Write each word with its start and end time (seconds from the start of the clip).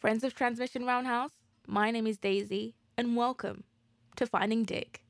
Friends 0.00 0.22
of 0.22 0.32
Transmission 0.32 0.84
Roundhouse, 0.86 1.32
my 1.66 1.90
name 1.90 2.06
is 2.06 2.18
Daisy, 2.18 2.76
and 2.96 3.16
welcome 3.16 3.64
to 4.14 4.26
Finding 4.26 4.62
Dick. 4.62 5.02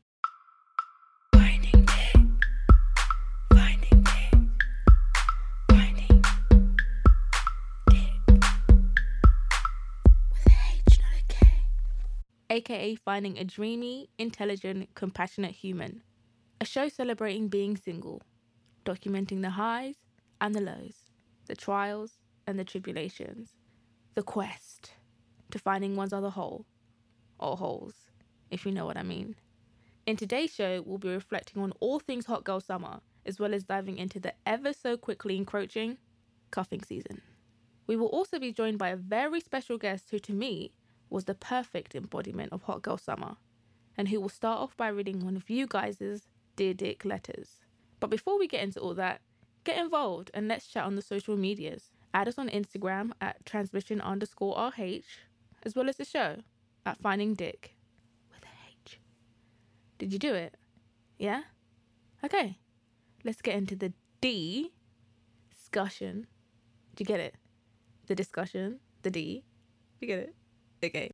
Finding 1.34 1.84
Dick. 1.84 2.16
Finding 3.52 4.02
Dick. 4.02 4.34
Finding 5.70 6.22
Dick. 7.90 8.40
With 10.30 10.46
a 10.46 10.56
H, 10.72 10.98
not 11.00 11.18
a 11.18 11.24
K. 11.28 11.46
AKA 12.48 12.94
Finding 12.94 13.36
a 13.36 13.44
Dreamy, 13.44 14.08
Intelligent, 14.16 14.88
Compassionate 14.94 15.56
Human. 15.56 16.00
A 16.62 16.64
show 16.64 16.88
celebrating 16.88 17.48
being 17.48 17.76
single, 17.76 18.22
documenting 18.86 19.42
the 19.42 19.50
highs 19.50 19.96
and 20.40 20.54
the 20.54 20.62
lows, 20.62 21.10
the 21.46 21.54
trials 21.54 22.12
and 22.46 22.58
the 22.58 22.64
tribulations, 22.64 23.52
the 24.14 24.22
quest 24.22 24.67
to 25.58 25.62
finding 25.62 25.96
one's 25.96 26.12
other 26.12 26.30
whole, 26.30 26.64
or 27.38 27.56
holes, 27.56 27.94
if 28.50 28.64
you 28.64 28.72
know 28.72 28.86
what 28.86 28.96
I 28.96 29.02
mean. 29.02 29.34
In 30.06 30.16
today's 30.16 30.54
show, 30.54 30.82
we'll 30.86 30.98
be 30.98 31.08
reflecting 31.08 31.62
on 31.62 31.72
all 31.80 31.98
things 31.98 32.26
Hot 32.26 32.44
Girl 32.44 32.60
Summer, 32.60 33.00
as 33.26 33.38
well 33.38 33.52
as 33.52 33.64
diving 33.64 33.98
into 33.98 34.20
the 34.20 34.34
ever 34.46 34.72
so 34.72 34.96
quickly 34.96 35.36
encroaching 35.36 35.98
cuffing 36.50 36.82
season. 36.82 37.20
We 37.86 37.96
will 37.96 38.06
also 38.06 38.38
be 38.38 38.52
joined 38.52 38.78
by 38.78 38.90
a 38.90 38.96
very 38.96 39.40
special 39.40 39.78
guest 39.78 40.08
who, 40.10 40.18
to 40.20 40.32
me, 40.32 40.72
was 41.10 41.24
the 41.24 41.34
perfect 41.34 41.94
embodiment 41.94 42.52
of 42.52 42.62
Hot 42.62 42.82
Girl 42.82 42.96
Summer, 42.96 43.36
and 43.96 44.08
who 44.08 44.20
will 44.20 44.28
start 44.28 44.60
off 44.60 44.76
by 44.76 44.88
reading 44.88 45.24
one 45.24 45.36
of 45.36 45.50
you 45.50 45.66
guys' 45.66 46.28
Dear 46.56 46.74
Dick 46.74 47.04
letters. 47.04 47.64
But 48.00 48.10
before 48.10 48.38
we 48.38 48.46
get 48.46 48.62
into 48.62 48.80
all 48.80 48.94
that, 48.94 49.20
get 49.64 49.78
involved 49.78 50.30
and 50.32 50.48
let's 50.48 50.68
chat 50.68 50.84
on 50.84 50.94
the 50.94 51.02
social 51.02 51.36
medias. 51.36 51.90
Add 52.14 52.28
us 52.28 52.38
on 52.38 52.48
Instagram 52.48 53.12
at 53.20 53.44
transmission 53.44 54.00
underscore 54.00 54.56
RH, 54.56 55.27
as 55.64 55.74
well 55.74 55.88
as 55.88 55.96
the 55.96 56.04
show 56.04 56.36
at 56.86 56.98
Finding 56.98 57.34
Dick 57.34 57.74
with 58.30 58.42
a 58.42 58.52
H. 58.84 59.00
Did 59.98 60.12
you 60.12 60.18
do 60.18 60.34
it? 60.34 60.56
Yeah? 61.18 61.42
Okay. 62.24 62.58
Let's 63.24 63.42
get 63.42 63.56
into 63.56 63.76
the 63.76 63.92
D 64.20 64.72
discussion. 65.50 66.26
Did 66.94 67.08
you 67.08 67.14
get 67.14 67.20
it? 67.20 67.34
The 68.06 68.14
discussion, 68.14 68.80
the 69.02 69.10
D. 69.10 69.44
Did 70.00 70.08
you 70.08 70.08
get 70.08 70.18
it? 70.18 70.34
Okay. 70.84 71.10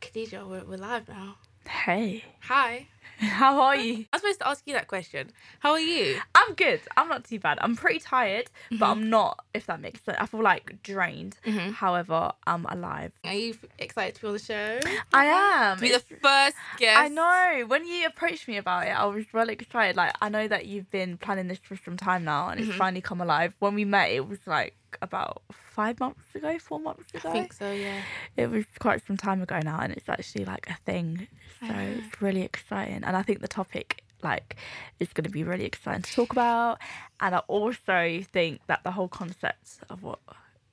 Khadija, 0.00 0.48
we're, 0.48 0.64
we're 0.64 0.78
live 0.78 1.08
now. 1.08 1.36
Hey, 1.68 2.24
Hi. 2.42 2.86
how 3.18 3.60
are 3.60 3.76
you? 3.76 4.04
I 4.12 4.16
was 4.16 4.22
supposed 4.22 4.40
to 4.40 4.48
ask 4.48 4.62
you 4.66 4.72
that 4.74 4.88
question. 4.88 5.30
How 5.60 5.72
are 5.72 5.80
you? 5.80 6.20
I'm 6.34 6.54
good. 6.54 6.80
I'm 6.96 7.08
not 7.08 7.24
too 7.24 7.38
bad. 7.38 7.58
I'm 7.60 7.76
pretty 7.76 8.00
tired, 8.00 8.50
but 8.70 8.76
Mm-hmm. 8.76 8.84
I'm 8.84 9.10
not, 9.10 9.44
if 9.54 9.66
that 9.66 9.80
makes 9.80 10.02
sense. 10.02 10.18
I 10.20 10.26
feel 10.26 10.42
like 10.42 10.82
drained. 10.82 11.36
Mhm. 11.46 11.72
However, 11.74 12.32
I'm 12.46 12.66
alive. 12.66 13.12
Are 13.24 13.32
you 13.32 13.54
excited 13.78 14.16
to 14.16 14.20
be 14.22 14.26
on 14.28 14.32
the 14.34 14.38
show? 14.40 14.80
I 15.12 15.26
am. 15.26 15.76
To 15.76 15.82
be 15.82 15.92
the 15.92 16.00
first 16.00 16.56
guest. 16.78 16.98
I 16.98 17.08
know. 17.08 17.66
When 17.66 17.86
you 17.86 18.06
approached 18.06 18.48
me 18.48 18.56
about 18.56 18.86
it, 18.86 18.90
I 18.90 19.04
was 19.06 19.24
really 19.32 19.54
excited. 19.54 19.96
Like, 19.96 20.14
I 20.20 20.28
know 20.28 20.48
that 20.48 20.66
you've 20.66 20.90
been 20.90 21.16
planning 21.16 21.46
this 21.48 21.58
for 21.62 21.76
some 21.76 21.96
time 21.96 22.24
now, 22.24 22.48
and 22.48 22.60
Mhm. 22.60 22.68
it's 22.68 22.76
finally 22.76 23.00
come 23.02 23.20
alive. 23.20 23.54
When 23.60 23.74
we 23.74 23.84
met, 23.84 24.10
it 24.10 24.26
was 24.28 24.40
like 24.46 24.74
about 25.00 25.42
five 25.50 25.98
months 26.00 26.34
ago, 26.34 26.58
four 26.58 26.80
months 26.80 27.12
ago. 27.14 27.28
I 27.28 27.32
think 27.32 27.52
so, 27.52 27.70
yeah. 27.70 28.02
It 28.36 28.50
was 28.50 28.64
quite 28.78 29.04
some 29.06 29.16
time 29.16 29.40
ago 29.42 29.60
now, 29.62 29.78
and 29.80 29.92
it's 29.92 30.08
actually 30.08 30.44
like 30.44 30.68
a 30.68 30.74
thing. 30.84 31.28
So 31.60 31.68
know. 31.68 31.94
it's 31.98 32.20
really 32.20 32.42
exciting, 32.42 33.02
and 33.04 33.16
I 33.16 33.22
think 33.22 33.40
the 33.40 33.48
topic 33.48 34.02
like 34.22 34.56
is 35.00 35.12
going 35.12 35.24
to 35.24 35.30
be 35.30 35.42
really 35.42 35.64
exciting 35.64 36.02
to 36.02 36.12
talk 36.12 36.32
about. 36.32 36.78
And 37.20 37.34
I 37.34 37.38
also 37.48 38.20
think 38.32 38.60
that 38.66 38.84
the 38.84 38.92
whole 38.92 39.08
concept 39.08 39.78
of 39.90 40.02
what 40.02 40.20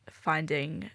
finding 0.09 0.89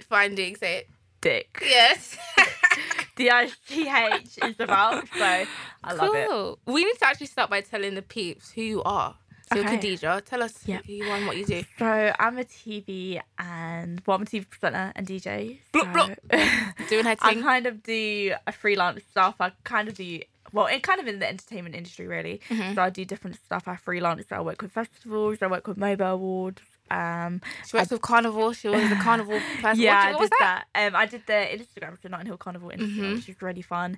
Finding, 0.00 0.56
say 0.56 0.78
it. 0.78 0.88
dick, 1.20 1.62
Yes. 1.62 2.16
D 3.16 3.28
I 3.28 3.50
C 3.66 3.88
H, 3.88 4.38
is 4.42 4.58
about. 4.60 5.06
So 5.08 5.44
I 5.84 5.92
love 5.92 6.14
it. 6.14 6.58
We 6.72 6.84
need 6.84 6.98
to 6.98 7.06
actually 7.06 7.26
start 7.26 7.50
by 7.50 7.60
telling 7.60 7.94
the 7.94 8.02
peeps 8.02 8.50
who 8.52 8.62
you 8.62 8.82
are. 8.82 9.16
So, 9.52 9.58
Okay. 9.60 9.78
Khadija, 9.78 10.24
tell 10.24 10.42
us 10.42 10.54
Yep. 10.64 10.86
who 10.86 10.92
you 10.92 11.04
are 11.10 11.16
and 11.16 11.26
what 11.26 11.36
you 11.36 11.44
do. 11.44 11.64
So 11.78 12.12
I'm 12.18 12.38
a 12.38 12.44
TV 12.44 13.20
and 13.38 14.00
well, 14.06 14.16
I'm 14.16 14.22
a 14.22 14.26
TV 14.26 14.48
presenter 14.48 14.92
and 14.94 15.06
DJ. 15.06 15.58
Bloop, 15.72 16.16
so 16.30 16.84
Doing 16.88 17.04
her 17.04 17.16
thing. 17.16 17.38
I 17.38 17.42
kind 17.42 17.66
of 17.66 17.82
do 17.82 18.32
a 18.46 18.52
freelance 18.52 19.02
stuff. 19.10 19.34
I 19.40 19.50
kind 19.64 19.88
of 19.88 19.94
do 19.94 20.20
well, 20.52 20.66
in 20.66 20.80
kind 20.80 21.00
of 21.00 21.06
in 21.08 21.18
the 21.18 21.28
entertainment 21.28 21.74
industry 21.74 22.06
really. 22.06 22.40
Mhm. 22.48 22.74
So 22.74 22.82
I 22.82 22.90
do 22.90 23.04
different 23.04 23.36
stuff. 23.36 23.66
I 23.66 23.76
freelance. 23.76 24.26
I 24.30 24.40
work 24.40 24.62
with 24.62 24.72
festivals. 24.72 25.38
I 25.42 25.46
work 25.48 25.66
with 25.66 25.78
MOBO 25.78 26.12
awards. 26.12 26.62
Um, 26.90 27.40
She 27.66 27.76
works 27.76 27.90
with 27.90 28.02
Carnival. 28.02 28.52
She 28.52 28.68
was 28.68 28.88
the 28.88 28.96
Carnival 28.96 29.38
person. 29.62 29.80
yeah, 29.80 29.96
what, 29.98 30.06
I 30.08 30.10
what 30.12 30.20
was 30.20 30.30
did 30.30 30.36
that? 30.40 30.66
that. 30.74 30.86
Um, 30.88 30.96
I 30.96 31.06
did 31.06 31.22
the 31.26 31.32
Instagram 31.32 31.98
for 31.98 32.08
Notting 32.08 32.26
Hill 32.26 32.36
Carnival 32.36 32.70
Instagram, 32.70 32.96
Mhm. 32.98 33.14
which 33.16 33.26
was 33.28 33.42
really 33.42 33.62
fun. 33.62 33.96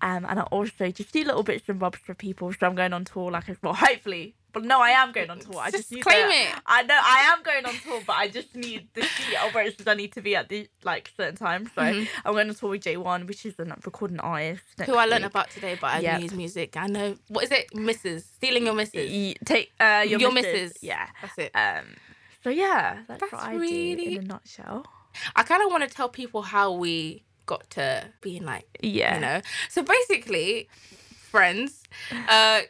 Um, 0.00 0.24
and 0.28 0.38
I 0.38 0.42
also 0.44 0.90
just 0.90 1.12
do 1.12 1.24
little 1.24 1.42
bits 1.42 1.68
and 1.68 1.78
bobs 1.78 1.98
for 1.98 2.14
people. 2.14 2.52
So 2.52 2.66
I'm 2.66 2.74
going 2.74 2.92
on 2.92 3.04
tour, 3.04 3.30
like 3.30 3.48
as 3.48 3.56
well. 3.62 3.74
Hopefully, 3.88 4.34
but 4.52 4.64
no, 4.64 4.80
I 4.80 4.90
am 4.90 5.10
going 5.12 5.28
on 5.30 5.40
tour. 5.40 5.58
I 5.60 5.70
just, 5.72 5.88
claim 5.90 6.28
the- 6.28 6.34
it. 6.34 6.54
I 6.66 6.82
know 6.84 6.94
I 6.98 7.32
am 7.36 7.42
going 7.42 7.66
on 7.66 7.74
tour, 7.84 8.00
but 8.06 8.14
I 8.16 8.28
just 8.28 8.54
need 8.54 8.88
the 8.94 9.02
sheet 9.02 9.36
of 9.44 9.52
where 9.54 9.68
I 9.86 9.94
need 9.94 10.12
to 10.12 10.20
be 10.22 10.36
at 10.36 10.48
the 10.48 10.68
like 10.84 11.10
certain 11.16 11.36
times. 11.36 11.70
So 11.74 11.82
Mhm. 11.82 12.08
I'm 12.24 12.32
going 12.34 12.48
on 12.48 12.54
tour 12.54 12.70
with 12.70 12.84
J1, 12.84 13.26
which 13.26 13.44
is 13.44 13.58
a 13.58 13.64
recording 13.84 14.20
artist. 14.20 14.62
Who 14.86 14.94
I 14.94 15.06
learned 15.06 15.24
about 15.24 15.50
today, 15.50 15.76
but 15.80 15.88
I 15.90 15.98
Yep. 16.00 16.16
knew 16.16 16.22
his 16.22 16.32
music. 16.34 16.76
I 16.76 16.86
know. 16.86 17.16
What 17.28 17.44
is 17.44 17.50
it? 17.50 17.70
Mrs. 17.74 18.22
Stealing 18.36 18.64
Your. 18.66 18.74
Mrs. 18.74 19.34
Take 19.44 19.72
uh, 19.80 20.04
your, 20.06 20.20
Your 20.20 20.32
missus. 20.32 20.52
missus. 20.52 20.82
Yeah. 20.82 21.08
That's 21.20 21.38
it. 21.38 21.50
Um. 21.56 21.96
So 22.48 22.52
yeah, 22.54 23.00
that's, 23.06 23.20
That's 23.20 23.32
what 23.32 23.42
I 23.42 23.52
do 23.52 23.58
really- 23.60 24.16
in 24.16 24.24
a 24.24 24.26
nutshell. 24.26 24.86
I 25.36 25.42
kind 25.42 25.62
of 25.62 25.70
want 25.70 25.86
to 25.86 25.94
tell 25.94 26.08
people 26.08 26.40
how 26.40 26.72
we 26.72 27.22
got 27.44 27.68
to 27.70 28.06
being 28.22 28.44
like 28.46 28.64
Yeah. 28.80 29.14
you 29.16 29.20
know. 29.20 29.40
So 29.68 29.82
basically, 29.82 30.66
friends, 31.30 31.82
uh, 32.10 32.60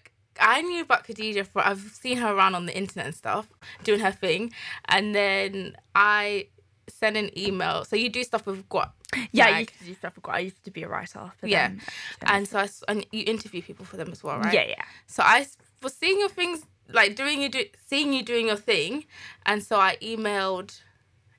I 0.40 0.62
knew 0.62 0.82
about 0.82 1.06
Khadija 1.06 1.46
for 1.46 1.62
I've 1.64 1.80
seen 2.02 2.16
her 2.16 2.32
around 2.34 2.56
on 2.56 2.66
the 2.66 2.76
internet 2.76 3.06
and 3.06 3.14
stuff, 3.14 3.46
doing 3.84 4.00
her 4.00 4.10
thing, 4.10 4.52
and 4.86 5.14
then 5.14 5.76
I 5.94 6.48
sent 6.88 7.16
an 7.16 7.30
email. 7.38 7.84
So 7.84 7.94
you 7.94 8.08
do 8.08 8.24
stuff 8.24 8.46
with 8.46 8.68
Guap, 8.68 8.90
Yeah, 9.30 9.46
I 9.46 9.58
used 9.60 9.78
to 9.78 9.84
do 9.84 9.94
stuff. 9.94 10.16
with- 10.16 10.26
what? 10.26 10.34
I 10.36 10.40
used 10.40 10.64
to 10.64 10.72
be 10.72 10.82
a 10.82 10.88
writer. 10.88 11.30
For 11.38 11.46
Yeah. 11.46 11.68
them. 11.68 11.80
and 12.22 12.48
so 12.48 12.58
I, 12.58 12.68
and 12.88 13.06
you 13.12 13.22
interview 13.28 13.62
people 13.62 13.84
for 13.86 13.96
them 13.96 14.10
as 14.10 14.24
well, 14.24 14.38
right? 14.40 14.52
yeah, 14.52 14.64
yeah. 14.66 14.82
So 15.06 15.22
I 15.22 15.46
was 15.82 15.94
seeing 15.94 16.18
your 16.18 16.30
things, 16.30 16.64
like 16.92 17.16
doing 17.16 17.42
you 17.42 17.48
do, 17.48 17.64
seeing 17.86 18.12
you 18.12 18.22
doing 18.22 18.46
your 18.46 18.56
thing, 18.56 19.04
and 19.46 19.62
so 19.62 19.76
I 19.78 19.96
emailed 20.02 20.80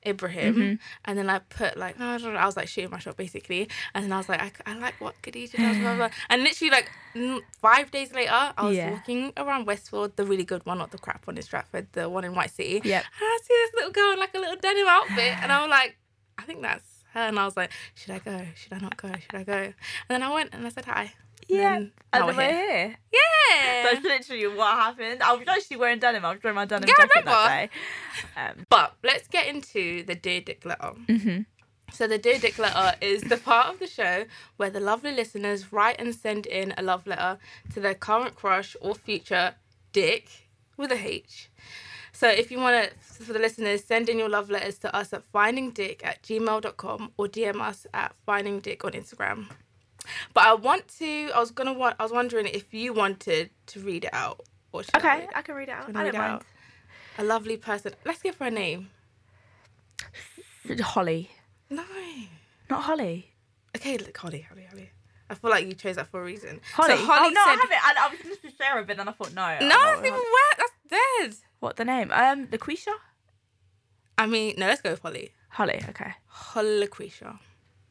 Ibrahim, 0.06 0.54
Mm-hmm. 0.54 0.74
and 1.04 1.18
then 1.18 1.28
I 1.28 1.40
put 1.40 1.76
like 1.76 2.00
I, 2.00 2.16
don't 2.18 2.32
know, 2.32 2.38
I 2.40 2.46
was 2.46 2.56
like 2.56 2.68
shooting 2.68 2.90
my 2.90 2.98
shot 2.98 3.16
basically, 3.16 3.68
and 3.94 4.04
then 4.04 4.12
I 4.12 4.16
was 4.16 4.28
like 4.28 4.40
I, 4.66 4.72
I 4.72 4.74
like 4.78 4.98
what 5.00 5.20
Khadija 5.22 5.58
does, 5.58 5.78
blah, 5.78 5.94
blah. 5.96 6.08
and 6.30 6.42
literally 6.42 6.70
like 6.70 6.90
five 7.60 7.90
days 7.90 8.12
later, 8.14 8.30
I 8.32 8.66
was 8.66 8.76
Yeah. 8.76 8.90
walking 8.92 9.32
around 9.36 9.66
Westfield, 9.66 10.16
the 10.16 10.24
really 10.24 10.44
good 10.44 10.64
one, 10.64 10.78
not 10.78 10.90
the 10.90 10.98
crap 10.98 11.26
one 11.26 11.36
in 11.36 11.42
Stratford, 11.42 11.88
the 11.92 12.08
one 12.08 12.24
in 12.24 12.34
White 12.34 12.50
City, 12.50 12.80
Yep. 12.82 13.04
and 13.04 13.20
I 13.20 13.38
see 13.42 13.54
this 13.54 13.74
little 13.74 13.92
girl 13.92 14.12
in 14.12 14.18
like 14.18 14.34
a 14.34 14.38
little 14.38 14.56
denim 14.56 14.86
outfit, 14.88 15.34
and 15.42 15.52
I 15.52 15.60
was 15.60 15.70
like, 15.70 15.96
I 16.38 16.42
think 16.42 16.62
that's 16.62 17.04
her, 17.12 17.20
and 17.20 17.38
I 17.38 17.44
was 17.44 17.56
like, 17.56 17.70
should 17.94 18.12
I 18.12 18.20
go? 18.20 18.46
Should 18.54 18.72
I 18.72 18.78
not 18.78 18.96
go? 18.96 19.08
Should 19.08 19.34
I 19.34 19.42
go? 19.44 19.52
And 19.52 19.74
then 20.08 20.22
I 20.22 20.32
went 20.32 20.54
and 20.54 20.64
I 20.66 20.70
said 20.70 20.86
hi. 20.86 21.12
Yeah. 21.48 21.76
And 21.76 21.90
And 22.12 22.20
now 22.20 22.26
then 22.26 22.36
we're 22.36 22.52
here. 22.52 22.96
Yeah. 23.12 23.82
That's 23.92 24.04
literally 24.04 24.46
what 24.56 24.72
happened. 24.74 25.22
I 25.22 25.34
was 25.34 25.46
actually 25.48 25.76
wearing 25.78 25.98
denim. 25.98 26.24
I 26.24 26.32
was 26.32 26.42
wearing 26.42 26.56
my 26.56 26.64
denim 26.64 26.88
Yeah, 26.88 26.94
jacket 27.06 27.24
that 27.24 27.48
day. 27.48 27.70
Um, 28.36 28.66
But 28.68 28.94
let's 29.04 29.28
get 29.28 29.46
into 29.48 30.02
the 30.04 30.14
Dear 30.14 30.40
Dick 30.40 30.64
letter. 30.64 30.92
mhm. 31.08 31.46
So 31.92 32.06
the 32.06 32.18
Dear 32.18 32.38
Dick 32.38 32.56
letter 32.58 32.96
is 33.00 33.22
the 33.22 33.36
part 33.36 33.68
of 33.72 33.80
the 33.80 33.86
show 33.88 34.24
where 34.56 34.70
the 34.70 34.78
lovely 34.80 35.12
listeners 35.12 35.72
write 35.72 35.96
and 36.00 36.14
send 36.14 36.46
in 36.46 36.72
a 36.78 36.82
love 36.82 37.04
letter 37.06 37.38
to 37.74 37.80
their 37.80 37.94
current 37.94 38.36
crush 38.36 38.76
or 38.80 38.94
future 38.94 39.54
dick 39.92 40.28
with 40.76 40.92
a 40.92 40.98
H. 40.98 41.48
So 42.12 42.28
if 42.28 42.50
you 42.52 42.58
want 42.60 42.90
to, 42.90 43.24
for 43.24 43.32
the 43.32 43.38
listeners, 43.40 43.82
send 43.84 44.08
in 44.08 44.18
your 44.18 44.28
love 44.28 44.50
letters 44.50 44.78
to 44.80 44.94
us 44.94 45.12
at 45.12 45.22
findingdick 45.32 46.04
at 46.04 46.22
gmail.com 46.22 47.12
or 47.16 47.26
DM 47.26 47.60
us 47.60 47.86
at 47.92 48.14
findingdick 48.26 48.84
on 48.84 48.92
Instagram. 48.92 49.48
But 50.34 50.44
I 50.44 50.54
want 50.54 50.88
to, 50.98 51.30
I 51.34 51.40
was 51.40 51.50
gonna 51.50 51.72
want, 51.72 51.96
I 51.98 52.02
was 52.02 52.12
wondering 52.12 52.46
if 52.46 52.72
you 52.74 52.92
wanted 52.92 53.50
to 53.66 53.80
read 53.80 54.04
it 54.04 54.14
out. 54.14 54.40
Or 54.72 54.82
should 54.82 54.94
I 54.96 54.98
Okay, 54.98 55.18
read? 55.20 55.28
I 55.34 55.42
can 55.42 55.54
read 55.54 55.68
it 55.68 55.72
out. 55.72 55.94
I 55.96 56.02
read 56.04 56.12
don't 56.12 56.20
mind. 56.20 56.32
out? 56.34 56.44
A 57.18 57.24
lovely 57.24 57.56
person. 57.56 57.92
Let's 58.04 58.22
give 58.22 58.36
her 58.36 58.46
a 58.46 58.50
name. 58.50 58.90
Holly. 60.80 61.30
No. 61.68 61.84
Not 62.68 62.82
Holly. 62.82 63.32
Okay, 63.76 63.98
look, 63.98 64.16
Holly, 64.16 64.40
Holly, 64.48 64.66
Holly. 64.68 64.90
I 65.28 65.34
feel 65.34 65.50
like 65.50 65.66
you 65.66 65.74
chose 65.74 65.96
that 65.96 66.08
for 66.08 66.20
a 66.20 66.24
reason. 66.24 66.60
Holly. 66.74 66.96
So 66.96 67.04
Holly 67.06 67.28
oh, 67.28 67.30
no, 67.30 67.40
I 67.40 67.50
haven't. 67.60 67.72
I, 67.72 68.06
I 68.06 68.10
was 68.10 68.18
to 68.40 68.48
say 68.48 68.54
Sarah, 68.58 68.84
but 68.84 68.96
then 68.96 69.08
I 69.08 69.12
thought, 69.12 69.32
no. 69.32 69.58
No, 69.60 69.96
with 69.96 70.06
even 70.06 70.18
worse. 70.18 70.56
That's 70.58 70.72
dead. 71.20 71.34
What, 71.60 71.76
the 71.76 71.84
name? 71.84 72.10
Um, 72.12 72.48
LaQuisha? 72.48 72.92
I 74.18 74.26
mean, 74.26 74.54
no, 74.58 74.66
let's 74.66 74.80
go 74.82 74.90
with 74.90 75.00
Holly. 75.00 75.30
Holly, 75.50 75.80
okay. 75.88 76.12
Holoquisha. 76.32 77.22
Holla, 77.22 77.38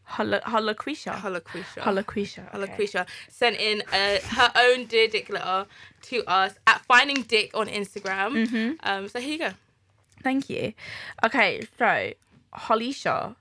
Holoquisha. 0.09 1.13
Holoquisha. 1.15 1.81
Holoquisha. 1.83 2.51
Holoquisha 2.51 3.07
sent 3.29 3.57
in 3.57 3.81
uh, 3.93 4.17
her 4.35 4.51
own 4.55 4.85
dear 4.85 5.07
dick 5.07 5.29
letter 5.29 5.65
to 6.03 6.23
us 6.25 6.55
at 6.67 6.81
Finding 6.85 7.23
Dick 7.23 7.51
on 7.53 7.67
Instagram. 7.67 8.47
Mhm. 8.47 8.77
Um, 8.83 9.07
so 9.07 9.19
here 9.19 9.31
you 9.33 9.39
go. 9.39 9.51
Thank 10.23 10.49
you. 10.49 10.73
Okay, 11.23 11.61
so 11.77 12.11
Holisha 12.53 13.35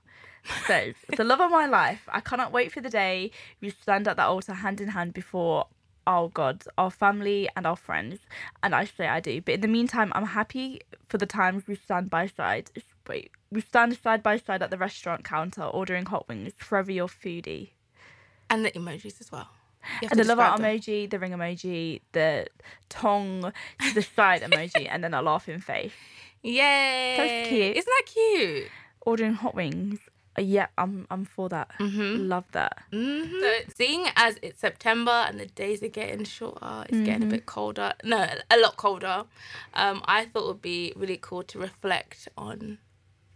says, 0.67 0.95
The 1.17 1.23
love 1.23 1.41
of 1.41 1.51
my 1.51 1.65
life. 1.65 2.03
I 2.09 2.21
cannot 2.21 2.51
wait 2.51 2.71
for 2.71 2.81
the 2.81 2.89
day 2.89 3.31
we 3.61 3.69
stand 3.71 4.07
at 4.07 4.15
the 4.17 4.23
altar 4.23 4.53
hand 4.53 4.79
in 4.79 4.89
hand 4.89 5.13
before 5.13 5.67
our 6.07 6.29
God, 6.29 6.63
our 6.77 6.89
family, 6.89 7.49
and 7.55 7.67
our 7.67 7.75
friends. 7.75 8.19
And 8.63 8.73
I 8.73 8.85
say 8.85 9.07
I 9.07 9.19
do. 9.19 9.41
But 9.41 9.55
in 9.55 9.61
the 9.61 9.67
meantime, 9.67 10.11
I'm 10.15 10.25
happy 10.25 10.81
for 11.07 11.17
the 11.17 11.25
times 11.25 11.63
we 11.67 11.75
stand 11.75 12.09
by 12.09 12.27
side. 12.27 12.71
Wait, 13.09 13.31
we 13.51 13.59
stand 13.59 13.97
side 13.97 14.21
by 14.21 14.37
side 14.37 14.61
at 14.61 14.69
the 14.69 14.77
restaurant 14.77 15.23
counter 15.23 15.63
ordering 15.63 16.05
hot 16.05 16.27
wings. 16.29 16.53
Forever 16.57 16.91
your 16.91 17.07
foodie. 17.07 17.71
And 18.51 18.63
the 18.63 18.71
emojis 18.71 19.19
as 19.19 19.31
well. 19.31 19.49
And 20.11 20.19
the 20.19 20.23
love 20.23 20.37
heart 20.37 20.61
emoji, 20.61 21.09
the 21.09 21.17
ring 21.17 21.31
emoji, 21.31 22.01
the 22.11 22.47
tongue, 22.87 23.51
the 23.95 24.01
side 24.03 24.43
emoji, 24.43 24.87
and 24.89 25.03
then 25.03 25.15
a 25.15 25.23
laughing 25.23 25.59
face. 25.59 25.91
Yay! 26.43 27.47
cute. 27.49 27.77
Isn't 27.77 27.91
that 27.97 28.05
cute? 28.05 28.67
Ordering 29.01 29.33
hot 29.33 29.55
wings. 29.55 29.99
Uh, 30.37 30.41
yeah, 30.43 30.67
I'm 30.77 31.07
I'm 31.09 31.25
for 31.25 31.49
that. 31.49 31.71
Mm-hmm. 31.79 32.27
Love 32.27 32.45
that. 32.51 32.83
Mm-hmm. 32.93 33.39
So 33.39 33.51
seeing 33.75 34.05
as 34.15 34.37
it's 34.43 34.59
September 34.59 35.25
and 35.27 35.39
the 35.39 35.47
days 35.47 35.81
are 35.81 35.87
getting 35.87 36.23
shorter, 36.25 36.85
it's 36.87 36.99
getting 36.99 37.23
a 37.23 37.31
bit 37.31 37.47
colder. 37.47 37.93
No, 38.03 38.27
a 38.51 38.57
lot 38.57 38.77
colder. 38.77 39.23
Um, 39.73 40.01
I 40.05 40.25
thought 40.25 40.43
it 40.43 40.47
would 40.47 40.61
be 40.61 40.93
really 40.95 41.17
cool 41.19 41.41
to 41.43 41.57
reflect 41.57 42.27
on 42.37 42.77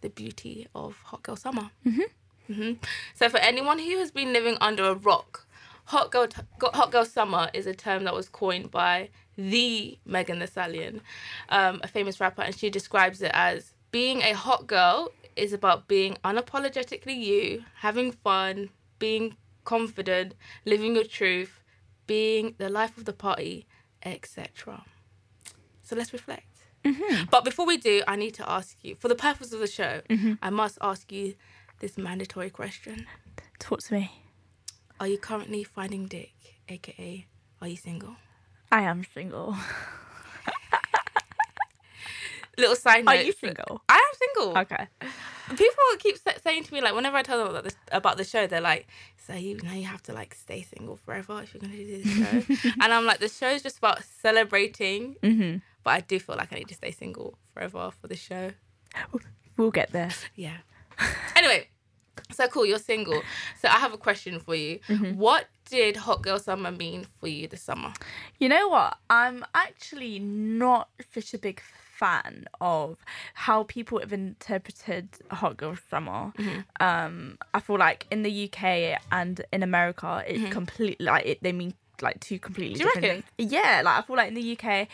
the 0.04 0.10
beauty 0.10 0.68
of 0.76 0.96
Hot 1.06 1.24
Girl 1.24 1.36
Summer. 1.36 1.72
Mm-hmm. 1.88 2.54
hmm 2.54 2.72
So 3.16 3.30
for 3.30 3.38
anyone 3.38 3.80
who 3.80 3.98
has 3.98 4.12
been 4.12 4.32
living 4.32 4.58
under 4.62 4.84
a 4.86 4.94
rock, 4.94 5.48
Hot 5.86 6.12
Girl 6.12 6.28
Hot 6.62 6.92
Girl 6.92 7.06
Summer 7.06 7.50
is 7.54 7.66
a 7.66 7.74
term 7.74 8.04
that 8.04 8.14
was 8.14 8.30
coined 8.30 8.70
by 8.70 9.10
the 9.36 9.98
Megan 10.06 10.40
Thee 10.40 10.46
Stallion, 10.46 11.02
um, 11.50 11.82
a 11.84 11.88
famous 11.88 12.20
rapper, 12.20 12.44
and 12.44 12.56
she 12.56 12.70
describes 12.70 13.22
it 13.22 13.32
as 13.34 13.74
being 13.92 14.22
a 14.22 14.34
hot 14.34 14.68
girl 14.68 15.12
is 15.36 15.54
about 15.54 15.88
being 15.88 16.18
unapologetically 16.24 17.18
you, 17.18 17.64
having 17.78 18.12
fun, 18.12 18.70
being 19.00 19.36
confident, 19.64 20.36
living 20.66 20.96
your 20.96 21.04
truth, 21.06 21.60
being 22.06 22.56
the 22.60 22.70
life 22.70 22.98
of 22.98 23.06
the 23.06 23.14
party, 23.14 23.66
etc. 24.04 24.84
So 25.82 25.96
let's 25.96 26.14
reflect. 26.14 26.53
But 27.30 27.46
before 27.46 27.66
we 27.66 27.78
do, 27.78 28.02
I 28.08 28.16
need 28.16 28.34
to 28.36 28.50
ask 28.50 28.78
you, 28.84 28.96
for 28.96 29.08
the 29.08 29.16
purpose 29.16 29.54
of 29.54 29.60
the 29.60 29.68
show, 29.68 30.02
I 30.42 30.50
must 30.50 30.78
ask 30.82 31.12
you 31.12 31.36
this 31.80 31.98
mandatory 31.98 32.50
question. 32.50 33.06
Talk 33.60 33.82
to 33.84 33.94
me. 33.94 34.12
Are 35.00 35.08
you 35.08 35.18
currently 35.18 35.64
finding 35.64 36.06
dick, 36.08 36.34
aka 36.70 37.26
are 37.62 37.68
you 37.68 37.78
single? 37.78 38.16
I 38.72 38.82
am 38.82 39.04
single. 39.14 39.56
Little 42.58 42.76
side 42.76 43.06
note. 43.06 43.12
Are 43.14 43.22
you 43.24 43.32
single? 43.32 43.82
I 43.90 43.96
am 43.96 44.18
single. 44.36 44.58
Okay. 44.60 44.88
People 45.50 45.84
keep 46.00 46.18
saying 46.44 46.64
to 46.64 46.74
me 46.74 46.82
like 46.82 46.94
whenever 46.94 47.18
I 47.18 47.24
tell 47.24 47.38
them 47.40 47.48
about 47.48 47.64
this 47.64 47.76
about 47.92 48.18
the 48.18 48.24
show, 48.24 48.46
they're 48.48 48.62
like, 48.62 48.88
"So 49.18 49.34
you 49.34 49.58
know 49.64 49.72
you 49.74 49.86
have 49.86 50.04
to 50.04 50.14
like 50.14 50.34
stay 50.36 50.62
single 50.62 50.96
forever 50.98 51.42
if 51.42 51.54
you're 51.54 51.62
gonna 51.62 51.76
do 51.76 52.04
this 52.04 52.14
show." 52.16 52.72
and 52.82 52.94
I'm 52.94 53.06
like, 53.06 53.20
the 53.20 53.28
show 53.30 53.50
is 53.50 53.64
just 53.64 53.80
about 53.80 54.04
celebrating, 54.22 55.16
hmm 55.24 55.56
but 55.84 55.92
I 55.92 56.00
do 56.02 56.20
feel 56.20 56.36
like 56.36 56.52
I 56.54 56.58
need 56.58 56.68
to 56.70 56.76
stay 56.76 56.92
single 56.92 57.38
forever 57.54 57.92
for 58.00 58.08
the 58.08 58.16
show. 58.16 58.52
We'll 59.58 59.72
get 59.72 59.92
there. 59.92 60.12
Yeah. 60.36 60.58
anyway, 61.36 61.68
so 62.32 62.48
cool. 62.48 62.66
You're 62.66 62.80
single. 62.80 63.22
So 63.62 63.68
I 63.68 63.78
have 63.80 63.94
a 63.94 63.98
question 63.98 64.40
for 64.40 64.56
you. 64.56 64.80
Mm-hmm. 64.88 65.18
What 65.18 65.48
did 65.70 65.98
Hot 65.98 66.22
Girl 66.22 66.40
Summer 66.40 66.72
mean 66.72 67.06
for 67.20 67.28
you 67.28 67.48
this 67.48 67.62
summer? 67.62 67.94
You 68.40 68.50
know 68.50 68.68
what? 68.68 68.98
I'm 69.10 69.46
actually 69.54 70.20
not 70.20 70.90
such 71.14 71.34
a 71.34 71.38
big 71.38 71.62
fan 71.62 72.46
of 72.60 72.98
how 73.36 73.64
people 73.64 74.00
have 74.00 74.12
interpreted 74.12 75.10
Hot 75.32 75.58
Girl 75.58 75.76
Summer. 75.90 76.34
Um, 76.80 77.38
I 77.54 77.60
feel 77.60 77.78
like 77.78 78.08
in 78.12 78.24
the 78.24 78.50
UK 78.52 79.00
and 79.12 79.42
in 79.52 79.64
America, 79.64 80.24
it's 80.28 80.52
completely 80.52 81.06
like 81.06 81.26
it, 81.26 81.44
they 81.44 81.52
mean 81.52 81.74
like 82.04 82.20
two 82.20 82.40
completely 82.40 82.76
Do 82.76 82.82
you 82.82 82.86
different 82.88 83.06
reckon? 83.08 83.24
things. 83.38 83.52
Yeah, 83.52 83.82
like 83.84 83.98
I 83.98 84.02
feel 84.06 84.16
like 84.16 84.28
in 84.30 84.34
the 84.36 84.52
UK, 84.58 84.88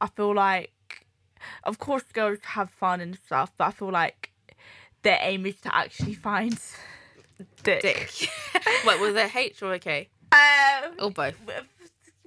I 0.00 0.06
feel 0.14 0.34
like, 0.34 0.72
of 1.64 1.78
course, 1.78 2.02
girls 2.12 2.38
have 2.42 2.70
fun 2.70 3.00
and 3.00 3.16
stuff, 3.26 3.52
but 3.56 3.64
I 3.68 3.70
feel 3.70 3.90
like 3.90 4.32
their 5.02 5.18
aim 5.20 5.46
is 5.46 5.60
to 5.62 5.74
actually 5.74 6.14
find 6.14 6.58
dick. 7.62 7.82
Dick. 7.82 8.28
what 8.84 9.00
was 9.00 9.14
it? 9.14 9.34
H 9.34 9.62
or 9.62 9.72
a 9.74 9.78
K? 9.78 10.08
Um, 10.32 10.92
Or 10.98 11.10
both? 11.10 11.36
with, 11.46 11.64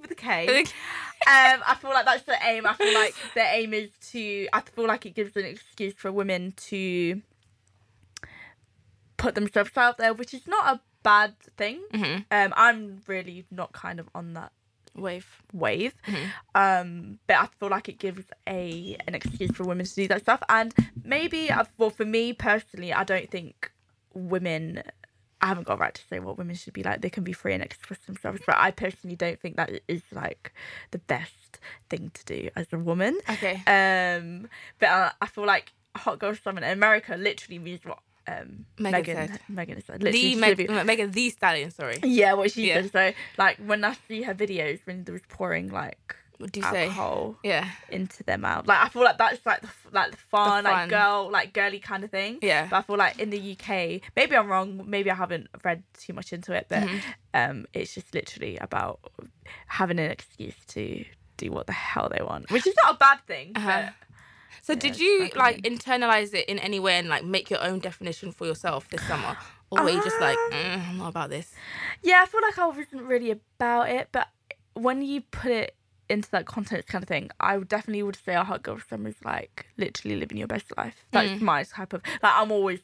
with 0.00 0.10
a 0.10 0.14
K. 0.14 0.60
um, 0.60 0.66
I 1.26 1.76
feel 1.80 1.90
like 1.90 2.06
that's 2.06 2.22
the 2.24 2.36
aim. 2.44 2.66
I 2.66 2.72
feel 2.74 2.94
like 2.94 3.14
the 3.34 3.42
aim 3.42 3.74
is 3.74 3.90
to. 4.12 4.48
I 4.52 4.60
feel 4.62 4.86
like 4.86 5.04
it 5.06 5.14
gives 5.14 5.36
an 5.36 5.44
excuse 5.44 5.94
for 5.94 6.10
women 6.10 6.54
to 6.68 7.20
put 9.16 9.34
themselves 9.34 9.76
out 9.76 9.98
there, 9.98 10.14
which 10.14 10.32
is 10.32 10.46
not 10.46 10.76
a 10.76 10.80
bad 11.02 11.38
thing. 11.56 11.82
Mhm. 11.92 12.24
Um, 12.30 12.54
I'm 12.56 13.02
really 13.06 13.44
not 13.50 13.72
kind 13.72 14.00
of 14.00 14.08
on 14.14 14.34
that 14.34 14.52
Wave. 14.94 15.42
wave. 15.52 15.94
Mhm. 16.06 16.30
Um, 16.54 17.18
but 17.26 17.36
I 17.36 17.46
feel 17.46 17.68
like 17.68 17.88
it 17.88 17.98
gives 17.98 18.24
a 18.48 18.96
an 19.06 19.14
excuse 19.14 19.50
for 19.52 19.64
women 19.64 19.86
to 19.86 19.94
do 19.94 20.08
that 20.08 20.22
stuff. 20.22 20.42
And 20.48 20.74
maybe, 21.04 21.50
uh, 21.50 21.64
well, 21.78 21.90
for 21.90 22.04
me 22.04 22.32
personally, 22.32 22.92
I 22.92 23.04
don't 23.04 23.30
think 23.30 23.70
women. 24.14 24.82
I 25.42 25.46
haven't 25.46 25.66
got 25.66 25.74
a 25.74 25.76
right 25.78 25.94
to 25.94 26.02
say 26.06 26.18
what 26.18 26.36
women 26.36 26.54
should 26.54 26.74
be 26.74 26.82
like. 26.82 27.00
They 27.00 27.08
can 27.08 27.24
be 27.24 27.32
free 27.32 27.54
and 27.54 27.62
express 27.62 28.00
themselves, 28.00 28.42
but 28.44 28.56
I 28.58 28.70
personally 28.72 29.16
don't 29.16 29.40
think 29.40 29.56
that 29.56 29.70
is 29.88 30.02
like 30.12 30.52
the 30.90 30.98
best 30.98 31.58
thing 31.88 32.10
to 32.12 32.24
do 32.26 32.50
as 32.56 32.66
a 32.74 32.78
woman. 32.78 33.18
Okay. 33.26 33.62
Um, 33.66 34.48
but 34.78 34.88
uh, 34.90 35.12
I 35.22 35.26
feel 35.26 35.46
like 35.46 35.72
hot 35.96 36.18
girl 36.18 36.34
summer 36.34 36.58
in 36.60 36.70
America 36.70 37.16
literally 37.16 37.58
means 37.58 37.84
what 37.86 38.00
um 38.28 38.66
Megan 38.78 38.92
Megan 38.92 39.28
said. 39.28 39.40
Megan 39.48 39.82
said. 39.84 40.00
the 40.00 40.34
Meg- 40.36 40.86
Megan 40.86 41.10
Thee 41.10 41.30
Stallion. 41.30 41.70
Sorry. 41.70 41.98
yeah, 42.02 42.34
what 42.34 42.52
she 42.52 42.68
Yeah. 42.68 42.82
said. 42.82 42.92
So 42.92 43.12
like 43.38 43.56
when 43.58 43.84
I 43.84 43.94
see 44.08 44.22
her 44.22 44.34
videos 44.34 44.80
when 44.84 45.04
there 45.04 45.12
was 45.12 45.22
pouring 45.28 45.68
like 45.68 46.16
What 46.38 46.52
do 46.52 46.60
you 46.60 46.66
say? 46.70 46.84
alcohol 46.84 47.36
Yeah. 47.42 47.68
into 47.90 48.22
their 48.24 48.38
mouth, 48.38 48.66
like 48.66 48.78
I 48.86 48.88
feel 48.88 49.02
like 49.02 49.18
that's 49.18 49.44
like 49.44 49.60
the 49.62 49.68
like 49.92 50.10
the 50.12 50.16
fun, 50.16 50.64
fun. 50.64 50.72
like 50.72 50.88
girl, 50.90 51.28
like 51.30 51.52
girly 51.52 51.80
kind 51.80 52.04
of 52.04 52.10
thing. 52.10 52.38
Yeah. 52.42 52.66
But 52.70 52.76
I 52.76 52.82
feel 52.82 52.96
like 52.96 53.18
in 53.18 53.30
the 53.30 53.38
UK, 53.56 54.00
maybe 54.16 54.36
I'm 54.36 54.48
wrong. 54.48 54.82
Maybe 54.88 55.10
I 55.10 55.14
haven't 55.14 55.48
read 55.64 55.82
too 55.98 56.12
much 56.12 56.32
into 56.32 56.52
it, 56.52 56.66
but 56.68 56.82
Mm-hmm. 56.84 56.98
um, 57.34 57.66
it's 57.74 57.94
just 57.94 58.14
literally 58.14 58.56
about 58.58 59.00
having 59.66 59.98
an 59.98 60.10
excuse 60.10 60.54
to 60.68 61.04
do 61.36 61.50
what 61.50 61.66
the 61.66 61.72
hell 61.72 62.10
they 62.14 62.22
want, 62.22 62.50
which 62.50 62.66
is 62.66 62.74
not 62.84 62.94
a 62.94 62.98
bad 62.98 63.18
thing. 63.26 63.52
Uh-huh. 63.56 63.90
So 64.70 64.76
did 64.76 65.00
you 65.00 65.28
like 65.34 65.62
internalize 65.62 66.32
it 66.32 66.48
in 66.48 66.58
any 66.60 66.78
way 66.78 66.94
and 66.98 67.08
like 67.08 67.24
make 67.24 67.50
your 67.50 67.60
own 67.62 67.80
definition 67.80 68.30
for 68.30 68.46
yourself 68.46 68.88
this 68.88 69.02
summer, 69.02 69.36
or 69.70 69.82
were 69.82 69.90
you 69.90 70.02
just 70.04 70.20
like, 70.20 70.38
Um, 70.38 70.52
mm, 70.52 70.88
I'm 70.90 70.98
not 70.98 71.08
about 71.08 71.30
this? 71.30 71.52
Yeah, 72.02 72.22
I 72.22 72.26
feel 72.26 72.40
like 72.42 72.58
I 72.58 72.66
wasn't 72.66 73.02
really 73.02 73.32
about 73.32 73.88
it, 73.90 74.08
but 74.12 74.28
when 74.74 75.02
you 75.02 75.22
put 75.22 75.50
it 75.50 75.74
into 76.08 76.30
that 76.30 76.46
context 76.46 76.88
kind 76.88 77.02
of 77.02 77.08
thing, 77.08 77.30
I 77.40 77.58
would 77.58 77.68
definitely 77.68 78.02
would 78.04 78.16
say 78.24 78.34
a 78.34 78.44
hot 78.44 78.62
girl 78.62 78.78
summer 78.88 79.08
is 79.08 79.16
like 79.24 79.66
literally 79.76 80.16
living 80.16 80.36
your 80.38 80.46
best 80.46 80.66
life. 80.76 81.04
That's 81.10 81.30
Mm. 81.30 81.40
my 81.40 81.64
type 81.64 81.92
of 81.92 82.02
like. 82.22 82.32
I'm 82.36 82.52
always. 82.52 82.80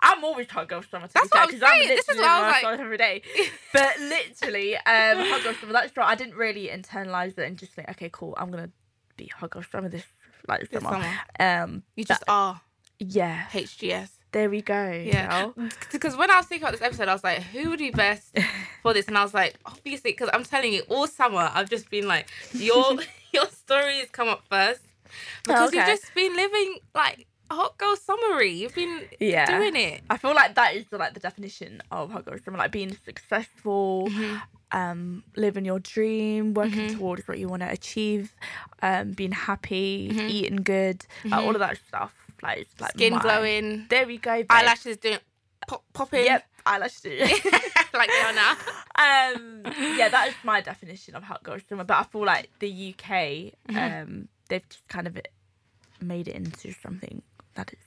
I'm 0.00 0.24
always 0.24 0.48
hot 0.50 0.68
girl 0.68 0.82
summer. 0.82 1.06
to 1.08 1.12
That's 1.14 1.28
fair, 1.28 1.42
what 1.42 1.54
I'm 1.54 1.60
saying. 1.60 1.88
This 1.88 2.00
is 2.00 2.16
literally 2.16 2.26
why 2.28 2.40
I 2.42 2.52
was 2.52 2.62
like- 2.62 2.80
every 2.80 2.96
day. 2.98 3.22
But 3.72 3.98
literally, 4.00 4.76
um, 4.76 5.18
hot 5.30 5.42
girl 5.44 5.54
summer. 5.54 5.72
That's 5.72 5.96
right. 5.96 6.08
I 6.08 6.14
didn't 6.14 6.34
really 6.34 6.68
internalize 6.68 7.38
it 7.38 7.44
and 7.46 7.58
just 7.58 7.72
think, 7.72 7.88
okay, 7.90 8.08
cool. 8.12 8.34
I'm 8.38 8.50
gonna 8.50 8.70
be 9.16 9.26
hot 9.34 9.50
girl 9.50 9.62
summer 9.62 9.88
this 9.88 10.04
like 10.48 10.68
This 10.70 10.82
summer. 10.82 11.02
summer. 11.02 11.62
Um, 11.64 11.82
You 11.96 12.04
that- 12.04 12.08
just 12.08 12.24
are 12.28 12.60
yeah. 12.98 13.46
HGS. 13.52 14.10
There 14.32 14.50
we 14.50 14.60
go. 14.60 14.90
Yeah. 14.90 15.50
Because 15.92 16.16
when 16.20 16.30
I 16.30 16.36
was 16.36 16.46
thinking 16.46 16.64
about 16.66 16.72
this 16.72 16.82
episode, 16.86 17.08
I 17.08 17.12
was 17.14 17.24
like, 17.24 17.40
who 17.42 17.70
would 17.70 17.78
be 17.78 17.90
best 17.90 18.36
for 18.82 18.92
this? 18.92 19.06
And 19.06 19.16
I 19.16 19.22
was 19.22 19.32
like, 19.32 19.54
obviously, 19.64 20.10
because 20.12 20.28
I'm 20.32 20.44
telling 20.44 20.72
you, 20.74 20.82
all 20.88 21.06
summer 21.06 21.50
I've 21.54 21.70
just 21.70 21.88
been 21.90 22.06
like, 22.06 22.28
your 22.52 22.98
your 23.32 23.46
stories 23.46 24.08
come 24.12 24.28
up 24.28 24.42
first 24.50 24.82
because 25.44 25.72
you've 25.72 25.86
just 25.86 26.12
been 26.14 26.34
living 26.36 26.78
like 26.94 27.26
hot 27.50 27.78
girl 27.78 27.96
summary. 27.96 28.50
You've 28.52 28.74
been 28.74 29.02
Yeah. 29.20 29.46
doing 29.46 29.76
it. 29.76 30.02
I 30.10 30.16
feel 30.16 30.34
like 30.34 30.54
that 30.56 30.74
is 30.74 30.84
the, 30.90 30.98
like 30.98 31.14
the 31.14 31.20
definition 31.20 31.82
of 31.90 32.10
hot 32.10 32.24
girl 32.24 32.38
summer, 32.44 32.58
like 32.58 32.72
being 32.72 32.96
successful, 33.04 34.08
Mm-hmm. 34.10 34.36
um, 34.76 35.22
living 35.36 35.64
your 35.64 35.78
dream, 35.78 36.54
working 36.54 36.94
towards 36.96 37.26
what 37.28 37.38
you 37.38 37.48
want 37.48 37.62
to 37.62 37.70
achieve, 37.70 38.34
um, 38.82 39.12
being 39.12 39.32
happy, 39.32 40.10
eating 40.28 40.56
good, 40.56 41.06
like, 41.24 41.42
all 41.44 41.50
of 41.54 41.60
that 41.60 41.78
stuff. 41.88 42.12
Like, 42.42 42.58
it's 42.58 42.80
like 42.80 42.90
Mm-hmm. 42.90 42.98
Skin 42.98 43.12
my- 43.14 43.22
glowing, 43.22 43.86
There 43.88 44.06
we 44.06 44.18
go. 44.18 44.36
babe. 44.36 44.46
eyelashes 44.50 44.96
doing 44.98 45.18
pop 45.68 45.82
popping. 45.92 46.24
Yep, 46.24 46.44
eyelashes. 46.66 47.02
doing 47.02 47.20
like 47.94 48.10
they 48.10 48.20
are 48.20 48.32
now. 48.34 48.52
um, 49.34 49.62
yeah, 49.96 50.08
that 50.08 50.28
is 50.28 50.34
my 50.44 50.60
definition 50.60 51.14
of 51.14 51.22
hot 51.22 51.42
girl 51.42 51.58
summer. 51.68 51.84
But 51.84 51.96
I 51.98 52.02
feel 52.04 52.24
like 52.26 52.50
the 52.58 52.68
UK, 52.94 53.52
Mm-hmm. 53.68 53.76
um, 53.78 54.28
they've 54.48 54.68
just 54.68 54.86
kind 54.88 55.06
of 55.06 55.18
made 56.00 56.28
it 56.28 56.34
into 56.36 56.72
something 56.82 57.22
that 57.56 57.72
is. 57.72 57.78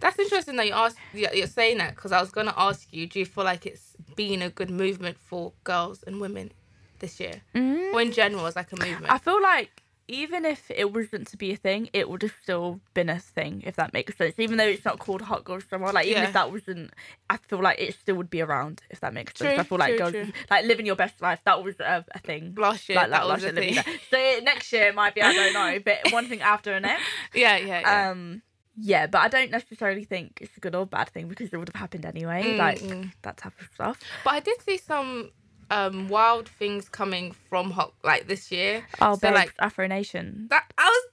That's 0.00 0.18
interesting 0.18 0.56
that 0.56 0.66
you 0.66 0.72
asked. 0.72 0.96
You're 1.12 1.46
saying 1.46 1.78
that 1.78 1.94
because 1.94 2.12
I 2.12 2.20
was 2.20 2.30
gonna 2.30 2.54
ask 2.56 2.92
you. 2.92 3.06
Do 3.06 3.18
you 3.18 3.26
feel 3.26 3.44
like 3.44 3.66
it's 3.66 3.96
been 4.16 4.42
a 4.42 4.50
good 4.50 4.70
movement 4.70 5.18
for 5.18 5.52
girls 5.62 6.02
and 6.02 6.20
women 6.20 6.52
this 7.00 7.20
year, 7.20 7.42
or 7.54 8.00
in 8.00 8.12
general 8.12 8.46
as 8.46 8.56
like 8.56 8.72
a 8.72 8.76
movement? 8.76 9.12
I 9.12 9.18
feel 9.18 9.40
like 9.42 9.82
even 10.06 10.44
if 10.44 10.70
it 10.70 10.92
wasn't 10.92 11.26
to 11.28 11.36
be 11.36 11.52
a 11.52 11.56
thing, 11.56 11.88
it 11.94 12.08
would 12.10 12.20
have 12.22 12.34
still 12.42 12.80
been 12.92 13.08
a 13.08 13.18
thing 13.18 13.62
if 13.64 13.76
that 13.76 13.92
makes 13.94 14.16
sense. 14.16 14.34
Even 14.38 14.58
though 14.58 14.66
it's 14.66 14.84
not 14.84 14.98
called 14.98 15.22
hot 15.22 15.44
girl 15.44 15.60
summer, 15.60 15.90
like 15.92 16.06
even 16.06 16.22
Yeah. 16.22 16.28
if 16.28 16.34
that 16.34 16.50
wasn't, 16.52 16.92
I 17.30 17.38
feel 17.38 17.62
like 17.62 17.78
it 17.78 17.94
still 17.94 18.16
would 18.16 18.28
be 18.28 18.42
around 18.42 18.82
if 18.90 19.00
that 19.00 19.14
makes 19.14 19.38
sense. 19.38 19.58
I 19.58 19.62
feel 19.62 19.78
like 19.78 19.90
true, 19.90 19.98
girls 19.98 20.12
true. 20.12 20.32
like 20.50 20.66
living 20.66 20.84
your 20.86 20.96
best 20.96 21.20
life. 21.22 21.40
That 21.46 21.62
was 21.62 21.80
a, 21.80 22.04
a 22.14 22.18
thing. 22.18 22.54
Last 22.56 22.86
year, 22.88 22.96
like, 22.96 23.10
that 23.10 23.26
like 23.26 23.36
was 23.36 23.44
a 23.44 23.52
thing. 23.52 23.74
So 24.10 24.40
next 24.42 24.72
year 24.72 24.92
might 24.92 25.14
be 25.14 25.22
I 25.22 25.32
don't 25.32 25.52
know, 25.52 25.78
but 25.84 26.12
one 26.12 26.26
thing 26.28 26.40
after 26.42 26.72
the 26.74 26.80
next. 26.88 27.02
Yeah, 27.34 27.56
yeah, 27.56 27.80
yeah. 27.80 28.10
Um, 28.10 28.42
yeah, 28.76 29.06
but 29.06 29.20
I 29.20 29.28
don't 29.28 29.50
necessarily 29.50 30.04
think 30.04 30.38
it's 30.40 30.56
a 30.56 30.60
good 30.60 30.74
or 30.74 30.86
bad 30.86 31.08
thing 31.10 31.28
because 31.28 31.52
it 31.52 31.56
would 31.56 31.68
have 31.68 31.80
happened 31.80 32.04
anyway. 32.04 32.42
Mm, 32.42 32.58
like 32.58 32.80
mm. 32.80 33.12
that 33.22 33.36
type 33.36 33.52
of 33.60 33.68
stuff. 33.74 34.00
But 34.24 34.34
I 34.34 34.40
did 34.40 34.60
see 34.62 34.78
some 34.78 35.30
um 35.70 36.08
wild 36.08 36.48
things 36.48 36.88
coming 36.88 37.32
from 37.48 37.70
hot 37.70 37.94
like 38.02 38.26
this 38.26 38.50
year. 38.50 38.84
Oh, 39.00 39.14
so 39.14 39.20
babes, 39.20 39.34
like 39.34 39.54
Afro 39.58 39.86
Nation. 39.86 40.48
that 40.50 40.72
I 40.76 40.84
was 40.84 41.04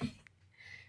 gonna 0.00 0.10
say 0.12 0.16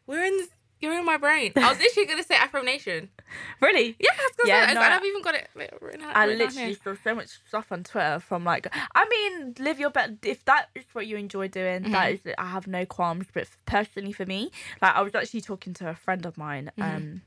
we're 0.08 0.24
in 0.24 0.48
in 0.94 1.06
my 1.06 1.18
brain. 1.18 1.52
I 1.56 1.70
was 1.70 1.80
literally 1.80 2.08
gonna 2.08 2.24
say 2.24 2.36
Afro 2.36 2.62
Nation. 2.62 3.10
Really? 3.62 3.96
Yeah, 4.00 4.10
I 4.14 4.30
Yeah, 4.46 4.66
that. 4.68 4.74
no, 4.76 4.82
and 4.82 4.94
I- 4.94 4.98
I've 4.98 5.06
even 5.06 5.22
got 5.22 5.36
it 5.36 5.50
written 5.56 6.02
out. 6.02 6.16
I 6.16 6.26
literally 6.28 6.76
saw 6.76 6.94
so 7.04 7.16
much 7.16 7.30
stuff 7.48 7.72
on 7.72 7.84
Twitter 7.84 8.20
from 8.20 8.44
like, 8.44 8.68
I 8.94 9.06
mean, 9.10 9.56
live 9.60 9.80
your 9.80 9.90
best. 9.90 10.14
If 10.24 10.46
that 10.46 10.70
is 10.76 10.86
what 10.94 11.08
you 11.08 11.18
enjoy 11.18 11.48
doing, 11.48 11.84
that 11.92 12.14
Mm-hmm. 12.14 12.30
is, 12.30 12.36
I 12.38 12.46
have 12.48 12.68
no 12.68 12.86
qualms. 12.86 13.26
But 13.34 13.48
personally, 13.66 14.12
for 14.14 14.26
me, 14.26 14.52
like, 14.82 14.96
I 14.96 15.02
was 15.02 15.16
actually 15.16 15.42
talking 15.42 15.74
to 15.76 15.90
a 15.90 15.96
friend 15.96 16.26
of 16.26 16.38
mine. 16.38 16.72
Mm-hmm. 16.78 16.96
Um, 16.96 17.22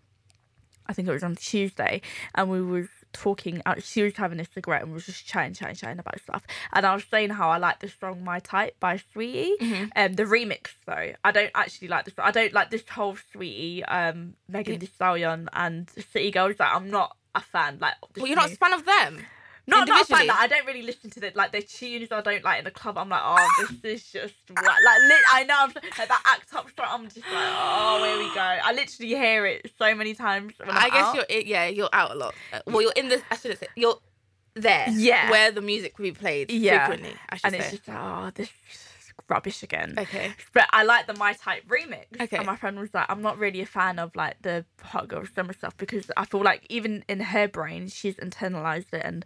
I 0.86 0.92
think 0.94 1.08
it 1.08 1.12
was 1.12 1.24
on 1.24 1.36
Tuesday, 1.36 2.00
and 2.34 2.48
we 2.48 2.62
was 2.62 2.86
talking. 3.12 3.62
Uh, 3.66 3.76
she 3.80 4.02
was 4.02 4.16
having 4.16 4.40
a 4.40 4.44
cigarette, 4.44 4.82
and 4.82 4.92
was 4.92 5.06
just 5.06 5.26
chatting, 5.26 5.54
chatting, 5.54 5.76
chatting 5.76 5.98
about 5.98 6.20
stuff. 6.20 6.44
And 6.72 6.86
I 6.86 6.94
was 6.94 7.04
saying 7.10 7.30
how 7.30 7.50
I 7.50 7.58
like 7.58 7.80
the 7.80 7.88
song 7.88 8.24
"My 8.24 8.40
Type" 8.40 8.76
by 8.80 8.98
Saweetie. 8.98 9.52
Mm-hmm. 9.60 9.84
Um, 9.96 10.12
the 10.14 10.24
remix 10.24 10.68
though, 10.86 11.12
I 11.24 11.30
don't 11.30 11.50
actually 11.54 11.88
like 11.88 12.04
this. 12.04 12.14
I 12.18 12.30
don't 12.30 12.52
like 12.52 12.70
this 12.70 12.88
whole 12.88 13.16
Saweetie, 13.34 13.82
um, 13.88 14.34
Megan 14.48 14.74
Yeah. 14.74 14.78
Thee 14.80 14.86
Stallion 14.94 15.48
and 15.52 15.88
City 15.90 16.30
Girls. 16.30 16.56
Like, 16.58 16.74
I'm 16.74 16.90
not 16.90 17.16
a 17.34 17.40
fan. 17.40 17.78
Like, 17.80 17.94
Well, 18.16 18.26
you're 18.26 18.36
not 18.36 18.50
a 18.50 18.56
fan 18.56 18.72
of 18.72 18.84
them. 18.84 19.20
Not 19.68 19.88
not 19.88 20.02
a 20.02 20.04
fan. 20.04 20.20
individually? 20.22 20.28
Like, 20.28 20.38
I 20.38 20.46
don't 20.48 20.66
really 20.66 20.82
listen 20.82 21.10
to 21.10 21.20
the 21.20 21.32
like 21.34 21.52
the 21.52 21.62
tunes. 21.62 22.10
I 22.10 22.20
don't 22.20 22.42
like 22.44 22.58
in 22.58 22.64
the 22.64 22.70
club. 22.70 22.98
I'm 22.98 23.08
like, 23.08 23.20
oh, 23.24 23.48
this 23.82 24.02
is 24.02 24.12
just 24.12 24.34
what 24.48 24.64
like. 24.64 24.98
Lit, 25.08 25.20
I 25.32 25.44
know. 25.44 25.54
I'm 25.58 25.72
like 25.98 26.08
that 26.08 26.22
act 26.26 26.54
up 26.54 26.68
song. 26.76 26.86
I'm 26.88 27.04
just 27.04 27.16
like, 27.18 27.26
oh, 27.32 28.02
here 28.04 28.18
we 28.18 28.34
go. 28.34 28.40
I 28.40 28.72
literally 28.72 29.08
hear 29.14 29.46
it 29.46 29.70
so 29.78 29.94
many 29.94 30.14
times. 30.14 30.54
I 30.66 30.88
guess 30.90 31.04
out. 31.04 31.30
you're 31.30 31.40
yeah 31.42 31.66
you're 31.66 31.88
out 31.92 32.10
a 32.12 32.14
lot. 32.14 32.34
Uh, 32.52 32.60
Well, 32.66 32.82
you're 32.82 32.92
in 32.96 33.08
the 33.08 33.22
I 33.30 33.36
shouldn't 33.36 33.60
say 33.60 33.66
you're 33.76 33.98
there. 34.54 34.86
Yeah. 34.90 35.30
where 35.30 35.52
the 35.52 35.60
music 35.60 35.98
will 35.98 36.04
be 36.04 36.12
played 36.12 36.50
Yeah. 36.50 36.86
frequently. 36.86 37.16
I 37.28 37.36
should 37.36 37.44
and 37.46 37.54
say. 37.54 37.58
it's 37.60 37.70
just 37.76 37.88
like, 37.88 37.98
oh, 37.98 38.30
this 38.34 38.48
is 38.48 38.87
rubbish 39.28 39.62
again. 39.62 39.94
okay. 39.98 40.32
But 40.54 40.66
I 40.70 40.84
like 40.84 41.06
the 41.06 41.14
My 41.14 41.32
Type 41.34 41.66
remix. 41.68 42.06
Okay. 42.20 42.36
And 42.36 42.46
my 42.46 42.56
friend 42.56 42.78
was 42.78 42.92
like, 42.94 43.06
I'm 43.08 43.20
not 43.20 43.38
really 43.38 43.60
a 43.60 43.66
fan 43.66 43.98
of 43.98 44.14
like 44.16 44.40
the 44.42 44.64
hot 44.82 45.08
girl 45.08 45.24
summer 45.34 45.52
stuff 45.52 45.76
because 45.76 46.10
I 46.16 46.24
feel 46.24 46.40
like 46.42 46.64
even 46.68 47.04
in 47.08 47.20
her 47.20 47.46
brain, 47.48 47.88
she's 47.88 48.16
internalized 48.16 48.92
it 48.92 49.02
and 49.04 49.24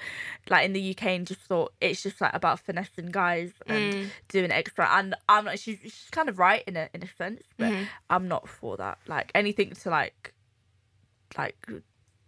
like 0.49 0.65
in 0.65 0.73
the 0.73 0.91
UK 0.91 1.05
and 1.05 1.27
just 1.27 1.41
thought 1.43 1.73
it's 1.81 2.03
just 2.03 2.21
like 2.21 2.35
about 2.35 2.59
finessing 2.61 3.07
guys 3.07 3.53
and 3.69 3.93
Mm. 3.93 4.11
doing 4.29 4.51
extra. 4.51 4.89
And 4.91 5.15
I'm 5.29 5.45
like, 5.45 5.59
she's, 5.61 5.79
she's 5.83 6.09
kind 6.11 6.29
of 6.29 6.39
right 6.39 6.65
in 6.67 6.77
a 6.77 6.89
in 6.95 7.03
a 7.03 7.09
sense, 7.17 7.43
but 7.57 7.71
Mhm. 7.71 7.89
I'm 8.11 8.27
not 8.29 8.49
for 8.49 8.77
that. 8.79 8.99
Like 9.07 9.31
anything 9.35 9.71
to 9.71 9.91
like, 9.91 10.35
like 11.39 11.57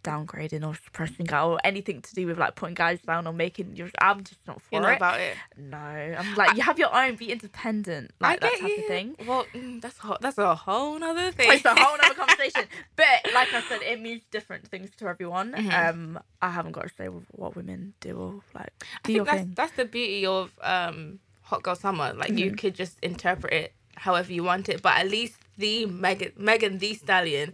downgrading 0.05 0.65
or 0.67 0.75
suppressing 0.75 1.33
or 1.33 1.59
anything 1.63 2.01
to 2.01 2.15
do 2.15 2.27
with 2.27 2.37
like 2.37 2.55
putting 2.55 2.75
guys 2.75 2.99
down 3.01 3.25
or 3.27 3.33
making 3.33 3.75
your. 3.75 3.89
I'm 3.99 4.23
just 4.23 4.39
not 4.47 4.61
for 4.61 4.69
You're 4.75 4.81
not 4.83 4.93
it. 4.93 4.97
about 4.97 5.19
it. 5.19 5.35
no, 5.57 5.77
I'm 5.77 6.35
like 6.35 6.55
you 6.55 6.61
have 6.61 6.77
your 6.79 6.95
own, 6.95 7.15
be 7.15 7.31
independent, 7.31 8.11
like 8.21 8.43
I 8.43 8.47
that 8.49 8.59
type 8.59 8.69
you. 8.69 8.83
of 8.83 8.87
thing. 8.87 9.15
Well, 9.25 9.45
mm, 9.53 9.81
that's 9.81 9.97
ho- 9.97 10.17
that's 10.21 10.37
a 10.37 10.53
whole 10.55 10.97
nother 10.99 11.31
thing. 11.31 11.51
It's 11.51 11.65
a 11.65 11.73
whole 11.75 11.97
other 12.01 12.13
conversation. 12.23 12.63
But 12.95 13.33
like 13.33 13.51
I 13.53 13.61
said, 13.67 13.81
it 13.81 13.99
means 13.99 14.21
different 14.31 14.67
things 14.67 14.91
to 14.97 15.07
everyone. 15.07 15.53
Mhm. 15.53 15.89
Um, 15.89 16.19
I 16.41 16.49
haven't 16.51 16.73
got 16.73 16.83
to 16.87 16.93
say 16.95 17.07
what 17.07 17.55
women 17.55 17.93
do 17.99 18.15
or 18.17 18.41
like 18.53 18.71
I 19.03 19.07
do 19.07 19.13
your 19.13 19.25
think 19.25 19.35
that's 19.35 19.45
thing. 19.45 19.53
that's 19.55 19.71
the 19.73 19.85
beauty 19.85 20.25
of 20.25 20.51
um 20.61 21.19
Hot 21.43 21.63
Girl 21.63 21.75
Summer. 21.75 22.13
Like 22.13 22.29
you 22.37 22.51
Mhm. 22.51 22.57
could 22.57 22.75
just 22.75 22.97
interpret 23.01 23.53
it 23.53 23.73
however 23.95 24.31
you 24.33 24.43
want 24.43 24.67
it, 24.69 24.81
but 24.81 24.97
at 24.97 25.09
least 25.09 25.37
the 25.57 25.85
Megan 25.85 26.31
Megan 26.37 26.77
Thee 26.79 26.93
Stallion 26.95 27.53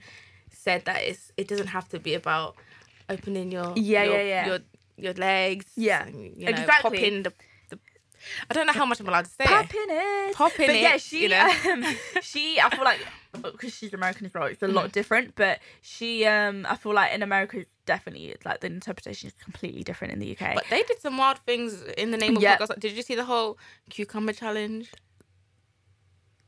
said 0.63 0.85
that 0.85 1.01
it's 1.03 1.31
it 1.37 1.47
doesn't 1.47 1.67
have 1.67 1.89
to 1.89 1.99
be 1.99 2.13
about 2.13 2.55
opening 3.09 3.51
your 3.51 3.73
Yeah, 3.75 4.03
your, 4.03 4.17
yeah, 4.17 4.23
yeah. 4.23 4.47
your 4.47 4.59
your 4.97 5.13
legs. 5.13 5.65
Yeah, 5.75 6.05
and, 6.05 6.37
you 6.37 6.45
know, 6.45 6.51
exactly. 6.51 6.97
Popping 6.97 7.23
the, 7.23 7.33
the 7.69 7.79
I 8.49 8.53
don't 8.53 8.67
know 8.67 8.73
how 8.73 8.85
much 8.85 8.99
I'm 8.99 9.07
allowed 9.07 9.25
to 9.25 9.31
say. 9.31 9.45
Popping 9.45 9.87
it, 9.89 10.35
Popping 10.35 10.67
but 10.67 10.79
yeah, 10.79 10.97
she, 10.97 11.23
you 11.23 11.29
know? 11.29 11.51
um, 11.71 11.83
she, 12.21 12.59
I 12.59 12.69
feel 12.69 12.83
like 12.83 12.99
because 13.33 13.73
she's 13.73 13.93
American 13.93 14.25
as 14.27 14.33
well, 14.33 14.45
it's 14.45 14.61
a 14.61 14.67
lot 14.67 14.91
different. 14.91 15.35
But 15.35 15.59
she, 15.81 16.25
um, 16.25 16.67
I 16.69 16.75
feel 16.75 16.93
like 16.93 17.13
in 17.13 17.23
America, 17.23 17.65
definitely 17.85 18.27
it's 18.27 18.45
like 18.45 18.59
the 18.59 18.67
interpretation 18.67 19.27
is 19.27 19.33
completely 19.43 19.83
different 19.83 20.13
in 20.13 20.19
the 20.19 20.31
UK. 20.37 20.53
But 20.55 20.65
they 20.69 20.83
did 20.83 21.01
some 21.01 21.17
wild 21.17 21.39
things 21.39 21.81
in 21.97 22.11
the 22.11 22.17
name 22.17 22.37
of 22.37 22.43
Girl 22.43 22.67
Summer. 22.67 22.79
Did 22.79 22.93
you 22.93 23.01
see 23.01 23.15
the 23.15 23.25
whole 23.25 23.57
cucumber 23.89 24.33
challenge? 24.33 24.91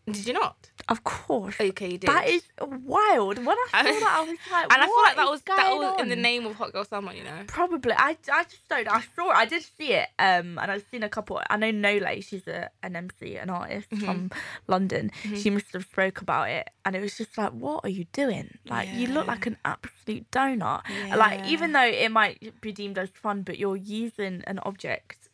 Did 0.05 0.27
you 0.27 0.33
not? 0.33 0.69
of 0.89 1.01
course, 1.05 1.55
Okay, 1.61 1.91
you 1.93 1.97
did. 1.97 2.09
that 2.09 2.27
is 2.27 2.43
wild. 2.59 3.37
When 3.37 3.55
I 3.57 3.67
saw 3.71 3.77
I- 3.79 3.83
that, 3.83 4.15
I 4.17 4.19
was 4.21 4.29
like, 4.51 4.63
and 4.73 4.81
I 4.81 4.85
feel 4.85 5.01
like 5.03 5.15
that 5.15 5.29
was 5.29 5.41
that 5.43 5.71
was 5.77 6.01
in 6.01 6.09
the 6.09 6.15
name 6.17 6.45
of 6.45 6.55
Hot 6.55 6.73
Girl 6.73 6.83
Summer, 6.83 7.13
you 7.13 7.23
know. 7.23 7.43
Probably. 7.47 7.93
I, 7.93 8.17
I 8.31 8.43
just 8.43 8.67
don't. 8.67 8.87
I 8.91 9.01
saw 9.15 9.29
it. 9.31 9.35
I 9.37 9.45
did 9.45 9.63
see 9.77 9.93
it. 9.93 10.09
Um, 10.19 10.59
and 10.59 10.69
I've 10.69 10.83
seen 10.91 11.03
a 11.03 11.07
couple. 11.09 11.41
I 11.49 11.55
know 11.55 11.71
Nolay. 11.71 12.21
She's 12.21 12.45
a 12.49 12.69
an 12.83 12.97
MC, 12.97 13.37
an 13.37 13.49
artist 13.49 13.89
Mhm. 13.91 14.03
from 14.05 14.31
London. 14.67 15.09
Mhm. 15.23 15.41
She 15.41 15.49
must 15.49 15.71
have 15.71 15.85
spoke 15.85 16.19
about 16.19 16.49
it, 16.49 16.69
and 16.83 16.97
it 16.97 17.01
was 17.01 17.17
just 17.17 17.37
like, 17.37 17.51
what 17.51 17.85
are 17.85 17.89
you 17.89 18.03
doing? 18.11 18.57
Like, 18.65 18.89
you 18.93 19.07
look 19.07 19.25
like 19.27 19.45
an 19.45 19.55
absolute 19.63 20.29
donut. 20.31 20.81
Like, 21.15 21.45
even 21.45 21.71
though 21.71 21.81
it 21.85 22.11
might 22.11 22.59
be 22.59 22.73
deemed 22.73 22.97
as 22.97 23.09
fun, 23.11 23.43
but 23.43 23.57
you're 23.57 23.77
using 23.77 24.43
an 24.47 24.59
object, 24.63 25.29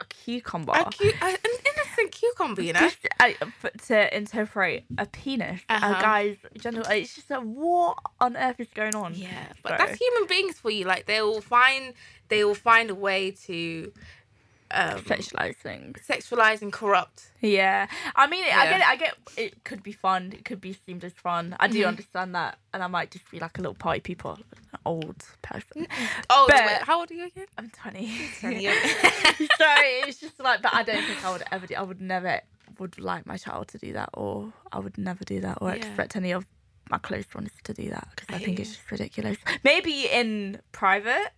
a 0.00 0.04
cucumber, 0.06 0.72
a 0.72 0.84
cu- 0.84 1.12
a- 1.22 1.24
an 1.24 1.36
innocent 1.66 2.10
cucumber, 2.12 2.62
you 2.62 2.72
know. 2.72 2.80
just 2.80 2.98
uh, 3.20 3.30
f- 3.40 3.86
to 3.86 4.16
interpret 4.16 4.84
a 4.98 5.06
penis, 5.06 5.60
Uh-huh. 5.68 5.94
a 5.98 6.02
guy's 6.02 6.36
genital. 6.58 6.90
It's 6.92 7.14
just 7.14 7.30
like, 7.30 7.40
what 7.42 7.98
on 8.20 8.36
earth 8.36 8.58
is 8.60 8.68
going 8.74 8.94
on? 8.94 9.14
Yeah, 9.14 9.46
but 9.62 9.72
So- 9.72 9.76
that's 9.78 9.98
human 10.00 10.26
beings 10.28 10.58
for 10.58 10.70
you. 10.70 10.84
Like 10.84 11.06
they 11.06 11.20
will 11.22 11.40
find 11.40 11.94
they 12.28 12.44
will 12.44 12.54
find 12.54 12.90
a 12.90 12.94
way 12.94 13.30
to 13.46 13.92
um, 14.70 14.98
Sexualize 15.02 15.56
things. 15.56 16.00
sexualize 16.08 16.60
and 16.62 16.72
corrupt. 16.72 17.30
Yeah, 17.40 17.86
I 18.16 18.26
mean, 18.26 18.42
I 18.44 18.64
get 18.66 18.80
it. 18.80 18.88
I 18.88 18.96
get 18.96 19.14
it. 19.36 19.64
Could 19.64 19.82
be 19.84 19.92
fun. 19.92 20.32
It 20.32 20.44
could 20.44 20.60
be 20.60 20.72
seemed 20.72 21.04
as 21.04 21.12
fun. 21.12 21.54
I 21.60 21.68
do 21.68 21.82
Mhm. 21.84 21.88
understand 21.88 22.34
that, 22.34 22.58
and 22.72 22.82
I 22.82 22.88
might 22.88 23.12
just 23.12 23.30
be 23.30 23.38
like 23.38 23.56
a 23.58 23.60
little 23.60 23.74
party 23.74 24.00
people, 24.00 24.38
old 24.84 25.24
person. 25.42 25.86
Oh, 26.30 26.46
But- 26.48 26.64
wait, 26.66 26.82
how 26.82 27.00
old 27.00 27.10
are 27.10 27.14
you 27.14 27.26
again? 27.26 27.46
I'm 27.58 27.70
twenty. 27.70 28.12
20. 28.40 28.64
so 28.68 28.72
it's 30.06 30.20
just 30.20 30.38
like, 30.40 30.62
but 30.62 30.74
I 30.74 30.82
don't 30.82 31.02
think 31.04 31.24
I 31.24 31.32
would 31.32 31.42
ever 31.52 31.66
do. 31.66 31.74
I 31.74 31.82
would 31.82 32.00
never 32.00 32.40
would 32.78 32.98
like 32.98 33.26
my 33.26 33.36
child 33.36 33.68
to 33.68 33.78
do 33.78 33.92
that, 33.92 34.10
or 34.14 34.52
I 34.72 34.78
would 34.80 34.98
never 34.98 35.24
do 35.24 35.40
that, 35.40 35.58
or 35.60 35.68
Yeah. 35.70 35.76
expect 35.76 36.16
any 36.16 36.32
of 36.32 36.44
my 36.90 36.98
close 36.98 37.24
ones 37.34 37.50
to 37.64 37.72
do 37.72 37.88
that 37.90 38.08
because 38.16 38.34
I, 38.34 38.36
I 38.36 38.44
think 38.44 38.58
it's 38.60 38.70
just 38.76 38.90
ridiculous. 38.90 39.38
Maybe 39.62 40.06
in 40.06 40.60
private. 40.72 41.28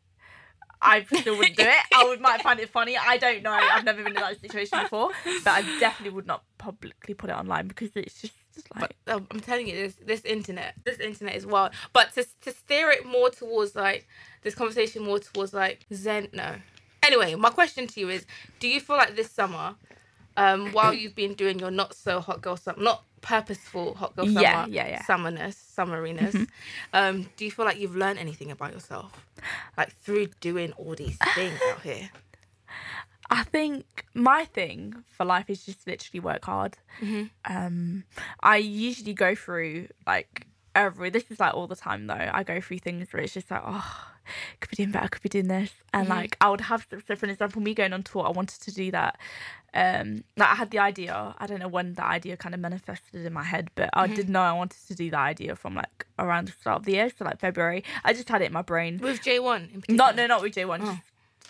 I 0.82 1.04
still 1.04 1.38
wouldn't 1.38 1.56
do 1.56 1.62
it. 1.64 1.74
I 1.94 2.04
would 2.04 2.20
might 2.20 2.42
find 2.42 2.60
it 2.60 2.68
funny. 2.68 2.98
I 2.98 3.16
don't 3.16 3.42
know. 3.42 3.50
I've 3.50 3.84
never 3.84 4.02
been 4.02 4.14
in 4.14 4.20
that 4.22 4.38
situation 4.40 4.78
before, 4.82 5.10
but 5.42 5.50
I 5.50 5.62
definitely 5.80 6.14
would 6.14 6.26
not 6.26 6.42
publicly 6.58 7.14
put 7.14 7.30
it 7.30 7.32
online 7.32 7.66
because 7.68 7.90
it's 7.94 8.20
just 8.20 8.34
like 8.74 8.94
But 9.06 9.14
um, 9.14 9.26
I'm 9.30 9.40
telling 9.40 9.66
you, 9.68 9.74
this 9.74 9.94
this 10.04 10.24
internet, 10.24 10.74
this 10.84 10.98
internet 10.98 11.36
is 11.36 11.46
wild. 11.46 11.72
But 11.92 12.12
to 12.14 12.26
to 12.42 12.50
steer 12.52 12.90
it 12.90 13.06
more 13.06 13.30
towards 13.30 13.74
like 13.74 14.06
this 14.42 14.54
conversation 14.54 15.02
more 15.02 15.18
towards 15.18 15.52
like 15.54 15.84
Zen. 15.92 16.28
No. 16.32 16.56
Anyway, 17.02 17.34
my 17.36 17.50
question 17.50 17.86
to 17.86 18.00
you 18.00 18.08
is: 18.08 18.26
Do 18.58 18.68
you 18.68 18.80
feel 18.80 18.96
like 18.96 19.14
this 19.16 19.30
summer, 19.30 19.76
um, 20.36 20.72
while 20.72 20.92
you've 20.92 21.14
been 21.14 21.34
doing 21.34 21.58
your 21.58 21.70
not 21.70 21.94
so 21.94 22.20
hot 22.20 22.40
girl 22.42 22.56
summer, 22.56 22.82
not 22.82 23.04
purposeful 23.20 23.94
hot 23.94 24.14
girl 24.16 24.26
summer, 24.26 24.40
Yeah, 24.40 24.66
yeah, 24.68 24.88
yeah. 24.88 25.02
summerness, 25.02 25.56
summeriness, 25.76 26.32
Mhm. 26.34 26.48
um, 26.92 27.30
do 27.36 27.44
you 27.44 27.50
feel 27.50 27.64
like 27.64 27.78
you've 27.78 27.96
learned 27.96 28.18
anything 28.18 28.50
about 28.50 28.72
yourself, 28.72 29.26
like 29.76 29.92
through 29.96 30.26
doing 30.40 30.72
all 30.72 30.94
these 30.94 31.18
things 31.18 31.60
out 31.72 31.82
here? 31.82 32.10
I 33.30 33.42
think 33.44 34.04
my 34.14 34.44
thing 34.44 35.04
for 35.16 35.24
life 35.24 35.50
is 35.50 35.64
just 35.66 35.86
literally 35.86 36.20
work 36.20 36.44
hard. 36.44 36.76
Mhm. 37.00 37.30
Um, 37.44 38.04
I 38.40 38.56
usually 38.58 39.14
go 39.14 39.34
through 39.34 39.88
like 40.06 40.46
every. 40.74 41.10
This 41.10 41.24
is 41.30 41.40
like 41.40 41.54
all 41.54 41.66
the 41.66 41.76
time 41.76 42.06
though. 42.06 42.30
I 42.32 42.42
go 42.44 42.60
through 42.60 42.78
things 42.78 43.12
where 43.12 43.22
it's 43.22 43.34
just 43.34 43.50
like, 43.50 43.62
oh, 43.64 44.08
could 44.60 44.70
be 44.70 44.76
doing 44.76 44.92
better, 44.92 45.08
could 45.08 45.22
be 45.22 45.28
doing 45.28 45.48
this, 45.48 45.72
and 45.92 46.06
Mhm. 46.06 46.10
like 46.10 46.36
I 46.40 46.50
would 46.50 46.60
have. 46.62 46.86
So 46.90 47.16
for 47.16 47.26
example, 47.26 47.60
me 47.62 47.74
going 47.74 47.92
on 47.92 48.02
tour, 48.04 48.26
I 48.26 48.30
wanted 48.30 48.60
to 48.62 48.72
do 48.72 48.90
that. 48.92 49.18
Um, 49.74 50.24
like 50.36 50.48
I 50.48 50.54
had 50.54 50.70
the 50.70 50.78
idea. 50.78 51.34
I 51.38 51.46
don't 51.46 51.58
know 51.60 51.68
when 51.68 51.94
the 51.94 52.04
idea 52.04 52.36
kind 52.36 52.54
of 52.54 52.60
manifested 52.60 53.26
in 53.26 53.32
my 53.32 53.42
head, 53.42 53.70
but 53.74 53.90
I 53.92 54.06
Mhm. 54.08 54.14
did 54.14 54.28
know 54.30 54.40
I 54.42 54.52
wanted 54.52 54.78
to 54.86 54.94
do 54.94 55.10
that 55.10 55.18
idea 55.20 55.54
from 55.56 55.74
like 55.74 56.06
around 56.18 56.48
the 56.48 56.52
start 56.52 56.78
of 56.78 56.84
the 56.84 56.92
year, 56.92 57.10
so 57.10 57.24
like 57.24 57.38
February. 57.40 57.84
I 58.04 58.12
just 58.14 58.28
had 58.28 58.40
it 58.40 58.46
in 58.46 58.52
my 58.52 58.62
brain. 58.62 58.98
With 58.98 59.20
J 59.22 59.38
one 59.40 59.64
in 59.74 59.80
particular. 59.82 59.96
Not 59.96 60.16
no, 60.16 60.26
not 60.26 60.42
with 60.42 60.54
J 60.54 60.64
one. 60.64 60.80
Oh. 60.82 60.98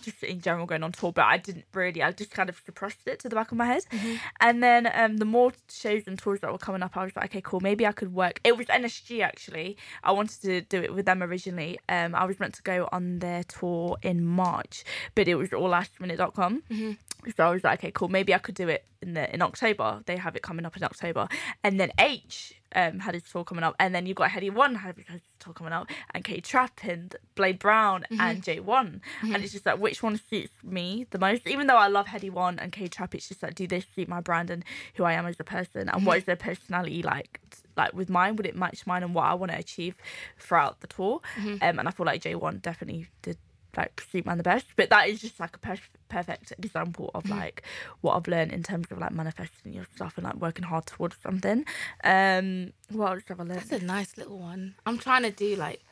Just 0.03 0.23
in 0.23 0.41
general 0.41 0.67
going 0.67 0.83
on 0.83 0.93
tour, 0.93 1.12
but 1.12 1.25
I 1.25 1.38
didn't 1.38 1.65
really. 1.73 2.03
I 2.03 2.12
just 2.12 2.31
kind 2.31 2.49
of 2.49 2.61
suppressed 2.65 3.07
it 3.07 3.21
to 3.21 3.29
the 3.29 3.35
back 3.35 3.53
of 3.53 3.59
my 3.59 3.67
head. 3.67 3.85
Mm-hmm. 3.91 4.15
And 4.41 4.62
then 4.62 4.91
um, 4.95 5.17
the 5.19 5.25
more 5.25 5.53
shows 5.69 6.05
and 6.07 6.19
tours 6.19 6.41
that 6.41 6.53
were 6.53 6.59
coming 6.59 6.83
up, 6.83 6.97
I 6.97 7.05
was 7.05 7.17
like, 7.17 7.26
okay, 7.26 7.41
cool. 7.41 7.61
Maybe 7.61 7.87
I 7.87 7.93
could 7.93 8.12
work. 8.12 8.41
It 8.45 8.57
was 8.57 8.67
NSG 8.67 9.23
actually. 9.23 9.76
I 10.03 10.12
wanted 10.12 10.41
to 10.43 10.61
do 10.62 10.83
it 10.83 10.95
with 10.95 11.07
them 11.07 11.23
originally. 11.23 11.79
Um, 11.88 12.15
I 12.15 12.25
was 12.25 12.41
meant 12.41 12.55
to 12.55 12.62
go 12.62 12.88
on 12.93 13.19
their 13.19 13.43
tour 13.45 13.97
in 14.03 14.25
March, 14.25 14.85
but 15.15 15.29
it 15.29 15.35
was 15.37 15.53
all 15.53 15.69
lastminute.com. 15.71 16.62
Mm-hmm. 16.71 16.93
So 17.37 17.47
I 17.47 17.50
was 17.50 17.64
like, 17.64 17.80
okay, 17.80 17.90
cool. 17.90 18.09
Maybe 18.09 18.35
I 18.35 18.38
could 18.38 18.54
do 18.54 18.68
it 18.68 18.85
in 19.02 19.14
the 19.14 19.33
in 19.35 19.42
October. 19.42 20.02
They 20.06 20.16
have 20.16 20.37
it 20.37 20.42
coming 20.42 20.64
up 20.66 20.76
in 20.76 20.85
October, 20.85 21.28
and 21.64 21.78
then 21.80 21.90
Aitch 21.99 22.52
um 22.75 22.99
had 22.99 23.14
his 23.14 23.23
tour 23.25 23.45
coming 23.45 23.64
up, 23.64 23.75
and 23.78 23.95
then 23.95 24.06
you've 24.06 24.16
got 24.16 24.30
Headie 24.30 24.50
One 24.52 24.75
had 24.76 24.97
his 24.97 25.23
tour 25.38 25.52
coming 25.54 25.73
up, 25.73 25.88
and 26.12 26.25
K 26.25 26.40
Trap 26.40 26.80
and 26.85 27.14
Blade 27.35 27.59
Brown 27.59 28.04
and 28.21 28.42
J 28.42 28.61
One, 28.61 29.00
and 29.23 29.42
it's 29.42 29.52
just 29.52 29.66
like 29.66 29.78
which 29.78 30.02
one 30.02 30.21
suits 30.30 30.52
me 30.62 31.06
the 31.11 31.18
most. 31.18 31.47
Even 31.47 31.66
though 31.68 31.76
I 31.76 31.88
love 31.88 32.06
Headie 32.06 32.30
One 32.30 32.59
and 32.59 32.73
K 32.73 32.87
Trap, 32.88 33.14
it's 33.14 33.28
just 33.28 33.42
like 33.42 33.54
do 33.54 33.66
they 33.66 33.80
suit 33.95 34.09
my 34.09 34.21
brand 34.21 34.50
and 34.50 34.64
who 34.95 35.04
I 35.04 35.12
am 35.14 35.26
as 35.26 35.38
a 35.40 35.45
person, 35.45 35.88
and 35.88 36.04
what 36.06 36.18
is 36.18 36.25
their 36.25 36.37
personality 36.37 37.02
like? 37.02 37.40
Like 37.76 37.92
with 37.92 38.09
mine, 38.09 38.37
would 38.37 38.47
it 38.47 38.56
match 38.56 38.87
mine 38.87 39.02
and 39.02 39.14
what 39.14 39.25
I 39.26 39.35
want 39.35 39.52
to 39.52 39.59
achieve 39.59 39.95
throughout 40.38 40.80
the 40.80 40.87
tour? 40.87 41.21
Um, 41.62 41.78
and 41.78 41.87
I 41.88 41.90
feel 41.90 42.06
like 42.06 42.23
J 42.23 42.35
One 42.35 42.59
definitely 42.59 43.09
did 43.23 43.37
like 43.76 44.00
suit 44.11 44.25
man 44.26 44.37
the 44.38 44.42
best 44.42 44.66
but 44.76 44.90
that 44.90 45.09
is 45.09 45.21
just 45.21 45.38
like 45.40 45.56
a 45.56 45.59
perf- 45.59 45.90
perfect 46.09 46.52
example 46.59 47.11
of 47.14 47.28
like 47.28 47.62
what 48.00 48.14
i've 48.16 48.28
learned 48.28 48.52
in 48.52 48.62
terms 48.62 48.87
of 48.90 48.99
like 48.99 49.12
manifesting 49.12 49.73
your 49.73 49.87
stuff 49.95 50.16
and 50.16 50.25
like 50.25 50.37
working 50.37 50.64
hard 50.64 50.87
towards 50.87 51.16
something 51.23 51.64
um 52.04 52.73
what 52.90 53.12
else 53.12 53.23
have 53.28 53.40
i 53.40 53.42
learned 53.42 53.61
That's 53.61 53.73
a 53.83 53.85
nice 53.85 54.16
little 54.16 54.38
one. 54.38 54.75
I'm 54.87 54.99
trying 54.99 55.23
to 55.23 55.30
do 55.30 55.56
like 55.56 55.83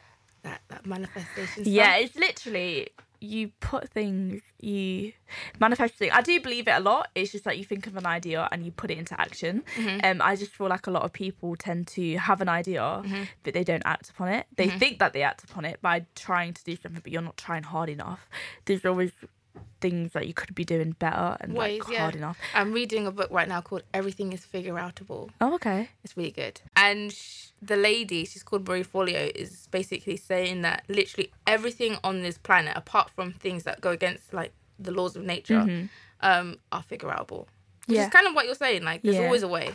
that 0.43 0.61
that 0.69 0.87
manifestation. 0.87 1.65
yeah 1.67 1.97
it's 1.97 2.17
literally 2.17 2.89
you 3.25 3.49
put 3.61 3.89
things 3.89 4.43
you 4.61 5.13
manifest 5.59 5.95
things. 5.95 6.13
i 6.15 6.21
do 6.21 6.41
believe 6.41 6.69
it 6.69 6.73
a 6.73 6.81
lot. 6.81 7.09
It's 7.15 7.33
just 7.33 7.47
like 7.47 7.59
you 7.59 7.65
think 7.65 7.87
of 7.87 7.97
an 7.97 8.07
idea 8.07 8.49
and 8.53 8.65
you 8.65 8.71
put 8.71 8.91
it 8.91 8.99
into 8.99 9.19
action. 9.21 9.65
Mm-hmm. 9.77 10.05
Um 10.05 10.23
i 10.23 10.37
just 10.37 10.53
feel 10.53 10.69
like 10.69 10.87
a 10.87 10.91
lot 10.91 11.03
of 11.03 11.13
people 11.13 11.57
tend 11.57 11.87
to 11.89 12.17
have 12.17 12.41
an 12.41 12.49
idea 12.49 12.81
mm-hmm. 12.83 13.25
but 13.43 13.55
they 13.55 13.65
don't 13.65 13.83
act 13.85 14.11
upon 14.11 14.29
it. 14.29 14.47
They 14.57 14.69
mm-hmm. 14.69 14.79
think 14.79 14.99
that 14.99 15.13
they 15.13 15.23
act 15.23 15.45
upon 15.45 15.65
it 15.65 15.81
by 15.83 16.07
trying 16.15 16.53
to 16.55 16.65
do 16.65 16.77
something 16.77 17.01
but 17.03 17.13
you're 17.13 17.23
not 17.23 17.37
trying 17.37 17.63
hard 17.63 17.89
enough. 17.89 18.29
There's 18.67 18.85
always 18.85 19.13
things 19.81 20.13
that 20.13 20.27
you 20.27 20.35
could 20.35 20.55
be 20.55 20.65
doing 20.65 20.93
better 20.99 21.37
and 21.41 21.53
Ways, 21.55 21.81
like 21.83 21.93
yeah. 21.93 21.99
hard 22.01 22.17
enough 22.17 22.39
I'm 22.55 22.73
reading 22.73 23.07
a 23.07 23.11
book 23.13 23.31
right 23.31 23.49
now 23.49 23.61
called 23.61 23.83
Everything 23.93 24.33
is 24.33 24.45
Figure 24.45 24.75
Outable. 24.75 25.31
oh 25.41 25.55
okay 25.57 25.91
It's 26.03 26.17
really 26.17 26.31
good. 26.31 26.61
And 26.77 27.13
sh- 27.13 27.49
the 27.61 27.77
lady, 27.77 28.25
she's 28.25 28.43
called 28.43 28.67
Marie 28.69 28.85
Forleo, 28.85 29.31
is 29.35 29.69
basically 29.71 30.17
saying 30.17 30.63
that 30.63 30.85
literally 30.89 31.31
everything 31.47 31.97
on 32.05 32.21
this 32.23 32.37
planet, 32.39 32.77
apart 32.77 33.11
from 33.11 33.33
things 33.33 33.63
that 33.65 33.81
go 33.81 33.91
against 33.91 34.33
like 34.35 34.53
the 34.79 34.91
laws 34.91 35.17
of 35.17 35.23
nature, 35.25 35.89
um, 36.21 36.57
are 36.73 36.83
figure 36.83 37.09
outable. 37.09 37.47
Which 37.87 37.97
Yeah. 37.97 38.05
is 38.05 38.11
kind 38.11 38.27
of 38.27 38.35
what 38.35 38.45
you're 38.47 38.55
saying. 38.55 38.83
Like, 38.85 39.03
there's 39.03 39.17
Yeah. 39.17 39.25
always 39.25 39.43
a 39.43 39.49
way. 39.49 39.75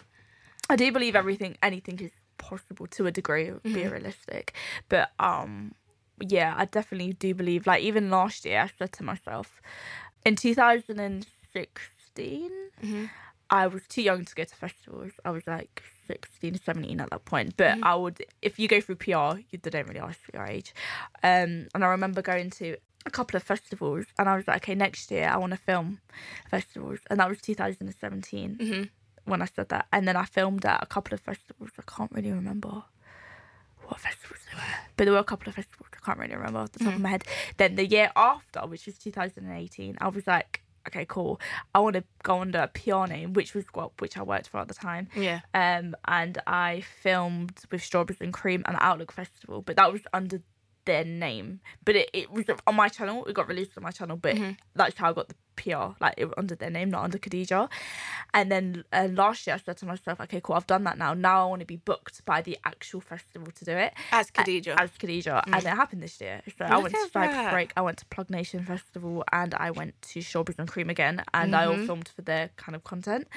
I 0.69 0.75
do 0.75 0.91
believe 0.91 1.15
everything, 1.15 1.57
anything 1.63 2.00
is 2.00 2.12
possible 2.38 2.86
to 2.88 3.07
a 3.07 3.12
degree, 3.12 3.45
be 3.45 3.69
Mm-hmm. 3.69 3.89
realistic. 3.91 4.53
But 4.88 5.12
um, 5.19 5.74
yeah, 6.27 6.53
I 6.57 6.65
definitely 6.65 7.13
do 7.13 7.33
believe. 7.33 7.67
Like 7.67 7.83
even 7.83 8.09
last 8.09 8.45
year, 8.45 8.61
I 8.61 8.69
said 8.77 8.91
to 8.93 9.03
myself, 9.03 9.61
in 10.25 10.35
2016, 10.35 12.51
Mm-hmm. 12.83 13.05
I 13.49 13.67
was 13.67 13.81
too 13.88 14.01
young 14.03 14.23
to 14.25 14.35
go 14.35 14.43
to 14.43 14.55
festivals. 14.55 15.13
I 15.25 15.31
was 15.31 15.47
like 15.47 15.81
16, 16.07 16.59
17 16.63 16.99
at 17.01 17.09
that 17.09 17.25
point. 17.25 17.57
But 17.57 17.73
Mm-hmm. 17.73 17.83
I 17.83 17.95
would, 17.95 18.23
if 18.41 18.59
you 18.59 18.67
go 18.67 18.79
through 18.79 18.95
PR, 18.97 19.39
you 19.49 19.59
they 19.61 19.69
don't 19.69 19.88
really 19.88 19.99
ask 19.99 20.19
for 20.19 20.38
your 20.38 20.45
age. 20.45 20.73
Um, 21.23 21.67
and 21.73 21.83
I 21.83 21.88
remember 21.88 22.21
going 22.21 22.51
to 22.51 22.77
a 23.05 23.09
couple 23.09 23.38
of 23.38 23.43
festivals, 23.43 24.05
and 24.19 24.29
I 24.29 24.35
was 24.35 24.47
like, 24.47 24.63
okay, 24.63 24.75
next 24.75 25.09
year 25.11 25.27
I 25.27 25.38
want 25.38 25.51
to 25.51 25.57
film 25.57 25.99
festivals, 26.49 26.99
and 27.09 27.19
that 27.19 27.27
was 27.29 27.41
2017 27.41 28.57
Mm-hmm. 28.59 28.83
when 29.25 29.41
I 29.41 29.45
said 29.45 29.69
that. 29.69 29.88
And 29.91 30.07
then 30.07 30.15
I 30.15 30.25
filmed 30.25 30.65
at 30.65 30.83
a 30.83 30.85
couple 30.85 31.15
of 31.15 31.21
festivals. 31.21 31.71
I 31.79 31.83
can't 31.91 32.11
really 32.11 32.31
remember 32.31 32.83
what 33.89 34.00
festivals 34.00 34.39
were, 34.53 34.62
but 34.96 35.05
there 35.05 35.13
were 35.13 35.19
a 35.19 35.24
couple 35.24 35.50
of 35.50 35.55
festivals. 35.55 35.89
I 35.93 36.05
can't 36.05 36.19
really 36.19 36.36
remember 36.36 36.60
off 36.60 36.72
the 36.72 36.84
top 36.84 36.93
of 36.93 37.01
my 37.01 37.10
head. 37.10 37.24
Then 37.58 37.75
the 37.75 37.86
year 37.86 38.12
after, 38.15 38.62
which 38.62 38.86
was 38.86 38.98
2018, 38.98 39.98
I 40.00 40.08
was 40.08 40.25
like, 40.28 40.62
okay, 40.88 41.06
cool. 41.06 41.39
I 41.73 41.80
want 41.80 41.95
to 41.95 42.04
go 42.23 42.41
under 42.41 42.69
name, 43.08 43.34
which 43.34 43.54
was 43.54 43.65
what 43.73 43.91
which 43.99 44.17
I 44.17 44.23
worked 44.23 44.49
for 44.49 44.60
at 44.60 44.67
the 44.67 44.73
time. 44.73 45.08
Yeah. 45.15 45.41
Um, 45.54 45.95
and 46.06 46.38
I 46.47 46.84
filmed 47.02 47.60
with 47.71 47.84
Strawberries 47.84 48.21
and 48.21 48.34
Cream 48.34 48.63
and 48.65 48.78
Outlook 48.80 49.12
Festival, 49.12 49.62
but 49.62 49.75
that 49.75 49.91
was 49.91 50.02
under 50.13 50.41
their 50.91 51.04
name. 51.06 51.47
But 51.86 51.93
it, 52.02 52.10
it 52.13 52.28
was 52.32 52.45
on 52.67 52.75
my 52.75 52.89
channel. 52.89 53.25
It 53.30 53.34
got 53.39 53.47
released 53.47 53.78
on 53.78 53.84
my 53.84 53.91
channel, 53.91 54.17
but 54.17 54.36
that's 54.75 54.97
how 54.97 55.10
I 55.10 55.13
got 55.13 55.28
the 55.30 55.36
PR, 55.56 55.88
like 56.04 56.13
it 56.17 56.25
was 56.25 56.34
under 56.38 56.56
their 56.56 56.69
name, 56.78 56.89
not 56.89 57.04
under 57.04 57.17
Khadija. 57.17 57.69
And 58.34 58.45
then 58.54 58.84
uh, 58.93 59.08
last 59.12 59.45
year, 59.45 59.56
I 59.56 59.60
said 59.60 59.78
to 59.82 59.86
myself, 59.86 60.19
okay, 60.21 60.39
cool, 60.41 60.56
I've 60.56 60.67
done 60.67 60.84
that 60.86 60.97
now. 60.97 61.13
Now 61.13 61.38
I 61.43 61.45
want 61.52 61.60
to 61.60 61.65
be 61.65 61.75
booked 61.91 62.23
by 62.25 62.41
the 62.41 62.58
actual 62.71 63.02
festival 63.02 63.49
to 63.60 63.65
do 63.65 63.75
it. 63.86 63.93
As 64.12 64.32
Khadija. 64.32 64.75
As 64.80 64.91
Khadija, 64.91 65.43
and 65.47 65.63
it 65.71 65.75
happened 65.82 66.02
this 66.02 66.19
year. 66.21 66.41
So 66.58 66.65
I 66.65 66.78
went 66.78 66.93
to 66.95 67.10
Cypress. 67.12 67.52
Break, 67.52 67.73
I 67.75 67.82
went 67.82 67.97
to 67.97 68.06
Plug 68.06 68.30
Nation 68.30 68.63
Festival, 68.65 69.23
and 69.32 69.54
I 69.54 69.69
went 69.71 69.93
to 70.13 70.21
Strawberries 70.21 70.60
and 70.60 70.67
Cream 70.73 70.89
again, 70.89 71.15
and 71.34 71.56
I 71.56 71.65
all 71.65 71.75
Mm-hmm. 71.75 71.86
filmed 71.86 72.10
for 72.15 72.23
their 72.23 72.45
kind 72.63 72.75
of 72.75 72.84
content. 72.84 73.28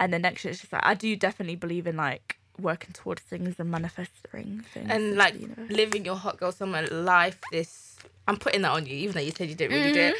And 0.00 0.12
then 0.12 0.22
next 0.22 0.44
year, 0.44 0.52
it's 0.52 0.60
just 0.62 0.72
like 0.72 0.84
I 0.84 0.94
do 0.94 1.14
definitely 1.14 1.56
believe 1.56 1.86
in 1.86 1.96
like 2.08 2.38
working 2.60 2.92
towards 2.92 3.22
things 3.22 3.56
and 3.58 3.70
manifesting 3.70 4.64
things. 4.72 4.90
and 4.90 5.16
like 5.16 5.34
the 5.34 5.40
universe. 5.40 5.70
living 5.70 6.04
your 6.04 6.16
hot 6.16 6.38
girl 6.38 6.52
summer 6.52 6.82
life 6.88 7.38
this 7.50 7.96
i'm 8.28 8.36
putting 8.36 8.62
that 8.62 8.70
on 8.72 8.86
you 8.86 8.94
even 8.96 9.14
though 9.14 9.20
you 9.20 9.30
said 9.32 9.48
you 9.48 9.54
didn't 9.54 9.74
really 9.76 9.92
do 9.92 10.00
it 10.00 10.14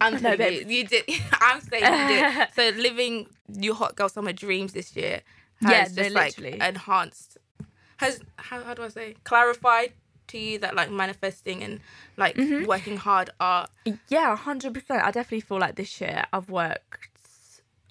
i'm 0.00 0.14
Mm-hmm. 0.14 0.22
No, 0.24 0.30
saying 0.36 0.68
you, 0.68 0.76
you 0.76 0.84
did 0.86 1.04
i'm 1.40 1.60
saying 1.60 1.84
you 1.98 2.06
did 2.06 2.24
so 2.54 2.68
living 2.80 3.26
your 3.58 3.74
hot 3.74 3.96
girl 3.96 4.08
summer 4.08 4.32
dreams 4.32 4.72
this 4.72 4.94
year 4.96 5.20
has 5.62 5.72
Yeah, 5.72 6.02
no, 6.02 6.02
just 6.02 6.14
like 6.14 6.38
enhanced 6.60 7.38
has 7.98 8.22
how, 8.36 8.62
how 8.64 8.74
do 8.74 8.82
i 8.82 8.88
say 8.88 9.14
clarified 9.24 9.92
to 10.28 10.38
you 10.38 10.58
that 10.58 10.74
like 10.76 10.90
manifesting 10.90 11.62
and 11.62 11.80
like 12.16 12.36
Mm-hmm. 12.36 12.64
working 12.66 12.96
hard 12.96 13.30
are 13.40 13.66
Yeah, 14.08 14.36
hundred 14.36 14.74
percent. 14.74 15.02
I 15.04 15.10
definitely 15.10 15.40
feel 15.40 15.58
like 15.58 15.74
this 15.74 16.00
year 16.00 16.24
I've 16.32 16.48
worked 16.48 17.08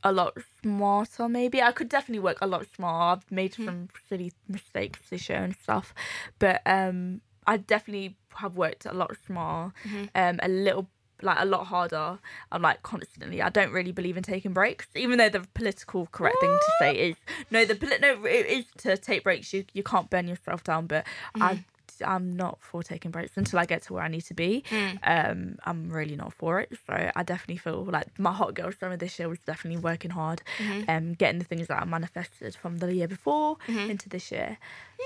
a 0.04 0.12
lot 0.14 0.38
smarter. 0.62 1.30
Maybe 1.30 1.62
I 1.62 1.72
could 1.72 1.90
definitely 1.90 2.20
work 2.20 2.38
a 2.42 2.48
lot 2.48 2.66
smarter. 2.76 3.22
I've 3.22 3.32
made 3.32 3.54
some 3.54 3.90
silly 4.08 4.34
mistakes 4.48 5.00
this 5.10 5.30
year 5.30 5.40
and 5.44 5.56
stuff, 5.56 5.94
but 6.40 6.62
um, 6.66 7.22
I 7.48 7.58
definitely 7.58 8.16
have 8.36 8.56
worked 8.56 8.86
a 8.86 8.94
lot 8.94 9.16
smarter. 9.26 9.74
Um, 10.16 10.40
a 10.42 10.48
little 10.48 10.88
like 11.22 11.38
a 11.40 11.46
lot 11.46 11.66
harder. 11.68 12.20
I'm 12.52 12.62
like 12.62 12.82
constantly. 12.84 13.42
I 13.42 13.50
don't 13.50 13.72
really 13.72 13.92
believe 13.92 14.18
in 14.18 14.24
taking 14.24 14.54
breaks, 14.54 14.88
even 14.96 15.18
though 15.18 15.30
the 15.30 15.42
political 15.54 16.08
correct 16.12 16.38
thing 16.40 16.50
to 16.50 16.72
say 16.80 16.96
is 17.10 17.16
no. 17.52 17.66
The 17.66 17.76
no, 18.02 18.26
it 18.26 18.46
is 18.46 18.66
to 18.78 18.98
take 18.98 19.24
breaks. 19.24 19.54
You 19.54 19.66
you 19.74 19.84
can't 19.84 20.10
burn 20.10 20.28
yourself 20.28 20.64
down, 20.64 20.88
but 20.88 21.06
I. 21.36 21.64
I'm 22.06 22.36
not 22.36 22.60
for 22.62 22.84
taking 22.84 23.12
breaks 23.12 23.36
until 23.38 23.60
I 23.60 23.66
get 23.66 23.84
to 23.84 23.94
where 23.94 24.04
I 24.04 24.08
need 24.08 24.26
to 24.26 24.34
be. 24.34 24.64
Um, 25.04 25.58
I'm 25.66 25.90
really 25.90 26.16
not 26.16 26.34
for 26.34 26.60
it. 26.60 26.72
So 26.88 27.12
I 27.16 27.24
definitely 27.24 27.58
feel 27.58 27.84
like 27.86 28.18
my 28.20 28.32
hot 28.32 28.54
girl 28.54 28.72
summer 28.72 28.98
this 28.98 29.18
year 29.20 29.30
was 29.30 29.40
definitely 29.40 29.82
working 29.82 30.12
hard, 30.12 30.42
um, 30.88 31.14
getting 31.14 31.40
the 31.40 31.46
things 31.46 31.68
that 31.68 31.82
I 31.82 31.86
manifested 31.86 32.56
from 32.56 32.78
the 32.80 32.94
year 32.94 33.08
before 33.08 33.58
into 33.68 34.10
this 34.10 34.32
year. 34.32 34.58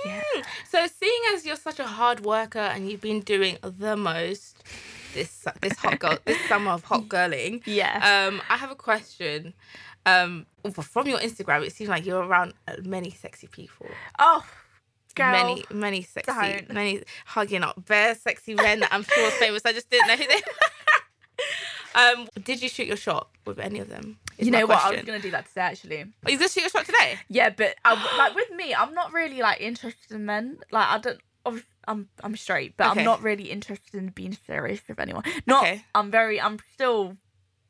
Yeah. 0.05 0.21
so 0.67 0.87
seeing 0.87 1.21
as 1.33 1.45
you're 1.45 1.55
such 1.55 1.79
a 1.79 1.85
hard 1.85 2.21
worker 2.25 2.59
and 2.59 2.89
you've 2.89 3.01
been 3.01 3.21
doing 3.21 3.57
the 3.61 3.95
most 3.95 4.63
this 5.13 5.45
this 5.61 5.77
hot 5.77 5.99
girl 5.99 6.17
this 6.25 6.39
summer 6.49 6.71
of 6.71 6.83
hot 6.85 7.03
girling 7.07 7.61
Yeah. 7.65 8.27
Um, 8.27 8.41
I 8.49 8.57
have 8.57 8.71
a 8.71 8.75
question. 8.75 9.53
Um, 10.05 10.47
from 10.81 11.07
your 11.07 11.19
Instagram, 11.19 11.65
it 11.65 11.71
seems 11.73 11.89
like 11.89 12.05
you're 12.05 12.23
around 12.23 12.53
many 12.83 13.09
sexy 13.11 13.47
people, 13.47 13.87
oh, 14.19 14.43
girl. 15.15 15.31
many, 15.31 15.65
many 15.71 16.01
sexy, 16.03 16.31
don't. 16.31 16.73
many 16.73 17.03
hugging 17.25 17.63
up 17.63 17.85
bare 17.85 18.15
sexy 18.15 18.53
men 18.53 18.81
that 18.81 18.93
I'm 18.93 19.03
sure 19.03 19.27
are 19.27 19.31
famous. 19.31 19.61
I 19.65 19.73
just 19.73 19.89
didn't 19.89 20.07
know 20.07 20.15
who 20.15 20.27
they. 20.27 20.41
um, 21.99 22.27
did 22.43 22.61
you 22.61 22.69
shoot 22.69 22.87
your 22.87 22.97
shot 22.97 23.29
with 23.45 23.59
any 23.59 23.79
of 23.79 23.89
them? 23.89 24.17
is 24.37 24.45
You 24.45 24.51
know 24.51 24.65
what? 24.65 24.83
I 24.83 24.91
was 24.91 25.01
gonna 25.01 25.19
do 25.19 25.31
that 25.31 25.47
today 25.47 25.61
actually. 25.61 26.01
Are 26.01 26.31
you 26.31 26.37
gonna 26.37 26.49
shoot 26.49 26.61
your 26.61 26.69
shot 26.69 26.85
today? 26.85 27.19
Yeah, 27.29 27.49
but 27.49 27.75
I, 27.85 28.17
like 28.17 28.35
with 28.35 28.51
me, 28.51 28.73
I'm 28.73 28.93
not 28.93 29.13
really 29.13 29.41
like 29.41 29.61
interested 29.61 30.11
in 30.11 30.25
men. 30.25 30.59
Like 30.71 30.87
I 30.87 30.97
don't. 30.99 31.19
I'm 31.87 32.07
I'm 32.23 32.35
straight, 32.37 32.77
but 32.77 32.91
Okay. 32.91 32.99
I'm 33.01 33.05
not 33.05 33.21
really 33.21 33.51
interested 33.51 33.95
in 33.95 34.09
being 34.09 34.37
serious 34.47 34.81
with 34.87 34.99
anyone. 34.99 35.23
Not. 35.45 35.63
Okay. 35.63 35.85
I'm 35.93 36.11
very. 36.11 36.39
I'm 36.39 36.59
still. 36.73 37.17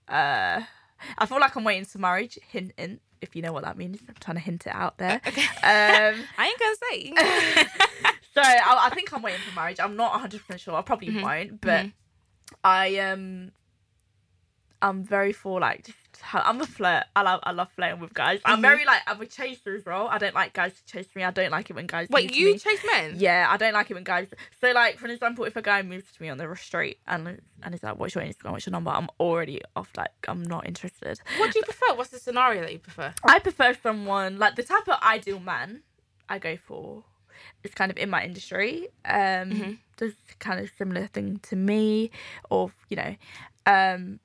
Uh, 0.08 0.62
I 1.18 1.26
feel 1.26 1.40
like 1.40 1.56
I'm 1.56 1.64
waiting 1.64 1.86
to 1.86 1.98
marriage. 2.00 2.38
Hint, 2.50 2.74
hint. 2.78 3.02
If 3.24 3.36
you 3.36 3.42
know 3.42 3.52
what 3.54 3.64
that 3.64 3.78
means, 3.78 4.00
I'm 4.08 4.16
trying 4.20 4.36
to 4.38 4.42
hint 4.44 4.68
it 4.68 4.74
out 4.76 4.98
there. 5.00 5.22
Okay. 5.28 5.42
Um. 5.42 6.24
I 6.38 6.48
ain't 6.48 6.60
gonna 6.60 6.76
say. 6.92 7.68
So 8.36 8.42
I, 8.42 8.88
I 8.92 8.96
think 8.96 9.14
I'm 9.14 9.22
waiting 9.22 9.42
for 9.42 9.52
marriage. 9.52 9.80
I'm 9.80 9.96
not 9.96 10.12
100 10.14 10.42
percent 10.42 10.60
sure. 10.60 10.74
I 10.74 10.82
probably 10.82 11.10
Mm-hmm. 11.10 11.22
won't, 11.22 11.62
but 11.62 11.86
I 12.64 12.98
um. 12.98 13.52
I'm 14.82 15.04
very 15.04 15.34
for 15.34 15.60
like 15.60 15.86
just 15.86 15.98
I'm 16.34 16.62
a 16.62 16.66
flirt. 16.66 17.04
I 17.16 17.22
love 17.22 17.40
I 17.44 17.52
love 17.52 17.70
flirting 17.76 18.00
with 18.00 18.14
guys. 18.14 18.40
I'm 18.46 18.60
Mhm. 18.60 18.62
very 18.62 18.86
like 18.86 19.02
I'm 19.08 19.20
a 19.22 19.26
chaser 19.26 19.76
as 19.76 19.86
well. 19.86 20.08
I 20.08 20.18
don't 20.18 20.34
like 20.34 20.54
guys 20.54 20.74
to 20.74 20.86
chase 20.86 21.08
me. 21.16 21.24
I 21.24 21.32
don't 21.32 21.52
like 21.52 21.70
it 21.70 21.74
when 21.74 21.88
guys 21.88 22.08
Wait, 22.10 22.34
you 22.36 22.54
me. 22.54 22.58
chase 22.60 22.84
men? 22.86 23.16
Yeah, 23.18 23.48
I 23.50 23.58
don't 23.58 23.74
like 23.74 23.92
it 23.92 23.94
when 23.96 24.04
guys. 24.04 24.28
So 24.62 24.72
like 24.72 24.98
for 24.98 25.08
example, 25.08 25.46
if 25.46 25.56
a 25.56 25.62
guy 25.62 25.82
moves 25.82 26.12
to 26.14 26.22
me 26.22 26.30
on 26.30 26.38
the 26.38 26.56
street 26.56 27.00
and 27.08 27.42
and 27.62 27.74
he's 27.74 27.84
like, 27.84 27.98
"What's 27.98 28.16
your 28.16 28.24
Instagram? 28.24 28.52
What's 28.52 28.66
your 28.66 28.72
number?" 28.72 28.92
I'm 28.92 29.10
already 29.20 29.62
off. 29.76 29.90
Like 29.98 30.12
I'm 30.28 30.44
not 30.44 30.66
interested. 30.68 31.20
What 31.38 31.52
do 31.52 31.60
you 31.60 31.64
prefer? 31.64 31.94
What's 31.96 32.12
the 32.12 32.20
scenario 32.20 32.62
that 32.62 32.72
you 32.74 32.80
prefer? 32.80 33.14
I 33.24 33.40
prefer 33.40 33.74
someone 33.82 34.38
like 34.40 34.56
the 34.56 34.64
type 34.64 34.88
of 34.88 35.02
ideal 35.04 35.40
man 35.40 35.84
I 36.30 36.40
go 36.40 36.56
for 36.58 37.04
is 37.64 37.74
kind 37.74 37.92
of 37.92 37.98
in 37.98 38.10
my 38.10 38.24
industry. 38.24 38.88
Um, 39.06 39.50
Mhm. 39.52 39.78
does 39.98 40.14
kind 40.40 40.60
of 40.60 40.72
similar 40.78 41.08
thing 41.08 41.40
to 41.40 41.56
me, 41.56 42.12
or 42.50 42.72
you 42.90 42.96
know, 42.98 43.16
um, 43.66 44.20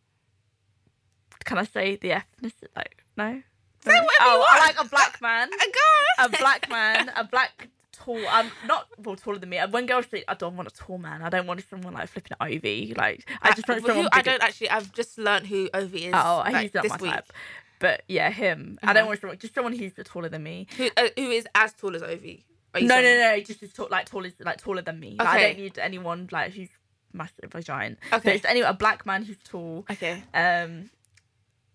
can 1.48 1.58
I 1.58 1.64
say 1.64 1.96
the 1.96 2.10
ethnicity? 2.10 2.68
Like 2.76 3.04
no. 3.16 3.42
Say 3.84 3.90
No? 3.92 3.94
whatever 3.94 4.08
oh, 4.20 4.36
you 4.36 4.44
I 4.48 4.58
want. 4.58 4.76
like 4.76 4.86
a 4.86 4.88
black 4.88 5.20
man, 5.22 5.48
A 5.52 5.56
girl. 5.78 6.26
a 6.26 6.28
black 6.42 6.68
man, 6.70 7.10
a 7.16 7.24
black 7.24 7.68
tall. 7.92 8.20
I'm 8.30 8.50
not 8.66 8.86
well 9.04 9.16
taller 9.16 9.38
than 9.38 9.48
me. 9.48 9.58
When 9.70 9.86
girls 9.86 10.06
say 10.10 10.24
I 10.28 10.34
don't 10.34 10.56
want 10.56 10.68
a 10.68 10.72
tall 10.72 10.98
man, 10.98 11.22
I 11.22 11.28
don't 11.28 11.46
want 11.46 11.62
someone 11.68 11.94
like 11.94 12.08
flipping 12.08 12.36
Ovie. 12.40 12.94
Like 12.96 13.28
I 13.42 13.52
just 13.54 13.68
want 13.68 13.82
Well, 13.82 13.88
someone. 13.94 14.10
who, 14.12 14.18
I 14.18 14.22
don't 14.22 14.42
actually. 14.42 14.70
I've 14.70 14.92
just 14.92 15.18
learned 15.18 15.46
who 15.46 15.68
Ovie 15.74 16.06
is. 16.06 16.14
Oh, 16.16 16.42
like, 16.44 16.56
he's 16.62 16.74
not 16.74 16.82
this 16.84 16.92
my 16.92 16.98
week. 16.98 17.12
type. 17.12 17.32
But 17.80 18.02
yeah, 18.08 18.30
him. 18.30 18.78
I 18.82 18.86
Uh-huh. 18.86 18.92
don't 18.94 19.06
want 19.06 19.20
someone, 19.20 19.38
just 19.38 19.54
someone 19.54 19.72
who's 19.72 19.92
taller 20.04 20.28
than 20.28 20.42
me. 20.42 20.66
Who, 20.76 20.88
uh, 20.96 21.08
who 21.16 21.30
is 21.30 21.46
as 21.54 21.72
tall 21.74 21.94
as 21.94 22.02
Ovie? 22.02 22.44
You 22.76 22.86
No, 22.88 22.96
no, 23.00 23.14
no, 23.20 23.40
just 23.40 23.62
as 23.62 23.72
tall, 23.72 23.86
like 23.90 24.06
tall 24.06 24.26
as 24.26 24.32
like 24.40 24.58
taller 24.58 24.82
than 24.82 24.98
me. 24.98 25.14
Like, 25.18 25.28
I 25.28 25.40
don't 25.40 25.58
need 25.58 25.78
anyone 25.78 26.28
like 26.32 26.52
who's 26.52 26.68
massive 27.12 27.54
or 27.54 27.60
giant. 27.62 27.98
But 28.10 28.20
Okay. 28.20 28.34
it's 28.34 28.44
any 28.44 28.60
a 28.62 28.74
black 28.74 29.06
man 29.06 29.22
who's 29.22 29.36
tall. 29.44 29.84
Okay. 29.90 30.22
Um, 30.34 30.90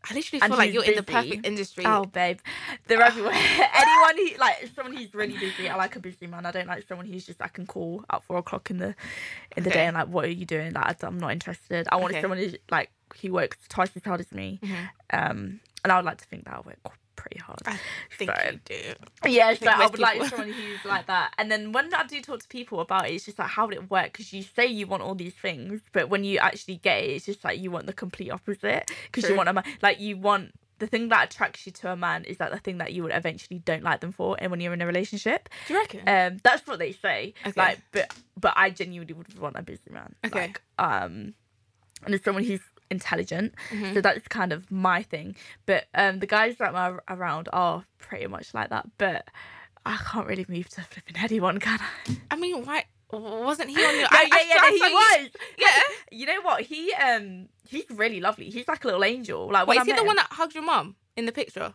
I 0.09 0.13
literally 0.13 0.41
And 0.41 0.51
feel 0.51 0.57
like 0.57 0.73
you're 0.73 0.83
in 0.83 0.95
the 0.95 1.03
perfect 1.03 1.45
industry. 1.45 1.85
oh 1.87 2.05
babe, 2.05 2.39
they're 2.87 3.01
everywhere. 3.01 3.33
anyone 3.73 4.17
who 4.17 4.37
like 4.37 4.69
someone 4.75 4.95
who's 4.97 5.13
really 5.13 5.37
busy. 5.37 5.69
I 5.69 5.75
like 5.75 5.95
a 5.95 5.99
busy 5.99 6.27
man. 6.27 6.45
I 6.45 6.51
don't 6.51 6.67
like 6.67 6.85
someone 6.87 7.05
who's 7.05 7.25
just 7.25 7.41
I 7.41 7.47
can 7.47 7.65
call 7.65 8.03
at 8.09 8.23
four 8.23 8.37
o'clock 8.37 8.69
in 8.69 8.77
the 8.79 8.95
in 9.55 9.63
the 9.63 9.69
Okay. 9.69 9.79
day 9.79 9.85
and 9.85 9.95
like, 9.95 10.07
what 10.09 10.25
are 10.25 10.29
you 10.29 10.45
doing? 10.45 10.73
Like 10.73 11.01
I'm 11.03 11.17
not 11.17 11.31
interested. 11.31 11.87
I 11.91 11.95
want 11.95 12.11
Okay. 12.13 12.21
someone 12.21 12.37
who's 12.37 12.55
like 12.69 12.91
he 13.15 13.29
works 13.29 13.57
twice 13.69 13.91
as 13.95 14.03
hard 14.03 14.19
as 14.19 14.31
me. 14.31 14.59
Mhm. 14.63 14.89
Um, 15.11 15.59
and 15.83 15.91
I 15.91 15.95
would 15.97 16.05
like 16.05 16.17
to 16.17 16.25
think 16.25 16.45
that 16.45 16.53
I 16.55 16.59
work 16.61 16.79
pretty 17.23 17.39
hard. 17.39 17.59
I 17.65 17.79
think 18.17 18.31
So- 18.31 18.51
you 18.51 18.59
do. 18.65 19.29
Yeah, 19.29 19.51
so 19.53 19.55
think 19.59 19.71
I 19.71 19.87
would 19.87 19.99
like 19.99 20.23
someone 20.25 20.49
who's 20.51 20.83
like 20.85 21.07
that. 21.07 21.33
And 21.37 21.49
then 21.49 21.71
when 21.71 21.93
I 21.93 22.03
do 22.05 22.21
talk 22.21 22.41
to 22.41 22.47
people 22.47 22.79
about 22.81 23.09
it, 23.09 23.13
it's 23.13 23.25
just 23.25 23.39
like, 23.39 23.47
how 23.49 23.65
would 23.65 23.75
it 23.75 23.89
work? 23.89 24.11
Because 24.11 24.33
you 24.33 24.43
say 24.43 24.65
you 24.67 24.85
want 24.87 25.01
all 25.03 25.15
these 25.15 25.33
things, 25.33 25.81
but 25.93 26.09
when 26.09 26.23
you 26.23 26.37
actually 26.39 26.77
get 26.77 27.03
it, 27.03 27.11
it's 27.11 27.25
just 27.25 27.43
like 27.43 27.59
you 27.59 27.71
want 27.71 27.85
the 27.87 27.93
complete 27.93 28.29
opposite. 28.31 28.91
Because 29.11 29.29
you 29.29 29.35
want 29.35 29.49
a 29.49 29.53
man, 29.53 29.63
like 29.81 29.99
you 29.99 30.17
want 30.17 30.51
the 30.79 30.87
thing 30.87 31.07
that 31.09 31.31
attracts 31.31 31.65
you 31.65 31.71
to 31.71 31.91
a 31.91 31.95
man 31.95 32.25
is 32.25 32.37
that 32.37 32.51
the 32.51 32.57
thing 32.59 32.79
that 32.79 32.91
you 32.91 33.03
would 33.03 33.13
eventually 33.15 33.59
don't 33.59 33.83
like 33.83 34.01
them 34.01 34.11
for, 34.11 34.35
and 34.39 34.51
when 34.51 34.59
you're 34.59 34.73
in 34.73 34.81
a 34.81 34.85
relationship, 34.85 35.47
Do 35.67 35.73
you 35.75 35.79
reckon? 35.79 36.01
um, 36.09 36.39
that's 36.43 36.67
what 36.67 36.77
they 36.79 36.91
say. 36.91 37.33
Okay. 37.45 37.53
Like, 37.55 37.79
but 37.93 38.13
but 38.37 38.53
I 38.57 38.69
genuinely 38.69 39.13
would 39.13 39.39
want 39.39 39.55
a 39.57 39.61
busy 39.61 39.89
man. 39.91 40.13
Okay. 40.25 40.47
Like, 40.47 40.61
um, 40.79 41.35
and 42.05 42.13
it's 42.15 42.25
someone 42.25 42.43
who's 42.43 42.59
intelligent. 42.97 43.49
Mhm. 43.71 43.93
So 43.93 43.99
that's 44.01 44.27
kind 44.39 44.51
of 44.53 44.59
my 44.71 44.99
thing. 45.03 45.35
But 45.65 45.81
um, 45.95 46.19
the 46.19 46.27
guys 46.37 46.53
that 46.61 46.73
are 46.83 47.03
around 47.15 47.49
are 47.51 47.83
pretty 48.05 48.27
much 48.27 48.53
like 48.53 48.69
that. 48.69 48.85
But 48.97 49.21
I 49.85 49.97
can't 50.09 50.27
really 50.27 50.45
move 50.47 50.69
to 50.75 50.81
flipping 50.81 51.17
anyone, 51.17 51.59
can 51.59 51.79
I? 51.81 52.17
I 52.31 52.35
mean, 52.37 52.63
why 52.65 52.85
wasn't 53.11 53.69
he 53.69 53.75
on 53.89 53.93
your? 54.01 54.07
Yeah, 54.11 54.27
yeah, 54.49 54.57
saw- 54.57 54.69
no, 54.69 54.75
he 54.87 54.93
was. 55.01 55.29
Yeah. 55.65 55.81
You 56.19 56.25
know 56.25 56.41
what? 56.41 56.61
He 56.61 56.93
um 56.93 57.49
he's 57.67 57.85
really 57.89 58.19
lovely. 58.21 58.49
He's 58.49 58.67
like 58.67 58.83
a 58.83 58.87
little 58.87 59.03
angel. 59.03 59.49
Like 59.51 59.67
when 59.67 59.77
Wait, 59.77 59.81
I 59.81 59.85
he 59.85 59.91
the 59.93 59.99
him- 60.01 60.07
one 60.07 60.15
that 60.17 60.27
hugged 60.31 60.53
your 60.55 60.63
mum 60.63 60.95
in 61.17 61.25
the 61.25 61.31
picture? 61.31 61.73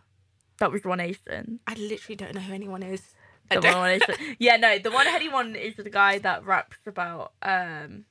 that 0.59 0.71
was 0.73 0.83
Ron 0.83 0.99
Aston. 0.99 1.59
I 1.67 1.73
literally 1.75 2.17
don't 2.17 2.35
know 2.35 2.41
who 2.41 2.53
anyone 2.53 2.83
is. 2.83 3.01
The 3.49 3.61
one 3.61 4.01
Yeah, 4.39 4.57
no, 4.57 4.77
the 4.77 4.91
one 4.91 5.07
Headie 5.07 5.31
One 5.31 5.55
is 5.55 5.75
the 5.77 5.89
guy 5.89 6.17
that 6.19 6.45
raps 6.45 6.77
about 6.85 7.31
um. 7.41 8.05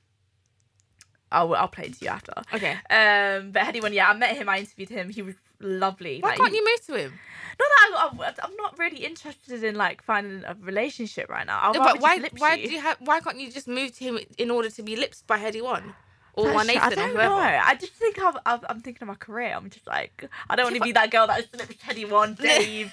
I'll 1.31 1.53
I'll 1.55 1.67
play 1.67 1.85
it 1.85 1.99
to 1.99 2.05
you 2.05 2.11
after. 2.11 2.33
Okay. 2.53 2.71
Um, 2.71 3.51
but 3.51 3.63
Headie 3.63 3.81
One, 3.81 3.93
yeah, 3.93 4.09
I 4.09 4.13
met 4.13 4.35
him. 4.35 4.49
I 4.49 4.59
interviewed 4.59 4.89
him. 4.89 5.09
He 5.09 5.21
was 5.21 5.35
lovely. 5.59 6.19
Why 6.21 6.29
like, 6.29 6.39
can't 6.39 6.53
you 6.53 6.65
move 6.65 6.85
to 6.87 7.03
him? 7.03 7.19
Not 7.59 7.67
that 7.67 8.35
I, 8.41 8.45
I'm 8.47 8.55
not 8.55 8.79
really 8.79 9.05
interested 9.05 9.63
in 9.63 9.75
like 9.75 10.01
finding 10.01 10.43
a 10.45 10.55
relationship 10.61 11.29
right 11.29 11.45
now. 11.45 11.59
I'll 11.61 11.73
No, 11.73 11.81
but 11.81 11.99
why? 11.99 12.19
Why 12.37 12.55
shoot. 12.57 12.67
do 12.67 12.73
you 12.73 12.81
have? 12.81 12.97
Why 12.99 13.19
can't 13.19 13.39
you 13.39 13.51
just 13.51 13.67
move 13.67 13.95
to 13.97 14.03
him 14.03 14.19
in 14.37 14.49
order 14.49 14.69
to 14.69 14.83
be 14.83 14.95
lips 14.95 15.23
by 15.25 15.37
Headie 15.37 15.63
One 15.63 15.93
or 16.33 16.45
That's 16.45 16.55
One 16.55 16.67
true. 16.67 16.81
I 16.81 16.89
don't 16.89 17.11
whoever? 17.11 17.29
know. 17.29 17.61
I 17.63 17.75
just 17.75 17.93
think 17.93 18.17
I'm, 18.21 18.35
I'm, 18.45 18.81
thinking 18.81 19.03
of 19.03 19.07
my 19.07 19.15
career. 19.15 19.53
I'm 19.55 19.69
just 19.69 19.87
like, 19.87 20.25
I 20.49 20.55
don't 20.55 20.65
want 20.65 20.75
to 20.77 20.81
be 20.81 20.91
that 20.93 21.11
girl 21.11 21.27
that 21.27 21.39
is 21.39 21.47
lips 21.53 21.75
Teddy 21.83 22.05
One, 22.05 22.33
Dave, 22.41 22.91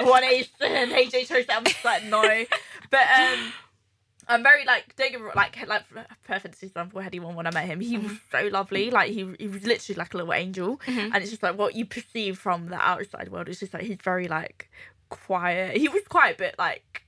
One 0.00 0.24
Asian, 0.24 0.48
AJ 0.60 1.28
Toast. 1.28 1.48
I'm 1.52 1.64
just 1.64 1.84
like, 1.84 2.04
no. 2.04 2.22
But 2.90 3.06
um, 3.18 3.52
I'm 4.28 4.42
very 4.42 4.64
like, 4.64 4.94
don't 4.96 5.10
get 5.10 5.20
me 5.20 5.26
wrong, 5.26 5.34
like, 5.36 5.66
like 5.66 5.82
perfect 6.26 6.62
example. 6.62 7.00
Headie 7.00 7.20
One 7.20 7.34
when 7.34 7.46
I 7.46 7.50
met 7.50 7.66
him, 7.66 7.80
he 7.80 7.98
was 7.98 8.12
so 8.30 8.48
lovely. 8.48 8.90
Like 8.90 9.10
he, 9.10 9.34
he 9.38 9.48
was 9.48 9.64
literally 9.64 9.98
like 9.98 10.14
a 10.14 10.16
little 10.16 10.32
angel. 10.32 10.78
Mhm. 10.86 11.10
And 11.12 11.16
it's 11.16 11.30
just 11.30 11.42
like 11.42 11.58
what 11.58 11.74
you 11.74 11.84
perceive 11.86 12.38
from 12.38 12.66
the 12.66 12.76
outside 12.76 13.30
world. 13.30 13.48
It's 13.48 13.60
just 13.60 13.74
like 13.74 13.82
he's 13.84 13.98
very 14.02 14.28
like 14.28 14.70
quiet. 15.08 15.76
He 15.76 15.88
was 15.88 16.02
quiet, 16.08 16.36
but 16.38 16.54
like 16.58 17.02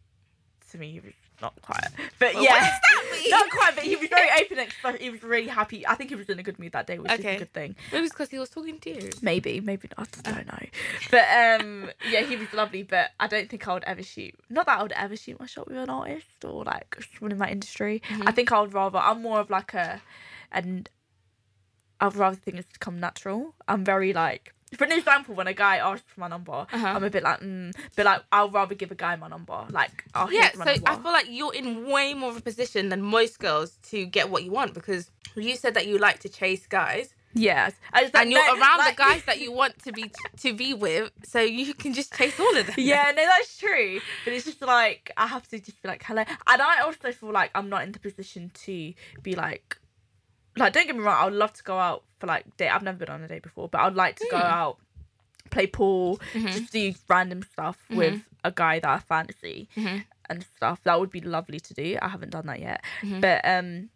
to 0.71 0.79
me, 0.79 0.93
he 0.93 1.01
was 1.01 1.13
not 1.43 1.61
quite, 1.63 1.85
But 2.19 2.35
Well, 2.35 2.43
yeah, 2.45 2.51
what 2.53 2.61
does 2.61 2.71
that 3.11 3.21
mean? 3.21 3.31
not 3.31 3.51
quite. 3.51 3.75
But 3.75 3.85
he 3.85 3.97
was 3.97 4.09
very 4.09 4.29
open. 4.43 4.59
express- 4.59 5.01
He 5.01 5.11
was 5.11 5.23
really 5.23 5.49
happy. 5.49 5.87
I 5.87 5.95
think 5.95 6.11
he 6.11 6.17
was 6.17 6.29
in 6.29 6.39
a 6.39 6.43
good 6.43 6.59
mood 6.59 6.73
that 6.73 6.87
day, 6.87 6.99
which 6.99 7.13
is 7.13 7.19
a 7.21 7.39
good 7.39 7.53
thing. 7.53 7.77
Maybe 7.93 8.05
it's 8.05 8.13
because 8.15 8.31
he 8.31 8.39
was 8.39 8.49
talking 8.51 8.79
to 8.81 8.91
you. 8.91 9.11
Maybe, 9.23 9.61
maybe 9.61 9.89
not. 9.99 10.09
I 10.25 10.33
don't 10.33 10.47
know. 10.47 10.67
But 11.11 11.25
um, 11.63 11.91
yeah, 12.11 12.23
he 12.23 12.37
was 12.37 12.53
lovely. 12.53 12.83
But 12.83 13.11
I 13.21 13.27
don't 13.27 13.49
think 13.51 13.67
I 13.69 13.75
would 13.75 13.85
ever 13.85 14.03
shoot. 14.03 14.35
Not 14.49 14.67
that 14.67 14.79
I 14.79 14.83
would 14.83 14.93
ever 14.93 15.17
shoot 15.17 15.39
my 15.39 15.47
shot 15.47 15.69
with 15.69 15.77
an 15.77 15.91
artist 15.91 16.27
or 16.45 16.65
like 16.65 16.97
someone 17.19 17.33
in 17.33 17.39
my 17.39 17.51
industry. 17.51 18.03
I 18.25 18.33
think 18.33 18.53
I 18.53 18.61
would 18.61 18.73
rather. 18.75 18.99
I'm 18.99 19.23
more 19.23 19.41
of 19.41 19.51
like 19.51 19.75
a, 19.75 20.01
and 20.53 20.89
I'd 22.01 22.15
rather 22.17 22.37
things 22.37 22.65
to 22.73 22.79
come 22.79 22.99
natural. 23.01 23.55
I'm 23.69 23.85
very 23.85 24.13
like. 24.13 24.53
For 24.75 24.85
an 24.85 24.93
example, 24.93 25.35
when 25.37 25.47
a 25.47 25.55
guy 25.55 25.77
asks 25.77 26.05
for 26.13 26.21
my 26.21 26.29
number, 26.29 26.53
Uh-huh. 26.53 26.87
I'm 26.87 27.05
a 27.05 27.11
bit 27.11 27.23
like, 27.23 27.41
mm, 27.41 27.73
but 27.95 28.05
like, 28.05 28.23
I'll 28.33 28.51
rather 28.51 28.75
give 28.75 28.91
a 28.91 28.97
guy 28.97 29.15
my 29.17 29.29
number. 29.29 29.65
Like, 29.71 30.05
oh, 30.15 30.29
Yeah, 30.29 30.51
my 30.57 30.65
so 30.65 30.73
number. 30.73 30.91
I 30.91 30.95
feel 30.97 31.13
like 31.13 31.27
you're 31.31 31.55
in 31.55 31.87
way 31.89 32.15
more 32.15 32.31
of 32.31 32.37
a 32.37 32.41
position 32.41 32.89
than 32.89 33.01
most 33.03 33.39
girls 33.39 33.79
to 33.91 34.05
get 34.07 34.29
what 34.29 34.43
you 34.43 34.51
want 34.51 34.75
because 34.75 35.11
you 35.37 35.55
said 35.57 35.75
that 35.75 35.87
you 35.87 35.99
like 35.99 36.19
to 36.21 36.29
chase 36.29 36.67
guys 36.67 37.15
yes, 37.39 37.75
just, 37.95 38.15
like, 38.15 38.23
and 38.23 38.33
you're 38.33 38.43
no, 38.47 38.59
around 38.59 38.79
like- 38.79 38.97
the 38.97 39.03
guys 39.03 39.23
that 39.27 39.39
you 39.39 39.53
want 39.61 39.79
to 39.85 39.93
be 39.93 40.11
to 40.39 40.55
be 40.55 40.73
with, 40.73 41.13
so 41.23 41.39
you 41.41 41.75
can 41.75 41.93
just 41.93 42.15
chase 42.15 42.41
all 42.41 42.57
of 42.57 42.67
them. 42.67 42.75
Yeah, 42.79 43.13
no, 43.15 43.25
that's 43.27 43.59
true. 43.59 44.01
But 44.25 44.33
it's 44.33 44.47
just 44.47 44.63
like 44.63 45.11
I 45.19 45.27
have 45.27 45.47
to 45.49 45.61
just 45.61 45.81
be 45.83 45.87
like 45.89 46.03
hello, 46.03 46.23
and 46.47 46.63
I 46.63 46.81
also 46.81 47.13
feel 47.13 47.33
like 47.33 47.51
I'm 47.55 47.69
not 47.69 47.83
in 47.83 47.93
the 47.93 47.99
position 47.99 48.51
to 48.65 48.95
be 49.23 49.35
like, 49.37 49.77
like 50.57 50.73
don't 50.73 50.87
get 50.87 50.97
me 50.97 51.03
wrong, 51.03 51.17
I 51.21 51.25
would 51.25 51.35
love 51.35 51.53
to 51.55 51.63
go 51.63 51.79
out 51.79 52.03
for 52.19 52.27
like 52.27 52.57
date. 52.57 52.71
I've 52.71 52.83
never 52.83 52.99
been 52.99 53.11
on 53.11 53.23
a 53.23 53.29
date 53.29 53.43
before, 53.43 53.69
but 53.69 53.81
I'd 53.81 53.95
like 53.95 54.17
to 54.17 54.27
go 54.31 54.39
Mm. 54.39 54.43
out, 54.43 54.79
play 55.51 55.67
pool, 55.67 56.19
Mhm. 56.35 56.53
just 56.53 56.73
do 56.73 56.95
random 57.09 57.43
stuff 57.43 57.79
with 57.91 58.23
a 58.45 58.51
guy 58.51 58.79
that 58.81 58.89
I 58.89 58.99
fancy 58.99 59.69
Mhm. 59.77 60.05
and 60.31 60.47
stuff. 60.57 60.81
That 60.85 60.99
would 61.01 61.11
be 61.11 61.21
lovely 61.21 61.61
to 61.61 61.75
do. 61.75 61.99
I 62.01 62.09
haven't 62.09 62.31
done 62.31 62.47
that 62.47 62.61
yet, 62.61 62.83
Mhm. 63.03 63.21
but 63.21 63.41
um. 63.45 63.91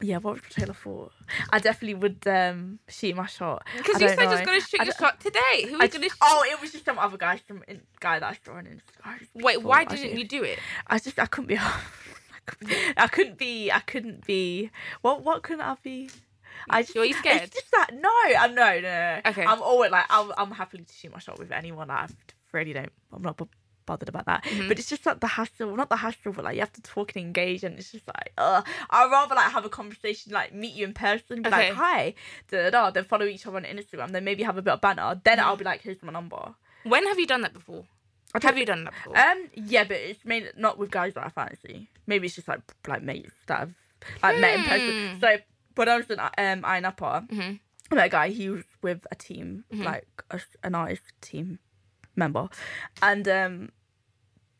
Yeah, 0.00 0.18
what 0.18 0.34
would 0.34 0.44
Taylor 0.50 0.74
for? 0.74 1.10
I 1.50 1.58
definitely 1.58 1.94
would 1.94 2.24
um 2.28 2.78
shoot 2.88 3.16
my 3.16 3.26
shot. 3.26 3.66
Because 3.76 4.00
you 4.00 4.08
said 4.08 4.18
know. 4.18 4.44
going 4.44 4.60
to 4.60 4.64
shoot 4.66 4.80
I 4.80 4.84
your 4.84 4.94
shot 4.94 5.18
today. 5.18 5.62
Who 5.64 5.72
was 5.76 5.90
going 5.90 5.90
to? 5.90 5.98
just- 6.02 6.18
oh, 6.22 6.44
it 6.48 6.60
was 6.60 6.70
just 6.70 6.84
some 6.84 7.00
other 7.00 7.16
guy, 7.16 7.40
some 7.48 7.64
in, 7.66 7.82
guy 7.98 8.20
that 8.20 8.30
I 8.30 8.38
saw 8.44 8.52
on 8.58 8.66
Instagram. 8.66 9.26
Wait, 9.34 9.60
why 9.60 9.84
didn't 9.84 10.16
you 10.16 10.24
do 10.24 10.44
it? 10.44 10.60
I 10.86 11.00
just 11.00 11.18
I 11.18 11.26
couldn't 11.26 11.48
be. 11.48 11.58
I 12.96 13.06
couldn't- 13.08 13.38
be. 13.38 13.70
I 13.72 13.80
couldn't 13.80 14.26
be. 14.26 14.70
What? 15.02 15.22
What 15.22 15.42
couldn't 15.42 15.62
I 15.62 15.76
be? 15.82 16.10
I 16.70 16.82
just, 16.82 16.96
Were 16.96 17.04
you 17.04 17.14
scared? 17.14 17.42
It's 17.42 17.54
just 17.54 17.70
that 17.70 17.90
no, 17.94 18.10
I'm 18.38 18.54
no, 18.54 18.74
no, 18.74 18.80
no. 18.80 19.20
Okay. 19.26 19.44
I'm 19.44 19.62
always 19.62 19.90
like 19.90 20.06
I'm. 20.10 20.32
I'm 20.36 20.50
happy 20.50 20.78
to 20.78 20.92
shoot 20.92 21.12
my 21.12 21.18
shot 21.18 21.38
with 21.38 21.52
anyone. 21.52 21.90
I 21.90 22.08
really 22.52 22.72
don't. 22.72 22.90
I'm 23.12 23.22
not 23.22 23.36
b- 23.36 23.44
bothered 23.86 24.08
about 24.08 24.26
that. 24.26 24.42
Mhm. 24.44 24.68
But 24.68 24.78
it's 24.78 24.88
just 24.88 25.06
like 25.06 25.20
the 25.20 25.28
hassle. 25.28 25.74
Not 25.76 25.88
the 25.88 25.96
hassle, 25.96 26.32
but 26.32 26.44
like 26.44 26.54
you 26.56 26.60
have 26.60 26.72
to 26.72 26.82
talk 26.82 27.14
and 27.14 27.24
engage, 27.24 27.62
and 27.64 27.78
it's 27.78 27.92
just 27.92 28.06
like, 28.08 28.32
uh, 28.36 28.62
I'd 28.90 29.10
rather 29.10 29.34
like 29.36 29.52
have 29.52 29.64
a 29.64 29.68
conversation, 29.68 30.32
like 30.32 30.52
meet 30.52 30.74
you 30.74 30.84
in 30.86 30.94
person, 30.94 31.42
be 31.42 31.48
Okay. 31.48 31.68
like, 31.68 31.74
hi, 31.74 32.14
da 32.50 32.64
da 32.64 32.70
da, 32.70 32.90
then 32.90 33.04
follow 33.04 33.24
each 33.26 33.46
other 33.46 33.56
on 33.58 33.64
Instagram, 33.64 34.10
then 34.10 34.24
maybe 34.24 34.42
have 34.42 34.58
a 34.58 34.62
bit 34.62 34.72
of 34.74 34.80
banter. 34.80 35.20
Then 35.24 35.38
I'll 35.40 35.56
be 35.56 35.64
like, 35.64 35.82
here's 35.82 36.02
my 36.02 36.12
number. 36.12 36.54
When 36.82 37.06
have 37.06 37.18
you 37.18 37.26
done 37.26 37.42
that 37.42 37.52
before? 37.54 37.84
I 38.34 38.40
Have 38.42 38.58
you 38.58 38.66
done 38.66 38.84
that 38.84 38.92
before? 38.92 39.16
Um, 39.18 39.48
yeah, 39.54 39.84
but 39.84 39.96
it's 39.96 40.24
mainly 40.24 40.50
not 40.56 40.78
with 40.78 40.90
guys 40.90 41.14
that 41.14 41.24
I 41.24 41.30
fancy. 41.30 41.88
Maybe 42.06 42.26
it's 42.26 42.36
just 42.36 42.48
like 42.48 42.60
like 42.86 43.02
mates 43.02 43.32
that 43.46 43.60
I've 43.62 43.74
like 44.22 44.38
met 44.40 44.58
in 44.58 44.64
person. 44.64 45.14
Hmm. 45.14 45.20
So 45.20 45.36
when 45.76 45.88
I 45.88 45.96
was 45.96 46.10
in 46.10 46.20
um 46.20 46.28
Ayia 46.62 46.82
Napa, 46.82 47.26
Mhm. 47.32 47.60
I 47.90 47.94
met 47.94 48.06
a 48.06 48.08
guy. 48.10 48.28
He 48.28 48.50
was 48.50 48.64
with 48.82 49.06
a 49.10 49.14
team, 49.14 49.64
Mhm. 49.72 49.84
like 49.84 50.06
a, 50.30 50.40
an 50.62 50.74
artist 50.74 51.02
team 51.20 51.58
member, 52.16 52.48
and 53.02 53.26
um. 53.28 53.70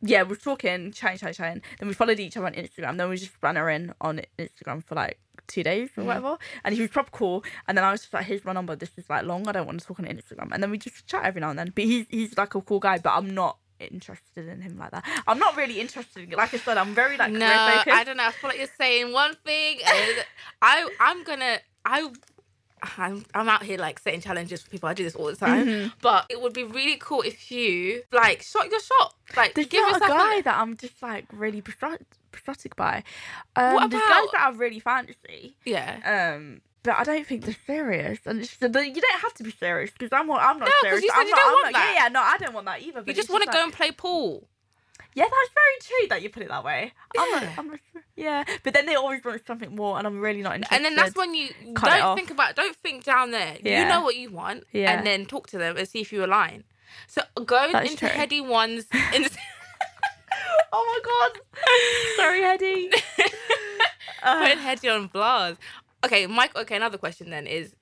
Yeah, 0.00 0.22
we 0.22 0.28
were 0.28 0.36
talking, 0.36 0.92
chatting, 0.92 1.18
chatting, 1.18 1.34
chatting. 1.34 1.62
Then 1.80 1.88
we 1.88 1.92
followed 1.94 2.20
each 2.20 2.36
other 2.36 2.46
on 2.46 2.52
Instagram. 2.54 2.98
Then 2.98 3.08
we 3.08 3.16
just 3.16 3.32
ran 3.42 3.56
her 3.56 3.68
in 3.68 3.92
on 4.00 4.20
Instagram 4.38 4.84
for 4.84 4.94
like 4.94 5.18
two 5.48 5.62
days 5.64 5.90
or 5.96 6.04
whatever. 6.04 6.38
And 6.64 6.74
he 6.74 6.80
was 6.80 6.90
proper 6.90 7.10
cool. 7.10 7.42
And 7.66 7.76
then 7.76 7.84
I 7.84 7.90
was 7.90 8.02
just 8.02 8.14
like, 8.14 8.26
here's 8.26 8.44
my 8.44 8.52
number. 8.52 8.76
This 8.76 8.90
is 8.96 9.08
like 9.10 9.24
long. 9.24 9.48
I 9.48 9.52
don't 9.52 9.66
want 9.66 9.80
to 9.80 9.86
talk 9.86 9.98
on 9.98 10.06
Instagram. 10.06 10.50
And 10.52 10.62
then 10.62 10.70
we 10.70 10.78
just 10.78 11.06
chat 11.06 11.24
every 11.24 11.40
now 11.40 11.50
and 11.50 11.58
then. 11.58 11.72
But 11.74 11.84
he's 11.84 12.06
he's 12.08 12.36
like 12.36 12.54
a 12.54 12.60
cool 12.60 12.78
guy, 12.78 12.98
but 12.98 13.10
I'm 13.14 13.30
not 13.34 13.58
interested 13.80 14.48
in 14.48 14.60
him 14.60 14.76
like 14.78 14.90
that. 14.90 15.04
I'm 15.26 15.38
not 15.38 15.56
really 15.56 15.80
interested 15.80 16.24
in 16.24 16.30
like 16.30 16.52
I 16.52 16.58
said, 16.58 16.76
I'm 16.78 16.94
very 16.94 17.16
like 17.16 17.32
no. 17.32 17.46
I 17.46 18.02
don't 18.04 18.16
know. 18.16 18.26
I 18.26 18.32
feel 18.32 18.48
like 18.50 18.58
you're 18.58 18.68
saying 18.78 19.12
one 19.12 19.34
thing. 19.44 19.78
I 20.62 20.88
I'm 21.00 21.24
gonna 21.24 21.58
I. 21.84 22.08
I'm, 22.96 23.24
I'm 23.34 23.48
out 23.48 23.64
here 23.64 23.76
like 23.76 23.98
setting 23.98 24.20
challenges 24.20 24.62
for 24.62 24.70
people. 24.70 24.88
I 24.88 24.94
do 24.94 25.02
this 25.02 25.16
all 25.16 25.26
the 25.26 25.34
time, 25.34 25.66
Mhm. 25.66 25.92
but 26.00 26.26
it 26.30 26.40
would 26.40 26.52
be 26.52 26.62
really 26.62 26.96
cool 27.00 27.22
if 27.22 27.50
you 27.50 28.02
like 28.12 28.42
shot 28.42 28.70
your 28.70 28.78
shot. 28.78 29.14
Like 29.36 29.54
There's 29.54 29.66
give 29.66 29.82
not 29.82 29.96
a 29.96 30.06
guy 30.06 30.42
that 30.42 30.56
I'm 30.60 30.76
just 30.76 31.02
like 31.02 31.24
really 31.32 31.60
prostatic 32.32 32.76
by. 32.76 33.02
Um, 33.56 33.74
What 33.74 33.90
there's 33.90 34.02
guys 34.02 34.10
about- 34.10 34.32
that 34.32 34.40
I 34.46 34.56
really 34.56 34.80
fancy. 34.80 35.56
yeah. 35.64 36.34
Um, 36.36 36.60
but 36.84 36.96
I 36.96 37.04
don't 37.04 37.26
think 37.26 37.44
they're 37.44 37.56
serious, 37.66 38.20
and 38.24 38.40
it's, 38.40 38.56
you 38.60 38.68
don't 38.68 39.20
have 39.20 39.34
to 39.34 39.42
be 39.44 39.50
serious 39.50 39.90
because 39.90 40.10
I'm 40.12 40.26
not. 40.26 40.40
I'm 40.40 40.58
not 40.58 40.68
No, 40.68 40.74
serious. 40.88 41.02
you 41.02 41.10
said 41.10 41.18
I'm 41.20 41.26
you 41.26 41.30
not, 41.32 41.36
don't 41.40 41.46
I'm 41.48 41.52
want 41.54 41.64
not, 41.66 41.72
that. 41.74 41.94
Yeah, 41.96 42.02
yeah, 42.04 42.08
no, 42.08 42.20
I 42.22 42.36
don't 42.38 42.54
want 42.54 42.66
that 42.66 42.82
either. 42.82 43.02
You 43.06 43.12
just 43.14 43.28
want 43.28 43.42
to 43.44 43.48
like- 43.50 43.56
go 43.56 43.64
and 43.64 43.72
play 43.72 43.90
pool. 43.90 44.48
Yeah, 45.14 45.24
that's 45.24 45.50
very 45.54 45.98
true 46.00 46.08
that 46.10 46.22
you 46.22 46.30
put 46.30 46.42
it 46.44 46.48
that 46.48 46.64
way. 46.64 46.92
I'm 47.18 47.42
Yeah. 47.42 47.54
a, 47.56 47.58
I'm 47.60 47.70
a, 47.72 47.78
yeah, 48.14 48.44
but 48.62 48.72
then 48.74 48.86
they 48.86 48.94
always 48.94 49.24
want 49.24 49.44
something 49.46 49.74
more, 49.74 49.98
and 49.98 50.06
I'm 50.06 50.20
really 50.20 50.42
not 50.42 50.54
interested. 50.54 50.76
And 50.76 50.84
then 50.84 50.94
that's 50.94 51.16
when 51.16 51.34
you 51.34 51.48
Cut 51.74 51.88
don't 51.98 52.16
think 52.16 52.30
about 52.30 52.54
don't 52.54 52.76
think 52.76 53.02
down 53.04 53.32
there. 53.32 53.56
Yeah. 53.62 53.82
You 53.82 53.88
know 53.88 54.02
what 54.02 54.16
you 54.16 54.30
want. 54.30 54.64
Yeah. 54.72 54.92
And 54.92 55.04
then 55.06 55.26
talk 55.26 55.48
to 55.48 55.58
them 55.58 55.76
and 55.76 55.88
see 55.88 56.00
if 56.00 56.12
you 56.12 56.24
align. 56.24 56.62
So 57.08 57.22
go 57.44 57.68
That's 57.72 57.90
into 57.90 58.06
true. 58.06 58.08
heady 58.16 58.40
ones 58.40 58.86
in 59.14 59.24
oh 60.72 60.84
my 60.86 61.00
god, 61.04 61.40
sorry, 62.16 62.42
Eddie. 62.44 62.90
Uh, 64.20 64.48
put 64.48 64.58
heady 64.58 64.88
on 64.88 65.06
blars. 65.06 65.56
Okay, 66.04 66.26
Mike 66.26 66.56
okay, 66.56 66.74
another 66.74 66.98
question 66.98 67.30
then 67.30 67.46
is 67.46 67.76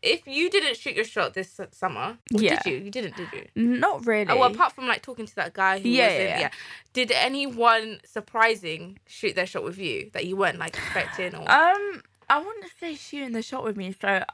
if 0.00 0.26
you 0.26 0.48
didn't 0.48 0.78
shoot 0.78 0.94
your 0.96 1.04
shot 1.04 1.34
this 1.34 1.60
summer, 1.72 2.16
Yeah. 2.30 2.62
did 2.62 2.66
you? 2.72 2.78
You 2.78 2.90
didn't, 2.90 3.16
did 3.16 3.28
you? 3.34 3.46
not 3.54 4.06
really. 4.06 4.30
Oh, 4.30 4.38
well, 4.38 4.50
apart 4.50 4.72
from 4.72 4.86
like 4.86 5.02
talking 5.02 5.26
to 5.26 5.34
that 5.36 5.52
guy 5.52 5.78
who 5.80 5.90
Yeah, 5.90 6.06
was 6.06 6.14
in, 6.14 6.20
yeah, 6.20 6.26
yeah, 6.26 6.40
yeah. 6.40 6.50
Did 6.94 7.10
anyone 7.12 8.00
surprising 8.06 8.98
shoot 9.06 9.34
their 9.34 9.44
shot 9.46 9.62
with 9.62 9.76
you 9.78 10.10
that 10.14 10.24
you 10.24 10.36
weren't 10.36 10.58
like 10.58 10.74
expecting 10.74 11.34
or 11.34 11.42
Um, 11.50 12.02
I 12.30 12.38
wouldn't 12.38 12.64
say 12.80 12.94
shooting 12.94 13.32
the 13.32 13.42
shot 13.42 13.62
with 13.62 13.76
me. 13.76 13.94
So, 14.00 14.24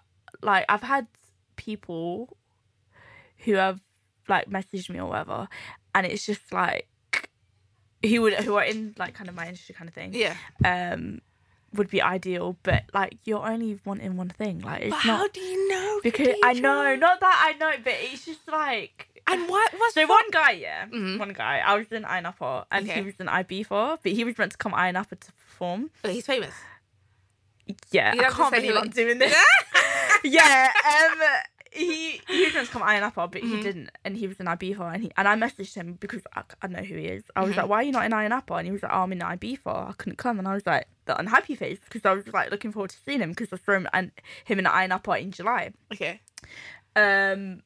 like, 0.42 0.66
I've 0.68 0.82
had 0.82 1.08
people 1.56 2.36
who 3.38 3.54
have 3.54 3.80
like 4.28 4.48
messaged 4.48 4.88
me 4.90 5.00
or 5.00 5.06
whatever, 5.06 5.48
and 5.96 6.06
it's 6.06 6.24
just 6.26 6.52
like 6.52 6.86
who 8.02 8.22
would 8.22 8.34
who 8.34 8.54
are 8.56 8.64
in 8.64 8.94
like 8.98 9.14
kind 9.14 9.28
of 9.28 9.34
my 9.34 9.46
industry 9.46 9.74
kind 9.74 9.88
of 9.88 9.94
thing. 9.94 10.14
Yeah. 10.14 10.34
Um, 10.64 11.20
would 11.74 11.88
be 11.88 12.02
ideal, 12.02 12.56
but 12.64 12.82
like 12.92 13.18
you're 13.24 13.46
only 13.46 13.78
wanting 13.84 14.16
one 14.16 14.28
thing. 14.30 14.60
Like 14.60 14.82
it's 14.82 14.90
But 14.90 15.04
not 15.06 15.18
how 15.18 15.28
do 15.28 15.40
you 15.40 15.68
know? 15.68 16.00
because 16.02 16.34
I 16.42 16.52
know, 16.54 16.96
not 16.96 17.20
that 17.20 17.40
I 17.54 17.56
know, 17.58 17.72
but 17.84 17.92
it's 17.96 18.24
just 18.26 18.46
like. 18.50 19.06
And 19.26 19.48
what 19.48 19.72
was 19.74 19.94
So 19.94 20.06
one 20.08 20.28
guy, 20.32 20.52
yeah, 20.52 20.86
Mhm. 20.86 21.18
one 21.18 21.32
guy. 21.32 21.62
I 21.64 21.76
was 21.76 21.86
in 21.92 22.02
Ayia 22.02 22.22
Napa, 22.24 22.66
and 22.72 22.88
Okay. 22.88 22.98
he 22.98 23.06
was 23.06 23.14
in 23.20 23.26
Ibiza, 23.28 23.98
but 24.02 24.10
he 24.12 24.24
was 24.24 24.36
meant 24.36 24.52
to 24.52 24.58
come 24.58 24.72
Ayia 24.72 24.92
Napa 24.94 25.14
to 25.14 25.32
perform. 25.32 25.90
But 26.02 26.10
he's 26.12 26.26
famous. 26.26 26.54
Yeah, 27.92 28.12
You 28.14 28.20
I 28.20 28.22
don't 28.24 28.24
have 28.24 28.32
to 28.32 28.36
can't 28.36 28.54
believe 28.54 28.76
I'm 28.76 28.88
doing 28.90 29.18
this. 29.18 29.36
yeah, 30.24 30.72
um, 30.84 31.18
he 31.70 32.20
he 32.28 32.44
was 32.44 32.54
meant 32.54 32.66
to 32.66 32.72
come 32.72 32.82
Ayia 32.82 33.00
Napa, 33.00 33.28
but 33.28 33.40
he 33.42 33.48
Mhm. 33.56 33.62
didn't, 33.62 33.90
and 34.04 34.16
he 34.16 34.26
was 34.26 34.38
in 34.40 34.46
Ibiza, 34.46 34.92
and 34.94 35.02
he 35.04 35.12
and 35.16 35.28
I 35.28 35.34
messaged 35.36 35.74
him 35.74 35.94
because 35.94 36.22
I, 36.34 36.42
I 36.62 36.66
know 36.66 36.82
who 36.82 36.96
he 36.96 37.06
is. 37.06 37.24
I 37.36 37.42
was 37.44 37.54
Mhm. 37.54 37.58
like, 37.58 37.68
"Why 37.68 37.76
are 37.76 37.82
you 37.84 37.92
not 37.92 38.04
in 38.06 38.12
Ayia 38.12 38.28
Napa?" 38.28 38.54
And 38.54 38.66
he 38.66 38.72
was 38.72 38.82
like, 38.82 38.92
oh, 38.92 39.02
"I'm 39.02 39.12
in 39.12 39.20
Ibiza, 39.20 39.88
I 39.90 39.92
couldn't 39.96 40.16
come," 40.18 40.38
and 40.38 40.48
I 40.48 40.54
was 40.54 40.66
like, 40.66 40.88
"The 41.06 41.18
unhappy 41.18 41.54
face," 41.54 41.78
because 41.84 42.04
I 42.04 42.12
was 42.12 42.26
like 42.28 42.50
looking 42.50 42.72
forward 42.72 42.90
to 42.90 42.96
seeing 43.04 43.20
him 43.20 43.30
because 43.30 43.52
I 43.52 43.56
saw 43.64 43.72
him 43.72 43.88
and 43.92 44.10
him 44.44 44.58
in 44.58 44.64
Ayia 44.64 44.88
Napa 44.88 45.12
in 45.18 45.30
July. 45.32 45.72
Okay. 45.92 46.20
Um. 46.96 47.62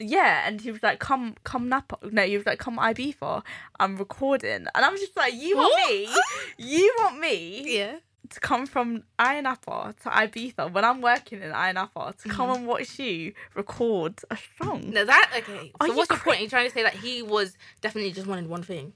Yeah, 0.00 0.46
and 0.46 0.60
he 0.60 0.70
was 0.70 0.80
like, 0.84 1.00
"Come, 1.00 1.34
come 1.42 1.68
Napa." 1.68 1.98
No, 2.12 2.22
he 2.22 2.36
was 2.36 2.46
like, 2.46 2.60
"Come 2.60 2.76
Ibiza, 2.78 3.42
I'm 3.80 3.96
recording," 3.96 4.66
and 4.72 4.84
I 4.84 4.88
was 4.90 5.00
just 5.00 5.16
like, 5.16 5.34
"You 5.34 5.56
want 5.56 5.72
What? 5.72 5.90
me? 5.90 6.14
You 6.58 6.94
want 7.00 7.18
me 7.18 7.76
Yeah. 7.76 7.96
To 8.30 8.40
come 8.40 8.66
from 8.66 9.02
Ayia 9.18 9.42
Napa 9.42 9.94
to 10.02 10.08
Ibiza 10.10 10.70
when 10.72 10.84
I'm 10.84 11.00
working 11.00 11.40
in 11.42 11.50
Ayia 11.50 11.74
Napa 11.74 12.14
to 12.22 12.28
come 12.28 12.50
and 12.50 12.66
watch 12.66 12.98
you 12.98 13.32
record 13.54 14.18
a 14.30 14.36
song. 14.62 14.90
No, 14.90 15.04
that 15.04 15.30
okay. 15.38 15.72
Are 15.80 15.86
So 15.88 15.94
what's 15.94 16.08
cra- 16.08 16.18
point? 16.18 16.40
Are 16.40 16.42
you 16.42 16.48
trying 16.48 16.66
to 16.68 16.72
say 16.74 16.82
that 16.82 16.94
he 16.94 17.22
was 17.22 17.56
definitely 17.80 18.12
just 18.12 18.26
wanted 18.26 18.48
one 18.48 18.62
thing? 18.62 18.92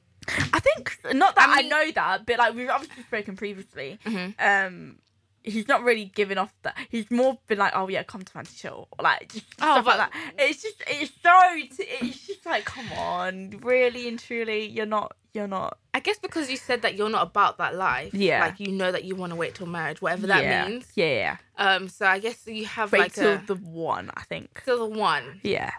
I 0.52 0.60
think 0.60 0.96
not 1.12 1.34
that 1.36 1.48
I 1.48 1.60
I, 1.60 1.62
know 1.68 1.90
that, 1.92 2.26
but 2.26 2.38
like 2.38 2.54
we've 2.54 2.68
obviously 2.68 3.02
spoken 3.04 3.36
previously. 3.36 3.98
Mhm. 4.04 4.34
Um, 4.38 4.98
he's 5.44 5.68
not 5.68 5.82
really 5.82 6.06
giving 6.06 6.38
off 6.38 6.52
that. 6.62 6.76
He's 6.88 7.10
more 7.10 7.38
been 7.46 7.58
like, 7.58 7.72
oh 7.74 7.88
yeah, 7.88 8.02
come 8.02 8.22
to 8.22 8.32
Fancy 8.32 8.56
Chill, 8.56 8.88
like 9.00 9.32
just 9.32 9.46
Oh, 9.60 9.80
stuff 9.80 9.86
like 9.86 9.96
that. 9.98 10.10
It's 10.38 10.62
just 10.62 10.82
it's 10.86 11.12
so 11.22 11.40
t- 11.76 11.88
it's 12.00 12.26
just 12.26 12.46
like 12.46 12.64
come 12.64 12.90
on, 12.92 13.50
really 13.62 14.08
and 14.08 14.18
truly, 14.18 14.66
you're 14.66 14.86
not 14.86 15.16
you're 15.34 15.48
not. 15.48 15.78
I 15.94 16.00
guess 16.00 16.18
because 16.18 16.50
you 16.50 16.56
said 16.56 16.82
that 16.82 16.94
you're 16.96 17.08
not 17.10 17.26
about 17.26 17.58
that 17.58 17.74
life. 17.74 18.12
Yeah. 18.14 18.40
Like 18.42 18.60
you 18.60 18.68
know 18.72 18.92
that 18.92 19.04
you 19.04 19.14
want 19.16 19.30
to 19.30 19.36
wait 19.36 19.54
till 19.54 19.66
marriage, 19.66 20.02
whatever 20.02 20.26
that 20.26 20.42
yeah. 20.42 20.68
means. 20.68 20.86
Yeah, 20.94 21.06
yeah. 21.06 21.36
Um. 21.56 21.88
So 21.88 22.06
I 22.06 22.18
guess 22.18 22.46
you 22.46 22.66
have 22.66 22.92
Wait 22.92 22.98
like 22.98 23.12
till 23.14 23.34
a 23.34 23.42
the 23.46 23.54
one, 23.56 24.10
I 24.16 24.22
think. 24.24 24.62
till 24.64 24.78
the 24.78 24.98
one. 24.98 25.40
Yeah, 25.42 25.70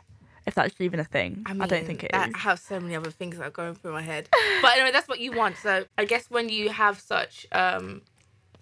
if 0.47 0.55
that's 0.55 0.79
even 0.81 0.99
a 0.99 1.03
thing. 1.03 1.43
I, 1.45 1.51
I, 1.51 1.67
don't 1.67 1.85
think 1.85 2.03
it 2.03 2.11
that- 2.13 2.29
is. 2.29 2.35
I 2.35 2.39
have 2.39 2.59
so 2.59 2.79
many 2.79 2.95
other 2.95 3.11
things 3.11 3.37
that 3.37 3.45
are 3.45 3.51
going 3.51 3.75
through 3.75 3.93
my 3.93 4.01
head. 4.01 4.27
But 4.61 4.73
anyway, 4.75 4.91
that's 4.91 5.07
what 5.07 5.19
you 5.19 5.33
want. 5.33 5.57
So 5.57 5.85
I 5.97 6.05
guess 6.05 6.29
when 6.29 6.49
you 6.49 6.69
have 6.69 6.99
such 6.99 7.45
um 7.51 8.01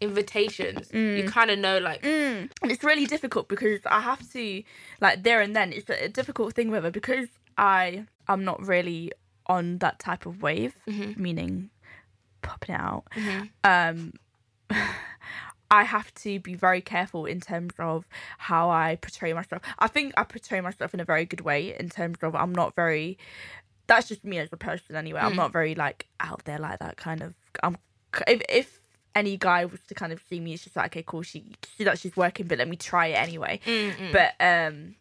invitations, 0.02 0.92
you 0.94 1.24
kind 1.28 1.50
of 1.52 1.60
know 1.60 1.78
like 1.78 2.02
Mm. 2.02 2.50
And 2.62 2.72
it's 2.72 2.84
really 2.84 3.06
difficult 3.06 3.48
because 3.48 3.80
I 3.86 4.02
have 4.02 4.28
to, 4.34 4.64
like, 5.00 5.24
there 5.24 5.42
and 5.42 5.56
then, 5.56 5.72
it's 5.74 5.90
a, 5.90 6.10
difficult 6.10 6.54
thing 6.56 6.72
with 6.72 6.84
it 6.86 6.94
because 6.94 7.28
I 7.58 8.06
am 8.28 8.44
not 8.44 8.66
really 8.66 9.12
on 9.46 9.78
that 9.80 10.00
type 10.00 10.26
of 10.26 10.42
wave, 10.42 10.76
Mhm. 10.88 11.18
meaning 11.18 11.70
popping 12.42 12.76
out. 12.76 13.04
Mhm. 13.16 13.50
Um, 13.64 14.14
I 15.70 15.84
have 15.84 16.14
to 16.16 16.40
be 16.40 16.54
very 16.56 16.82
careful 16.82 17.26
in 17.26 17.40
terms 17.40 17.74
of 17.80 18.06
how 18.40 18.70
I 18.70 18.98
portray 18.98 19.32
myself. 19.34 19.62
I 19.80 19.88
think 19.88 20.14
I 20.18 20.24
portray 20.24 20.60
myself 20.62 20.94
in 20.94 21.00
a 21.00 21.06
very 21.06 21.26
good 21.26 21.42
way 21.42 21.78
in 21.80 21.90
terms 21.90 22.18
of 22.24 22.36
I'm 22.36 22.52
not 22.54 22.76
very. 22.76 23.18
That's 23.88 24.08
just 24.10 24.24
me 24.26 24.38
as 24.40 24.50
a 24.52 24.58
person 24.58 24.96
anyway. 24.96 25.22
I'm 25.22 25.34
Mm. 25.34 25.38
not 25.38 25.52
very 25.54 25.76
like 25.76 26.08
out 26.20 26.44
there 26.46 26.58
like 26.60 26.80
that 26.80 26.98
kind 26.98 27.22
of. 27.22 27.36
I'm 27.64 27.78
if 28.28 28.42
if 28.50 28.81
any 29.16 29.38
guy 29.38 29.66
was 29.66 29.80
to 29.88 29.94
kind 29.94 30.12
of 30.14 30.22
see 30.30 30.40
me, 30.40 30.54
it's 30.54 30.64
just 30.64 30.76
like 30.76 30.88
okay, 30.94 31.04
cool. 31.06 31.22
She 31.24 31.44
see 31.78 31.84
that 31.84 32.00
she's 32.00 32.16
working, 32.16 32.48
but 32.48 32.58
let 32.58 32.68
me 32.68 32.76
try 32.78 33.08
it 33.08 33.14
anyway. 33.16 33.60
mm, 33.66 33.96
mm. 33.96 34.12
But 34.12 34.34
um, 34.40 34.96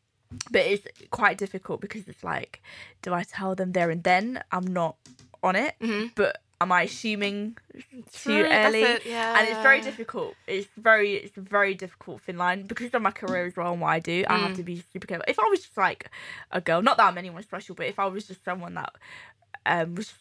but 0.50 0.62
it's 0.62 0.86
quite 1.10 1.38
difficult 1.38 1.80
because 1.80 2.06
it's 2.08 2.22
like, 2.24 2.62
do 3.02 3.12
I 3.14 3.24
tell 3.24 3.54
them 3.54 3.72
there 3.72 3.90
and 3.90 4.02
then 4.02 4.42
I'm 4.52 4.66
not 4.66 4.96
on 5.42 5.56
it? 5.56 5.74
Mhm. 5.80 6.12
But 6.14 6.40
am 6.60 6.70
I 6.72 6.82
assuming 6.82 7.56
too 8.12 8.42
that's 8.42 8.66
early? 8.66 8.82
it, 8.82 9.06
yeah. 9.06 9.38
And 9.38 9.48
it's 9.48 9.60
very 9.62 9.80
difficult. 9.80 10.36
It's 10.46 10.68
very 10.76 11.14
it's 11.14 11.36
a 11.36 11.40
very 11.40 11.74
difficult 11.74 12.22
thin 12.22 12.36
line 12.36 12.62
because 12.66 12.92
of 12.94 13.02
my 13.02 13.10
career 13.10 13.46
as 13.46 13.56
well 13.56 13.72
and 13.72 13.80
what 13.80 13.88
I 13.88 13.98
do. 14.00 14.24
I 14.28 14.38
have 14.38 14.52
Mm. 14.52 14.56
to 14.56 14.62
be 14.62 14.84
super 14.92 15.06
careful. 15.06 15.24
If 15.28 15.38
I 15.38 15.44
was 15.48 15.60
just 15.60 15.76
like 15.76 16.10
a 16.50 16.60
girl, 16.60 16.82
not 16.82 16.96
that 16.98 17.06
I'm 17.06 17.18
anyone 17.18 17.42
special, 17.42 17.74
but 17.74 17.86
if 17.86 17.98
I 17.98 18.06
was 18.06 18.26
just 18.26 18.44
someone 18.44 18.74
that 18.74 18.92
um 19.66 19.94
was 19.94 20.08
just, 20.08 20.18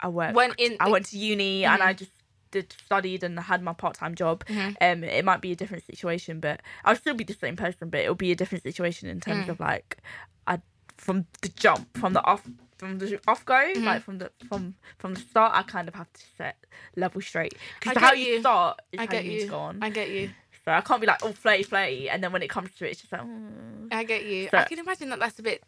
I 0.00 0.08
worked, 0.08 0.34
When 0.34 0.52
in- 0.58 0.76
I 0.80 0.88
went 0.90 1.06
to 1.06 1.18
uni 1.18 1.64
and 1.64 1.80
Mhm. 1.80 1.86
I 1.86 1.92
just 1.92 2.10
did 2.52 2.72
studied 2.86 3.24
and 3.24 3.38
had 3.40 3.62
my 3.62 3.72
part 3.72 3.94
time 3.96 4.14
job. 4.14 4.44
Mhm. 4.46 4.76
Um, 4.80 5.02
it 5.04 5.24
might 5.24 5.40
be 5.40 5.50
a 5.52 5.56
different 5.56 5.84
situation, 5.84 6.38
but 6.38 6.60
I'll 6.84 6.94
still 6.96 7.14
be 7.14 7.24
the 7.24 7.34
same 7.34 7.56
person. 7.56 7.90
But 7.90 8.00
it'll 8.00 8.14
be 8.14 8.30
a 8.30 8.36
different 8.36 8.62
situation 8.62 9.08
in 9.08 9.20
terms 9.20 9.46
Mm. 9.46 9.50
of 9.50 9.60
like, 9.60 9.98
I 10.46 10.60
from 10.96 11.26
the 11.40 11.48
jump, 11.48 11.98
from 11.98 12.12
the 12.12 12.24
off, 12.24 12.42
from 12.78 12.98
the 12.98 13.20
off 13.26 13.44
go, 13.44 13.54
Mm-hmm. 13.54 13.84
like 13.84 14.02
from 14.02 14.18
the 14.18 14.30
from 14.48 14.74
from 14.98 15.14
the 15.14 15.20
start, 15.20 15.52
I 15.54 15.62
kind 15.64 15.88
of 15.88 15.94
have 15.94 16.12
to 16.12 16.20
set 16.38 16.56
level 16.96 17.20
straight 17.20 17.54
because 17.80 17.96
how 17.98 18.12
you. 18.12 18.26
you 18.34 18.40
start 18.40 18.80
is 18.92 19.00
I 19.00 19.02
how 19.02 19.10
get 19.10 19.24
you 19.24 19.30
need 19.32 19.40
to 19.40 19.46
go 19.48 19.58
on. 19.58 19.78
I 19.82 19.90
get 19.90 20.10
you. 20.10 20.30
So 20.64 20.70
I 20.70 20.80
can't 20.80 21.00
be 21.00 21.08
like, 21.08 21.18
oh, 21.24 21.32
flirty, 21.32 21.64
flirty, 21.64 22.08
and 22.08 22.22
then 22.22 22.30
when 22.32 22.40
it 22.40 22.48
comes 22.48 22.70
to 22.76 22.86
it, 22.86 22.92
it's 22.92 23.00
just 23.00 23.12
like, 23.12 23.22
mm. 23.22 23.88
I 23.90 24.04
get 24.04 24.24
you. 24.24 24.48
So- 24.48 24.58
I 24.58 24.64
can 24.64 24.78
imagine 24.78 25.08
that 25.10 25.18
that's 25.18 25.36
a 25.40 25.42
bit 25.42 25.64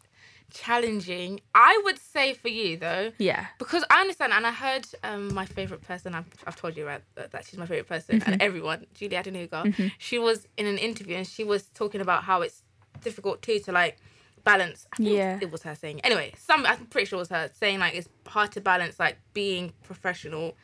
challenging. 0.53 1.41
I 1.53 1.79
would 1.85 1.99
say 1.99 2.33
for 2.33 2.47
you 2.47 2.77
though, 2.77 3.11
yeah, 3.17 3.47
because 3.59 3.83
I 3.89 4.01
understand, 4.01 4.33
and 4.33 4.45
I 4.45 4.51
heard 4.51 4.87
um, 5.03 5.33
my 5.33 5.45
favorite 5.45 5.81
person. 5.81 6.15
I've, 6.15 6.25
I've 6.45 6.55
told 6.55 6.75
you 6.77 6.83
about 6.83 7.01
that, 7.15 7.31
that 7.31 7.45
she's 7.45 7.57
my 7.59 7.65
favorite 7.65 7.87
person, 7.87 8.19
Mm-hmm. 8.19 8.31
and 8.33 8.41
everyone, 8.41 8.85
Julie 8.93 9.15
Adenuga. 9.15 9.91
She 9.97 10.19
was 10.19 10.47
in 10.57 10.65
an 10.65 10.77
interview 10.77 11.15
and 11.17 11.27
she 11.27 11.43
was 11.43 11.63
talking 11.73 12.01
about 12.01 12.23
how 12.23 12.41
it's 12.41 12.63
difficult 13.03 13.41
too 13.41 13.59
to 13.59 13.71
like 13.71 13.97
balance. 14.43 14.87
Yeah. 14.99 15.39
it 15.41 15.51
was 15.51 15.63
her 15.63 15.75
saying. 15.75 16.01
Anyway, 16.01 16.33
some 16.37 16.65
I'm 16.65 16.85
pretty 16.85 17.05
sure 17.07 17.17
it 17.17 17.21
was 17.21 17.29
her 17.29 17.49
saying 17.53 17.79
like 17.79 17.95
it's 17.95 18.07
hard 18.27 18.51
to 18.53 18.61
balance 18.61 18.99
like 18.99 19.17
being 19.33 19.73
professional 19.83 20.55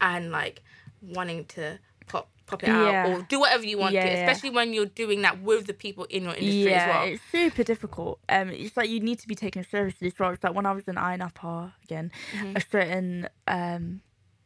and 0.00 0.30
like 0.30 0.62
wanting 1.02 1.44
to 1.46 1.78
pop 2.46 2.62
it 2.62 2.68
Yeah. 2.68 3.04
out 3.04 3.06
or 3.10 3.22
do 3.22 3.40
whatever 3.40 3.64
you 3.64 3.78
want 3.78 3.94
Yeah, 3.94 4.02
to, 4.04 4.08
yeah. 4.08 4.14
especially 4.30 4.50
when 4.50 4.72
you're 4.74 4.86
doing 4.86 5.22
that 5.22 5.40
with 5.42 5.66
the 5.66 5.74
people 5.74 6.04
in 6.04 6.24
your 6.24 6.34
industry 6.34 6.72
yeah, 6.72 6.82
as 6.82 6.86
well. 6.88 7.04
it's 7.04 7.22
super 7.32 7.62
difficult. 7.64 8.18
Um, 8.28 8.50
it's 8.50 8.76
like 8.76 8.88
you 8.90 9.00
need 9.00 9.18
to 9.20 9.28
be 9.28 9.34
taken 9.34 9.64
seriously 9.64 10.08
as 10.08 10.18
well. 10.18 10.30
It's 10.30 10.44
like 10.44 10.54
when 10.54 10.66
I 10.66 10.72
was 10.72 10.84
in 10.86 10.98
Upper 10.98 11.72
again, 11.84 12.12
Mm-hmm. 12.32 12.56
a 12.56 12.60
certain 12.60 13.28
um 13.48 14.00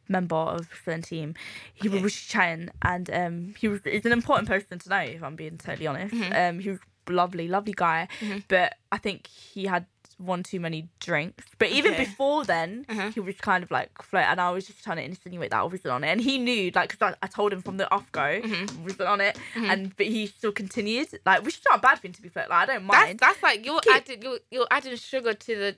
member 0.07 0.35
of 0.35 0.61
a 0.71 0.75
certain 0.83 1.01
team. 1.03 1.35
He 1.73 1.87
Okay. 1.87 2.01
was 2.01 2.15
chatting, 2.15 2.69
and 2.81 3.09
um, 3.11 3.53
he 3.59 3.67
was. 3.67 3.81
It's 3.85 4.05
an 4.05 4.11
important 4.11 4.47
person 4.47 4.79
to 4.79 4.89
know, 4.89 4.97
if 5.01 5.21
I'm 5.23 5.35
being 5.35 5.57
totally 5.57 5.85
honest. 5.87 6.15
Mhm. 6.15 6.49
Um, 6.49 6.59
he 6.59 6.69
was 6.69 6.79
lovely, 7.07 7.47
lovely 7.47 7.73
guy, 7.75 8.07
Mhm. 8.21 8.43
but 8.47 8.75
I 8.91 8.97
think 8.97 9.27
he 9.27 9.65
had 9.65 9.85
one 10.19 10.43
too 10.43 10.59
many 10.59 10.89
drinks. 10.99 11.45
But 11.57 11.69
even 11.69 11.93
Okay. 11.93 12.03
before 12.05 12.43
then, 12.45 12.85
Uh-huh. 12.89 13.11
he 13.11 13.19
was 13.19 13.35
kind 13.37 13.63
of 13.63 13.71
like 13.71 13.89
float, 14.01 14.25
and 14.25 14.39
I 14.39 14.51
was 14.51 14.67
just 14.67 14.83
trying 14.83 14.97
to 14.97 15.03
insinuate 15.03 15.51
that 15.51 15.59
I 15.59 15.63
wasn't 15.63 15.87
on 15.93 16.03
it, 16.03 16.09
and 16.09 16.21
he 16.21 16.37
knew, 16.37 16.71
like, 16.75 16.89
because 16.91 17.13
I, 17.13 17.25
I 17.25 17.27
told 17.27 17.53
him 17.53 17.61
from 17.61 17.77
the 17.77 17.89
off 17.91 18.11
go, 18.11 18.41
Mhm. 18.41 18.79
Wasn't 18.83 19.01
on 19.01 19.21
it, 19.21 19.37
Mhm. 19.55 19.69
and 19.71 19.97
but 19.97 20.05
he 20.07 20.27
still 20.27 20.51
continued, 20.51 21.07
like, 21.25 21.43
which 21.43 21.55
is 21.59 21.61
not 21.69 21.79
a 21.79 21.81
bad 21.81 21.99
thing 21.99 22.11
to 22.13 22.21
be 22.21 22.29
fair. 22.29 22.47
Like, 22.49 22.69
I 22.69 22.73
don't 22.73 22.85
mind. 22.85 23.19
that's 23.19 23.41
like 23.41 23.65
you're 23.65 23.79
Cute. 23.79 23.95
adding 23.95 24.21
you're, 24.21 24.39
you're 24.51 24.67
adding 24.69 24.95
sugar 24.97 25.33
to 25.33 25.55
the 25.55 25.75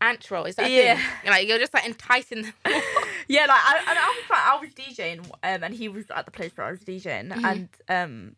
ant 0.00 0.30
roll. 0.30 0.44
Is 0.44 0.56
that 0.56 0.70
Yeah. 0.70 1.00
Like 1.24 1.46
you're 1.48 1.58
just 1.58 1.72
like 1.72 1.86
enticing 1.86 2.42
them. 2.42 2.52
Yeah, 3.28 3.46
like 3.46 3.60
I, 3.64 3.78
and 3.88 3.98
I 3.98 4.08
was 4.20 4.30
like, 4.30 4.46
I 4.46 4.60
was 4.60 4.70
DJing, 4.70 5.26
um, 5.42 5.64
and 5.64 5.74
he 5.74 5.88
was 5.88 6.04
at 6.14 6.26
the 6.26 6.30
place 6.30 6.52
where 6.56 6.66
I 6.66 6.70
was 6.70 6.80
DJing, 6.80 7.32
Mhm. 7.32 7.44
and 7.44 7.68
um, 7.88 8.36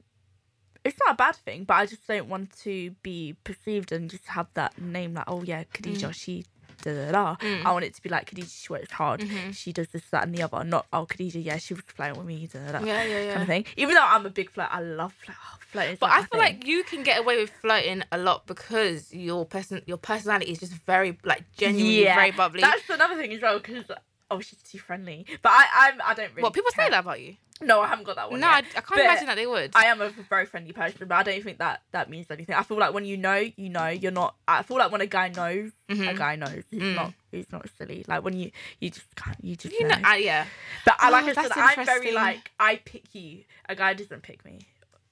it's 0.85 0.99
not 1.05 1.13
a 1.13 1.17
bad 1.17 1.37
thing, 1.37 1.65
but 1.65 1.75
I 1.75 1.87
just 1.87 2.07
don't 2.07 2.29
want 2.29 2.57
to 2.63 2.91
be 3.03 3.37
perceived 3.45 3.93
and 3.93 4.09
just 4.11 4.27
have 4.27 4.47
that 4.55 4.81
name 4.81 5.15
like, 5.15 5.25
oh 5.29 5.43
yeah, 5.43 5.65
Khadija, 5.75 6.15
she 6.15 6.45
da 6.83 6.95
da 6.95 7.11
da. 7.13 7.37
Mm. 7.37 7.65
I 7.67 7.73
want 7.73 7.85
it 7.85 7.95
to 7.95 8.03
be 8.03 8.09
like 8.09 8.31
Khadija, 8.31 8.49
she 8.65 8.73
works 8.73 8.93
hard, 8.93 9.21
Mhm. 9.21 9.55
she 9.55 9.73
does 9.73 9.89
this, 9.89 10.03
that, 10.13 10.23
and 10.25 10.35
the 10.35 10.43
other. 10.43 10.63
Not 10.65 10.87
oh 10.93 11.07
Khadija, 11.07 11.45
yeah, 11.45 11.57
she 11.59 11.75
was 11.75 11.83
flirting 11.89 12.17
with 12.19 12.27
me, 12.27 12.47
da 12.53 12.61
da 12.61 12.79
da. 12.79 12.87
yeah, 12.87 13.03
yeah, 13.05 13.21
yeah. 13.23 13.31
Kind 13.33 13.43
of 13.43 13.49
thing. 13.49 13.65
Even 13.77 13.95
though 13.97 14.05
I'm 14.07 14.25
a 14.25 14.31
big 14.31 14.51
flirt, 14.51 14.69
I 14.71 14.81
love 14.81 15.13
flirt. 15.13 15.37
Oh, 15.41 15.59
flirting. 15.73 15.97
But 16.01 16.11
I 16.11 16.23
feel 16.25 16.39
like 16.41 16.67
you 16.67 16.85
can 16.85 17.03
get 17.03 17.19
away 17.19 17.39
with 17.41 17.51
flirting 17.61 18.03
a 18.13 18.17
lot 18.19 18.47
because 18.47 19.13
your 19.13 19.45
person 19.45 19.83
your 19.87 19.99
personality 19.99 20.53
is 20.53 20.61
just 20.61 20.73
very 20.73 21.19
like 21.25 21.43
genuinely 21.57 22.05
Yeah, 22.05 22.15
very 22.15 22.31
bubbly. 22.31 22.61
that's 22.63 22.89
another 22.89 23.17
thing 23.17 23.33
as 23.35 23.43
well 23.43 23.59
because. 23.59 23.85
Oh, 24.31 24.41
she's 24.41 24.63
too 24.63 24.79
friendly, 24.79 25.25
but 25.43 25.51
I, 25.53 25.67
I'm, 25.93 26.01
I 26.05 26.15
don't 26.15 26.31
really. 26.33 26.43
What 26.43 26.53
people 26.53 26.71
say 26.77 26.91
that 26.91 27.01
about 27.01 27.21
you? 27.21 27.37
No, 27.61 27.81
I 27.81 27.89
haven't 27.89 28.05
got 28.05 28.17
that 28.17 28.31
one. 28.31 28.39
No, 28.39 28.47
yet. 28.47 28.55
I, 28.55 28.59
I 28.59 28.63
can't 28.83 28.89
But 28.91 29.01
imagine 29.01 29.27
that 29.27 29.35
they 29.35 29.47
would. 29.47 29.73
I 29.75 29.87
am 29.87 30.01
a 30.01 30.11
very 30.11 30.47
friendly 30.47 30.73
person, 30.73 31.09
but 31.09 31.15
I 31.17 31.23
don't 31.25 31.43
think 31.43 31.59
that 31.59 31.83
that 31.91 32.09
means 32.09 32.27
anything. 32.31 32.55
I 32.55 32.63
feel 32.63 32.79
like 32.79 32.95
when 32.95 33.05
you 33.05 33.17
know, 33.17 33.35
you 33.57 33.69
know, 33.69 33.89
you're 33.89 34.13
not. 34.13 34.37
I 34.47 34.63
feel 34.63 34.77
like 34.77 34.93
when 34.93 35.01
a 35.01 35.07
guy 35.07 35.29
knows, 35.29 35.73
a 35.89 35.95
Mhm. 35.95 36.17
guy 36.17 36.37
knows. 36.37 36.63
He's 36.71 36.83
Mm. 36.83 36.95
not. 36.95 37.15
He's 37.33 37.51
not 37.51 37.67
silly. 37.77 38.05
Like 38.07 38.23
when 38.23 38.39
you, 38.39 38.53
you 38.81 38.91
just 38.91 39.13
can't. 39.17 39.37
You 39.43 39.57
just 39.57 39.75
you 39.75 39.89
know, 39.89 39.97
know. 39.97 40.03
I, 40.05 40.19
yeah. 40.19 40.47
but 40.85 40.97
I 41.01 41.11
like 41.11 41.25
Oh, 41.25 41.41
I 41.41 41.43
said, 41.49 41.53
I'm 41.57 41.85
very 41.87 42.13
like 42.13 42.51
I 42.61 42.77
pick 42.85 43.13
you. 43.15 43.43
A 43.69 43.75
guy 43.75 43.93
doesn't 43.95 44.23
pick 44.23 44.45
me 44.45 44.61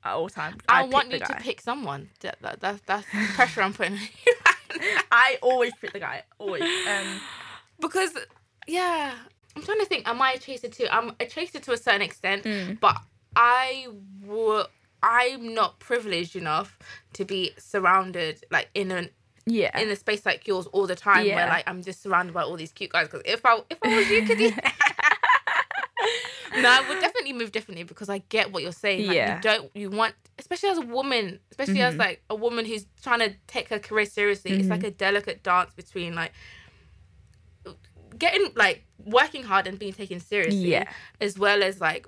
at 0.05 0.12
all 0.12 0.29
times. 0.29 0.57
I, 0.68 0.83
pick 0.85 0.92
want 0.92 1.11
you 1.11 1.18
to 1.18 1.35
pick 1.40 1.61
someone. 1.62 2.11
That, 2.20 2.37
that, 2.42 2.61
that's 2.61 2.81
that's 2.87 3.07
the 3.12 3.29
pressure 3.35 3.62
I'm 3.62 3.72
putting 3.72 3.94
on 3.94 4.00
you. 4.24 4.35
I 5.11 5.38
always 5.42 5.72
pick 5.81 5.92
the 5.94 6.00
guy. 6.00 6.22
Always. 6.38 6.62
Um. 6.62 7.20
because 7.81 8.12
yeah, 8.66 9.14
I'm 9.55 9.62
trying 9.62 9.79
to 9.81 9.87
think. 9.87 10.09
Am 10.09 10.20
I 10.20 10.33
a 10.33 10.38
chaser 10.38 10.68
too? 10.68 10.87
I'm 10.90 11.12
a 11.20 11.26
chaser 11.26 11.61
to 11.61 11.72
a 11.72 11.76
certain 11.76 12.02
extent, 12.02 12.44
Mm. 12.44 12.81
but 12.81 12.96
I 13.35 13.88
would. 14.24 14.66
I'm 15.02 15.55
not 15.55 15.79
privileged 15.79 16.37
enough 16.37 16.79
to 17.12 17.24
be 17.24 17.52
surrounded 17.59 18.44
like 18.50 18.68
in 18.74 18.90
an 18.90 19.11
Yeah. 19.44 19.79
in 19.79 19.88
a 19.90 19.96
space 19.96 20.24
like 20.26 20.48
yours 20.48 20.66
all 20.68 20.87
the 20.87 20.96
time 20.96 21.26
where 21.26 21.46
like 21.46 21.64
I'm 21.68 21.83
just 21.83 22.02
surrounded 22.02 22.33
by 22.35 22.42
all 22.42 22.57
these 22.57 22.72
cute 22.72 22.90
guys. 22.90 23.07
Because 23.09 23.22
if 23.24 23.44
I 23.44 23.61
if 23.70 23.79
I 23.85 23.96
was 23.96 24.11
you, 24.11 24.26
could 24.26 24.38
no, 26.62 26.68
I 26.70 26.88
would 26.88 27.00
definitely 27.00 27.35
move 27.35 27.52
differently 27.52 27.85
because 27.85 28.09
I 28.09 28.18
get 28.31 28.52
what 28.52 28.62
you're 28.62 28.72
saying. 28.72 29.07
Like, 29.07 29.16
Yeah. 29.16 29.37
you 29.37 29.42
don't 29.42 29.70
you 29.74 29.90
want, 29.90 30.14
especially 30.38 30.70
as 30.70 30.79
a 30.79 30.83
woman, 30.83 31.38
especially 31.50 31.83
as 31.83 31.94
Mhm. 31.94 31.98
like 31.98 32.22
a 32.31 32.35
woman 32.35 32.64
who's 32.64 32.87
trying 33.02 33.20
to 33.20 33.35
take 33.46 33.68
her 33.68 33.79
career 33.79 34.07
seriously. 34.07 34.52
It's 34.52 34.62
Mm-hmm. 34.62 34.70
like 34.70 34.85
a 34.85 34.90
delicate 34.90 35.42
dance 35.42 35.74
between 35.74 36.14
like 36.14 36.33
getting 38.18 38.52
like 38.57 38.85
working 39.05 39.42
hard 39.42 39.66
and 39.66 39.79
being 39.79 39.92
taken 39.92 40.20
seriously, 40.20 40.70
Yeah. 40.72 40.90
as 41.20 41.38
well 41.38 41.62
as 41.62 41.81
like 41.81 42.07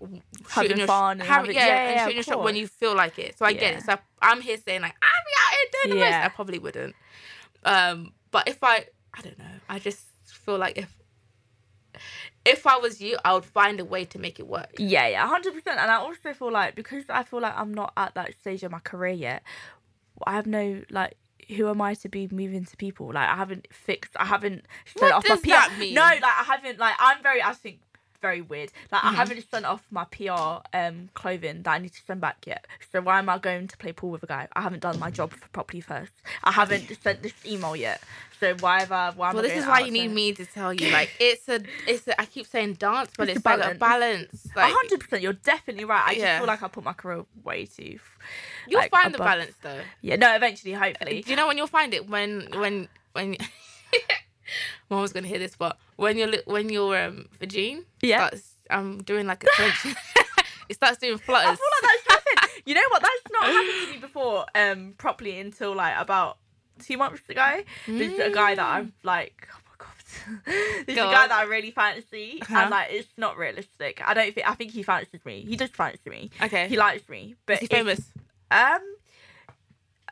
Having 0.49 0.87
fun 0.87 1.21
and 1.21 1.23
having, 1.23 1.53
having- 1.53 1.57
yeah, 1.57 1.67
yeah, 1.67 1.83
and 1.89 1.95
yeah, 1.97 2.03
shooting 2.05 2.17
your 2.17 2.23
shot 2.25 2.43
when 2.45 2.57
you 2.57 2.67
feel 2.67 2.95
like 2.95 3.19
it. 3.19 3.37
So 3.39 3.45
I 3.45 3.53
get 3.53 3.75
it. 3.75 3.83
So 3.85 3.97
I'm 4.23 4.41
here 4.41 4.57
saying 4.57 4.81
like 4.83 4.95
I'm 5.03 5.09
out 5.09 5.53
here 5.53 5.71
doing 5.91 5.99
the 5.99 6.05
most. 6.05 6.15
I 6.15 6.29
probably 6.29 6.59
wouldn't. 6.59 6.95
Um, 7.65 8.13
but 8.31 8.49
if 8.49 8.63
I, 8.63 8.87
I 9.15 9.21
don't 9.23 9.39
know. 9.39 9.45
I 9.69 9.79
just 9.79 10.05
feel 10.27 10.59
like 10.59 10.79
if 10.79 10.95
if 12.45 12.67
I 12.67 12.77
was 12.79 13.01
you, 13.01 13.19
I 13.25 13.35
would 13.35 13.45
find 13.45 13.81
a 13.81 13.85
way 13.85 14.05
to 14.07 14.19
make 14.19 14.39
it 14.39 14.47
work. 14.47 14.71
Yeah, 14.79 15.07
yeah, 15.09 15.27
hundred 15.27 15.55
percent. 15.55 15.79
And 15.81 15.91
I 15.91 15.97
also 15.97 16.33
feel 16.33 16.51
like 16.53 16.75
because 16.75 17.05
I 17.09 17.23
feel 17.23 17.41
like 17.41 17.55
I'm 17.57 17.75
not 17.75 17.93
at 17.97 18.15
that 18.15 18.35
stage 18.41 18.63
of 18.63 18.71
my 18.73 18.79
career 18.79 19.13
yet, 19.13 19.43
I 20.27 20.33
have 20.33 20.47
no 20.47 20.83
like. 20.91 21.17
Who 21.57 21.69
am 21.69 21.81
I 21.81 21.95
to 21.95 22.09
be 22.09 22.29
moving 22.31 22.65
to 22.65 22.77
people? 22.77 23.07
Like 23.13 23.29
I 23.29 23.37
haven't 23.37 23.69
fixed. 23.73 24.13
I 24.17 24.25
haven't 24.27 24.65
sent 24.97 25.13
off 25.13 25.29
my 25.29 25.37
PR. 25.37 25.49
that 25.49 25.79
mean? 25.79 25.95
No, 25.95 26.03
like 26.03 26.23
I 26.23 26.45
haven't. 26.47 26.79
Like 26.79 26.95
I'm 26.99 27.23
very. 27.23 27.43
I 27.43 27.53
think 27.53 27.81
very 28.21 28.41
weird. 28.43 28.71
Like 28.91 29.01
Mhm. 29.03 29.09
I 29.11 29.13
haven't 29.15 29.49
sent 29.51 29.65
off 29.65 29.83
my 29.91 30.05
PR 30.05 30.61
um 30.77 31.09
clothing 31.15 31.63
that 31.63 31.71
I 31.71 31.79
need 31.79 31.93
to 31.93 32.03
send 32.07 32.21
back 32.21 32.47
yet. 32.47 32.67
So 32.93 33.01
why 33.01 33.19
am 33.21 33.29
I 33.29 33.39
going 33.39 33.69
to 33.69 33.77
play 33.77 33.93
pool 33.93 34.11
with 34.11 34.23
a 34.25 34.27
guy? 34.27 34.49
I 34.55 34.61
haven't 34.61 34.81
done 34.81 34.99
my 34.99 35.11
job 35.11 35.33
properly 35.53 35.81
first. 35.81 36.13
I 36.43 36.51
haven't 36.53 36.91
sent 37.03 37.23
this 37.23 37.33
email 37.47 37.77
yet. 37.77 38.03
So 38.41 38.55
why 38.61 38.81
have 38.81 38.93
I? 38.93 39.11
Why 39.11 39.33
Well, 39.33 39.43
this 39.43 39.57
is 39.57 39.67
why 39.67 39.81
you 39.81 39.91
need 39.91 40.09
me 40.09 40.33
to 40.35 40.47
tell 40.47 40.73
you. 40.73 40.91
Like 40.91 41.11
it's 41.21 41.49
a, 41.49 41.61
it's. 41.87 42.07
A, 42.07 42.21
I 42.21 42.25
keep 42.27 42.47
saying 42.47 42.75
dance, 42.75 43.11
but 43.17 43.29
It's 43.29 43.39
it's, 43.39 43.47
a 43.47 43.57
like 43.57 43.75
a 43.75 43.79
balance. 43.79 44.49
Like 44.55 44.73
hundred 44.73 45.01
percent, 45.01 45.23
you're 45.23 45.33
definitely 45.33 45.85
right. 45.85 46.05
I 46.07 46.15
just 46.15 46.39
feel 46.39 46.47
like 46.47 46.63
I 46.63 46.69
put 46.69 46.85
my 46.85 46.93
career 46.93 47.25
way 47.45 47.67
too. 47.67 47.99
you'll 48.69 48.81
like, 48.81 48.91
find 48.91 49.13
the 49.13 49.19
balance 49.19 49.55
though. 49.63 49.81
Yeah, 50.03 50.17
no, 50.17 50.35
eventually, 50.35 50.73
hopefully. 50.73 51.23
Do 51.23 51.31
you 51.31 51.37
know 51.37 51.47
when 51.47 51.59
you'll 51.59 51.67
find 51.67 51.93
it 51.95 52.09
when 52.09 52.49
when 52.53 52.89
when. 53.13 53.37
Mom 54.91 55.03
was 55.03 55.13
gonna 55.13 55.27
hear 55.29 55.39
this, 55.39 55.55
but 55.57 55.79
when 55.97 56.17
you're 56.17 56.33
when 56.47 56.71
you're 56.71 56.99
um 56.99 57.29
vagine 57.39 57.85
Yeah. 58.01 58.29
starts 58.29 58.55
um 58.71 59.03
doing 59.03 59.27
like 59.27 59.45
a 59.45 59.47
French, 59.55 59.95
it 60.69 60.75
starts 60.75 60.99
doing 60.99 61.19
flutters. 61.19 61.51
I 61.51 61.57
feel 61.57 61.67
like 61.83 62.03
that's 62.07 62.15
happened. 62.15 62.63
You 62.65 62.75
know 62.75 62.83
what? 62.91 63.03
That's 63.03 63.33
not 63.33 63.43
happened 63.45 63.81
to 63.83 63.89
me 63.91 63.97
before, 63.99 64.47
um, 64.55 64.95
properly 64.97 65.39
until 65.39 65.75
like 65.75 65.95
about 65.99 66.39
two 66.79 66.97
months 66.97 67.29
ago. 67.29 67.61
There's 67.87 68.19
a 68.19 68.31
guy 68.31 68.55
that 68.55 68.65
I'm 68.67 68.93
like, 69.03 69.49
oh 69.53 69.59
my 69.67 69.85
god, 69.87 70.45
there's 70.87 70.97
Go 70.97 71.09
a 71.09 71.13
guy 71.13 71.27
that 71.29 71.33
I 71.39 71.43
really 71.45 71.71
fancy, 71.71 72.39
Uh-huh. 72.43 72.55
and 72.59 72.71
like 72.71 72.89
it's 72.91 73.09
not 73.17 73.37
realistic. 73.37 74.01
I 74.05 74.15
don't 74.15 74.35
think. 74.35 74.49
I 74.49 74.55
think 74.55 74.73
he 74.73 74.83
fancies 74.83 75.25
me. 75.25 75.45
He 75.49 75.57
does 75.57 75.71
fancy 75.71 76.09
me. 76.11 76.31
Okay, 76.43 76.69
He 76.69 76.77
likes 76.77 77.09
me, 77.09 77.35
but 77.47 77.55
is 77.55 77.61
he 77.61 77.67
famous? 77.69 78.01
Um, 78.51 78.81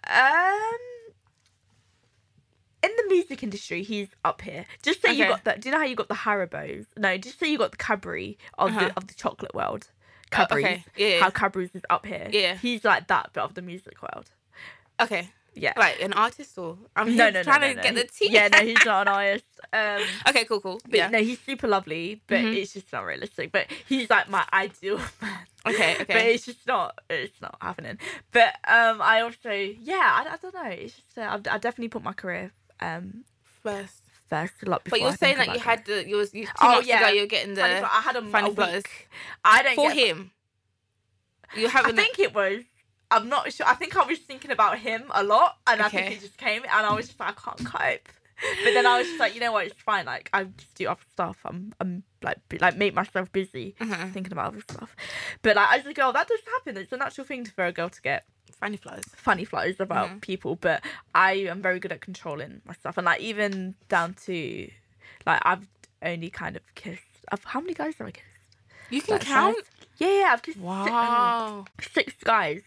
um, 0.08 0.78
in 2.82 2.90
the 2.96 3.04
music 3.08 3.42
industry, 3.42 3.82
he's 3.82 4.08
up 4.24 4.42
here. 4.42 4.66
Just 4.82 5.02
say 5.02 5.12
you 5.12 5.26
got 5.26 5.44
the. 5.44 5.56
Do 5.58 5.68
you 5.68 5.72
know 5.72 5.78
how 5.78 5.84
you 5.86 5.96
got 5.96 6.08
the 6.08 6.14
Haribos? 6.14 6.86
No, 6.96 7.16
just 7.16 7.40
say 7.40 7.50
you 7.50 7.58
got 7.58 7.72
the 7.72 7.76
Cadbury 7.78 8.38
of 8.58 8.70
Uh-huh. 8.70 8.88
the 8.88 8.96
of 8.96 9.06
the 9.08 9.14
chocolate 9.14 9.54
world. 9.54 9.88
Oh, 9.90 10.28
Cadbury's. 10.30 10.64
okay, 10.64 10.84
yeah, 10.96 11.06
yeah. 11.08 11.20
How 11.20 11.30
Cadbury's 11.30 11.70
is 11.74 11.82
up 11.88 12.04
here. 12.06 12.28
Yeah. 12.30 12.56
He's 12.56 12.84
like 12.84 13.06
that, 13.08 13.30
but 13.32 13.42
of 13.44 13.54
the 13.54 13.62
music 13.62 13.94
world. 14.02 14.30
Okay, 15.00 15.30
Yeah. 15.58 15.72
like 15.76 16.00
an 16.02 16.12
artist 16.12 16.56
or 16.58 16.76
I'm 16.94 17.16
no, 17.16 17.30
no, 17.30 17.38
no, 17.38 17.42
trying 17.42 17.60
no, 17.62 17.68
to 17.70 17.74
no. 17.76 17.82
get 17.82 17.94
the 17.94 18.04
tea. 18.04 18.28
Yeah, 18.30 18.48
no, 18.48 18.58
he's 18.58 18.84
not 18.84 19.08
an 19.08 19.14
artist. 19.14 19.44
Um, 19.72 20.02
okay, 20.28 20.44
cool, 20.44 20.60
cool. 20.60 20.80
but 20.84 20.94
Yeah. 20.94 21.08
no, 21.08 21.18
he's 21.18 21.40
super 21.40 21.66
lovely, 21.66 22.20
but 22.26 22.38
Mhm. 22.40 22.54
it's 22.56 22.74
just 22.74 22.92
not 22.92 23.04
realistic. 23.06 23.52
But 23.52 23.66
he's 23.88 24.10
like 24.10 24.28
my 24.28 24.44
ideal 24.52 24.98
man. 25.22 25.46
Okay, 25.66 25.94
okay. 25.94 26.04
But 26.04 26.16
it's 26.26 26.44
just 26.46 26.66
not. 26.66 26.98
It's 27.10 27.40
not 27.40 27.56
happening. 27.60 27.98
But 28.32 28.54
um, 28.68 29.00
I 29.02 29.22
also, 29.22 29.50
yeah, 29.50 30.22
I, 30.24 30.34
I 30.34 30.36
don't 30.36 30.54
know. 30.54 30.70
It's 30.70 30.94
just, 30.94 31.18
uh, 31.18 31.22
I, 31.22 31.34
I 31.54 31.58
definitely 31.58 31.88
put 31.88 32.02
my 32.04 32.12
career 32.12 32.52
um 32.80 33.24
First, 33.62 34.02
first 34.30 34.54
a 34.64 34.70
lot. 34.70 34.82
but 34.88 35.00
you're 35.00 35.08
I 35.08 35.16
saying 35.16 35.38
that 35.38 35.46
you 35.48 35.54
about 35.54 35.64
had 35.64 35.84
the 35.86 36.06
you 36.08 36.16
was 36.16 36.32
you, 36.34 36.44
two 36.46 36.52
oh 36.60 36.80
yeah 36.84 36.98
ago, 37.00 37.08
you're 37.16 37.26
getting 37.26 37.54
the 37.54 37.64
I 37.64 38.00
had 38.02 38.14
a, 38.14 38.20
a 38.20 38.50
week. 38.50 39.08
I 39.44 39.62
don't 39.62 39.74
for 39.74 39.88
get, 39.88 39.96
him. 40.06 40.30
You 41.56 41.66
I 41.66 41.70
haven't. 41.70 41.96
think 41.96 42.18
it 42.18 42.34
was. 42.34 42.62
I'm 43.10 43.28
not 43.28 43.52
sure. 43.52 43.66
I 43.66 43.74
think 43.74 43.96
I 43.96 44.04
was 44.04 44.18
thinking 44.18 44.50
about 44.50 44.78
him 44.78 45.04
a 45.14 45.22
lot, 45.22 45.58
and 45.66 45.80
I 45.80 45.88
think 45.88 46.06
Okay. 46.06 46.14
it 46.16 46.20
just 46.20 46.36
came, 46.38 46.62
and 46.62 46.86
I 46.86 46.92
was 46.94 47.06
just 47.06 47.20
like, 47.20 47.30
I 47.30 47.40
can't 47.40 47.64
cope. 47.66 48.08
But 48.64 48.74
then 48.74 48.84
I 48.86 48.98
was 48.98 49.06
just 49.06 49.18
like, 49.18 49.34
you 49.34 49.40
know 49.40 49.52
what? 49.52 49.66
It's 49.66 49.80
fine. 49.80 50.04
Like 50.04 50.28
I 50.32 50.44
just 50.44 50.74
do 50.74 50.88
other 50.88 51.00
stuff. 51.12 51.38
I'm, 51.46 51.72
I'm 51.80 52.02
like, 52.22 52.36
be- 52.50 52.58
like 52.58 52.76
make 52.76 52.92
myself 52.94 53.32
busy 53.32 53.74
uh 53.80 53.86
thinking 54.08 54.30
about 54.32 54.48
other 54.48 54.60
stuff. 54.60 54.94
But 55.40 55.56
like 55.56 55.72
as 55.78 55.86
a 55.86 55.94
girl, 55.94 56.12
that 56.12 56.28
does 56.28 56.40
happen. 56.54 56.76
It's 56.76 56.92
a 56.92 56.98
natural 56.98 57.26
thing 57.26 57.46
for 57.46 57.64
a 57.64 57.72
girl 57.72 57.88
to 57.88 58.02
get 58.02 58.26
funny 58.60 58.76
flutters. 58.76 59.06
funny 59.16 59.46
flows 59.46 59.80
about 59.80 60.10
Mhm. 60.10 60.20
people. 60.20 60.56
But 60.56 60.82
I 61.14 61.32
am 61.48 61.62
very 61.62 61.78
good 61.80 61.92
at 61.92 62.02
controlling 62.02 62.60
myself, 62.66 62.98
and 62.98 63.06
like 63.06 63.20
even 63.22 63.74
down 63.88 64.12
to, 64.26 64.70
like 65.26 65.40
I've 65.42 65.66
only 66.02 66.28
kind 66.28 66.56
of 66.56 66.62
kissed. 66.74 67.02
I've, 67.32 67.42
how 67.44 67.60
many 67.62 67.72
guys 67.72 67.94
have 67.96 68.06
I 68.06 68.10
kissed? 68.10 68.26
You 68.90 69.00
can 69.00 69.14
Like, 69.14 69.22
count. 69.22 69.56
five? 69.56 69.70
Yeah, 69.96 70.18
yeah. 70.20 70.32
I've 70.34 70.42
kissed. 70.42 70.56
six- 70.58 70.62
Wow. 70.64 71.64
six 71.80 72.12
guys. 72.22 72.60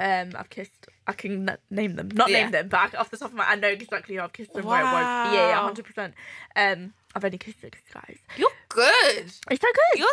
Um, 0.00 0.32
I've 0.34 0.48
kissed. 0.50 0.86
I 1.06 1.12
can 1.12 1.48
n- 1.48 1.58
name 1.70 1.96
them, 1.96 2.08
not 2.14 2.30
Yeah. 2.30 2.42
name 2.42 2.50
them, 2.52 2.68
but 2.68 2.94
I, 2.94 2.98
off 2.98 3.10
the 3.10 3.16
top 3.18 3.28
of 3.30 3.34
my, 3.34 3.44
I 3.44 3.54
know 3.56 3.68
exactly 3.68 4.14
who 4.16 4.22
I've 4.22 4.32
kissed 4.32 4.50
and 4.54 4.64
where 4.64 4.80
it 4.80 4.84
was. 4.84 4.92
Yeah, 4.94 5.32
yeah, 5.34 5.58
Wow. 5.58 5.64
hundred 5.64 5.84
percent. 5.84 6.14
Um, 6.56 6.94
I've 7.14 7.24
only 7.24 7.38
kissed 7.38 7.60
six 7.60 7.78
guys. 7.92 8.16
You're 8.36 8.48
good. 8.68 9.18
It's 9.18 9.40
so 9.42 9.56
good. 9.58 9.98
You're. 9.98 10.08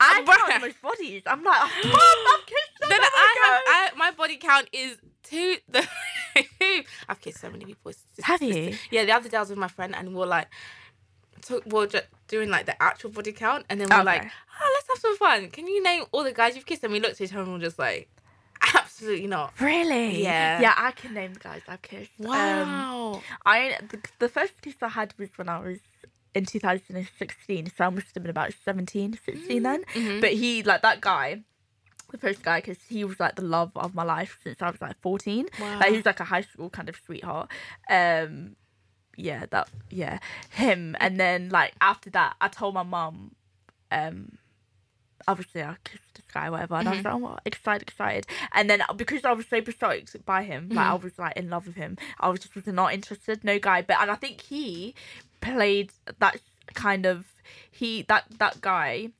I 0.00 0.22
Bruh. 0.26 0.48
count 0.50 0.62
most 0.66 0.82
bodies. 0.82 1.22
I'm 1.26 1.44
like, 1.44 1.60
oh, 1.62 1.70
Mom, 1.84 2.34
I've 2.40 2.46
kissed 2.46 2.72
so 2.82 2.88
Then 2.88 3.00
many 3.00 3.12
I 3.14 3.36
have. 3.42 3.92
guys. 3.92 3.92
I, 3.94 3.98
my 3.98 4.10
body 4.16 4.36
count 4.36 4.68
is 4.72 4.96
two. 5.22 5.56
The 5.68 5.86
I've 7.08 7.20
kissed 7.20 7.40
so 7.40 7.50
many 7.50 7.64
people. 7.64 7.90
It's 7.90 8.02
just- 8.16 8.26
Have 8.26 8.42
you? 8.42 8.76
Yeah. 8.90 9.04
The 9.04 9.12
other 9.12 9.28
day 9.28 9.36
I 9.36 9.40
was 9.40 9.50
with 9.50 9.58
my 9.58 9.68
friend 9.68 9.94
and 9.94 10.14
we 10.14 10.22
are 10.22 10.26
like, 10.26 10.48
we 11.50 11.60
we're 11.66 11.86
just 11.86 12.06
doing 12.28 12.48
like 12.50 12.66
the 12.66 12.80
actual 12.82 13.10
body 13.10 13.32
count, 13.32 13.64
and 13.70 13.80
then 13.80 13.88
we're 13.90 14.02
like, 14.04 14.20
Okay. 14.22 14.30
oh, 14.60 14.70
let's 14.74 14.88
have 14.88 14.98
some 14.98 15.16
fun. 15.16 15.50
Can 15.50 15.66
you 15.66 15.82
name 15.82 16.04
all 16.12 16.24
the 16.24 16.32
guys 16.32 16.56
you've 16.56 16.66
kissed? 16.66 16.82
And 16.84 16.92
we 16.92 17.00
looked 17.00 17.14
at 17.14 17.20
each 17.22 17.32
other 17.32 17.42
and 17.42 17.52
we 17.52 17.58
we're 17.58 17.64
just 17.64 17.78
like, 17.78 18.08
absolutely 18.98 19.26
not. 19.28 19.52
Really? 19.60 20.22
Yeah. 20.22 20.60
Yeah, 20.60 20.74
I 20.76 20.90
can 20.92 21.14
name 21.14 21.34
the 21.34 21.40
guys 21.40 21.62
I've 21.68 21.82
kissed. 21.82 22.10
Um, 22.20 22.26
Wow. 22.28 23.22
I 23.46 23.78
the, 23.90 23.98
the 24.18 24.28
first 24.28 24.60
kiss 24.62 24.74
I 24.82 24.88
had 24.88 25.14
was 25.18 25.28
when 25.36 25.48
I 25.48 25.60
was 25.60 25.78
in 26.34 26.44
2016, 26.44 27.72
so 27.76 27.84
I 27.84 27.88
must 27.90 28.14
have 28.14 28.22
been 28.22 28.30
about 28.30 28.52
17, 28.64 29.18
16 29.24 29.62
then. 29.62 29.84
Mhm. 29.94 30.20
But 30.20 30.32
he, 30.32 30.62
like 30.62 30.82
that 30.82 31.00
guy, 31.00 31.42
the 32.10 32.18
first 32.18 32.42
guy, 32.42 32.60
because 32.60 32.78
he 32.88 33.04
was 33.04 33.18
like 33.20 33.36
the 33.36 33.44
love 33.44 33.70
of 33.76 33.94
my 33.94 34.02
life 34.04 34.38
since 34.42 34.60
I 34.60 34.70
was 34.70 34.80
like 34.80 34.98
14. 35.00 35.46
Wow. 35.60 35.78
Like 35.80 35.90
he 35.90 35.96
was 35.96 36.06
like 36.06 36.20
a 36.20 36.24
high 36.24 36.42
school 36.42 36.70
kind 36.70 36.88
of 36.88 36.96
sweetheart. 37.04 37.50
Um, 37.88 38.56
yeah, 39.16 39.46
that 39.50 39.68
yeah, 39.90 40.18
him. 40.50 40.96
And 41.00 41.18
then 41.18 41.48
like 41.50 41.74
after 41.80 42.10
that, 42.10 42.36
I 42.40 42.48
told 42.48 42.74
my 42.74 42.82
mum, 42.84 43.34
um, 43.90 44.38
obviously 45.26 45.62
I 45.62 45.76
kissed 45.84 46.02
this 46.14 46.24
guy, 46.32 46.50
whatever, 46.50 46.76
and 46.76 46.88
I 46.88 46.96
was 46.96 47.04
like, 47.04 47.14
oh, 47.14 47.38
excited, 47.44 47.88
excited. 47.88 48.26
And 48.52 48.70
then 48.70 48.82
because 48.96 49.24
I 49.24 49.32
was 49.32 49.46
so 49.46 49.60
besotted 49.60 50.10
by 50.24 50.44
him, 50.44 50.68
like 50.70 50.86
I 50.86 50.94
was 50.94 51.18
like 51.18 51.36
in 51.36 51.50
love 51.50 51.66
with 51.66 51.76
him, 51.76 51.98
I 52.20 52.28
was 52.28 52.40
just 52.40 52.66
not 52.66 52.94
interested, 52.94 53.44
no 53.44 53.58
guy. 53.58 53.82
But 53.82 54.00
and 54.00 54.10
I 54.10 54.14
think 54.14 54.40
he 54.42 54.94
played 55.40 55.92
that 56.18 56.40
kind 56.74 57.06
of 57.06 57.26
he 57.70 58.02
that 58.02 58.24
that 58.38 58.60
guy, 58.60 59.10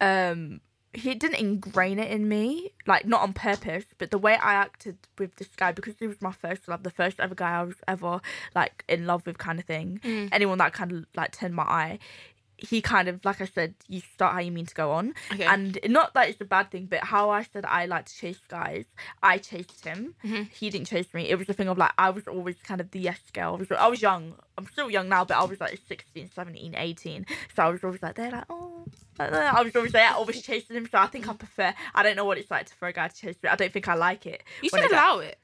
um. 0.00 0.60
He 0.94 1.14
didn't 1.14 1.38
ingrain 1.38 1.98
it 1.98 2.10
in 2.10 2.28
me, 2.28 2.72
like 2.86 3.06
not 3.06 3.20
on 3.20 3.34
purpose, 3.34 3.84
but 3.98 4.10
the 4.10 4.16
way 4.16 4.36
I 4.36 4.54
acted 4.54 4.96
with 5.18 5.36
this 5.36 5.48
guy 5.54 5.70
because 5.70 5.96
he 5.98 6.06
was 6.06 6.20
my 6.22 6.32
first 6.32 6.66
love, 6.66 6.82
the 6.82 6.90
first 6.90 7.20
ever 7.20 7.34
guy 7.34 7.60
I 7.60 7.62
was 7.62 7.76
ever 7.86 8.22
like 8.54 8.84
in 8.88 9.06
love 9.06 9.26
with, 9.26 9.36
kind 9.36 9.58
of 9.60 9.66
thing. 9.66 10.00
Mm. 10.02 10.30
Anyone 10.32 10.56
that 10.58 10.72
kind 10.72 10.90
of 10.90 11.04
like 11.14 11.32
turned 11.32 11.54
my 11.54 11.64
eye, 11.64 11.98
he 12.58 12.82
kind 12.82 13.08
of 13.08 13.24
like 13.24 13.40
I 13.40 13.46
said, 13.46 13.74
you 13.88 14.00
start 14.14 14.34
how 14.34 14.40
you 14.40 14.50
mean 14.52 14.66
to 14.66 14.74
go 14.74 14.90
on, 14.92 15.14
Okay. 15.32 15.44
and 15.44 15.78
not 15.88 16.12
that 16.14 16.28
it's 16.28 16.40
a 16.40 16.44
bad 16.44 16.70
thing, 16.70 16.86
but 16.86 17.00
how 17.04 17.30
I 17.30 17.44
said 17.44 17.64
I 17.64 17.86
like 17.86 18.06
to 18.06 18.14
chase 18.16 18.40
guys, 18.48 18.84
I 19.22 19.38
chased 19.38 19.84
him. 19.84 20.14
Mhm. 20.24 20.50
He 20.50 20.68
didn't 20.70 20.88
chase 20.88 21.12
me. 21.14 21.28
It 21.28 21.38
was 21.38 21.48
a 21.48 21.52
thing 21.52 21.68
of 21.68 21.78
like 21.78 21.92
I 21.96 22.10
was 22.10 22.26
always 22.26 22.56
kind 22.62 22.80
of 22.80 22.90
the 22.90 22.98
yes 23.00 23.20
girl. 23.32 23.54
I 23.54 23.58
was 23.58 23.70
I 23.72 23.86
was 23.88 24.02
young. 24.02 24.34
I'm 24.56 24.66
still 24.66 24.90
young 24.90 25.08
now, 25.08 25.24
but 25.24 25.36
I 25.36 25.44
was 25.44 25.60
like 25.60 25.78
16, 25.88 26.30
17, 26.34 26.74
18. 26.76 27.26
So 27.54 27.62
I 27.62 27.68
was 27.68 27.84
always 27.84 28.02
like 28.02 28.16
they're 28.16 28.30
like 28.32 28.44
oh. 28.50 28.84
I 29.20 29.62
was 29.62 29.74
always 29.74 29.92
there, 29.92 30.10
always 30.12 30.42
chasing 30.42 30.76
him. 30.76 30.88
So 30.90 30.98
I 30.98 31.06
think 31.06 31.28
I 31.28 31.32
prefer. 31.32 31.74
I 31.94 32.02
don't 32.02 32.14
know 32.16 32.24
what 32.24 32.38
it's 32.38 32.50
like 32.50 32.68
for 32.70 32.86
a 32.88 32.92
guy 32.92 33.08
to 33.08 33.14
chase 33.16 33.36
me. 33.42 33.48
I 33.48 33.56
don't 33.56 33.72
think 33.72 33.88
I 33.88 33.94
like 33.94 34.26
it. 34.26 34.42
you 34.62 34.68
should 34.68 34.90
allow 34.90 35.18
it. 35.18 35.38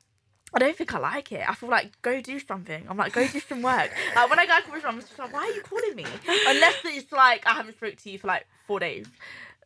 I 0.54 0.58
don't 0.60 0.76
think 0.76 0.94
I 0.94 0.98
like 0.98 1.32
it. 1.32 1.48
I 1.48 1.54
feel 1.54 1.68
like 1.68 1.90
go 2.02 2.20
do 2.20 2.38
something. 2.38 2.86
I'm 2.88 2.96
like 2.96 3.12
go 3.12 3.26
do 3.26 3.40
some 3.40 3.62
work. 3.62 3.90
like 4.16 4.30
when 4.30 4.38
a 4.38 4.46
guy 4.46 4.60
comes 4.60 4.84
around, 4.84 4.94
I'm 4.94 5.00
just 5.00 5.18
like, 5.18 5.32
why 5.32 5.40
are 5.40 5.50
you 5.52 5.62
calling 5.62 5.94
me? 5.96 6.04
Unless 6.46 6.76
it's 6.84 7.10
like 7.12 7.46
I 7.46 7.52
haven't 7.54 7.76
spoke 7.76 7.96
to 7.96 8.10
you 8.10 8.18
for 8.18 8.28
like 8.28 8.46
four 8.66 8.78
days. 8.80 9.06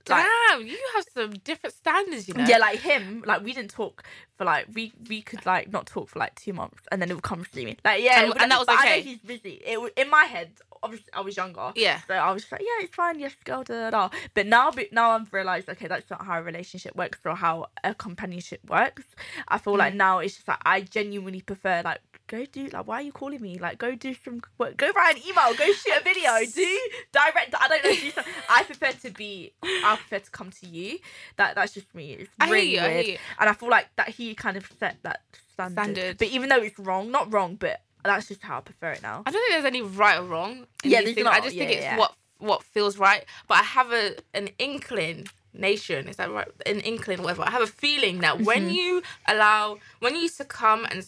Like, 0.09 0.25
Damn, 0.49 0.67
you 0.67 0.79
have 0.95 1.05
some 1.13 1.33
different 1.45 1.75
standards, 1.77 2.29
you 2.29 2.33
know. 2.33 2.47
yeah, 2.49 2.57
like 2.57 2.79
him, 2.81 3.23
like 3.27 3.43
we 3.45 3.53
didn't 3.53 3.71
talk 3.71 4.05
for 4.39 4.47
like 4.47 4.67
we 4.73 4.91
we 5.07 5.21
could 5.21 5.45
like 5.45 5.71
not 5.71 5.85
talk 5.87 6.09
for 6.09 6.19
like 6.19 6.35
two 6.35 6.55
months, 6.55 6.83
and 6.91 7.03
then 7.03 7.11
it 7.11 7.15
would 7.15 7.23
come 7.23 7.45
to 7.45 7.65
me. 7.65 7.77
Like 7.85 8.03
yeah, 8.03 8.23
And- 8.25 8.41
and 8.41 8.51
that 8.51 8.59
was 8.59 8.67
but 8.67 8.77
I 8.79 8.85
know 8.87 8.91
okay? 8.93 9.01
he's 9.03 9.19
busy. 9.19 9.61
It 9.67 9.93
in 9.99 10.09
my 10.09 10.25
head. 10.25 10.51
Obviously, 10.83 11.09
I 11.13 11.21
was 11.21 11.37
younger. 11.37 11.73
Yeah. 11.77 12.01
So 12.07 12.15
I 12.15 12.31
was 12.33 12.43
just 12.43 12.53
like, 12.53 12.61
yeah, 12.63 12.85
it's 12.85 12.95
fine, 12.95 13.19
yes, 13.19 13.35
girl, 13.45 13.63
da, 13.63 13.91
da, 13.91 14.09
da. 14.09 14.17
But 14.35 14.47
now, 14.47 14.71
but 14.71 14.93
now 14.93 15.11
I've 15.11 15.33
realised, 15.33 15.69
okay, 15.69 15.87
that's 15.89 16.09
not 16.11 16.25
how 16.25 16.39
a 16.39 16.43
relationship 16.43 16.95
works 16.97 17.19
or 17.25 17.35
how 17.35 17.67
a 17.85 17.95
companionship 17.95 18.61
works. 18.69 19.05
I 19.49 19.59
feel 19.59 19.75
Mm. 19.75 19.79
like 19.79 19.95
now 19.95 20.19
it's 20.19 20.35
just 20.37 20.49
like 20.49 20.59
I 20.65 20.81
genuinely 20.83 21.41
prefer 21.41 21.83
like 21.85 22.01
go 22.27 22.45
do 22.45 22.67
like 22.69 22.87
why 22.87 22.97
are 22.97 23.03
you 23.03 23.11
calling 23.13 23.41
me 23.41 23.59
like 23.59 23.79
go 23.79 23.95
do 23.95 24.15
some 24.23 24.43
work 24.59 24.77
go 24.77 24.91
write 24.95 25.17
an 25.17 25.23
email 25.27 25.55
go 25.55 25.65
shoot 25.73 25.95
a 25.99 26.03
video 26.05 26.31
do 26.55 26.81
direct 27.11 27.55
I 27.59 27.69
don't 27.69 27.83
know 27.85 27.91
do 27.95 28.11
something. 28.11 28.33
I 28.51 28.63
prefer 28.65 28.93
to 28.93 29.11
be 29.11 29.53
I 29.65 29.97
prefer 29.97 30.19
to 30.19 30.31
come 30.31 30.51
to 30.51 30.67
you 30.67 30.99
that 31.37 31.55
that's 31.55 31.73
just 31.73 31.95
me 31.95 32.13
it's 32.13 32.31
I 32.39 32.51
really 32.51 32.75
you, 32.75 32.81
I 32.81 32.89
weird 32.89 33.07
you. 33.07 33.19
and 33.39 33.49
I 33.49 33.55
feel 33.55 33.71
like 33.71 33.89
that 33.97 34.11
he 34.11 34.35
kind 34.35 34.59
of 34.59 34.71
set 34.79 34.99
that 35.05 35.23
standard. 35.55 35.73
Standard. 35.83 36.19
but 36.19 36.29
even 36.29 36.51
though 36.51 36.61
it's 36.61 36.79
wrong 36.79 37.11
not 37.11 37.33
wrong 37.33 37.55
but 37.57 37.81
that's 38.05 38.29
just 38.29 38.43
how 38.43 38.59
I 38.59 38.61
prefer 38.61 38.93
it 38.93 39.03
now 39.03 39.23
I 39.27 39.31
don't 39.31 39.41
think 39.43 39.53
there's 39.53 39.65
any 39.65 39.83
right 39.83 40.19
or 40.19 40.25
wrong. 40.25 40.67
Yeah, 40.85 41.01
there's 41.03 41.15
things. 41.15 41.27
I 41.27 41.41
just 41.41 41.57
Yeah, 41.57 41.61
think 41.67 41.77
it's 41.77 41.83
yeah. 41.85 41.97
what 41.99 42.15
what 42.39 42.63
feels 42.63 42.99
right. 42.99 43.25
But 43.49 43.59
I 43.59 43.63
have 43.65 43.93
a 43.93 44.15
an 44.35 44.49
inclination. 44.59 46.09
Is 46.09 46.17
that 46.17 46.31
right? 46.31 46.49
An 46.67 46.81
inkling, 46.81 47.23
whatever. 47.23 47.43
I 47.43 47.51
have 47.51 47.63
a 47.63 47.67
feeling 47.67 48.21
that 48.21 48.41
when 48.43 48.63
Mm-hmm. 48.63 48.71
you 48.71 49.03
allow, 49.27 49.79
when 50.01 50.15
you 50.17 50.29
succumb 50.29 50.87
and 50.91 51.05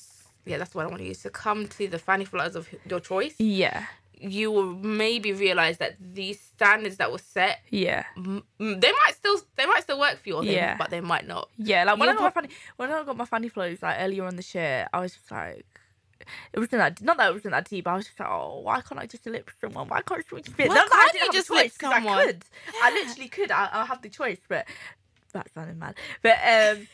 yeah, 0.47 0.59
that's 0.59 0.75
what 0.75 0.85
I 0.85 0.89
want 0.89 0.99
to 0.99 1.05
use. 1.09 1.19
Succumb 1.21 1.69
to 1.69 1.89
the 1.89 1.99
fanny 1.99 2.25
flowers 2.25 2.57
of 2.57 2.69
your 2.89 3.01
choice. 3.01 3.35
yeah 3.39 3.87
You 4.19 4.51
will 4.51 4.73
maybe 4.75 5.33
realize 5.33 5.79
that 5.79 5.97
these 6.01 6.41
standards 6.41 6.97
that 6.97 7.13
were 7.13 7.19
set, 7.19 7.61
yeah 7.71 8.05
m- 8.17 8.43
they 8.59 8.93
might 8.93 9.15
still 9.15 9.41
they 9.57 9.67
might 9.67 9.83
still 9.83 9.99
work 10.01 10.19
for 10.23 10.29
you, 10.29 10.43
Yeah. 10.43 10.77
but 10.77 10.91
they 10.91 11.01
might 11.01 11.27
not. 11.27 11.49
Yeah, 11.59 11.85
like 11.85 11.99
when 11.99 12.09
I 12.09 12.15
got 12.15 12.23
my 12.23 12.31
funny 12.31 12.49
when 12.77 12.91
I 12.91 13.03
got 13.05 13.17
my 13.17 13.25
funny 13.27 13.49
flows 13.49 13.83
like 13.83 13.97
earlier 14.01 14.25
on 14.25 14.37
this 14.37 14.55
year, 14.55 14.89
I 14.93 15.01
was 15.01 15.13
just 15.15 15.31
like 15.31 15.67
it 16.53 16.59
wasn't 16.59 16.81
that 16.81 17.03
not 17.03 17.17
that 17.19 17.31
it 17.31 17.35
wasn't 17.35 17.53
that 17.53 17.69
deep, 17.69 17.85
but 17.85 17.93
I 17.93 17.97
was 17.97 18.07
just 18.07 18.19
like, 18.21 18.29
oh, 18.29 18.61
why 18.61 18.81
can't 18.81 19.01
I 19.01 19.07
just 19.07 19.27
lip 19.27 19.51
someone? 19.61 19.89
Why 19.89 20.03
can't 20.03 20.21
I 20.21 20.37
just 20.37 20.59
Why 20.59 20.65
Not 20.67 20.91
can't 20.91 20.93
I 20.93 21.09
didn't 21.13 21.15
you 21.15 21.21
have 21.21 21.29
a 21.31 21.33
just 21.33 21.49
choice, 21.49 21.57
lip 21.57 21.73
someone? 21.81 22.19
I 22.19 22.25
could. 22.27 22.45
I 22.83 22.91
literally 22.93 23.29
could. 23.29 23.51
I, 23.51 23.69
I 23.73 23.85
have 23.87 24.03
the 24.03 24.09
choice, 24.09 24.39
but 24.49 24.67
that 25.33 25.49
sounded 25.55 25.79
mad. 25.79 25.95
But 26.23 26.33
um, 26.45 26.87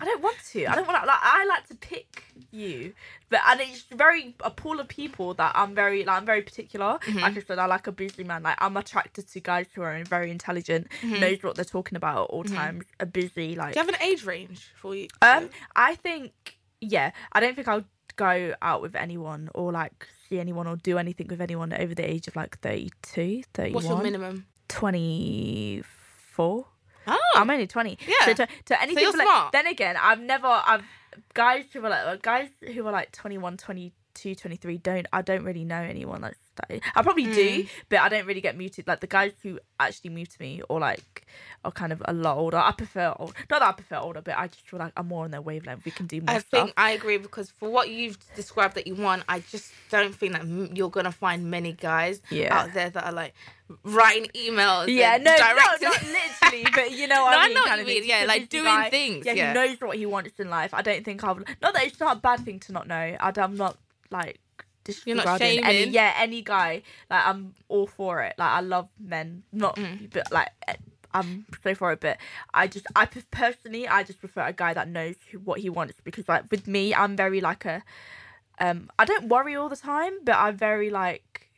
I 0.00 0.04
don't 0.06 0.22
want 0.22 0.38
to. 0.52 0.66
I 0.66 0.74
don't 0.76 0.86
want 0.86 1.00
to. 1.02 1.06
Like 1.06 1.18
I 1.20 1.44
like 1.46 1.68
to 1.68 1.74
pick 1.74 2.24
you, 2.50 2.94
but 3.28 3.40
and 3.46 3.60
it's 3.60 3.82
very 3.92 4.34
a 4.40 4.50
pool 4.50 4.80
of 4.80 4.88
people 4.88 5.34
that 5.34 5.52
I'm 5.54 5.74
very 5.74 6.04
like 6.04 6.16
I'm 6.16 6.24
very 6.26 6.40
particular. 6.42 6.98
Mm-hmm. 7.06 7.18
Like 7.18 7.36
I 7.36 7.40
said, 7.42 7.58
I 7.58 7.66
like 7.66 7.86
a 7.86 7.92
busy 7.92 8.24
man. 8.24 8.42
Like 8.42 8.56
I'm 8.58 8.76
attracted 8.78 9.28
to 9.28 9.40
guys 9.40 9.66
who 9.74 9.82
are 9.82 10.02
very 10.04 10.30
intelligent, 10.30 10.88
Mm-hmm. 11.02 11.20
knows 11.20 11.42
what 11.42 11.54
they're 11.56 11.64
talking 11.66 11.96
about 11.96 12.24
at 12.24 12.30
all 12.30 12.44
times. 12.44 12.84
A 12.98 13.06
busy 13.06 13.54
like. 13.56 13.74
Do 13.74 13.80
you 13.80 13.86
have 13.86 13.94
an 13.94 14.02
age 14.02 14.24
range 14.24 14.72
for 14.76 14.94
you? 14.94 15.08
Um, 15.22 15.50
I 15.76 15.94
think 15.96 16.58
yeah. 16.80 17.10
I 17.32 17.40
don't 17.40 17.54
think 17.54 17.68
I'll 17.68 17.84
go 18.16 18.54
out 18.62 18.82
with 18.82 18.94
anyone 18.94 19.48
or 19.54 19.72
like 19.72 20.06
see 20.28 20.38
anyone 20.38 20.66
or 20.66 20.76
do 20.76 20.98
anything 20.98 21.28
with 21.28 21.40
anyone 21.40 21.72
over 21.72 21.94
the 21.94 22.08
age 22.08 22.28
of 22.28 22.36
like 22.36 22.58
32, 22.60 23.42
31, 23.54 23.74
What's 23.74 23.88
your 23.88 24.02
minimum? 24.02 24.46
24. 24.68 26.66
Oh, 27.06 27.18
I'm 27.34 27.50
only 27.50 27.66
20. 27.66 27.98
Yeah. 28.06 28.14
So 28.26 28.34
to, 28.34 28.46
to 28.66 28.82
anything 28.82 29.02
you're 29.02 29.12
like, 29.12 29.22
smart. 29.22 29.52
then 29.52 29.66
again, 29.66 29.96
I've 30.00 30.20
never 30.20 30.46
I've 30.46 30.84
guys 31.34 31.64
who 31.72 31.84
are 31.84 31.90
like 31.90 32.22
guys 32.22 32.48
who 32.60 32.86
are 32.86 32.92
like 32.92 33.10
21, 33.12 33.56
22, 33.56 34.34
23 34.34 34.78
don't 34.78 35.06
I 35.12 35.22
don't 35.22 35.44
really 35.44 35.64
know 35.64 35.80
anyone 35.80 36.20
that's 36.20 36.38
that 36.56 36.80
I 36.94 37.02
probably 37.02 37.24
do, 37.24 37.62
Mm. 37.64 37.68
but 37.88 38.00
I 38.00 38.08
don't 38.08 38.26
really 38.26 38.40
get 38.40 38.56
muted. 38.56 38.86
Like 38.86 39.00
the 39.00 39.06
guys 39.06 39.32
who 39.42 39.58
actually 39.78 40.10
move 40.10 40.28
to 40.30 40.40
me 40.40 40.62
or 40.68 40.80
like 40.80 41.26
are 41.64 41.70
kind 41.72 41.92
of 41.92 42.02
a 42.06 42.12
lot 42.12 42.36
older. 42.36 42.56
I 42.58 42.72
prefer 42.72 43.14
old. 43.18 43.34
Not 43.50 43.60
that 43.60 43.68
I 43.68 43.72
prefer 43.72 43.96
older, 43.96 44.20
but 44.20 44.36
I 44.36 44.46
just 44.48 44.68
feel 44.68 44.78
like 44.80 44.92
I'm 44.96 45.08
more 45.08 45.24
on 45.24 45.30
their 45.30 45.40
wavelength. 45.42 45.84
We 45.84 45.90
can 45.92 46.06
do 46.06 46.20
more 46.20 46.36
I 46.36 46.38
stuff. 46.40 46.50
think 46.50 46.72
I 46.76 46.90
agree 46.92 47.18
because 47.18 47.50
for 47.50 47.68
what 47.70 47.88
you've 47.90 48.18
described 48.34 48.74
that 48.74 48.86
you 48.86 48.94
want, 48.94 49.22
I 49.28 49.40
just 49.40 49.72
don't 49.90 50.14
think 50.14 50.32
that 50.32 50.76
you're 50.76 50.90
gonna 50.90 51.12
find 51.12 51.50
many 51.50 51.72
guys 51.72 52.20
Yeah. 52.30 52.54
out 52.56 52.74
there 52.74 52.90
that 52.90 53.04
are 53.04 53.12
like 53.12 53.34
writing 53.84 54.26
emails. 54.34 54.88
Yeah, 54.88 55.16
no, 55.18 55.30
no, 55.36 55.54
not 55.56 56.02
literally, 56.02 56.66
but 56.74 56.90
you 56.92 57.06
know 57.06 57.22
what 57.24 57.30
No, 57.32 57.38
I 57.38 57.42
I 57.42 57.46
mean. 57.46 57.54
know 57.54 57.60
what 57.60 57.68
kind 57.68 57.78
you 57.78 57.82
of 57.96 58.02
mean, 58.02 58.08
yeah, 58.08 58.24
like 58.26 58.48
doing 58.48 58.64
guy. 58.64 58.90
things, 58.90 59.26
Yeah, 59.26 59.32
yeah. 59.32 59.48
he 59.48 59.54
knows 59.54 59.80
what 59.80 59.96
he 59.96 60.06
wants 60.06 60.38
in 60.40 60.50
life. 60.50 60.74
I 60.74 60.82
don't 60.82 61.04
think 61.04 61.22
I 61.24 61.32
would. 61.32 61.46
Not 61.62 61.74
that 61.74 61.84
it's 61.84 62.00
not 62.00 62.16
a 62.16 62.20
bad 62.20 62.40
thing 62.44 62.58
to 62.60 62.72
not 62.72 62.88
know. 62.88 62.96
I, 63.20 63.32
I'm 63.36 63.56
not 63.56 63.76
like 64.10 64.40
You're 65.06 65.16
not 65.16 65.26
any. 65.64 65.84
Yeah, 65.92 66.14
any 66.18 66.42
guy. 66.42 66.82
Like 67.10 67.26
I'm 67.26 67.54
all 67.68 67.86
for 67.86 68.22
it. 68.22 68.34
Like 68.38 68.50
I 68.50 68.60
love 68.60 68.88
men. 68.98 69.42
Not, 69.52 69.76
Mm. 69.76 70.12
but 70.12 70.30
like. 70.32 70.48
eh, 70.68 70.74
I'm 71.12 71.44
so 71.64 71.74
for 71.74 71.90
it, 71.90 71.98
but 71.98 72.18
I 72.54 72.68
just, 72.68 72.86
I 72.94 73.04
personally, 73.06 73.88
I 73.88 74.04
just 74.04 74.20
prefer 74.20 74.42
a 74.46 74.52
guy 74.52 74.72
that 74.74 74.86
knows 74.86 75.16
who, 75.32 75.40
what 75.40 75.58
he 75.58 75.68
wants 75.68 75.94
because, 76.04 76.28
like, 76.28 76.44
with 76.52 76.68
me, 76.68 76.94
I'm 76.94 77.16
very 77.16 77.40
like 77.40 77.64
a, 77.64 77.82
um, 78.60 78.88
I 78.96 79.06
don't 79.06 79.28
worry 79.28 79.56
all 79.56 79.68
the 79.68 79.74
time, 79.74 80.12
but 80.22 80.36
I'm 80.36 80.56
very 80.56 80.88
like 80.88 81.49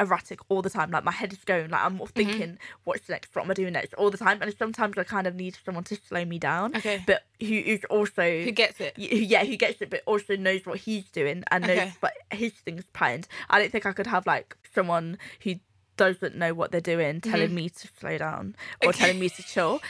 erratic 0.00 0.40
all 0.48 0.62
the 0.62 0.70
time. 0.70 0.90
Like 0.90 1.04
my 1.04 1.12
head 1.12 1.32
is 1.32 1.44
going, 1.44 1.70
like 1.70 1.84
I'm 1.84 1.98
mm-hmm. 1.98 2.06
thinking, 2.06 2.58
what's 2.84 3.06
the 3.06 3.12
next? 3.12 3.34
What 3.34 3.44
am 3.44 3.50
I 3.50 3.54
doing 3.54 3.72
next? 3.72 3.94
All 3.94 4.10
the 4.10 4.18
time, 4.18 4.42
and 4.42 4.54
sometimes 4.58 4.96
I 4.98 5.04
kind 5.04 5.26
of 5.26 5.34
need 5.34 5.56
someone 5.64 5.84
to 5.84 5.96
slow 5.96 6.24
me 6.24 6.38
down. 6.38 6.76
Okay. 6.76 7.02
But 7.06 7.24
who 7.40 7.54
is 7.54 7.84
also 7.90 8.42
Who 8.42 8.50
gets 8.50 8.80
it? 8.80 8.98
yeah, 8.98 9.44
who 9.44 9.56
gets 9.56 9.80
it, 9.80 9.90
but 9.90 10.02
also 10.06 10.36
knows 10.36 10.66
what 10.66 10.78
he's 10.78 11.10
doing 11.10 11.44
and 11.50 11.66
knows 11.66 11.78
Okay. 11.78 11.92
but 12.00 12.14
his 12.32 12.52
things 12.52 12.84
planned. 12.92 13.28
I 13.50 13.58
don't 13.60 13.70
think 13.70 13.86
I 13.86 13.92
could 13.92 14.06
have 14.06 14.26
like 14.26 14.56
someone 14.74 15.18
who 15.42 15.54
doesn't 15.98 16.36
know 16.36 16.54
what 16.54 16.70
they're 16.70 16.80
doing 16.80 17.20
telling 17.20 17.48
mm-hmm. 17.48 17.54
me 17.56 17.68
to 17.68 17.88
slow 18.00 18.16
down 18.16 18.54
or 18.82 18.90
Okay. 18.90 18.98
telling 18.98 19.18
me 19.18 19.28
to 19.28 19.42
chill 19.42 19.80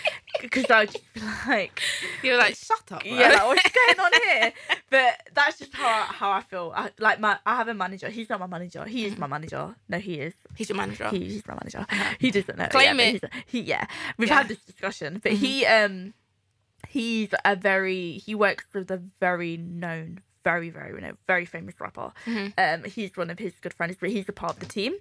because 0.41 0.69
I 0.71 0.81
would 0.81 0.91
just 0.91 1.13
be 1.15 1.21
like, 1.47 1.81
You're 2.23 2.39
like, 2.39 2.57
shut 2.57 2.81
up. 2.91 3.03
bro." 3.03 3.13
yeah, 3.13 3.29
like, 3.29 3.47
what's 3.47 3.71
going 3.71 4.01
on 4.01 4.13
here? 4.25 4.53
But 4.91 5.21
that's 5.35 5.59
just 5.59 5.75
how 5.75 5.87
I, 5.87 6.03
how 6.13 6.31
I 6.31 6.41
feel. 6.41 6.73
I, 6.75 6.91
like 6.99 7.21
my, 7.21 7.39
I 7.45 7.57
have 7.57 7.69
a 7.69 7.75
manager. 7.75 8.09
He's 8.09 8.31
not 8.31 8.41
my 8.41 8.47
manager. 8.47 8.85
He 8.85 9.05
is 9.05 9.13
mm-hmm. 9.13 9.21
my 9.21 9.27
manager. 9.27 9.75
No, 9.89 9.99
he 9.99 10.15
is. 10.15 10.35
He's 10.57 10.71
your 10.71 10.77
manager. 10.77 11.09
He, 11.11 11.25
he's 11.25 11.47
my 11.47 11.55
manager. 11.55 11.81
Uh-huh. 11.81 12.15
He 12.19 12.31
doesn't 12.31 12.57
know. 12.57 12.69
Claim 12.69 12.99
yeah, 12.99 13.07
it. 13.07 13.25
He 13.47 13.61
yeah. 13.61 13.87
We've 14.17 14.29
Yeah. 14.29 14.39
had 14.39 14.49
this 14.49 14.59
discussion, 14.61 15.21
but 15.23 15.33
he 15.33 15.65
mm-hmm. 15.65 15.93
um 15.93 16.15
he's 16.89 17.31
a 17.45 17.55
very 17.55 18.13
he 18.13 18.35
works 18.35 18.65
with 18.73 18.91
a 18.91 19.03
very 19.21 19.57
known, 19.59 20.21
very, 20.51 20.71
very, 20.71 20.91
you 20.95 21.01
know, 21.07 21.13
very 21.27 21.45
famous 21.45 21.75
rapper. 21.79 22.11
Mm-hmm. 22.27 22.49
Um, 22.57 22.91
he's 22.91 23.13
one 23.23 23.29
of 23.35 23.39
his 23.39 23.53
good 23.61 23.75
friends, 23.75 23.97
but 24.01 24.09
he's 24.09 24.29
a 24.29 24.33
part 24.33 24.55
of 24.55 24.61
the 24.61 24.71
team, 24.79 24.93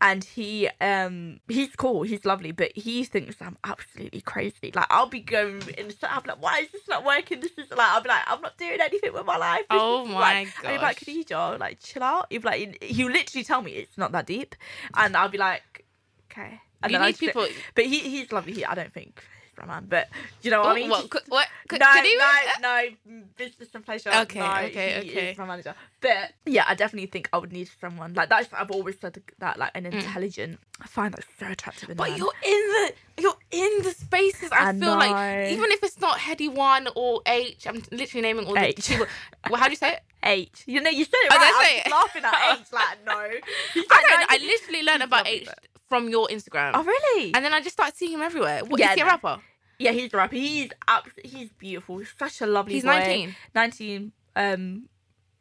and 0.00 0.22
he 0.36 0.68
um 0.80 1.40
he's 1.48 1.74
cool, 1.74 2.02
he's 2.10 2.24
lovely, 2.24 2.52
but 2.52 2.70
he 2.86 3.02
thinks 3.14 3.34
I'm 3.46 3.56
absolutely 3.64 4.20
crazy. 4.20 4.70
Like 4.78 4.86
I'll 4.90 5.08
be 5.18 5.20
going 5.20 5.62
in 5.76 5.88
the 5.88 5.96
I'm 6.02 6.22
like, 6.30 6.40
why 6.40 6.60
is 6.60 6.70
this 6.70 6.86
not 6.88 7.04
working? 7.04 7.40
This 7.40 7.52
is 7.62 7.70
like 7.70 7.90
I'll 7.92 8.02
be 8.02 8.08
like, 8.08 8.22
I'm 8.26 8.40
not 8.40 8.56
doing 8.56 8.78
anything 8.88 9.12
with 9.12 9.26
my 9.26 9.36
life. 9.36 9.64
This 9.70 9.80
Oh 9.86 10.04
my 10.06 10.20
like, 10.20 10.48
And 10.62 10.72
he'd 10.72 10.78
be 10.78 10.82
like. 10.82 11.00
Khadija, 11.00 11.58
like 11.58 11.80
chill 11.80 12.02
out. 12.02 12.26
He'd 12.30 12.42
be 12.42 12.48
like, 12.52 12.82
he'll 12.82 13.10
literally 13.10 13.44
tell 13.44 13.62
me 13.62 13.72
it's 13.72 13.98
not 13.98 14.12
that 14.12 14.26
deep, 14.26 14.54
and 14.96 15.16
I'll 15.16 15.28
be 15.28 15.38
like, 15.38 15.84
okay. 16.30 16.60
And 16.82 16.92
You 16.92 16.98
need 17.00 17.18
people- 17.18 17.48
but 17.74 17.84
he 17.86 17.98
he's 17.98 18.30
lovely. 18.30 18.52
He, 18.52 18.64
I 18.64 18.74
don't 18.74 18.92
think 18.92 19.22
he's 19.56 19.66
my 19.66 19.72
man, 19.74 19.86
but 19.88 20.08
you 20.42 20.50
know 20.50 20.60
what 20.60 20.68
I 20.70 20.74
mean. 20.74 20.90
what, 20.90 21.10
could, 21.10 21.22
what, 21.28 21.46
could, 21.68 21.80
no, 21.80 21.86
could 21.92 22.04
you- 22.04 22.18
no, 22.18 22.30
no, 22.60 23.22
business 23.36 23.68
and 23.74 23.84
pleasure. 23.84 24.10
Okay, 24.14 24.38
no, 24.38 24.46
okay, 24.66 25.00
he 25.04 25.10
okay. 25.10 25.30
Is 25.32 25.38
my 25.38 25.46
manager, 25.46 25.74
but 26.00 26.32
yeah, 26.46 26.64
I 26.66 26.74
definitely 26.74 27.06
think 27.06 27.28
I 27.32 27.38
would 27.38 27.52
need 27.52 27.68
someone 27.80 28.14
like 28.14 28.28
that's. 28.28 28.48
I've 28.52 28.70
always 28.70 28.98
said 29.00 29.20
that 29.38 29.58
like 29.58 29.70
an 29.74 29.86
intelligent. 29.86 30.58
I 30.80 30.86
find 30.86 31.14
that 31.14 31.24
so 31.38 31.46
attractive 31.46 31.90
in 31.90 31.94
Mm. 31.94 31.98
But 31.98 32.10
man. 32.10 32.18
you're 32.18 32.32
in 32.44 32.50
the 32.50 32.92
you're 33.22 33.36
in 33.52 33.82
the 33.82 33.90
spaces. 33.90 34.50
I, 34.52 34.70
I 34.70 34.72
feel 34.72 34.88
like 34.96 35.50
even 35.50 35.70
if 35.70 35.82
it's 35.82 36.00
not 36.00 36.18
Headie 36.18 36.48
One 36.52 36.88
or 36.96 37.22
Aitch, 37.26 37.66
I'm 37.66 37.82
literally 37.92 38.22
naming 38.22 38.46
all 38.46 38.54
Aitch. 38.56 38.88
the. 38.88 39.06
Well, 39.50 39.60
how 39.60 39.66
do 39.66 39.70
you 39.72 39.76
say 39.76 39.92
it? 39.94 40.00
Aitch. 40.24 40.64
You 40.66 40.80
know, 40.80 40.90
you 40.90 41.04
said 41.04 41.12
it 41.22 41.32
Oh, 41.32 41.36
right. 41.36 41.44
I 41.44 41.46
I 41.46 41.74
was 41.74 41.86
it? 41.86 41.90
laughing 41.90 42.24
at 42.24 42.58
Aitch. 42.58 42.72
Like 42.72 42.98
no, 43.06 43.28
He's 43.74 43.84
I 43.90 43.94
like 43.94 44.28
don't. 44.28 44.32
I 44.32 44.44
literally 44.44 44.82
learned 44.82 45.02
about 45.04 45.26
Aitch 45.26 45.48
from 45.88 46.08
your 46.08 46.28
Instagram, 46.28 46.72
Oh 46.74 46.82
really? 46.84 47.34
and 47.34 47.44
then 47.44 47.52
I 47.52 47.60
just 47.60 47.72
started 47.74 47.96
seeing 47.96 48.12
him 48.12 48.22
everywhere. 48.22 48.64
What, 48.64 48.80
Yeah, 48.80 48.90
is 48.90 48.94
he 48.96 49.00
a 49.02 49.06
rapper? 49.06 49.38
yeah, 49.78 49.90
he's 49.92 50.12
a 50.14 50.16
rapper. 50.16 50.36
He's 50.36 50.70
abs- 50.88 51.10
He's 51.24 51.50
beautiful. 51.52 51.98
He's 51.98 52.12
such 52.18 52.40
a 52.40 52.46
lovely. 52.46 52.74
He's 52.74 52.84
boy. 52.84 52.90
19. 52.90 53.36
Nineteen. 53.54 54.12
Um. 54.36 54.88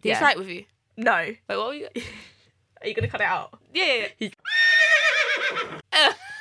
Did 0.01 0.09
yeah. 0.09 0.19
he 0.27 0.31
it 0.33 0.37
with 0.37 0.47
you? 0.49 0.65
No. 0.97 1.15
Wait, 1.17 1.39
what 1.47 1.67
were 1.67 1.73
you? 1.73 1.87
Are 2.81 2.87
you 2.87 2.93
gonna 2.93 3.07
cut 3.07 3.21
it 3.21 3.27
out? 3.27 3.57
Yeah. 3.73 3.85
yeah, 3.85 4.07
He's- 4.19 4.33
yeah. 5.93 6.13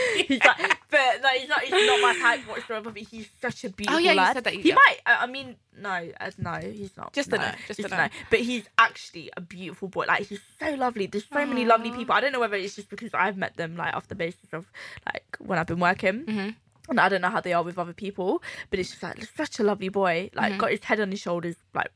he's 0.28 0.40
like, 0.44 0.78
but 0.90 1.22
no, 1.22 1.28
he's 1.30 1.48
not. 1.48 1.60
He's 1.62 1.86
not 1.86 2.00
my 2.00 2.14
type 2.14 2.46
whatsoever. 2.46 2.90
But 2.90 3.02
he's 3.02 3.28
such 3.40 3.64
a 3.64 3.70
beautiful 3.70 3.96
Oh, 3.96 3.98
yeah, 4.00 4.12
you 4.12 4.16
lad. 4.18 4.34
said 4.34 4.44
that, 4.44 4.54
you 4.56 4.62
he 4.62 4.72
might. 4.72 4.96
I 5.06 5.16
I 5.22 5.26
mean, 5.26 5.56
no, 5.78 5.90
uh, 6.20 6.30
no, 6.38 6.52
he's 6.54 6.96
not. 6.96 7.12
Just 7.12 7.28
a 7.32 7.36
no, 7.38 7.42
no, 7.48 7.52
just 7.66 7.80
a 7.80 7.88
no. 7.88 8.08
But 8.30 8.40
he's 8.40 8.64
actually 8.78 9.30
a 9.36 9.40
beautiful 9.40 9.88
boy. 9.88 10.04
Like 10.08 10.26
he's 10.26 10.40
so 10.58 10.70
lovely. 10.74 11.06
There's 11.06 11.26
so 11.32 11.44
many 11.46 11.64
lovely 11.64 11.90
people. 11.90 12.14
I 12.14 12.20
don't 12.20 12.32
know 12.32 12.40
whether 12.40 12.56
it's 12.56 12.76
just 12.76 12.90
because 12.90 13.10
I've 13.14 13.36
met 13.36 13.56
them 13.56 13.76
like 13.76 13.94
off 13.94 14.08
the 14.08 14.14
basis 14.14 14.52
of 14.52 14.70
like 15.06 15.24
when 15.38 15.58
I've 15.58 15.66
been 15.66 15.80
working. 15.80 16.24
Mhm. 16.26 16.54
And 16.88 16.98
I 17.00 17.08
don't 17.08 17.20
know 17.20 17.30
how 17.30 17.40
they 17.40 17.52
are 17.52 17.62
with 17.62 17.78
other 17.78 17.92
people, 17.92 18.42
but 18.68 18.78
it's 18.80 18.90
just 18.90 19.02
like 19.02 19.24
such 19.36 19.60
a 19.60 19.62
lovely 19.62 19.88
boy. 19.88 20.30
Like 20.34 20.54
Mhm. 20.54 20.58
got 20.58 20.70
his 20.72 20.82
head 20.84 21.00
on 21.00 21.10
his 21.12 21.20
shoulders, 21.20 21.56
like 21.74 21.90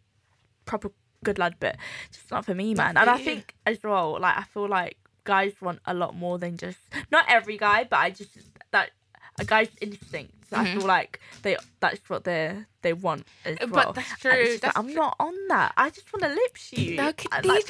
proper 0.65 0.91
good 1.25 1.39
lad, 1.39 1.57
but 1.59 1.77
just 2.13 2.31
not 2.31 2.45
for 2.45 2.55
me, 2.55 2.75
man. 2.75 2.97
And 2.97 3.11
I 3.11 3.19
think 3.19 3.55
as 3.67 3.79
well, 3.83 4.19
like 4.21 4.37
I 4.37 4.43
feel 4.45 4.69
like 4.69 4.97
guys 5.27 5.53
want 5.61 5.81
a 5.85 5.93
lot 5.95 6.15
more 6.15 6.39
than 6.39 6.57
just 6.57 6.79
not 7.11 7.25
every 7.29 7.59
guy, 7.59 7.85
but 7.85 7.99
I 7.99 8.11
just 8.11 8.31
that 8.71 8.91
a 9.39 9.45
guy's 9.45 9.69
instincts. 9.81 10.53
I 10.53 10.65
Mhm. 10.65 10.73
feel 10.75 10.87
like 10.87 11.21
they 11.43 11.57
that's 11.81 12.09
what 12.09 12.25
they 12.25 12.65
they 12.83 12.93
want 12.95 13.27
as 13.45 13.59
But 13.59 13.71
well. 13.71 13.93
that's 13.93 14.15
true, 14.21 14.31
just 14.33 14.53
like, 14.55 14.61
that's 14.63 14.79
I'm 14.79 14.95
not 14.95 15.17
on 15.21 15.35
that. 15.49 15.73
I 15.77 15.91
just 15.91 16.11
want 16.13 16.23
to 16.25 16.31
lip 16.41 16.57
you. 16.73 16.97
No, 16.97 17.05
like, 17.07 17.45
look, 17.45 17.67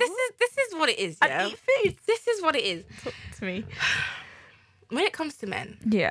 this 0.00 0.10
is 0.10 0.30
this 0.38 0.54
is 0.64 0.74
what 0.78 0.88
it 0.88 0.98
is. 0.98 1.18
and 1.20 1.30
Yeah, 1.30 1.46
eat 1.48 1.58
food. 1.68 1.96
this 2.06 2.26
is 2.32 2.40
what 2.42 2.54
it 2.56 2.64
is. 2.64 2.84
Talk 3.02 3.14
to 3.38 3.44
me. 3.44 3.64
When 4.88 5.04
it 5.04 5.12
comes 5.12 5.34
to 5.38 5.46
men, 5.48 5.78
Yeah, 5.84 6.10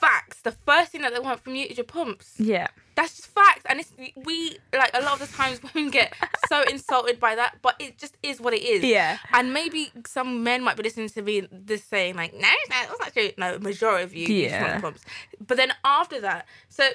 facts. 0.00 0.40
The 0.42 0.52
first 0.52 0.92
thing 0.92 1.02
that 1.02 1.12
they 1.12 1.20
want 1.20 1.40
from 1.40 1.54
you 1.54 1.66
is 1.66 1.76
your 1.76 1.84
pumps. 1.84 2.34
yeah, 2.38 2.68
That's 2.96 3.16
just 3.16 3.28
facts, 3.28 3.62
and 3.66 3.80
it's 3.80 3.92
we 4.16 4.58
like 4.72 4.90
a 4.94 5.00
lot 5.02 5.20
of 5.20 5.28
the 5.30 5.36
times 5.36 5.60
women 5.74 5.90
get 5.90 6.14
so 6.48 6.62
insulted 6.70 7.20
by 7.20 7.34
that, 7.34 7.56
but 7.62 7.76
it 7.78 7.98
just 7.98 8.16
is 8.22 8.40
what 8.40 8.54
it 8.54 8.62
is. 8.62 8.82
yeah. 8.84 9.18
And 9.32 9.52
maybe 9.52 9.92
some 10.06 10.42
men 10.42 10.62
might 10.62 10.76
be 10.76 10.82
listening 10.82 11.08
to 11.10 11.22
me 11.22 11.46
this 11.52 11.84
saying 11.84 12.16
like, 12.16 12.32
no, 12.32 12.40
it's 12.48 12.70
not, 12.70 12.88
that's 12.88 13.00
not 13.00 13.12
true. 13.12 13.30
No, 13.38 13.58
majority 13.58 14.04
of 14.04 14.14
you, 14.14 14.26
you 14.34 14.48
just 14.48 14.60
want 14.60 14.72
Yeah. 14.72 14.80
pumps. 14.80 15.02
But 15.46 15.56
then 15.56 15.72
after 15.84 16.20
that, 16.20 16.46
so 16.68 16.88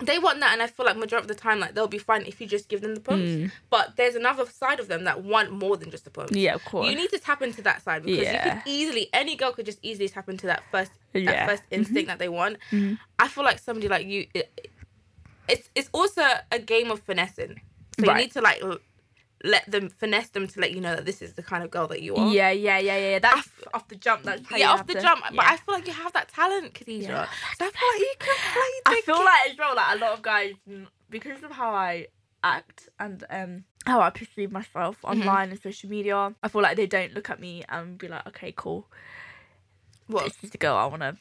they 0.00 0.18
want 0.18 0.40
that, 0.40 0.52
and 0.52 0.62
I 0.62 0.66
feel 0.66 0.86
like 0.86 0.96
majority 0.96 1.24
of 1.24 1.28
the 1.28 1.40
time, 1.40 1.60
like 1.60 1.74
they'll 1.74 1.86
be 1.88 1.98
fine 1.98 2.22
if 2.26 2.40
you 2.40 2.46
just 2.46 2.68
give 2.68 2.80
them 2.80 2.94
the 2.94 3.00
pumps. 3.00 3.28
Mm. 3.30 3.50
But 3.68 3.96
there's 3.96 4.14
another 4.14 4.46
side 4.46 4.80
of 4.80 4.88
them 4.88 5.04
that 5.04 5.22
want 5.22 5.52
more 5.52 5.76
than 5.76 5.90
just 5.90 6.04
the 6.04 6.10
pumps. 6.10 6.32
Yeah, 6.36 6.54
of 6.54 6.64
course. 6.64 6.88
You 6.88 6.96
need 6.96 7.10
to 7.10 7.18
tap 7.18 7.42
into 7.42 7.62
that 7.62 7.82
side 7.82 8.04
because 8.04 8.26
you 8.32 8.38
could 8.38 8.62
easily 8.66 9.08
any 9.12 9.36
girl 9.36 9.52
could 9.52 9.66
just 9.66 9.78
easily 9.82 10.08
tap 10.08 10.28
into 10.28 10.46
that 10.46 10.62
first 10.70 10.92
that 11.12 11.48
first 11.48 11.62
instinct 11.70 12.08
that 12.08 12.18
they 12.18 12.28
want. 12.28 12.56
Mhm. 12.70 12.98
I 13.18 13.28
feel 13.28 13.44
like 13.44 13.58
somebody 13.58 13.88
like 13.88 14.06
you, 14.06 14.26
it, 14.34 14.70
it's 15.48 15.68
it's 15.74 15.90
also 15.92 16.22
a 16.50 16.58
game 16.58 16.90
of 16.90 17.00
finessing. 17.00 17.60
So 17.98 18.06
Right. 18.06 18.16
you 18.16 18.22
need 18.24 18.32
to 18.32 18.40
like 18.40 18.62
let 19.42 19.70
them 19.70 19.88
finesse 19.88 20.28
them 20.30 20.46
to 20.48 20.60
let 20.60 20.72
you 20.72 20.80
know 20.80 20.94
that 20.96 21.06
this 21.06 21.22
is 21.22 21.32
the 21.34 21.42
kind 21.42 21.64
of 21.64 21.70
girl 21.70 21.86
that 21.88 22.02
you 22.02 22.14
are. 22.16 22.30
Yeah, 22.30 22.50
yeah, 22.50 22.78
yeah, 22.78 22.96
yeah. 22.98 23.18
That's 23.18 23.48
off 23.72 23.88
the 23.88 23.96
jump. 23.96 24.22
That's 24.24 24.42
yeah, 24.54 24.70
off 24.72 24.86
the 24.86 24.94
to- 24.94 25.00
jump. 25.00 25.22
But. 25.34 25.44
I 25.44 25.56
feel 25.56 25.74
like 25.74 25.86
you 25.86 25.92
have 25.94 26.12
that 26.12 26.28
talent, 26.28 26.74
Khadija. 26.74 27.02
Yeah. 27.08 27.26
So 27.58 27.64
I 27.66 27.70
feel 27.70 27.88
like 27.92 28.00
you 28.00 28.14
can 28.18 28.36
play 28.52 28.70
the 28.84 28.90
I 28.90 29.00
feel 29.04 29.16
game. 29.16 29.24
like 29.24 29.50
as 29.50 29.58
well, 29.58 29.74
like 29.76 29.96
a 29.96 29.98
lot 29.98 30.12
of 30.12 30.22
guys, 30.22 30.54
mm, 30.68 30.86
because 31.08 31.42
of 31.42 31.50
how 31.52 31.70
I 31.74 32.08
act 32.42 32.88
and 32.98 33.24
um 33.30 33.64
how 33.86 34.00
I 34.00 34.10
perceive 34.10 34.50
myself 34.52 34.96
Mm-hmm. 35.02 35.20
online 35.20 35.50
and 35.50 35.60
social 35.60 35.88
media, 35.88 36.34
I 36.42 36.48
feel 36.48 36.60
like 36.62 36.76
they 36.76 36.86
don't 36.86 37.14
look 37.14 37.30
at 37.30 37.40
me 37.40 37.64
and 37.68 37.96
be 37.96 38.08
like, 38.08 38.26
okay, 38.28 38.52
cool, 38.54 38.88
What? 40.06 40.24
this 40.24 40.36
is 40.44 40.50
the 40.50 40.58
girl 40.58 40.76
I 40.76 40.86
want 40.86 41.02
to 41.02 41.16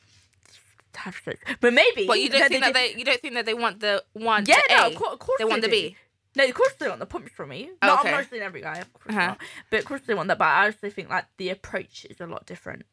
have 0.95 1.15
sex. 1.23 1.39
But 1.61 1.73
maybe. 1.73 2.05
But 2.07 2.19
you 2.19 2.29
don't 2.29 2.49
think 2.49 2.63
that 2.65 2.73
they 2.73 2.95
you 2.97 3.05
don't 3.05 3.21
think 3.21 3.35
that 3.35 3.45
they 3.45 3.53
want 3.53 3.79
the 3.79 4.03
one 4.13 4.43
Yeah, 4.45 4.55
to 4.55 4.75
no, 4.75 4.87
of 4.87 4.95
course, 4.95 5.13
of 5.13 5.19
course 5.19 5.37
they 5.39 5.45
want 5.45 5.61
the. 5.61 5.69
B. 5.69 5.95
No, 6.35 6.45
of 6.45 6.53
course 6.53 6.73
they 6.79 6.87
want 6.87 6.99
the 6.99 7.05
pumps 7.05 7.31
from 7.31 7.49
me. 7.49 7.69
Oh, 7.81 7.93
okay. 7.99 8.09
I'm 8.09 8.15
not 8.15 8.29
saying 8.29 8.43
every 8.43 8.61
guy, 8.61 8.77
of 8.79 8.93
course 8.93 9.15
Uh-huh. 9.15 9.27
not. 9.27 9.37
But 9.69 9.79
of 9.79 9.85
course 9.85 10.01
they 10.05 10.13
want 10.13 10.27
that. 10.27 10.37
But 10.37 10.45
I 10.45 10.65
also 10.67 10.89
think 10.89 11.09
like 11.09 11.25
the 11.37 11.49
approach 11.49 12.05
is 12.09 12.19
a 12.21 12.27
lot 12.27 12.45
different. 12.45 12.83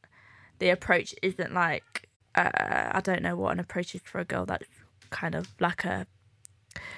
The 0.59 0.70
approach 0.70 1.14
isn't 1.22 1.53
like 1.53 2.09
uh, 2.34 2.51
I 2.93 3.01
don't 3.03 3.22
know 3.22 3.37
what 3.37 3.53
an 3.53 3.61
approach 3.61 3.95
is 3.95 4.03
for 4.03 4.18
a 4.18 4.24
girl 4.24 4.45
that's 4.47 4.66
kind 5.11 5.34
of 5.34 5.55
like 5.61 5.84
a 5.84 6.07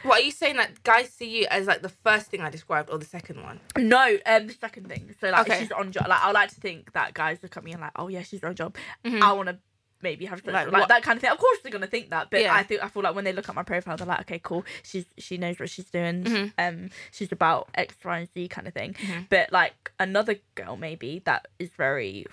What 0.02 0.20
are 0.20 0.24
you 0.24 0.30
saying 0.32 0.56
that 0.56 0.82
guys 0.82 1.10
see 1.12 1.40
you 1.40 1.46
as 1.50 1.66
like 1.66 1.82
the 1.82 1.88
first 1.88 2.26
thing 2.30 2.40
I 2.40 2.50
described 2.50 2.88
or 2.90 2.98
the 2.98 3.04
second 3.04 3.42
one? 3.42 3.60
no 3.76 4.18
um 4.26 4.46
the 4.46 4.52
second 4.54 4.88
thing. 4.88 5.14
So 5.20 5.30
like 5.30 5.46
Okay. 5.48 5.58
she's 5.60 5.72
on 5.72 5.92
job. 5.92 6.06
Like 6.08 6.22
I 6.22 6.30
like 6.32 6.50
to 6.50 6.60
think 6.60 6.92
that 6.92 7.14
guys 7.14 7.38
look 7.42 7.56
at 7.56 7.64
me 7.64 7.72
and 7.72 7.80
like 7.80 7.92
oh 7.96 8.08
yeah 8.08 8.22
she's 8.22 8.42
on 8.44 8.54
job. 8.54 8.76
Mhm. 9.04 9.22
I 9.22 9.32
want 9.32 9.48
to 9.48 9.58
maybe 10.02 10.24
have 10.26 10.44
Like 10.46 10.54
like, 10.66 10.72
what- 10.72 10.88
that 10.88 11.02
kind 11.02 11.16
of 11.16 11.20
thing. 11.22 11.30
Of 11.30 11.38
course 11.38 11.58
they're 11.62 11.72
gonna 11.72 11.86
think 11.86 12.10
that, 12.10 12.30
but 12.30 12.40
Yeah. 12.40 12.54
I 12.54 12.62
think 12.62 12.82
I 12.82 12.88
feel 12.88 13.02
like 13.02 13.14
when 13.14 13.24
they 13.24 13.32
look 13.32 13.48
at 13.48 13.54
my 13.54 13.62
profile, 13.62 13.96
they're 13.96 14.06
like, 14.06 14.20
okay, 14.20 14.40
cool. 14.42 14.64
She's 14.82 15.06
she 15.18 15.36
knows 15.38 15.58
what 15.58 15.70
she's 15.70 15.90
doing. 15.90 16.24
Mhm. 16.24 16.52
Um, 16.58 16.90
she's 17.10 17.32
about 17.32 17.68
X, 17.74 17.94
Y, 18.04 18.18
and 18.18 18.28
Z 18.32 18.48
kind 18.48 18.68
of 18.68 18.74
thing. 18.74 18.94
Mhm. 18.94 19.26
But 19.28 19.52
like 19.52 19.90
another 19.98 20.36
girl 20.54 20.76
maybe 20.76 21.20
that 21.24 21.48
is 21.58 21.70
very 21.76 22.26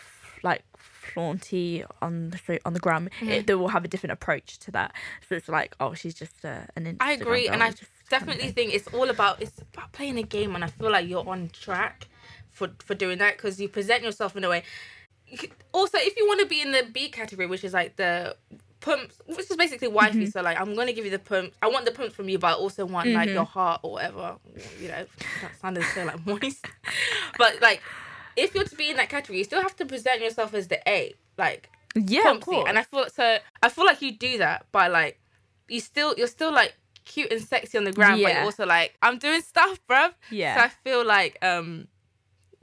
like 0.44 0.64
flaunty 0.78 1.84
on 2.02 2.30
the 2.32 2.60
on 2.66 2.74
the 2.74 2.80
gram, 2.80 3.10
Mm-hmm. 3.20 3.30
it, 3.30 3.48
they 3.48 3.56
will 3.56 3.70
have 3.70 3.86
a 3.86 3.88
different 3.88 4.12
approach 4.14 4.60
to 4.60 4.72
that. 4.72 4.94
So 5.28 5.36
it's 5.36 5.48
like, 5.50 5.76
oh, 5.80 5.94
she's 5.94 6.14
just 6.14 6.44
uh, 6.46 6.62
an 6.76 6.86
Instagram 6.86 6.98
I 7.00 7.12
agree, 7.14 7.48
and 7.48 7.64
I 7.64 7.70
just 7.72 7.82
kind 7.82 7.92
of 8.04 8.10
definitely 8.10 8.52
think 8.52 8.74
it's 8.74 8.88
all 8.94 9.10
about 9.10 9.42
it's 9.42 9.58
about 9.74 9.92
playing 9.92 10.18
a 10.18 10.24
game, 10.24 10.54
and 10.56 10.64
I 10.64 10.68
feel 10.68 10.92
like 10.92 11.08
you're 11.08 11.28
on 11.28 11.50
track 11.50 12.08
for 12.52 12.70
for 12.80 12.94
doing 12.96 13.18
that 13.20 13.38
because 13.38 13.60
you 13.60 13.70
present 13.70 14.04
yourself 14.04 14.36
in 14.36 14.44
a 14.44 14.50
way. 14.50 14.64
Also, 15.72 15.98
if 16.00 16.16
you 16.18 16.26
want 16.28 16.40
to 16.42 16.46
be 16.46 16.62
in 16.62 16.72
the 16.72 16.84
B 16.92 17.10
category, 17.10 17.48
which 17.48 17.64
is 17.64 17.74
like 17.74 17.96
the 17.98 18.36
pumps, 18.80 19.20
which 19.26 19.50
is 19.50 19.58
basically 19.58 19.88
wifey, 19.88 20.20
Mm-hmm. 20.20 20.30
so 20.30 20.42
like 20.42 20.60
I'm 20.60 20.74
gonna 20.76 20.94
give 20.94 21.06
you 21.06 21.12
the 21.12 21.20
pumps. 21.20 21.58
I 21.62 21.68
want 21.68 21.86
the 21.86 21.92
pumps 21.92 22.16
from 22.16 22.30
you, 22.30 22.38
but 22.40 22.48
I 22.48 22.54
also 22.54 22.86
want 22.86 23.10
like 23.10 23.28
Mm-hmm. 23.28 23.36
your 23.36 23.46
heart 23.46 23.82
or 23.84 23.94
whatever. 23.94 24.38
You 24.80 24.88
know, 24.90 25.06
that 25.42 25.60
sounded 25.62 25.84
so 25.94 26.06
like 26.06 26.26
moist, 26.26 26.66
but 27.38 27.62
like. 27.62 27.82
If 28.38 28.54
you're 28.54 28.66
to 28.66 28.76
be 28.76 28.90
in 28.90 28.98
that 28.98 29.08
category, 29.08 29.38
you 29.38 29.46
still 29.46 29.62
have 29.62 29.78
to 29.78 29.86
present 29.86 30.20
yourself 30.22 30.54
as 30.54 30.68
the 30.68 30.78
A, 30.90 31.14
like 31.38 31.70
yeah, 31.96 32.32
of 32.32 32.40
Pumpsy. 32.40 32.42
course. 32.42 32.66
And 32.68 32.78
I 32.78 32.84
feel 32.84 33.06
so. 33.08 33.38
I 33.64 33.70
feel 33.70 33.86
like 33.86 34.02
you 34.02 34.12
do 34.12 34.40
that 34.40 34.66
by 34.74 34.90
like, 34.90 35.22
you 35.70 35.80
still 35.80 36.14
you're 36.18 36.28
still 36.28 36.52
like 36.52 36.76
cute 37.06 37.32
and 37.32 37.42
sexy 37.42 37.78
on 37.78 37.86
the 37.86 37.94
ground, 37.94 38.22
but 38.22 38.28
Yeah. 38.28 38.36
you're 38.40 38.44
also 38.44 38.66
like 38.66 38.98
I'm 39.02 39.20
doing 39.20 39.40
stuff, 39.40 39.80
bruv. 39.90 40.12
Yeah. 40.32 40.56
So 40.58 40.62
I 40.64 40.68
feel 40.68 41.06
like 41.06 41.38
um, 41.42 41.88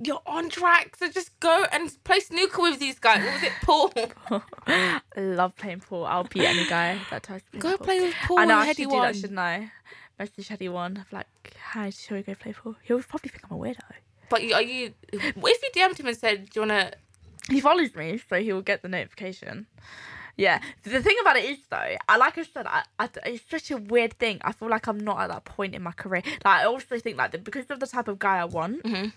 you're 0.04 0.22
on 0.26 0.48
track. 0.48 0.96
So 0.96 1.08
just 1.10 1.38
go 1.40 1.64
and 1.72 1.92
play 2.04 2.20
snooker 2.20 2.62
with 2.62 2.78
these 2.78 2.98
guys. 2.98 3.22
What 3.24 3.34
was 3.34 3.42
it, 3.42 3.52
Paul? 3.62 4.42
I 4.66 5.00
love 5.20 5.56
playing 5.56 5.80
pool. 5.80 6.04
I'll 6.04 6.24
beat 6.24 6.44
any 6.44 6.66
guy 6.66 6.98
that 7.10 7.22
tries 7.24 7.42
to 7.42 7.50
play 7.50 7.60
go 7.60 7.76
pool. 7.76 7.86
play 7.86 8.00
with 8.00 8.14
Paul 8.26 8.38
I 8.38 8.44
know 8.44 8.60
and 8.60 8.62
I 8.62 8.66
should 8.72 8.76
do 8.76 8.88
One. 8.88 9.02
that, 9.02 9.16
shouldn't 9.16 9.38
I? 9.38 9.70
Message 10.18 10.48
Headie 10.48 10.70
One. 10.72 10.98
I'm 10.98 11.06
like, 11.16 11.26
hi, 11.72 11.90
shall 11.90 12.16
we 12.16 12.22
go 12.22 12.34
play 12.34 12.52
pool? 12.52 12.76
He'll 12.82 13.02
probably 13.02 13.30
think 13.30 13.44
I'm 13.50 13.56
a 13.56 13.60
weirdo. 13.60 13.78
But 14.28 14.42
are 14.52 14.62
you? 14.62 14.94
If 15.12 15.34
you 15.36 15.70
DM'd 15.74 15.98
him 16.00 16.06
and 16.06 16.16
said, 16.16 16.48
"Do 16.50 16.60
you 16.60 16.62
wanna?" 16.62 16.92
He 17.50 17.60
follows 17.60 17.94
me, 17.94 18.18
so 18.30 18.36
he 18.40 18.52
will 18.52 18.62
get 18.62 18.82
the 18.82 18.88
notification. 18.88 19.66
Yeah. 20.36 20.60
The 20.84 21.02
thing 21.02 21.16
about 21.20 21.36
it 21.36 21.44
is, 21.44 21.58
though, 21.68 21.96
I 22.08 22.16
like 22.16 22.38
I 22.38 22.44
said, 22.44 22.66
I, 22.66 22.84
I, 22.98 23.10
it's 23.26 23.44
such 23.50 23.70
a 23.70 23.76
weird 23.76 24.14
thing. 24.18 24.38
I 24.42 24.52
feel 24.52 24.70
like 24.70 24.86
I'm 24.86 24.98
not 25.00 25.20
at 25.20 25.28
that 25.28 25.44
point 25.44 25.74
in 25.74 25.82
my 25.82 25.92
career. 25.92 26.22
Like 26.24 26.46
I 26.46 26.64
also 26.64 26.98
think 26.98 27.18
like 27.18 27.32
that 27.32 27.44
because 27.44 27.66
of 27.70 27.80
the 27.80 27.86
type 27.86 28.08
of 28.08 28.18
guy 28.18 28.38
I 28.38 28.44
want. 28.46 28.82
Mhm. 28.84 29.12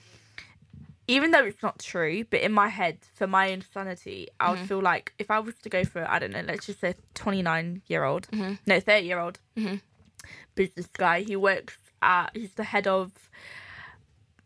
Even 1.08 1.32
though 1.32 1.46
it's 1.46 1.62
not 1.62 1.80
true, 1.80 2.24
but 2.32 2.42
in 2.42 2.52
my 2.52 2.68
head, 2.70 2.98
for 3.14 3.28
my 3.28 3.52
own 3.52 3.64
sanity, 3.74 4.28
I 4.40 4.46
Mm-hmm. 4.46 4.60
would 4.60 4.68
feel 4.68 4.82
like 4.82 5.14
if 5.20 5.30
I 5.30 5.40
was 5.40 5.54
to 5.64 5.70
go 5.70 5.84
for, 5.84 6.04
I 6.10 6.18
don't 6.20 6.32
know, 6.32 6.42
let's 6.46 6.66
just 6.66 6.80
say 6.82 6.96
29 7.14 7.82
year 7.88 8.04
old, 8.04 8.28
Mhm. 8.32 8.58
no, 8.66 8.80
30 8.80 9.06
year 9.06 9.20
old 9.20 9.40
Mhm. 9.56 9.82
business 10.56 10.88
guy, 10.88 11.22
he 11.22 11.36
works 11.36 11.78
at 12.02 12.32
he's 12.36 12.54
the 12.56 12.64
head 12.64 12.88
of 12.88 13.12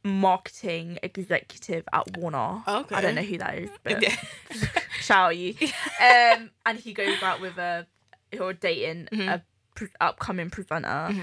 marketing 0.04 0.98
executive 1.04 1.84
at 1.94 2.18
Warner. 2.18 2.64
Okay. 2.68 2.96
I 2.96 3.02
don't 3.02 3.16
know 3.16 3.22
who 3.22 3.38
that 3.38 3.56
is, 3.58 3.70
but 3.84 4.02
Yeah. 4.02 4.16
shout 5.02 5.28
out 5.28 5.38
you. 5.38 5.56
Um, 6.02 6.52
and 6.66 6.80
he 6.80 6.94
goes 6.94 7.22
out 7.22 7.42
with 7.42 7.58
a 7.58 7.86
or 8.40 8.54
dating 8.54 9.08
Mm-hmm. 9.12 9.30
a 9.30 9.42
pre- 9.76 9.88
upcoming 10.02 10.50
presenter 10.50 11.14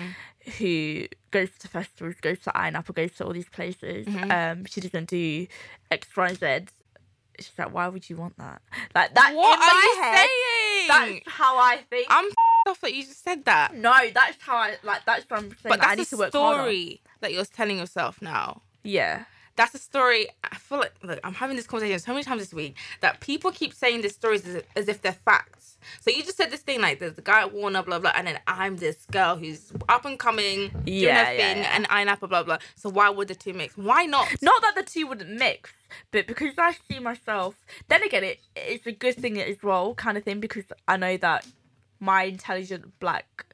who 0.58 1.06
goes 1.30 1.50
to 1.60 1.68
festivals, 1.68 2.14
goes 2.20 2.38
to 2.40 2.50
Ayia 2.50 2.72
Napa, 2.72 2.92
goes 2.92 3.12
to 3.12 3.24
all 3.26 3.32
these 3.32 3.48
places. 3.48 4.06
Mm-hmm. 4.06 4.30
Um, 4.30 4.64
she 4.66 4.80
doesn't 4.80 5.08
do 5.08 5.46
X, 5.90 6.08
Y, 6.16 6.34
Z. 6.34 6.66
She's 7.38 7.52
like, 7.58 7.72
why 7.74 7.88
would 7.88 8.08
you 8.08 8.16
want 8.16 8.36
that? 8.38 8.62
Like 8.94 9.14
that 9.14 9.34
What 9.34 9.54
in 9.54 9.60
my 9.60 9.66
are 9.66 9.82
you 9.82 10.02
head. 10.02 10.28
saying? 10.88 11.22
That's 11.24 11.36
how 11.36 11.58
I 11.58 11.78
think. 11.90 12.06
I'm 12.08 12.30
off 12.66 12.80
that 12.80 12.94
you 12.94 13.02
just 13.04 13.22
said 13.22 13.44
that. 13.44 13.74
no, 13.74 13.92
that's 14.14 14.38
how 14.40 14.56
I 14.56 14.76
like. 14.82 15.04
That's 15.04 15.28
what 15.28 15.38
I'm 15.40 15.48
saying. 15.50 15.56
But 15.64 15.80
like, 15.80 15.86
I 15.86 15.90
need 15.94 15.98
that's 16.00 16.10
to 16.10 16.16
work 16.16 16.32
harder. 16.32 16.60
story 16.62 17.00
that 17.20 17.32
you're 17.32 17.44
telling 17.44 17.78
yourself 17.78 18.22
now. 18.22 18.62
Yeah. 18.84 19.24
That's 19.56 19.74
a 19.74 19.78
story. 19.78 20.28
I 20.44 20.56
feel 20.56 20.78
like 20.78 20.92
look, 21.02 21.18
I'm 21.24 21.34
having 21.34 21.56
this 21.56 21.66
conversation 21.66 21.98
so 21.98 22.12
many 22.12 22.24
times 22.24 22.42
this 22.42 22.52
week 22.54 22.76
that 23.00 23.20
people 23.20 23.50
keep 23.50 23.72
saying 23.74 24.02
these 24.02 24.14
stories 24.14 24.46
as, 24.46 24.62
as 24.76 24.88
if 24.88 25.02
they're 25.02 25.12
facts. 25.12 25.78
So 26.00 26.10
you 26.10 26.22
just 26.22 26.36
said 26.36 26.50
this 26.50 26.60
thing 26.60 26.80
like 26.80 26.98
there's 27.00 27.14
the 27.14 27.22
guy 27.22 27.40
at 27.40 27.52
Warner, 27.54 27.82
blah 27.82 27.98
blah, 27.98 28.12
and 28.14 28.26
then 28.26 28.38
I'm 28.46 28.76
this 28.76 29.06
girl 29.10 29.36
who's 29.36 29.72
up 29.88 30.04
and 30.04 30.18
coming, 30.18 30.68
doing 30.68 30.82
Yeah, 30.86 31.24
her 31.24 31.32
yeah, 31.32 31.38
thing, 31.54 31.62
yeah. 31.62 31.72
and 31.74 31.86
I'm 31.90 32.08
Apple, 32.08 32.28
blah 32.28 32.42
blah. 32.42 32.58
So 32.76 32.90
why 32.90 33.08
would 33.10 33.28
the 33.28 33.34
two 33.34 33.52
mix? 33.52 33.76
Why 33.76 34.04
not? 34.04 34.28
Not 34.42 34.60
that 34.62 34.74
the 34.76 34.82
two 34.82 35.06
wouldn't 35.06 35.30
mix, 35.30 35.72
but 36.10 36.26
because 36.26 36.54
I 36.58 36.74
see 36.90 36.98
myself. 36.98 37.54
Then 37.88 38.02
again, 38.02 38.24
it 38.24 38.40
it's 38.56 38.86
a 38.86 38.92
good 38.92 39.14
thing 39.16 39.40
as 39.40 39.62
well, 39.62 39.94
kind 39.94 40.18
of 40.18 40.24
thing, 40.24 40.40
because 40.40 40.64
I 40.86 40.96
know 40.96 41.16
that 41.18 41.46
my 42.00 42.24
intelligent, 42.24 42.98
black, 43.00 43.46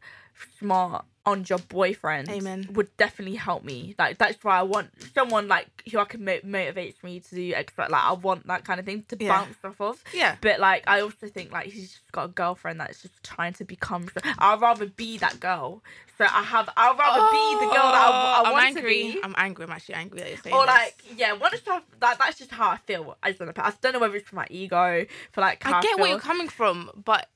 smart, 0.59 1.05
on 1.25 1.45
your 1.49 1.59
boyfriend 1.61 2.29
Amen. 2.29 2.69
would 2.73 2.97
definitely 2.97 3.37
help 3.37 3.63
me. 3.63 3.95
Like 3.99 4.19
that's 4.19 4.43
why 4.43 4.59
I 4.59 4.63
want 4.63 4.91
someone 5.15 5.47
like 5.47 5.69
who 5.91 5.99
I 5.99 6.05
can 6.05 6.25
mo- 6.25 6.41
motivates 6.45 7.03
me 7.05 7.21
to 7.21 7.35
do 7.35 7.55
extra. 7.55 7.89
Like 7.89 8.03
I 8.03 8.13
want 8.13 8.47
that 8.49 8.65
kind 8.65 8.81
of 8.81 8.87
thing 8.87 9.05
to 9.09 9.17
Yeah. 9.21 9.29
bounce 9.29 9.57
off 9.63 9.81
of. 9.81 10.03
Yeah. 10.13 10.37
But 10.41 10.59
like 10.59 10.83
I 10.89 11.01
also 11.01 11.29
think 11.29 11.53
like 11.53 11.67
he's 11.67 11.91
just 11.93 12.13
got 12.13 12.25
a 12.25 12.29
girlfriend 12.29 12.81
that's 12.81 13.03
just 13.03 13.23
trying 13.23 13.53
to 13.55 13.65
become. 13.65 14.09
I'd 14.39 14.61
rather 14.61 14.87
be 14.87 15.17
that 15.19 15.39
girl. 15.39 15.83
So 16.19 16.25
I 16.25 16.43
have. 16.43 16.69
I'd 16.77 16.99
rather 16.99 17.29
be 17.31 17.67
the 17.67 17.73
girl 17.73 17.91
that 17.93 18.03
I, 18.03 18.11
I 18.11 18.43
oh, 18.43 18.47
am 18.47 18.53
want 18.53 18.65
Oh, 18.65 18.67
angry. 18.67 18.83
to 18.83 19.13
be. 19.15 19.21
I'm 19.23 19.35
angry. 19.39 19.65
I'm 19.65 19.71
actually 19.71 19.95
angry 19.95 20.21
that 20.21 20.29
you're 20.29 20.39
saying 20.39 20.55
Or 20.57 20.67
this. 20.67 20.75
like, 20.75 20.97
yeah, 21.17 21.33
one 21.35 21.57
stuff 21.57 21.83
that 22.01 22.19
that's 22.19 22.39
just 22.39 22.51
how 22.51 22.69
I 22.69 22.77
feel 22.79 23.17
as 23.23 23.41
an 23.41 23.53
I 23.57 23.73
don't 23.81 23.93
know 23.93 23.99
whether 24.01 24.17
it's 24.17 24.29
for 24.29 24.37
my 24.37 24.47
ego, 24.51 25.07
for 25.31 25.41
like 25.41 25.65
I 25.65 25.81
get 25.83 25.85
feel. 25.95 25.99
where 25.99 26.11
you're 26.11 26.19
coming 26.21 26.49
from, 26.49 26.91
but 27.05 27.29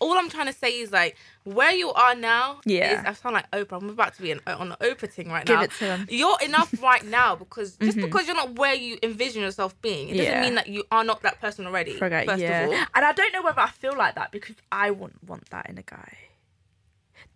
all 0.00 0.18
I'm 0.18 0.28
trying 0.28 0.46
to 0.46 0.52
say 0.52 0.80
is 0.80 0.90
like 0.92 1.16
where 1.44 1.72
you 1.72 1.92
are 1.92 2.14
now. 2.14 2.60
Yeah. 2.64 3.00
is, 3.00 3.06
I 3.06 3.12
sound 3.12 3.34
like 3.34 3.50
Oprah. 3.52 3.80
I'm 3.82 3.90
about 3.90 4.14
to 4.14 4.22
be 4.22 4.30
an, 4.30 4.40
on 4.46 4.72
an 4.72 4.76
Oprah 4.80 5.10
thing 5.10 5.28
right 5.30 5.44
Give 5.44 5.56
now. 5.56 5.62
it 5.64 5.70
to 5.72 5.84
them. 5.84 6.06
You're 6.10 6.38
enough 6.44 6.74
right 6.82 7.04
now 7.04 7.36
because 7.36 7.76
just 7.76 7.96
because 7.98 8.26
you're 8.26 8.36
not 8.36 8.58
where 8.58 8.74
you 8.74 8.98
envision 9.02 9.42
yourself 9.42 9.80
being, 9.82 10.08
it 10.08 10.16
doesn't 10.16 10.24
Mm-hmm. 10.24 10.34
Yeah. 10.34 10.40
mean 10.42 10.54
that 10.56 10.68
you 10.68 10.84
are 10.90 11.04
not 11.04 11.22
that 11.22 11.40
person 11.40 11.66
already. 11.66 11.96
Forget, 11.96 12.26
first 12.26 12.40
yeah. 12.42 12.62
of 12.64 12.70
all, 12.70 12.86
And 12.94 13.04
I 13.04 13.12
don't 13.12 13.32
know 13.32 13.42
whether 13.42 13.60
I 13.60 13.68
feel 13.68 13.96
like 13.96 14.14
that 14.16 14.32
because 14.32 14.56
I 14.72 14.90
wouldn't 14.90 15.22
want 15.24 15.48
that 15.50 15.68
in 15.68 15.78
a 15.78 15.82
guy. 15.82 16.16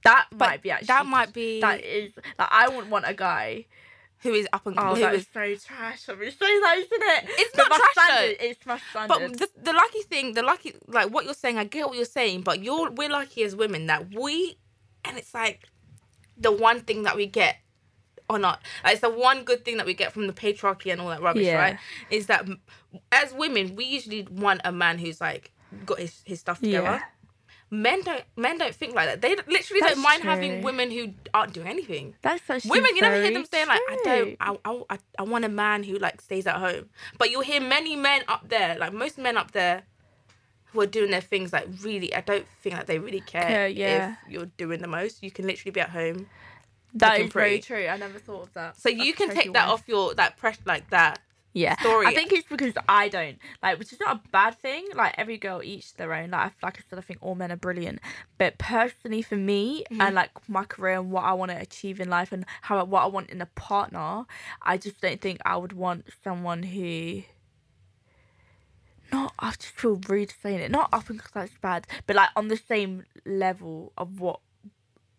That 0.04 0.26
but 0.30 0.38
might 0.48 0.62
be 0.62 0.70
actually. 0.70 0.86
that 0.86 1.06
might 1.06 1.32
be 1.32 1.60
That 1.60 1.82
is 1.84 2.12
like 2.38 2.48
I 2.50 2.68
wouldn't 2.68 2.88
want 2.88 3.04
a 3.08 3.14
guy. 3.14 3.66
Who 4.22 4.32
is 4.34 4.48
up 4.52 4.66
and 4.66 4.76
Oh, 4.78 4.94
who 4.94 5.00
that 5.00 5.14
is 5.14 5.22
is 5.22 5.28
so 5.32 5.40
trash. 5.66 6.08
I'm 6.08 6.16
so 6.16 6.46
nice, 6.46 6.84
isn't 6.84 6.90
it? 6.92 7.24
It's 7.28 7.56
But 7.56 7.68
not 7.68 7.70
my 7.70 7.88
trash, 7.94 8.08
though. 8.08 8.46
It's 8.46 8.66
my 8.66 8.78
standard. 8.90 9.08
But 9.30 9.38
the, 9.38 9.48
the 9.62 9.72
lucky 9.72 10.02
thing, 10.02 10.34
the 10.34 10.42
lucky, 10.42 10.74
like 10.88 11.10
what 11.10 11.24
you're 11.24 11.34
saying, 11.34 11.58
I 11.58 11.64
get 11.64 11.86
what 11.86 11.96
you're 11.96 12.04
saying, 12.04 12.42
but 12.42 12.62
you're 12.62 12.90
we're 12.90 13.08
lucky 13.10 13.44
as 13.44 13.54
women 13.54 13.86
that 13.86 14.12
we, 14.14 14.58
and 15.04 15.16
it's 15.18 15.34
like 15.34 15.68
the 16.36 16.50
one 16.52 16.80
thing 16.80 17.04
that 17.04 17.16
we 17.16 17.26
get, 17.26 17.56
or 18.30 18.38
not, 18.38 18.60
like, 18.84 18.92
it's 18.94 19.00
the 19.02 19.10
one 19.10 19.44
good 19.44 19.64
thing 19.64 19.76
that 19.78 19.86
we 19.86 19.94
get 19.94 20.12
from 20.12 20.26
the 20.26 20.32
patriarchy 20.32 20.90
and 20.92 21.00
all 21.00 21.08
that 21.08 21.22
rubbish, 21.22 21.46
Yeah. 21.46 21.58
right? 21.58 21.78
Is 22.10 22.26
that 22.26 22.46
as 23.12 23.32
women, 23.32 23.76
we 23.76 23.84
usually 23.84 24.26
want 24.30 24.60
a 24.64 24.72
man 24.72 24.98
who's 24.98 25.20
like 25.20 25.52
got 25.86 25.98
his, 26.00 26.22
his 26.24 26.40
stuff 26.40 26.60
together. 26.60 26.86
Yeah. 26.86 27.02
Men 27.70 28.00
don't 28.02 28.24
men 28.36 28.56
don't 28.56 28.74
think 28.74 28.94
like 28.94 29.06
that. 29.06 29.20
They 29.20 29.30
literally 29.30 29.80
That's 29.80 29.94
don't 29.94 30.02
mind 30.02 30.22
true. 30.22 30.30
having 30.30 30.62
women 30.62 30.90
who 30.90 31.12
aren't 31.34 31.52
doing 31.52 31.66
anything. 31.66 32.14
That's 32.22 32.48
actually 32.48 32.70
Women, 32.70 32.96
you 32.96 33.02
never 33.02 33.20
hear 33.22 33.32
them 33.32 33.44
saying 33.44 33.68
like, 33.68 33.80
"I 33.88 33.98
don't. 34.04 34.36
I, 34.40 34.56
I, 34.88 34.98
I, 35.18 35.22
want 35.24 35.44
a 35.44 35.50
man 35.50 35.82
who 35.82 35.98
like 35.98 36.22
stays 36.22 36.46
at 36.46 36.56
home." 36.56 36.88
But 37.18 37.30
you'll 37.30 37.42
hear 37.42 37.60
many 37.60 37.94
men 37.94 38.22
up 38.26 38.48
there, 38.48 38.78
like 38.78 38.94
most 38.94 39.18
men 39.18 39.36
up 39.36 39.50
there, 39.50 39.82
who 40.72 40.80
are 40.80 40.86
doing 40.86 41.10
their 41.10 41.20
things 41.20 41.52
like 41.52 41.68
really. 41.82 42.14
I 42.14 42.22
don't 42.22 42.46
think 42.62 42.74
that 42.76 42.86
they 42.86 42.98
really 42.98 43.20
care 43.20 43.42
Care, 43.42 43.68
yeah. 43.68 44.12
if 44.26 44.32
you're 44.32 44.50
doing 44.56 44.80
the 44.80 44.88
most. 44.88 45.22
You 45.22 45.30
can 45.30 45.46
literally 45.46 45.72
be 45.72 45.80
at 45.80 45.90
home, 45.90 46.26
That 46.94 47.20
is 47.20 47.26
is 47.26 47.32
very 47.34 47.60
true. 47.60 47.86
I 47.86 47.98
never 47.98 48.18
thought 48.18 48.44
of 48.44 48.54
that. 48.54 48.80
so 48.80 48.88
you 48.88 49.12
can 49.12 49.28
take 49.34 49.52
that 49.52 49.68
off 49.68 49.84
your 49.86 50.14
that 50.14 50.38
pressure 50.38 50.62
like 50.64 50.88
that. 50.88 51.20
Yeah 51.54 51.78
story. 51.80 52.06
I 52.06 52.14
think 52.14 52.32
it's 52.32 52.46
because 52.48 52.74
I 52.88 53.08
don't 53.08 53.38
like, 53.62 53.78
which 53.78 53.92
is 53.92 53.98
not 54.00 54.16
a 54.16 54.28
bad 54.30 54.58
thing. 54.58 54.86
Like 54.94 55.14
every 55.18 55.38
girl 55.38 55.62
each 55.62 55.94
their 55.94 56.12
own. 56.14 56.30
Like 56.30 56.52
I- 56.62 56.66
like 56.66 56.78
I 56.78 56.82
said, 56.88 56.98
I 56.98 57.02
think 57.02 57.18
all 57.22 57.34
men 57.34 57.50
are 57.50 57.56
brilliant. 57.56 58.00
But 58.36 58.58
personally, 58.58 59.22
for 59.22 59.36
me 59.36 59.84
Mm-hmm. 59.90 60.00
and 60.00 60.14
like 60.14 60.30
my 60.48 60.64
career 60.64 60.94
and 61.00 61.10
what 61.10 61.24
I 61.24 61.32
want 61.32 61.50
to 61.50 61.56
achieve 61.58 62.00
in 62.00 62.08
life 62.10 62.32
and 62.32 62.44
how 62.62 62.84
what 62.84 63.02
I 63.02 63.06
want 63.06 63.30
in 63.30 63.40
a 63.40 63.46
partner, 63.46 64.24
I 64.62 64.76
just 64.76 65.00
don't 65.00 65.20
think 65.20 65.40
I 65.44 65.56
would 65.56 65.72
want 65.72 66.06
someone 66.22 66.62
who. 66.62 67.22
Not, 69.10 69.32
I 69.38 69.50
just 69.52 69.68
feel 69.70 69.98
rude 70.08 70.34
saying 70.42 70.60
it. 70.60 70.70
Not 70.70 70.90
up 70.92 71.06
because 71.08 71.30
that's 71.32 71.56
bad, 71.62 71.86
but 72.06 72.14
like 72.16 72.28
on 72.36 72.48
the 72.48 72.58
same 72.58 73.04
level 73.24 73.92
of 73.96 74.20
what 74.20 74.40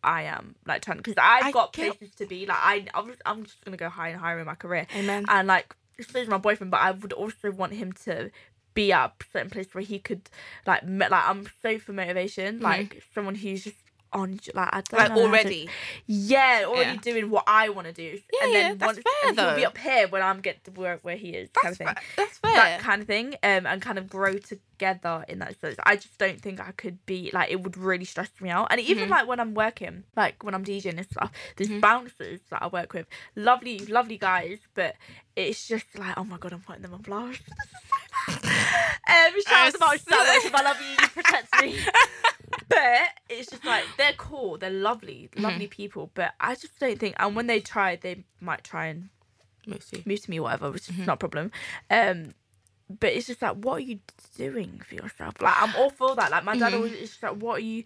I 0.03 0.23
am 0.23 0.55
like 0.67 0.83
trying 0.83 0.97
because 0.97 1.15
I've 1.17 1.45
I 1.45 1.51
got 1.51 1.73
get- 1.73 1.97
places 1.97 2.15
to 2.17 2.27
be. 2.27 2.45
Like 2.45 2.57
I, 2.59 2.85
I'm, 2.93 3.13
I'm 3.25 3.43
just 3.45 3.63
gonna 3.65 3.77
go 3.77 3.89
higher 3.89 4.11
and 4.11 4.21
higher 4.21 4.39
in 4.39 4.45
my 4.45 4.53
career. 4.55 4.85
Amen. 4.95 5.25
And 5.27 5.47
like, 5.47 5.75
is 6.15 6.27
my 6.27 6.37
boyfriend, 6.37 6.71
but 6.71 6.81
I 6.81 6.91
would 6.91 7.13
also 7.13 7.51
want 7.51 7.73
him 7.73 7.91
to 8.05 8.31
be 8.73 8.91
at 8.93 9.11
a 9.19 9.23
certain 9.33 9.49
place 9.49 9.67
where 9.73 9.83
he 9.83 9.99
could 9.99 10.29
like, 10.65 10.85
me- 10.85 11.07
like 11.09 11.27
I'm 11.29 11.47
so 11.61 11.77
for 11.79 11.93
motivation, 11.93 12.59
like 12.61 13.03
someone 13.13 13.35
who's 13.35 13.63
just 13.63 13.75
on, 14.13 14.39
like 14.53 14.69
I 14.71 14.81
don't 14.81 14.85
Mm-hmm. 14.85 14.97
Like 14.97 15.09
know 15.09 15.15
to- 15.15 15.21
already. 15.23 15.69
yeah, 16.07 16.63
already 16.65 16.91
Yeah. 16.91 16.95
doing 16.97 17.29
what 17.29 17.43
I 17.47 17.69
want 17.69 17.87
to 17.87 17.93
do. 17.93 18.03
Yeah, 18.33 18.43
and 18.43 18.51
yeah, 18.53 18.59
then 18.69 18.77
that's 18.79 18.87
once, 18.95 18.99
fair, 19.21 19.29
and 19.29 19.39
he'll 19.39 19.55
be 19.55 19.65
up 19.65 19.77
here 19.77 20.07
when 20.07 20.21
I'm 20.23 20.39
get 20.41 20.63
to 20.65 20.71
where 20.71 20.97
where 21.03 21.15
he 21.17 21.29
is, 21.29 21.49
kind 21.53 21.75
That's 21.75 21.79
of 21.81 21.87
thing 21.87 21.95
fa- 21.95 22.01
that's 22.17 22.37
fair. 22.39 22.53
that 22.55 22.79
kind 22.79 23.01
of 23.01 23.07
thing 23.07 23.35
um 23.43 23.65
and 23.67 23.81
kind 23.81 23.97
of 23.99 24.09
grow 24.09 24.33
together 24.79 25.25
in 25.27 25.39
that 25.39 25.59
sense. 25.59 25.75
I 25.83 25.95
just 25.97 26.17
don't 26.17 26.41
think 26.41 26.59
i 26.61 26.71
could 26.71 27.05
be 27.05 27.29
like 27.33 27.51
it 27.51 27.61
would 27.61 27.77
really 27.77 28.05
stress 28.05 28.29
me 28.39 28.49
out. 28.49 28.67
And 28.71 28.79
even 28.79 29.03
Mm-hmm. 29.03 29.11
like 29.11 29.27
when 29.27 29.39
i'm 29.39 29.53
working 29.53 30.03
like 30.15 30.41
when 30.43 30.55
i'm 30.55 30.63
djing 30.63 30.97
and 30.97 31.05
stuff 31.05 31.31
there's 31.57 31.69
bouncers 31.81 32.39
that 32.49 32.63
i 32.63 32.67
work 32.67 32.93
with. 32.93 33.05
Lovely 33.35 33.79
lovely 33.79 34.17
guys 34.17 34.59
but 34.73 34.95
it's 35.35 35.67
just 35.67 35.85
like 35.97 36.13
oh 36.17 36.23
my 36.23 36.37
god 36.37 36.53
i'm 36.53 36.61
putting 36.61 36.81
them 36.81 36.93
on 36.93 37.01
blast. 37.01 37.41
Um 39.09 39.41
shout 39.41 39.67
out 39.67 39.73
to 39.73 39.79
I 39.85 40.41
if 40.45 40.55
i 40.55 40.61
love 40.61 40.77
you 40.81 40.87
you 41.01 41.09
protect 41.09 41.59
me. 41.61 41.75
But 42.69 43.09
it's 43.29 43.49
just 43.49 43.65
like 43.65 43.85
they're 43.97 44.13
cool. 44.17 44.57
They're 44.57 44.69
lovely 44.69 45.29
lovely 45.35 45.67
people. 45.67 46.11
But 46.13 46.33
i 46.39 46.55
just 46.55 46.79
don't 46.79 46.99
think 46.99 47.15
and 47.19 47.35
when 47.35 47.47
they 47.47 47.59
try 47.59 47.95
they 47.95 48.23
might 48.39 48.63
try 48.63 48.85
and 48.87 49.09
Mostly. 49.67 50.03
move 50.05 50.21
to 50.21 50.29
me, 50.31 50.39
whatever, 50.39 50.71
which 50.71 50.89
is 50.89 50.95
Mm-hmm. 50.95 51.05
not 51.05 51.13
a 51.15 51.17
problem. 51.17 51.51
Um, 51.91 52.33
but 52.89 53.13
it's 53.13 53.27
just 53.27 53.41
like, 53.41 53.55
what 53.57 53.73
are 53.77 53.79
you 53.81 53.99
doing 54.37 54.81
for 54.87 54.95
yourself? 54.95 55.35
Like, 55.41 55.61
I'm 55.61 55.75
all 55.75 55.89
for 55.89 56.15
that. 56.15 56.31
Like, 56.31 56.43
my 56.43 56.57
dad 56.57 56.67
Mm-hmm. 56.67 56.75
always 56.77 56.93
is 56.93 57.09
just 57.11 57.23
like, 57.23 57.33
what 57.41 57.57
are 57.57 57.63
you 57.63 57.83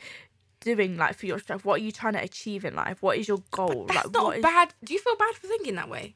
doing 0.61 0.95
like 0.97 1.15
for 1.15 1.25
yourself? 1.25 1.65
What 1.65 1.81
are 1.81 1.83
you 1.83 1.91
trying 1.91 2.13
to 2.13 2.21
achieve 2.23 2.63
in 2.65 2.75
life? 2.75 3.01
What 3.01 3.17
is 3.17 3.27
your 3.27 3.39
goal? 3.51 3.85
That's 3.87 4.05
like, 4.05 4.13
not 4.13 4.23
what 4.23 4.37
is... 4.37 4.41
bad. 4.43 4.73
Do 4.83 4.93
you 4.93 4.99
feel 4.99 5.15
bad 5.17 5.35
for 5.35 5.47
thinking 5.47 5.75
that 5.75 5.89
way? 5.89 6.15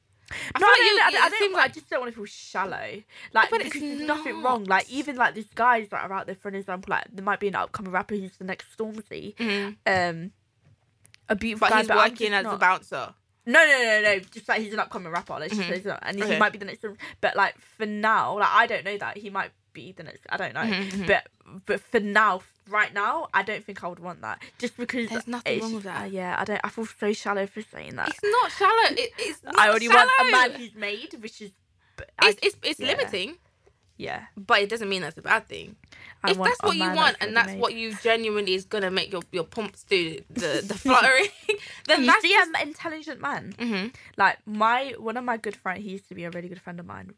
I 0.53 0.59
No, 0.59 0.67
feel 0.67 0.73
like 0.73 0.79
you- 0.79 0.99
I, 1.01 1.11
don't- 1.11 1.23
I, 1.23 1.29
don't, 1.29 1.39
seems 1.39 1.55
I 1.57 1.67
just 1.69 1.89
don't 1.89 1.99
want 2.01 2.11
to 2.13 2.15
feel 2.17 2.25
shallow. 2.25 3.03
Like, 3.33 3.49
But 3.49 3.61
it's 3.61 3.69
because 3.73 3.81
there's 3.81 4.01
nothing 4.01 4.41
wrong. 4.43 4.63
Like, 4.65 4.89
even 4.89 5.15
like 5.15 5.35
these 5.35 5.49
guys 5.55 5.87
that 5.89 6.03
are 6.03 6.11
out 6.13 6.25
there, 6.25 6.35
for 6.35 6.47
an 6.49 6.55
example, 6.55 6.91
like 6.91 7.05
there 7.11 7.23
might 7.25 7.39
be 7.39 7.47
an 7.47 7.55
upcoming 7.55 7.91
rapper 7.91 8.15
who's 8.15 8.35
the 8.37 8.43
next 8.45 8.67
Stormzy. 8.77 9.35
Um, 9.85 10.31
a 11.29 11.35
beautiful 11.35 11.65
But 11.67 11.71
guy, 11.71 11.77
he's 11.79 11.87
but 11.87 11.97
working 11.97 12.33
as 12.33 12.45
a 12.45 12.57
bouncer. 12.57 13.13
No, 13.47 13.65
no, 13.65 13.83
no, 13.83 14.01
no. 14.01 14.19
Just 14.19 14.47
like 14.47 14.61
he's 14.61 14.73
an 14.73 14.79
upcoming 14.79 15.11
rapper. 15.11 15.37
Let's 15.39 15.55
just 15.55 15.67
say 15.67 15.75
he's 15.77 15.85
not- 15.85 15.99
and 16.03 16.21
Okay. 16.21 16.33
he 16.33 16.39
might 16.39 16.51
be 16.51 16.59
the 16.59 16.65
next. 16.65 16.85
But 17.21 17.35
like 17.35 17.57
for 17.77 17.85
now, 17.85 18.37
like 18.37 18.49
I 18.51 18.67
don't 18.67 18.83
know 18.85 18.97
that 18.97 19.17
he 19.17 19.29
might 19.29 19.51
be 19.73 19.93
the 19.93 20.03
next. 20.03 20.21
I 20.29 20.37
don't 20.37 20.53
know. 20.53 20.61
Mm-hmm, 20.61 21.05
But 21.07 21.27
but 21.65 21.79
for 21.79 21.99
now, 22.01 22.41
right 22.69 22.93
now, 22.93 23.27
I 23.33 23.41
don't 23.43 23.63
think 23.63 23.83
I 23.83 23.87
would 23.87 23.99
want 23.99 24.19
that. 24.21 24.41
Just 24.59 24.75
because 24.75 25.09
There's 25.09 25.27
nothing 25.27 25.53
it's 25.55 25.63
wrong 25.63 25.75
with 25.75 25.83
that. 25.85 26.01
uh, 26.01 26.05
yeah, 26.05 26.35
I 26.37 26.43
don't. 26.43 26.59
I 26.63 26.69
feel 26.69 26.85
so 26.85 27.13
shallow 27.13 27.47
for 27.47 27.61
saying 27.61 27.95
that. 27.95 28.09
It's 28.09 28.19
not 28.21 28.51
shallow. 28.51 28.89
It, 28.91 29.11
it's 29.17 29.41
not 29.43 29.57
I 29.57 29.69
already 29.69 29.87
shallow. 29.87 30.05
want 30.19 30.27
a 30.27 30.31
man 30.31 30.59
who's 30.59 30.75
made, 30.75 31.13
which 31.21 31.41
is. 31.41 31.51
but 31.95 32.09
I- 32.19 32.29
It's 32.31 32.39
it's, 32.43 32.55
it's 32.63 32.79
yeah. 32.81 32.87
limiting, 32.97 33.37
yeah. 33.97 34.25
but 34.35 34.61
it 34.61 34.69
doesn't 34.69 34.89
mean 34.89 35.01
that's 35.01 35.17
a 35.17 35.21
bad 35.21 35.47
thing. 35.47 35.75
I 36.23 36.31
if 36.31 36.37
that's 36.37 36.61
what 36.63 36.75
you 36.75 36.91
want 36.93 37.17
and 37.21 37.35
that's 37.35 37.47
made. 37.49 37.59
what 37.59 37.73
you 37.73 37.95
genuinely 38.01 38.53
is 38.55 38.65
gonna 38.65 38.89
make 38.91 39.11
your, 39.11 39.21
your 39.31 39.43
pumps 39.43 39.83
do 39.83 40.19
the 40.29 40.63
the 40.65 40.73
fluttering, 40.85 41.27
then 41.87 42.01
You 42.01 42.05
that's 42.07 42.21
see, 42.21 42.29
just- 42.33 42.49
an 42.55 42.67
intelligent 42.67 43.21
man. 43.21 43.53
Mhm. 43.57 43.93
Like 44.17 44.37
my 44.45 44.93
one 44.97 45.17
of 45.17 45.23
my 45.23 45.37
good 45.37 45.55
friends, 45.55 45.83
he 45.83 45.91
used 45.91 46.07
to 46.09 46.15
be 46.15 46.23
a 46.23 46.29
really 46.31 46.47
good 46.49 46.61
friend 46.61 46.79
of 46.79 46.85
mine. 46.85 47.13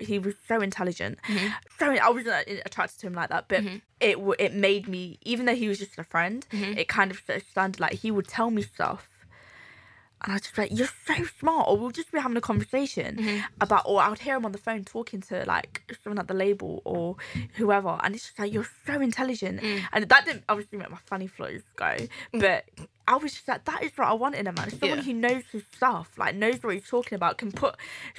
He 0.00 0.18
was 0.18 0.34
so 0.48 0.60
intelligent. 0.60 1.18
Mm-hmm. 1.28 1.48
So 1.78 1.86
I 1.92 2.08
wasn't 2.10 2.28
uh, 2.28 2.42
attracted 2.66 2.98
to 3.00 3.06
him 3.06 3.14
like 3.14 3.28
that, 3.28 3.46
but 3.46 3.62
it 4.00 4.14
w- 4.14 4.34
it 4.40 4.52
made 4.52 4.88
me. 4.88 5.18
Even 5.22 5.46
though 5.46 5.54
he 5.54 5.68
was 5.68 5.78
just 5.78 5.96
a 5.98 6.02
friend, 6.04 6.44
Mm-hmm. 6.50 6.78
it 6.78 6.88
kind 6.88 7.12
of 7.12 7.22
standard. 7.50 7.78
Like 7.78 7.92
he 7.92 8.10
would 8.10 8.26
tell 8.26 8.50
me 8.50 8.62
stuff, 8.62 9.08
and 10.24 10.32
I 10.32 10.38
just 10.38 10.56
be 10.56 10.62
like, 10.62 10.76
you're 10.76 10.88
so 11.06 11.14
smart. 11.38 11.68
Or 11.68 11.76
we'll 11.76 11.90
just 11.90 12.10
be 12.10 12.18
having 12.18 12.36
a 12.36 12.40
conversation 12.40 13.16
Mm-hmm. 13.16 13.40
about, 13.60 13.82
or 13.86 14.00
I 14.00 14.08
would 14.08 14.18
hear 14.18 14.34
him 14.36 14.44
on 14.44 14.52
the 14.52 14.58
phone 14.58 14.84
talking 14.84 15.20
to 15.22 15.44
like 15.46 15.82
someone 16.02 16.18
at 16.18 16.26
the 16.28 16.34
label 16.34 16.82
or 16.84 17.16
whoever, 17.54 17.98
and 18.02 18.14
it's 18.14 18.24
just 18.24 18.38
like 18.38 18.52
you're 18.52 18.68
so 18.86 19.00
intelligent. 19.00 19.60
Mm. 19.60 19.82
And 19.92 20.08
that 20.08 20.24
didn't 20.24 20.44
obviously 20.48 20.78
make 20.78 20.90
my 20.90 20.98
funny 21.04 21.26
flows 21.26 21.62
go, 21.76 21.96
but. 22.32 22.64
I 23.06 23.16
was 23.16 23.32
just 23.34 23.46
like, 23.46 23.64
that 23.66 23.82
is 23.82 23.92
what 23.96 24.08
I 24.08 24.14
want 24.14 24.34
in 24.34 24.46
a 24.46 24.52
man. 24.52 24.70
Someone 24.70 24.98
Yeah. 24.98 25.04
who 25.04 25.12
knows 25.12 25.42
his 25.52 25.62
stuff, 25.76 26.16
like 26.16 26.34
knows 26.34 26.62
what 26.62 26.74
he's 26.74 26.88
talking 26.88 27.16
about, 27.16 27.36
can 27.38 27.52
put 27.52 27.76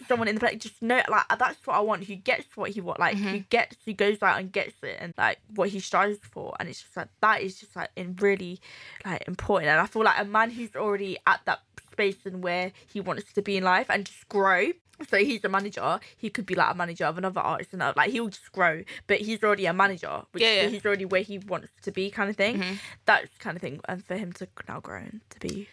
someone 0.07 0.27
in 0.27 0.35
the 0.35 0.39
place. 0.39 0.57
Just 0.61 0.81
know, 0.81 1.01
like 1.09 1.23
that's 1.39 1.65
what 1.65 1.75
I 1.75 1.79
want. 1.79 2.03
Who 2.05 2.15
gets 2.15 2.45
what 2.55 2.71
he 2.71 2.81
want, 2.81 2.99
like 2.99 3.15
Mm-hmm. 3.15 3.27
who 3.29 3.39
gets, 3.39 3.77
who 3.85 3.93
goes 3.93 4.21
out 4.21 4.39
and 4.39 4.51
gets 4.51 4.75
it, 4.83 4.97
and 4.99 5.13
like 5.17 5.39
what 5.55 5.69
he 5.69 5.79
strives 5.79 6.19
for. 6.31 6.55
And 6.59 6.69
it's 6.69 6.81
just 6.83 6.95
like 6.95 7.07
that 7.21 7.41
is 7.41 7.59
just 7.59 7.75
like 7.75 7.89
in 7.95 8.15
really 8.19 8.59
like 9.05 9.27
important. 9.27 9.69
And 9.71 9.79
I 9.81 9.87
feel 9.87 10.03
like 10.03 10.19
a 10.19 10.25
man 10.25 10.51
who's 10.51 10.75
already 10.75 11.17
at 11.25 11.41
that 11.45 11.61
space 11.91 12.17
and 12.25 12.43
where 12.43 12.71
he 12.91 12.99
wants 12.99 13.31
to 13.33 13.41
be 13.41 13.57
in 13.57 13.63
life 13.63 13.87
and 13.89 14.05
just 14.05 14.27
grow. 14.29 14.71
So 15.09 15.17
he's 15.17 15.43
a 15.43 15.49
manager. 15.49 15.99
He 16.17 16.29
could 16.29 16.45
be 16.45 16.55
like 16.55 16.73
a 16.73 16.77
manager 16.77 17.05
of 17.05 17.17
another 17.17 17.41
artist, 17.41 17.73
and 17.73 17.81
like 17.95 18.11
he'll 18.11 18.29
just 18.29 18.51
grow. 18.51 18.83
But 19.07 19.19
he's 19.21 19.43
already 19.43 19.65
a 19.65 19.73
manager, 19.73 20.23
which 20.31 20.43
Yeah, 20.43 20.53
yeah. 20.53 20.63
Mm-hmm. 20.63 20.73
he's 20.73 20.85
already 20.85 21.05
where 21.05 21.21
he 21.21 21.37
wants 21.39 21.69
to 21.83 21.91
be, 21.91 22.09
kind 22.09 22.29
of 22.29 22.35
thing. 22.35 22.79
That's 23.05 23.29
kind 23.39 23.55
of 23.55 23.61
thing. 23.61 23.81
And 23.87 24.03
for 24.05 24.15
him 24.15 24.31
to 24.33 24.47
now 24.67 24.79
grow 24.79 24.97
and 24.99 25.21
to 25.31 25.39
be 25.39 25.67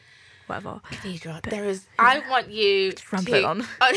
whatever. 0.47 0.81
Deidre, 1.03 1.41
there 1.43 1.65
is. 1.65 1.87
I 1.99 2.23
want 2.29 2.51
you 2.51 2.93
to. 2.93 3.45
on. 3.47 3.65
Oh, 3.81 3.93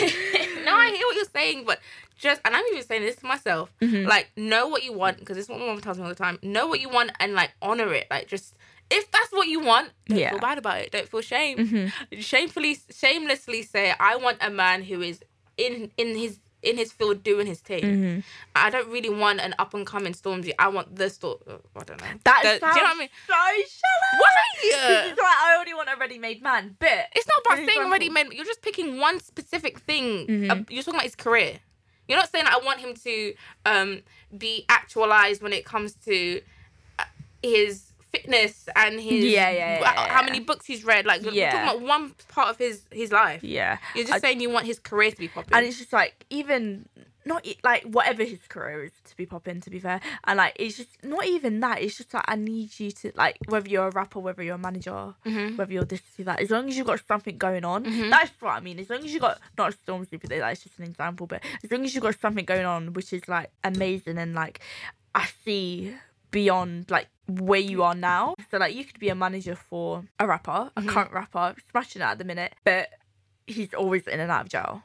no, 0.66 0.74
I 0.76 0.90
hear 0.90 1.06
what 1.06 1.16
you're 1.16 1.26
saying, 1.26 1.64
but 1.66 1.80
just 2.18 2.42
and 2.46 2.56
I'm 2.56 2.64
even 2.72 2.84
saying 2.84 3.02
this 3.04 3.18
to 3.18 3.26
myself. 3.26 3.74
Mm-hmm. 3.82 4.08
Like, 4.08 4.32
know 4.38 4.68
what 4.68 4.84
you 4.84 4.94
want 4.94 5.20
because 5.20 5.36
this 5.36 5.46
is 5.46 5.50
what 5.50 5.60
my 5.60 5.66
mom 5.68 5.82
tells 5.82 5.98
me 5.98 6.04
all 6.04 6.10
the 6.10 6.16
time. 6.16 6.40
Know 6.42 6.68
what 6.68 6.80
you 6.80 6.90
want 6.90 7.12
and 7.20 7.34
like 7.34 7.52
honor 7.62 7.94
it. 7.94 8.08
Like, 8.10 8.28
just 8.28 8.56
if 8.90 9.10
that's 9.12 9.32
what 9.32 9.48
you 9.48 9.60
want, 9.62 9.90
don't 10.08 10.18
Yeah. 10.20 10.28
Mm-hmm. 10.28 10.36
feel 10.36 10.40
bad 10.42 10.58
about 10.58 10.78
it. 10.80 10.92
Don't 10.92 11.10
feel 11.10 11.22
shame. 11.22 11.92
Shamefully, 12.20 12.78
shamelessly 12.92 13.64
say, 13.64 13.94
I 14.00 14.16
want 14.18 14.38
a 14.42 14.50
man 14.50 14.84
who 14.84 15.02
is 15.02 15.20
in 15.58 15.92
in 15.98 16.16
his 16.16 16.40
in 16.62 16.78
his 16.78 16.92
field 16.92 17.22
doing 17.24 17.46
his 17.46 17.60
thing. 17.60 17.84
Mm-hmm. 17.84 18.20
I 18.56 18.72
don't 18.72 18.88
really 18.90 19.10
want 19.10 19.40
an 19.40 19.54
up 19.60 19.76
and 19.76 19.86
coming 19.86 20.14
Stormzy. 20.14 20.52
I 20.58 20.68
want 20.70 20.96
the 20.96 21.12
storm. 21.12 21.38
I 21.48 21.84
don't 21.84 22.02
know. 22.02 22.08
That 22.24 22.40
The- 22.44 22.60
sounds 22.60 22.74
do 22.76 22.80
you 22.80 22.86
know 22.86 22.90
what 22.90 22.96
I 22.96 23.00
mean? 23.00 23.10
so 23.28 23.34
shallow. 23.34 24.22
Why? 24.22 24.32
It's 24.58 25.20
like 25.20 25.38
I 25.46 25.54
already 25.56 25.74
want 25.76 25.90
a 25.94 25.98
ready-made 26.00 26.42
man, 26.42 26.76
but 26.80 27.08
It's 27.16 27.28
not 27.28 27.42
about 27.46 27.68
saying 27.68 27.92
ready 27.92 28.10
made. 28.10 28.34
You're 28.34 28.46
just 28.46 28.62
picking 28.64 29.00
one 29.00 29.20
specific 29.20 29.80
thing. 29.80 30.26
Mm-hmm. 30.28 30.52
Uh, 30.52 30.56
you're 30.70 30.82
talking 30.82 30.96
about 30.96 31.04
his 31.04 31.16
career. 31.16 31.60
You're 32.08 32.18
not 32.18 32.32
saying 32.32 32.46
I 32.48 32.60
want 32.64 32.80
him 32.80 32.96
to 32.96 33.34
um, 33.66 34.02
be 34.36 34.66
actualized 34.70 35.42
when 35.44 35.54
it 35.54 35.66
comes 35.66 35.94
to 36.06 36.42
uh, 36.98 37.04
his 37.44 37.92
fitness 38.16 38.68
and 38.76 39.00
his 39.00 39.24
Yeah, 39.26 39.50
yeah, 39.50 39.80
yeah, 39.80 40.08
how 40.08 40.20
yeah. 40.22 40.26
many 40.26 40.40
books 40.40 40.66
he's 40.66 40.84
read. 40.84 41.06
Like 41.06 41.22
you're 41.24 41.34
talking 41.50 41.62
about 41.64 41.82
one 41.82 42.14
part 42.30 42.50
of 42.50 42.58
his 42.58 42.82
his 42.92 43.12
life. 43.12 43.44
yeah, 43.44 43.78
You're 43.96 44.06
just 44.06 44.16
I- 44.16 44.20
saying 44.20 44.40
you 44.42 44.50
want 44.50 44.66
his 44.66 44.80
career 44.80 45.12
to 45.12 45.18
be 45.18 45.28
popular. 45.28 45.58
and 45.58 45.68
it's 45.68 45.78
just 45.78 45.94
like 45.94 46.26
even 46.30 46.88
not 47.28 47.44
like 47.64 47.82
whatever 47.86 48.24
his 48.24 48.38
career 48.50 48.84
is 48.84 48.92
to 49.04 49.18
be 49.18 49.26
popping 49.26 49.60
to 49.60 49.72
be 49.72 49.80
fair 49.80 50.00
and 50.26 50.38
like 50.38 50.54
it's 50.60 50.78
just 50.78 51.04
not 51.04 51.26
even 51.26 51.60
that 51.60 51.82
it's 51.82 51.98
just 51.98 52.14
like 52.14 52.24
i 52.28 52.36
need 52.36 52.70
you 52.80 52.92
to 52.92 53.12
like 53.16 53.36
whether 53.48 53.68
you're 53.68 53.88
a 53.88 53.92
rapper 53.92 54.20
whether 54.20 54.44
you're 54.44 54.54
a 54.54 54.60
manager 54.60 55.16
Mm-hmm. 55.26 55.56
whether 55.58 55.74
you're 55.74 55.86
this 55.86 56.04
or 56.20 56.26
that 56.26 56.40
as 56.40 56.52
long 56.52 56.70
as 56.70 56.78
you've 56.78 56.86
got 56.86 57.02
something 57.08 57.36
going 57.40 57.66
on 57.66 57.82
that's 58.12 58.30
what 58.42 58.52
i 58.52 58.60
mean 58.60 58.78
as 58.78 58.92
long 58.92 59.04
as 59.04 59.12
you've 59.12 59.22
got 59.24 59.40
not 59.58 59.74
stormzy 59.74 60.22
but 60.22 60.30
that's 60.30 60.62
just 60.66 60.78
an 60.78 60.86
example 60.86 61.26
but 61.26 61.42
as 61.64 61.72
long 61.72 61.84
as 61.84 61.96
you've 61.96 62.04
got 62.04 62.16
something 62.20 62.46
going 62.46 62.64
on 62.66 62.94
which 62.94 63.12
is 63.12 63.28
like 63.28 63.50
amazing 63.64 64.20
and 64.20 64.36
like 64.36 64.60
i 65.16 65.28
see 65.44 65.96
beyond 66.30 66.92
like 66.92 67.08
where 67.28 67.60
you 67.60 67.82
are 67.84 67.96
now. 67.96 68.36
So 68.52 68.58
like 68.58 68.76
you 68.76 68.86
could 68.86 69.00
be 69.00 69.10
a 69.10 69.16
manager 69.16 69.56
for 69.56 70.04
a 70.20 70.28
rapper 70.28 70.72
a 70.78 70.82
current 70.84 71.12
rapper 71.12 71.56
smashing 71.72 72.02
it 72.02 72.06
at 72.06 72.18
the 72.20 72.24
minute 72.26 72.54
but 72.64 72.90
he's 73.48 73.74
always 73.74 74.06
in 74.08 74.20
and 74.20 74.32
out 74.32 74.42
of 74.46 74.50
jail. 74.50 74.84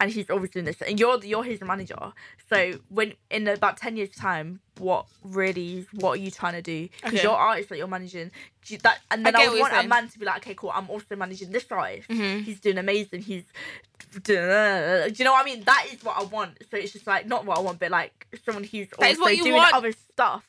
And 0.00 0.10
he's 0.10 0.30
always 0.30 0.50
doing 0.50 0.64
this. 0.64 0.80
And 0.82 0.98
you're 0.98 1.22
you're 1.24 1.44
his 1.44 1.60
manager. 1.60 2.12
So 2.48 2.72
when 2.88 3.12
in 3.30 3.46
about 3.46 3.76
10 3.76 3.96
years 3.96 4.10
time 4.10 4.60
what 4.78 5.06
really 5.22 5.86
what 5.92 6.12
are 6.12 6.16
you 6.22 6.30
trying 6.30 6.54
to 6.54 6.62
do? 6.62 6.88
Because 6.96 7.12
Okay. 7.14 7.22
your 7.22 7.36
artist 7.36 7.68
that 7.68 7.78
you're 7.78 7.86
managing 7.86 8.30
you- 8.66 8.78
that 8.78 8.98
and 9.10 9.24
then 9.26 9.36
I 9.36 9.38
i, 9.42 9.52
would 9.52 9.60
want 9.60 9.74
a 9.84 9.88
man 9.88 10.08
to 10.08 10.18
be 10.18 10.24
like 10.24 10.38
okay 10.38 10.54
cool 10.54 10.70
i'm 10.74 10.88
also 10.90 11.14
managing 11.16 11.50
this 11.50 11.66
artist. 11.70 12.08
Mhm. 12.08 12.42
he's 12.44 12.58
doing 12.60 12.78
amazing. 12.78 13.22
He's 13.22 13.44
do 14.24 14.32
you 14.32 15.24
know 15.24 15.32
what 15.32 15.42
i 15.42 15.44
mean? 15.44 15.62
That 15.64 15.86
is 15.92 16.02
what 16.04 16.16
i 16.18 16.22
want. 16.24 16.58
So 16.70 16.76
it's 16.76 16.92
just 16.92 17.06
like 17.06 17.26
not 17.26 17.44
what 17.44 17.58
i 17.58 17.60
want 17.60 17.78
but 17.78 17.90
like 17.90 18.26
someone 18.44 18.64
who's 18.64 18.88
also 18.98 19.24
doing 19.42 19.52
want. 19.54 19.74
other 19.74 19.92
stuff 19.92 20.44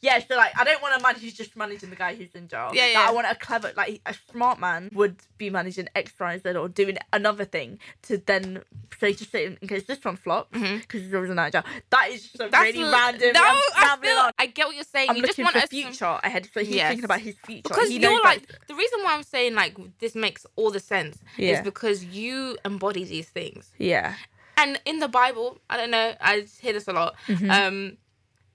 yeah, 0.00 0.18
so 0.26 0.36
like 0.36 0.52
I 0.58 0.64
don't 0.64 0.80
want 0.82 0.98
a 0.98 1.02
man 1.02 1.14
who's 1.16 1.34
just 1.34 1.56
managing 1.56 1.90
the 1.90 1.96
guy 1.96 2.14
who's 2.14 2.32
in 2.34 2.48
jail. 2.48 2.70
Yeah, 2.72 2.82
Like, 2.84 2.92
yeah. 2.92 3.06
I 3.08 3.12
want 3.12 3.26
a 3.30 3.34
clever, 3.34 3.72
like 3.76 4.00
a 4.06 4.14
smart 4.30 4.58
man 4.60 4.90
would 4.94 5.16
be 5.36 5.50
managing 5.50 5.88
X, 5.94 6.12
Y, 6.18 6.38
Z 6.38 6.50
or 6.56 6.68
doing 6.68 6.98
another 7.12 7.44
thing 7.44 7.78
to 8.02 8.18
then 8.18 8.62
say 9.00 9.12
just 9.12 9.30
say 9.30 9.46
in 9.60 9.68
case 9.68 9.84
this 9.84 10.04
one 10.04 10.16
flops 10.16 10.50
because 10.58 11.02
he's 11.02 11.14
always 11.14 11.30
in 11.30 11.36
that 11.36 11.52
jail. 11.52 11.64
That 11.90 12.10
is 12.10 12.22
just 12.22 12.34
a 12.36 12.38
Mm-hmm. 12.44 12.50
That's 12.50 12.72
really 12.76 12.84
l- 12.86 12.92
random. 12.92 13.30
No, 13.34 13.40
I, 13.42 13.96
feel, 14.00 14.16
on. 14.18 14.32
I 14.38 14.46
get 14.46 14.66
what 14.66 14.74
you're 14.74 14.84
saying. 14.84 15.10
I'm 15.10 15.16
you 15.16 15.22
just 15.26 15.38
want 15.38 15.52
for 15.52 15.58
a 15.58 15.66
future 15.66 16.18
ahead, 16.22 16.48
so 16.52 16.60
he's 16.60 16.70
Yes. 16.76 16.88
thinking 16.88 17.04
about 17.04 17.20
his 17.20 17.36
future. 17.44 17.62
because 17.68 17.88
he 17.88 17.98
you're 18.00 18.20
like 18.22 18.46
the 18.68 18.74
reason 18.74 19.00
why 19.02 19.14
I'm 19.14 19.22
saying 19.22 19.54
like 19.54 19.76
this 19.98 20.14
makes 20.14 20.46
all 20.56 20.70
the 20.70 20.80
sense 20.80 21.18
Yeah. 21.36 21.52
is 21.52 21.60
because 21.62 22.04
you 22.04 22.56
embody 22.64 23.04
these 23.04 23.28
things. 23.28 23.70
yeah, 23.78 24.14
and 24.56 24.80
in 24.84 24.98
the 24.98 25.08
Bible, 25.08 25.58
I 25.70 25.76
don't 25.76 25.90
know, 25.90 26.14
I 26.20 26.44
hear 26.60 26.72
this 26.72 26.88
a 26.88 26.92
lot. 26.92 27.14
Mm-hmm. 27.28 27.50
Um, 27.50 27.96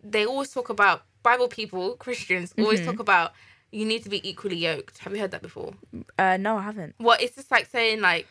they 0.04 0.26
always 0.26 0.52
talk 0.52 0.70
about 0.70 1.04
Bible 1.24 1.48
people, 1.48 1.96
Christians, 1.96 2.54
always 2.60 2.80
Mm-hmm. 2.80 2.90
talk 2.90 3.00
about 3.00 3.34
you 3.72 3.86
need 3.86 4.04
to 4.04 4.10
be 4.10 4.28
equally 4.30 4.58
yoked. 4.58 5.00
Have 5.00 5.14
you 5.14 5.20
heard 5.20 5.32
that 5.32 5.42
before? 5.42 5.74
uh, 6.20 6.38
no, 6.38 6.58
I 6.58 6.62
haven't. 6.64 6.96
Well, 7.00 7.18
it's 7.20 7.36
just 7.36 7.50
like 7.52 7.66
saying 7.68 8.02
like, 8.02 8.28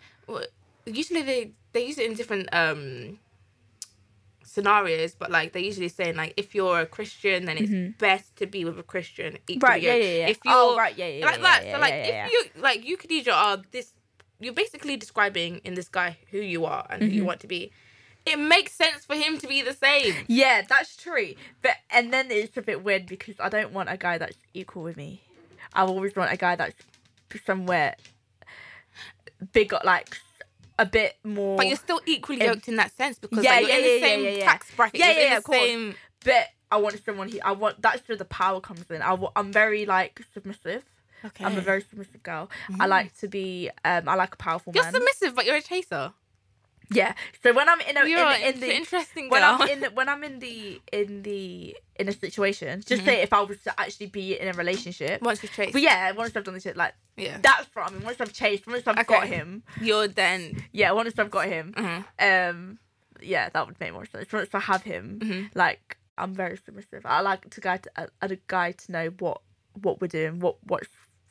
usually 0.86 1.22
they 1.22 1.52
they 1.72 1.86
use 1.86 1.98
it 1.98 2.08
in 2.10 2.14
different 2.14 2.48
um 2.52 3.18
scenarios, 4.44 5.14
but 5.14 5.30
like 5.30 5.52
they're 5.52 5.62
usually 5.62 5.88
saying 5.88 6.16
like 6.16 6.34
if 6.36 6.54
you're 6.54 6.80
a 6.80 6.86
Christian, 6.86 7.44
then 7.46 7.58
it's 7.58 7.98
best 7.98 8.36
to 8.36 8.46
be 8.46 8.64
with 8.64 8.78
a 8.78 8.82
Christian. 8.82 9.38
Equally 9.48 9.58
Mm-hmm. 9.62 9.72
Right, 9.72 9.82
yeah, 9.82 9.94
yeah, 9.94 10.18
yeah. 10.18 10.28
If 10.28 10.40
you're 10.44 10.54
Oh, 10.54 10.76
right, 10.76 10.96
yeah, 10.96 11.06
yeah, 11.06 11.24
like 11.24 11.36
yeah, 11.36 11.42
that, 11.42 11.62
yeah, 11.64 11.72
so 11.74 11.80
like 11.80 11.94
yeah, 11.94 12.26
if 12.26 12.32
you 12.32 12.62
like 12.62 12.84
you 12.84 12.96
Khadija 12.98 13.32
are 13.32 13.62
this, 13.70 13.92
you're 14.40 14.52
basically 14.54 14.96
describing 14.96 15.60
in 15.64 15.74
this 15.74 15.88
guy 15.88 16.18
who 16.30 16.38
you 16.38 16.64
are 16.64 16.86
and 16.90 17.02
who 17.02 17.08
Mm-hmm. 17.08 17.16
you 17.16 17.24
want 17.24 17.40
to 17.40 17.46
be. 17.46 17.72
It 18.24 18.38
makes 18.38 18.72
sense 18.72 19.04
for 19.04 19.14
him 19.16 19.38
to 19.38 19.48
be 19.48 19.62
the 19.62 19.72
same. 19.74 20.14
Yeah, 20.28 20.62
that's 20.68 20.96
true. 20.96 21.34
But 21.60 21.76
and 21.90 22.12
then 22.12 22.30
it's 22.30 22.56
a 22.56 22.62
bit 22.62 22.84
weird 22.84 23.06
because 23.06 23.34
I 23.40 23.48
don't 23.48 23.72
want 23.72 23.90
a 23.90 23.96
guy 23.96 24.18
that's 24.18 24.36
equal 24.54 24.82
with 24.82 24.96
me. 24.96 25.22
I 25.74 25.82
always 25.82 26.14
want 26.14 26.32
a 26.32 26.36
guy 26.36 26.54
that's 26.56 26.76
somewhere 27.46 27.96
bigger, 29.52 29.80
like 29.84 30.16
a 30.78 30.86
bit 30.86 31.16
more. 31.24 31.56
But 31.56 31.66
you're 31.66 31.76
still 31.76 32.00
equally 32.06 32.44
yoked 32.44 32.68
in 32.68 32.76
that 32.76 32.94
sense 32.96 33.18
because 33.18 33.44
yeah, 33.44 33.52
like, 33.52 33.60
you're 33.62 33.70
yeah, 33.70 33.76
in 33.76 33.82
the 33.82 33.88
yeah, 33.88 33.94
yeah, 33.96 34.00
same 34.06 34.24
yeah, 34.24 34.30
yeah. 34.30 34.44
tax 34.44 34.70
bracket. 34.74 35.00
Yeah, 35.00 35.06
you're 35.06 35.14
yeah, 35.14 35.20
in 35.20 35.24
yeah, 35.26 35.34
the 35.34 35.38
of 35.38 35.44
course. 35.44 35.58
same. 35.58 35.94
but 36.24 36.46
I 36.70 36.76
want 36.76 37.04
someone 37.04 37.28
who 37.28 37.38
I 37.44 37.52
want. 37.52 37.82
That's 37.82 38.06
where 38.08 38.16
the 38.16 38.24
power 38.24 38.60
comes 38.60 38.90
in. 38.90 39.02
I, 39.02 39.12
wa- 39.14 39.32
I'm 39.36 39.52
very 39.52 39.84
like 39.86 40.22
submissive. 40.32 40.84
Okay. 41.24 41.44
I'm 41.44 41.56
a 41.56 41.60
very 41.60 41.82
submissive 41.82 42.22
girl. 42.22 42.50
I 42.80 42.86
like 42.86 43.16
to 43.18 43.28
be. 43.28 43.70
Um, 43.84 44.08
I 44.08 44.14
like 44.16 44.34
a 44.34 44.38
powerful 44.38 44.72
You're 44.74 44.84
man. 44.84 44.92
submissive, 44.92 45.34
but 45.34 45.46
you're 45.46 45.56
a 45.56 45.62
chaser. 45.62 46.12
Yeah. 46.90 47.14
So 47.42 47.52
when 47.52 47.68
I'm 47.68 47.80
in 47.80 47.96
a 47.96 48.04
in, 48.04 48.54
in 48.54 48.60
the 48.60 48.74
interesting 48.76 49.28
when 49.30 49.40
girl. 49.42 49.58
I'm 49.60 49.68
in 49.68 49.80
the, 49.80 49.90
when 49.90 50.08
I'm 50.08 50.22
in 50.24 50.38
the 50.40 50.80
in 50.92 51.22
the 51.22 51.76
in 51.96 52.08
a 52.08 52.12
situation, 52.12 52.80
just 52.80 53.02
Mm-hmm. 53.02 53.06
say 53.06 53.22
if 53.22 53.32
I 53.32 53.40
was 53.42 53.58
to 53.64 53.80
actually 53.80 54.06
be 54.06 54.38
in 54.38 54.48
a 54.48 54.52
relationship. 54.52 55.22
Once 55.22 55.42
you 55.42 55.48
chase, 55.48 55.72
But 55.72 55.82
yeah, 55.82 56.10
once 56.12 56.36
I've 56.36 56.44
done 56.44 56.54
this 56.54 56.62
shit, 56.64 56.76
like 56.76 56.94
yeah, 57.16 57.38
that's 57.40 57.68
what 57.74 57.88
I 57.88 57.94
mean. 57.94 58.02
Once 58.04 58.20
I've 58.20 58.32
chased, 58.32 58.66
once 58.66 58.82
I've 58.86 59.06
got 59.06 59.26
him, 59.26 59.62
you're 59.80 60.08
then. 60.08 60.64
yeah, 60.72 60.92
once 60.92 61.18
I've 61.18 61.30
got 61.30 61.46
him, 61.46 61.72
Mhm. 61.76 62.04
um, 62.50 62.78
yeah, 63.20 63.48
that 63.50 63.66
would 63.66 63.78
make 63.80 63.92
more 63.92 64.06
sense. 64.06 64.32
Once 64.32 64.48
I 64.54 64.60
have 64.60 64.82
him, 64.82 65.18
Mhm. 65.22 65.50
like 65.54 65.98
I'm 66.18 66.34
very 66.34 66.56
submissive. 66.56 67.02
I 67.06 67.20
like 67.20 67.48
to 67.50 67.60
guy 67.60 67.76
to 67.78 67.90
a, 67.96 68.08
a 68.22 68.36
guy 68.46 68.72
to 68.72 68.92
know 68.92 69.06
what 69.18 69.40
what 69.80 70.00
we're 70.00 70.08
doing, 70.08 70.40
what 70.40 70.56
what's 70.64 70.88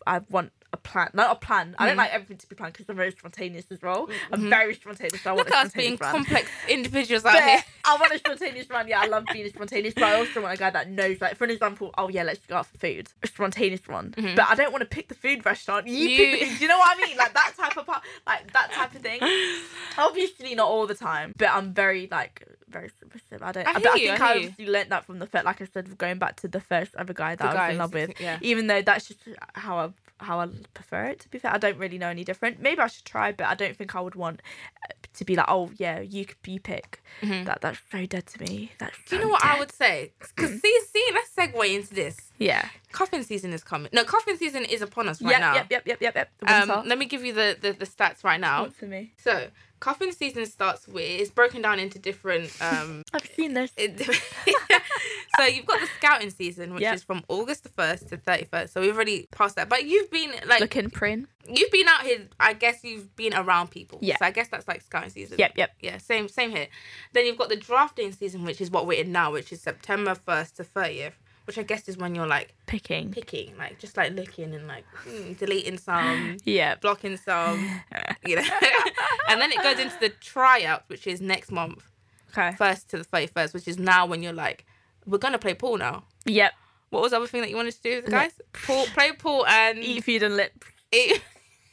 I 0.08 0.20
want 0.30 0.52
a 0.74 0.78
plan, 0.78 1.10
not 1.14 1.32
a 1.32 1.36
plan. 1.36 1.76
I 1.78 1.86
don't 1.86 1.96
Mhm. 1.96 1.98
like 1.98 2.14
everything 2.14 2.38
to 2.38 2.48
be 2.48 2.56
planned 2.56 2.74
because 2.74 2.88
I'm 2.90 2.96
very 2.96 3.12
spontaneous 3.12 3.66
as 3.72 3.82
well. 3.82 4.10
I'm 4.32 4.50
very 4.50 4.74
spontaneous. 4.76 5.22
So 5.22 5.32
I 5.32 5.34
want 5.34 5.48
Look 5.48 5.54
a 5.56 5.60
at 5.60 5.66
us 5.68 5.74
being 5.74 5.98
man. 6.00 6.12
complex 6.12 6.50
individuals 6.70 7.26
out 7.26 7.34
But 7.34 7.44
here. 7.44 7.64
I 7.84 7.98
want 7.98 8.14
a 8.14 8.18
spontaneous 8.20 8.70
man. 8.70 8.88
Yeah, 8.88 9.02
I 9.02 9.08
love 9.08 9.26
being 9.34 9.50
spontaneous, 9.50 9.94
but 9.94 10.04
I 10.04 10.16
also 10.16 10.42
want 10.42 10.54
a 10.54 10.58
guy 10.58 10.70
that 10.70 10.90
knows. 10.90 11.20
Like, 11.20 11.36
for 11.36 11.44
an 11.44 11.50
example, 11.52 11.92
oh 11.98 12.08
yeah, 12.08 12.24
let's 12.24 12.46
go 12.46 12.56
out 12.58 12.68
for 12.68 12.78
food. 12.78 13.10
A 13.22 13.28
spontaneous 13.28 13.86
one. 13.88 14.12
Mhm. 14.18 14.36
But 14.38 14.48
I 14.50 14.56
don't 14.56 14.72
want 14.72 14.82
to 14.82 14.86
pick 14.86 15.10
the 15.10 15.16
food 15.16 15.46
restaurant. 15.46 15.88
You, 15.88 15.98
You- 15.98 16.18
pick 16.38 16.40
the. 16.50 16.56
Do 16.56 16.62
you 16.64 16.68
know 16.70 16.78
what 16.78 16.98
I 16.98 17.02
mean? 17.06 17.18
Like 17.18 17.34
that 17.34 17.54
type 17.58 17.76
of 17.78 17.86
part, 17.86 18.04
like 18.26 18.54
that 18.54 18.72
type 18.72 18.96
of 18.96 19.02
thing. 19.02 19.20
Obviously, 19.98 20.56
not 20.56 20.68
all 20.70 20.88
the 20.88 20.96
time, 20.96 21.34
but 21.38 21.50
I'm 21.50 21.74
very 21.74 22.08
like 22.10 22.48
very 22.70 22.90
submissive. 23.00 23.42
I 23.44 23.52
don't. 23.52 23.68
I 23.68 23.72
I, 23.72 23.74
I 23.74 23.96
you, 23.96 24.08
think 24.08 24.22
I 24.22 24.28
I, 24.32 24.36
obviously 24.38 24.68
learnt 24.68 24.90
that 24.90 25.06
from 25.06 25.20
the 25.20 25.28
fact, 25.28 25.44
like 25.46 25.62
I 25.62 25.66
said, 25.74 25.98
going 25.98 26.18
back 26.18 26.38
to 26.38 26.48
the 26.48 26.62
first 26.62 26.96
other 26.96 27.14
guy 27.14 27.36
that 27.36 27.40
The 27.40 27.44
I 27.44 27.48
was 27.50 27.58
guys, 27.58 27.72
in 27.74 27.78
love 27.80 27.94
with. 27.94 28.22
yeah. 28.22 28.38
Even 28.42 28.68
though 28.68 28.82
that's 28.82 29.08
just 29.10 29.20
how 29.56 29.78
I 29.78 29.90
how 30.22 30.40
I 30.40 30.48
prefer 30.74 31.06
it. 31.06 31.20
To 31.22 31.30
be 31.30 31.40
fair, 31.40 31.54
I 31.54 31.58
don't 31.58 31.78
really 31.78 31.98
know 31.98 32.10
any 32.10 32.24
different. 32.24 32.62
Maybe 32.62 32.80
I 32.80 32.88
should 32.88 33.06
try, 33.06 33.32
but 33.32 33.48
I 33.48 33.56
don't 33.56 33.76
think 33.76 33.96
I 33.96 34.02
would 34.02 34.16
want 34.16 34.42
uh, 34.84 34.94
to 35.14 35.26
be 35.26 35.36
like, 35.36 35.48
oh 35.50 35.72
yeah, 35.78 36.00
you 36.00 36.26
could 36.26 36.38
you 36.46 36.60
pick. 36.60 37.02
Mhm. 37.22 37.46
That 37.46 37.62
that's 37.62 37.80
very 37.90 38.08
dead 38.08 38.26
to 38.28 38.42
me. 38.42 38.72
That's 38.78 38.96
Do 39.08 39.16
you 39.16 39.22
know 39.24 39.30
what 39.30 39.44
I 39.44 39.60
would 39.60 39.72
say? 39.72 40.14
Because 40.36 40.62
see, 40.62 40.80
see, 40.92 41.06
let's 41.14 41.32
segue 41.36 41.76
into 41.76 41.94
this. 41.94 42.32
Yeah. 42.38 42.68
Cuffing 42.92 43.24
season 43.24 43.54
is 43.54 43.64
coming. 43.64 43.90
No, 43.94 44.04
cuffing 44.04 44.38
season 44.38 44.66
is 44.66 44.82
upon 44.82 45.08
us 45.10 45.22
right 45.22 45.32
yep, 45.32 45.40
now. 45.40 45.54
yep, 45.56 45.68
yep, 45.70 45.84
yep, 45.86 46.02
yep, 46.02 46.16
yep. 46.16 46.70
Um, 46.70 46.88
let 46.88 46.98
me 46.98 47.06
give 47.06 47.24
you 47.24 47.34
the, 47.34 47.58
the, 47.60 47.72
the 47.74 47.86
stats 47.86 48.24
right 48.24 48.40
now. 48.40 48.64
What's 48.64 48.76
for 48.76 48.86
me? 48.86 49.14
So, 49.18 49.48
cuffing 49.82 50.14
season 50.14 50.46
starts 50.46 50.88
with 50.88 51.04
it's 51.04 51.30
broken 51.30 51.62
down 51.62 51.78
into 51.80 52.00
different. 52.00 52.50
Um, 52.62 53.04
I've 53.14 53.26
seen 53.36 53.54
this. 53.54 53.72
so 55.38 55.44
you've 55.46 55.66
got 55.66 55.80
the 55.82 55.88
scouting 55.98 56.30
season, 56.30 56.74
which 56.74 56.82
Yep. 56.84 56.96
is 56.96 57.04
from 57.04 57.24
August 57.28 57.64
the 57.64 57.70
first 57.70 58.08
to 58.10 58.18
thirty 58.18 58.46
first. 58.46 58.74
So 58.74 58.80
we've 58.82 58.96
already 58.96 59.28
passed 59.32 59.56
that. 59.58 59.68
But 59.68 59.86
you've 59.86 60.10
been 60.10 60.32
like 60.48 60.62
Looking 60.62 60.90
prin. 60.90 61.28
you've 61.48 61.72
been 61.72 61.88
out 61.88 62.04
here. 62.04 62.28
I 62.40 62.54
guess 62.54 62.84
you've 62.84 63.14
been 63.16 63.34
around 63.34 63.72
people. 63.72 64.00
Yeah. 64.02 64.18
So 64.18 64.26
I 64.26 64.32
guess 64.32 64.48
that's 64.48 64.68
like 64.68 64.82
scouting 64.82 65.10
season. 65.10 65.38
Yep, 65.40 65.54
yep. 65.58 65.72
Yeah. 65.82 65.98
Same 65.98 66.30
same 66.30 66.52
here. 66.52 66.68
Then 67.14 67.26
you've 67.26 67.38
got 67.38 67.50
the 67.50 67.56
drafting 67.58 68.12
season, 68.14 68.46
which 68.46 68.62
is 68.62 68.72
what 68.72 68.88
we're 68.88 69.02
in 69.02 69.12
now, 69.12 69.32
which 69.32 69.52
is 69.52 69.62
September 69.62 70.16
first 70.16 70.56
to 70.58 70.64
thirtieth. 70.64 71.18
Which 71.52 71.58
I 71.58 71.64
guess 71.64 71.90
is 71.90 71.98
when 71.98 72.16
you're 72.16 72.28
like 72.28 72.54
Picking. 72.66 73.12
picking, 73.12 73.58
like 73.58 73.78
just 73.78 73.98
like 73.98 74.14
looking 74.14 74.56
and 74.56 74.70
like 74.70 74.86
hmm, 75.04 75.34
deleting 75.34 75.78
some, 75.78 76.38
Yeah. 76.46 76.76
blocking 76.76 77.18
some, 77.18 77.70
you 78.26 78.38
know. 78.38 78.42
and 79.28 79.42
then 79.42 79.52
it 79.52 79.62
goes 79.62 79.78
into 79.78 79.98
the 80.00 80.08
tryout, 80.22 80.84
which 80.88 81.08
is 81.08 81.20
next 81.20 81.52
month, 81.52 81.84
Okay. 82.32 82.56
first 82.58 82.90
to 82.92 82.98
the 82.98 83.04
thirty 83.04 83.28
first, 83.28 83.54
which 83.54 83.68
is 83.68 83.78
now 83.78 84.06
when 84.06 84.24
you're 84.24 84.32
like, 84.32 84.66
we're 85.06 85.18
gonna 85.18 85.38
play 85.38 85.54
pool 85.54 85.78
now. 85.78 86.06
Yep. 86.24 86.54
What 86.90 87.02
was 87.02 87.12
the 87.12 87.18
other 87.18 87.28
thing 87.28 87.42
that 87.42 87.50
you 87.50 87.58
wanted 87.58 87.74
to 87.76 87.82
do 87.82 87.96
with 87.98 88.06
the 88.06 88.12
guys? 88.12 88.32
Pool, 88.54 88.86
play 88.94 89.12
pool 89.12 89.46
and 89.46 89.80
Eat 89.80 90.06
food 90.06 90.24
and 90.24 90.38
lips. 90.38 90.66
eat. 90.94 91.22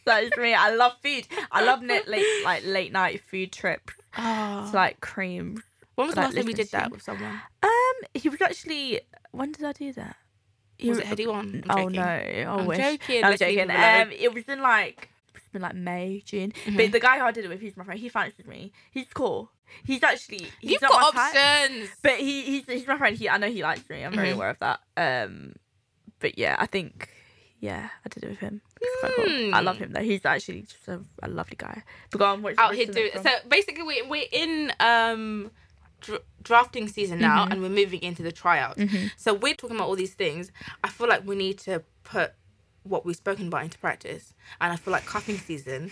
That 0.06 0.24
is 0.24 0.32
me. 0.36 0.54
I 0.54 0.74
love 0.74 0.94
food. 1.04 1.28
I 1.52 1.62
love 1.62 1.82
net 1.82 2.08
late 2.08 2.26
like 2.44 2.64
late 2.64 2.90
night 2.90 3.20
food 3.30 3.52
trip. 3.52 3.92
Oh. 4.16 4.62
It's 4.64 4.74
like 4.74 5.00
cream. 5.00 5.62
when 5.94 6.08
was 6.08 6.16
the 6.16 6.22
last 6.22 6.34
time 6.34 6.46
we 6.46 6.52
did 6.54 6.70
that 6.72 6.90
with 6.90 7.02
someone? 7.02 7.40
Um, 7.62 7.70
he 8.14 8.28
was 8.28 8.40
actually. 8.40 9.00
When 9.32 9.52
did 9.52 9.64
I 9.64 9.72
do 9.72 9.92
that? 9.94 10.16
He 10.76 10.88
Was 10.90 10.98
it 10.98 11.06
Headie 11.06 11.26
One? 11.26 11.62
I'm 11.68 11.70
oh 11.70 11.82
joking. 11.88 11.96
no! 11.96 12.02
I 12.02 12.44
I'm 12.44 12.66
wish. 12.66 12.78
joking. 12.78 13.24
I'm 13.24 13.36
joking. 13.36 13.70
Um, 13.70 14.10
it 14.12 14.32
was 14.32 14.44
in 14.48 14.60
like 14.60 15.08
it's 15.34 15.48
been 15.48 15.62
like 15.62 15.74
May, 15.74 16.22
June. 16.24 16.52
Mhm. 16.66 16.76
But 16.76 16.92
the 16.92 17.00
guy 17.00 17.18
who 17.18 17.24
I 17.24 17.32
did 17.32 17.44
it 17.44 17.48
with, 17.48 17.60
he's 17.60 17.76
my 17.76 17.84
friend. 17.84 17.98
He 17.98 18.08
fancies 18.08 18.46
me. 18.46 18.72
He's 18.90 19.06
cool. 19.12 19.50
He's 19.84 20.02
actually. 20.02 20.50
He's 20.60 20.72
You've 20.72 20.82
not 20.82 20.92
got 20.92 21.14
my 21.14 21.20
type, 21.32 21.36
options. 21.70 21.90
but 22.02 22.18
he 22.18 22.42
he's 22.42 22.64
he's 22.66 22.86
my 22.86 22.96
friend. 22.96 23.16
He 23.16 23.28
I 23.28 23.38
know 23.38 23.50
he 23.50 23.62
likes 23.62 23.88
me. 23.90 24.02
I'm 24.04 24.14
very 24.14 24.28
Mhm. 24.30 24.34
aware 24.34 24.50
of 24.50 24.58
that. 24.60 24.80
Um, 24.96 25.54
but 26.20 26.38
yeah, 26.38 26.56
I 26.58 26.66
think 26.66 27.10
yeah, 27.60 27.88
I 28.04 28.08
did 28.08 28.22
it 28.24 28.28
with 28.30 28.38
him. 28.38 28.60
Cool. 29.02 29.54
I 29.54 29.60
love 29.60 29.78
Hmm. 29.78 29.82
him 29.84 29.92
though. 29.92 30.02
He's 30.02 30.24
actually 30.24 30.62
just 30.62 30.86
a, 30.86 31.00
a 31.22 31.28
lovely 31.28 31.56
guy. 31.58 31.82
But 32.12 32.18
go 32.18 32.24
on, 32.26 32.42
what's 32.42 32.56
out 32.58 32.74
here 32.76 32.86
the 32.86 32.92
do 32.92 33.10
it. 33.12 33.20
So 33.22 33.30
basically, 33.48 33.82
we're 33.82 34.06
we're 34.08 34.28
in 34.30 34.72
um 34.78 35.50
dr- 36.00 36.22
drafting 36.42 36.88
season 36.88 37.18
now, 37.20 37.44
Mhm. 37.46 37.52
and 37.52 37.62
we're 37.62 37.68
moving 37.68 38.02
into 38.02 38.22
the 38.22 38.32
tryout. 38.32 38.76
Mhm. 38.76 39.10
So 39.16 39.34
we're 39.34 39.54
talking 39.54 39.76
about 39.76 39.88
all 39.88 39.96
these 39.96 40.14
things. 40.14 40.50
I 40.84 40.88
feel 40.88 41.08
like 41.08 41.24
we 41.26 41.36
need 41.36 41.58
to 41.60 41.82
put 42.04 42.32
what 42.84 43.04
we've 43.04 43.16
spoken 43.16 43.48
about 43.48 43.64
into 43.64 43.78
practice, 43.78 44.34
and 44.60 44.72
I 44.72 44.76
feel 44.76 44.92
like 44.92 45.04
cuffing 45.06 45.38
season 45.38 45.90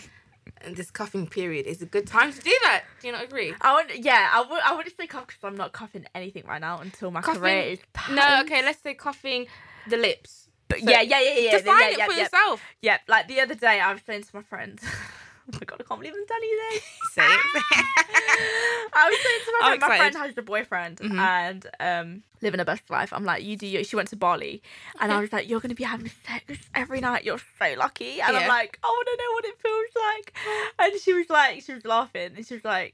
and 0.61 0.75
this 0.77 0.89
cuffing 0.89 1.27
period 1.27 1.67
is 1.67 1.81
a 1.81 1.85
good 1.85 2.07
time 2.07 2.31
to 2.33 2.39
do 2.39 2.57
that. 2.63 2.83
Do 3.01 3.07
you 3.07 3.13
not 3.13 3.23
agree? 3.23 3.53
I 3.61 3.73
would, 3.75 4.03
yeah, 4.03 4.31
I 4.33 4.41
would, 4.41 4.61
I 4.63 4.73
would 4.75 4.95
say 4.97 5.05
cuff 5.05 5.27
because 5.27 5.43
I'm 5.43 5.57
not 5.57 5.73
cuffing 5.73 6.05
anything 6.15 6.45
right 6.47 6.61
now 6.61 6.79
until 6.79 7.11
my 7.11 7.21
Cuffing- 7.21 7.41
career 7.41 7.61
is. 7.73 7.79
No, 8.09 8.41
okay. 8.41 8.63
Let's 8.63 8.81
say 8.81 8.93
cuffing 8.93 9.47
the 9.87 9.97
lips. 9.97 10.47
But 10.69 10.79
So 10.79 10.89
yeah, 10.89 11.01
yeah, 11.01 11.19
yeah, 11.21 11.33
yeah. 11.39 11.51
Define 11.59 11.79
yeah, 11.79 11.87
it 11.89 11.97
yeah, 11.97 12.05
for 12.07 12.11
yeah, 12.13 12.21
yourself. 12.23 12.61
Yeah, 12.81 12.97
like 13.07 13.27
the 13.27 13.39
other 13.41 13.55
day, 13.55 13.79
I 13.79 13.93
was 13.93 14.01
saying 14.05 14.23
to 14.23 14.35
my 14.35 14.41
friend, 14.41 14.79
"Oh 14.83 14.87
my 15.53 15.59
god, 15.65 15.79
I 15.79 15.83
can't 15.83 15.99
believe 16.01 16.13
I'm 16.15 16.27
telling 16.27 16.43
you 16.49 16.61
this." 16.71 16.83
I 18.93 19.09
was 19.09 19.19
saying 19.23 19.39
to 19.45 19.51
my 19.61 19.67
friend, 19.67 19.81
my 19.81 19.97
friend 19.97 20.15
has 20.15 20.37
a 20.37 20.41
boyfriend 20.41 20.97
Mhm. 20.99 21.19
and 21.19 21.67
um 21.79 22.23
living 22.41 22.59
a 22.59 22.65
best 22.65 22.89
life. 22.89 23.11
I'm 23.13 23.23
like, 23.25 23.43
you 23.43 23.57
do. 23.57 23.65
You. 23.67 23.83
She 23.83 23.95
went 23.95 24.09
to 24.09 24.15
Bali, 24.15 24.61
and 24.99 25.11
I 25.11 25.19
was 25.19 25.31
like, 25.33 25.49
you're 25.49 25.59
gonna 25.59 25.73
be 25.75 25.83
having 25.83 26.11
sex 26.27 26.59
every 26.75 27.01
night. 27.01 27.23
You're 27.23 27.39
so 27.59 27.73
lucky. 27.77 28.21
And 28.21 28.35
I'm 28.37 28.47
like, 28.47 28.79
I 28.83 28.87
want 28.87 29.07
to 29.11 29.17
know 29.23 29.31
what 29.33 29.45
it 29.45 29.61
feels 29.61 29.91
like. 30.07 30.33
And 30.79 31.01
she 31.01 31.13
was 31.13 31.29
like, 31.29 31.61
she 31.63 31.73
was 31.73 31.85
laughing, 31.85 32.31
and 32.35 32.45
she 32.45 32.53
was 32.55 32.65
like. 32.65 32.93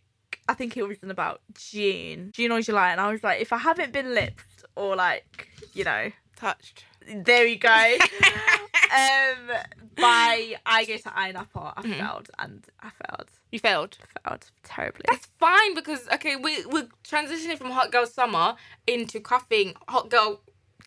I 0.50 0.56
think 0.56 0.76
it 0.76 0.86
was 0.86 0.98
in 1.02 1.10
about 1.10 1.40
June, 1.54 2.32
June 2.34 2.52
or 2.52 2.60
July, 2.62 2.92
and 2.92 3.00
I 3.00 3.10
was 3.10 3.24
like, 3.24 3.40
if 3.40 3.54
I 3.54 3.58
haven't 3.58 3.94
been 3.94 4.14
lipped 4.14 4.66
or 4.76 4.94
like, 4.94 5.48
you 5.74 5.86
know, 5.86 6.12
Touched. 6.36 6.84
there 7.08 7.46
you 7.48 7.56
go. 7.56 7.70
um, 8.92 9.83
by 9.96 10.56
I 10.66 10.86
go 10.86 10.98
to 10.98 11.10
Ayia 11.10 11.34
Napa, 11.34 11.74
I 11.78 11.82
Mhm. 11.82 11.98
failed 11.98 12.30
and 12.40 12.66
I 12.82 12.90
failed, 12.90 13.30
You 13.52 13.60
failed. 13.60 13.98
failed 14.26 14.52
terribly. 14.64 15.06
That's 15.08 15.28
fine 15.40 15.76
because 15.76 16.08
okay, 16.14 16.36
we 16.36 16.66
we're 16.66 16.88
transitioning 17.04 17.58
from 17.58 17.72
hot 17.72 17.92
girl 17.92 18.06
summer 18.06 18.56
into 18.88 19.20
cuffing 19.20 19.76
hot 19.88 20.10
girl 20.10 20.42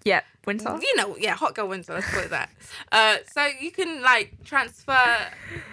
yeah, 0.05 0.21
winter. 0.47 0.79
you 0.81 0.97
know, 0.97 1.17
yeah, 1.17 1.35
hot 1.35 1.55
girl 1.57 1.67
winter. 1.69 1.95
Let's 1.95 2.07
call 2.11 2.21
it 2.23 2.31
that. 2.31 2.51
Uh, 2.93 3.17
so 3.33 3.47
you 3.61 3.73
can 3.73 4.03
like 4.03 4.35
transfer 4.45 4.93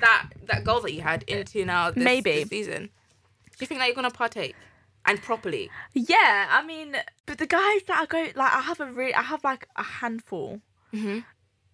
that 0.02 0.28
that 0.46 0.64
goal 0.64 0.82
that 0.82 0.94
you 0.94 1.02
had 1.02 1.24
into 1.24 1.64
now 1.66 1.92
this, 1.92 2.04
Maybe. 2.04 2.32
this 2.40 2.50
season. 2.50 2.90
Do 3.52 3.58
you 3.60 3.68
think 3.68 3.80
that 3.80 3.86
you're 3.86 3.96
gonna 3.96 4.10
partake 4.10 4.56
and 5.06 5.22
properly? 5.22 5.70
Yeah, 5.94 6.48
I 6.50 6.66
mean, 6.66 6.98
but 7.28 7.38
the 7.38 7.46
guys 7.46 7.84
that 7.88 8.00
I 8.02 8.06
go 8.08 8.22
like, 8.36 8.54
I 8.56 8.62
have 8.62 8.80
a 8.80 8.88
really, 8.92 9.14
I 9.14 9.22
have 9.22 9.44
like 9.44 9.68
a 9.76 9.84
handful. 9.84 10.62
Mm-hmm. 10.94 11.20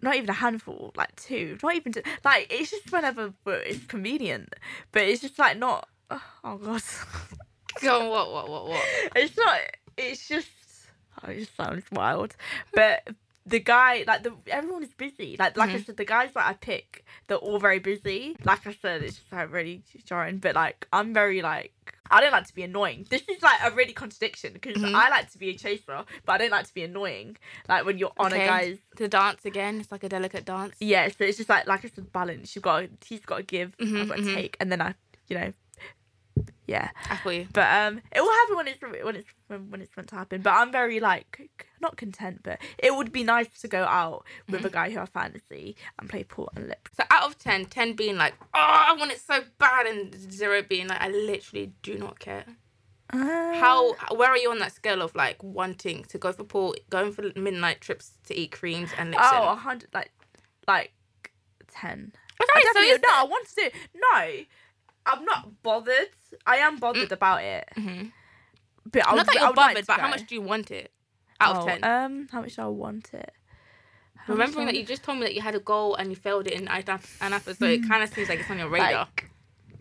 Not 0.01 0.15
even 0.15 0.29
a 0.29 0.33
handful, 0.33 0.91
like 0.95 1.15
two. 1.15 1.57
Not 1.61 1.75
even 1.75 1.91
two, 1.91 2.01
like 2.23 2.47
it's 2.49 2.71
just 2.71 2.91
whenever 2.91 3.33
it's 3.45 3.85
convenient, 3.85 4.53
but 4.91 5.03
it's 5.03 5.21
just 5.21 5.37
like 5.39 5.57
not. 5.57 5.87
Oh 6.43 6.57
god, 6.57 6.81
Go 7.81 8.01
on, 8.01 8.09
what, 8.09 8.31
what, 8.31 8.49
what, 8.49 8.67
what? 8.69 8.85
it's 9.15 9.37
not. 9.37 9.59
It's 9.97 10.27
just. 10.27 10.47
Oh, 11.21 11.29
it 11.29 11.39
just 11.39 11.55
sounds 11.55 11.83
wild, 11.91 12.35
but 12.73 13.09
the 13.49 13.59
guy 13.59 14.03
like 14.07 14.23
the 14.23 14.33
everyone 14.47 14.83
is 14.83 14.93
busy. 14.93 15.35
Like 15.37 15.57
like 15.57 15.69
I 15.71 15.77
Mhm. 15.77 15.85
said, 15.85 15.97
the 15.97 16.05
guys 16.05 16.31
that 16.33 16.45
I 16.47 16.53
pick, 16.53 17.05
they're 17.27 17.37
all 17.37 17.59
very 17.59 17.79
busy. 17.79 18.35
Like 18.43 18.65
I 18.67 18.73
said, 18.81 19.01
it's 19.01 19.17
just 19.17 19.31
like 19.31 19.51
really 19.51 19.83
jarring. 20.05 20.37
But 20.37 20.55
like 20.55 20.87
I'm 20.93 21.13
very 21.13 21.41
like 21.41 21.73
I 22.11 22.21
don't 22.21 22.31
like 22.31 22.47
to 22.47 22.55
be 22.55 22.63
annoying. 22.63 23.05
This 23.09 23.21
is 23.27 23.41
like 23.43 23.59
a 23.63 23.71
really 23.71 23.93
contradiction 23.93 24.53
because 24.53 24.81
Mhm. 24.81 24.95
I 24.95 25.09
like 25.09 25.31
to 25.31 25.37
be 25.37 25.49
a 25.49 25.53
chaser, 25.57 26.03
but 26.25 26.33
I 26.33 26.37
don't 26.39 26.51
like 26.51 26.65
to 26.67 26.73
be 26.73 26.83
annoying. 26.83 27.37
Like 27.67 27.85
when 27.85 27.97
you're 27.99 28.11
on 28.17 28.27
Okay. 28.33 28.43
a 28.43 28.45
guy's 28.45 28.77
The 28.97 29.07
dance 29.07 29.45
again. 29.45 29.79
It's 29.79 29.91
like 29.91 30.03
a 30.03 30.09
delicate 30.09 30.45
dance. 30.45 30.75
yeah, 30.79 31.07
so 31.09 31.23
it's 31.23 31.37
just 31.37 31.49
like 31.49 31.67
like 31.67 31.85
I 31.85 31.89
said, 31.89 32.11
balance. 32.11 32.55
You've 32.55 32.63
got 32.63 32.79
to, 32.81 32.89
he's 33.07 33.25
got 33.25 33.37
to 33.37 33.43
give, 33.43 33.77
Mhm, 33.77 34.01
I've 34.01 34.09
got 34.09 34.17
to 34.17 34.23
mhm. 34.23 34.33
take, 34.35 34.57
and 34.59 34.71
then 34.71 34.81
I, 34.81 34.95
you 35.27 35.37
know, 35.39 35.53
yeah. 36.67 36.89
I 37.09 37.15
feel 37.17 37.33
you. 37.33 37.47
But 37.53 37.67
um, 37.73 38.01
it 38.11 38.21
will 38.21 38.31
happen 38.31 38.55
when 38.57 38.67
it's 38.67 38.81
when 38.81 39.15
it's 39.15 39.27
when, 39.47 39.71
when 39.71 39.81
it's 39.81 39.95
meant 39.97 40.09
to 40.09 40.15
happen. 40.15 40.41
But 40.41 40.51
I'm 40.53 40.71
very 40.71 40.99
like 40.99 41.49
not 41.81 41.97
content, 41.97 42.41
but 42.43 42.59
it 42.77 42.95
would 42.95 43.11
be 43.11 43.23
nice 43.23 43.47
to 43.61 43.67
go 43.67 43.83
out 43.83 44.25
with 44.47 44.59
Mm-hmm. 44.59 44.67
a 44.67 44.69
guy 44.69 44.89
who 44.91 44.99
I 44.99 45.05
fancy 45.05 45.75
and 45.97 46.09
play 46.09 46.23
pool 46.23 46.49
and 46.55 46.67
lip. 46.67 46.89
So 46.95 47.03
out 47.09 47.27
of 47.27 47.37
10, 47.39 47.65
10 47.65 47.93
being 47.93 48.17
like, 48.17 48.33
oh, 48.53 48.83
I 48.89 48.95
want 48.97 49.11
it 49.11 49.19
so 49.21 49.41
bad, 49.57 49.85
and 49.87 50.13
zero 50.31 50.61
being 50.61 50.87
like, 50.87 51.01
I 51.01 51.09
literally 51.09 51.73
do 51.81 51.97
not 51.97 52.19
care. 52.19 52.45
How, 53.11 53.93
where 54.15 54.29
are 54.29 54.37
you 54.37 54.51
on 54.51 54.59
that 54.59 54.71
scale 54.73 55.01
of 55.01 55.15
like 55.15 55.41
wanting 55.41 56.03
to 56.09 56.17
go 56.19 56.31
for 56.31 56.43
pool, 56.43 56.75
going 56.91 57.11
for 57.11 57.23
midnight 57.35 57.81
trips 57.81 58.11
to 58.27 58.37
eat 58.37 58.51
creams 58.51 58.91
and 58.99 59.11
lips 59.11 59.23
Oh, 59.31 59.49
a 59.49 59.55
hundred 59.55 59.89
like 59.95 60.11
like 60.67 60.91
ten. 61.71 62.11
Okay, 62.41 62.51
I 62.55 62.71
so 62.73 63.01
no. 63.01 63.09
I 63.15 63.23
want 63.23 63.47
to 63.47 63.55
do 63.55 63.69
no. 63.95 64.43
I'm 65.05 65.23
not 65.25 65.61
bothered. 65.63 66.09
I 66.45 66.57
am 66.57 66.77
bothered 66.77 67.11
about 67.11 67.43
it, 67.43 67.67
Mhm. 67.77 68.11
but 68.85 69.07
I 69.07 69.15
Not 69.15 69.25
that 69.25 69.35
you're 69.35 69.47
would 69.47 69.57
like 69.57 69.67
bothered, 69.75 69.77
to 69.77 69.87
but 69.87 69.99
how 69.99 70.07
much 70.09 70.27
do 70.27 70.35
you 70.35 70.41
want 70.41 70.71
it? 70.71 70.91
Out 71.41 71.55
of 71.57 71.63
Oh, 71.63 71.67
10. 71.67 71.83
Um, 71.83 72.27
how 72.31 72.41
much 72.41 72.55
do 72.55 72.61
I 72.61 72.65
want 72.67 73.13
it? 73.13 73.33
How 74.17 74.33
Remembering 74.33 74.65
that 74.67 74.75
you 74.75 74.83
just 74.85 75.03
told 75.03 75.17
me 75.19 75.23
that 75.25 75.33
you 75.33 75.41
had 75.41 75.55
a 75.55 75.59
goal 75.59 75.95
and 75.95 76.09
you 76.09 76.15
failed 76.15 76.45
it 76.47 76.53
in 76.53 76.67
Ayia 76.67 76.99
Napa, 77.29 77.55
so 77.55 77.65
it 77.65 77.87
kind 77.87 78.03
of 78.03 78.13
seems 78.13 78.27
like 78.29 78.39
it's 78.41 78.49
on 78.51 78.59
your 78.59 78.67
radar. 78.69 79.07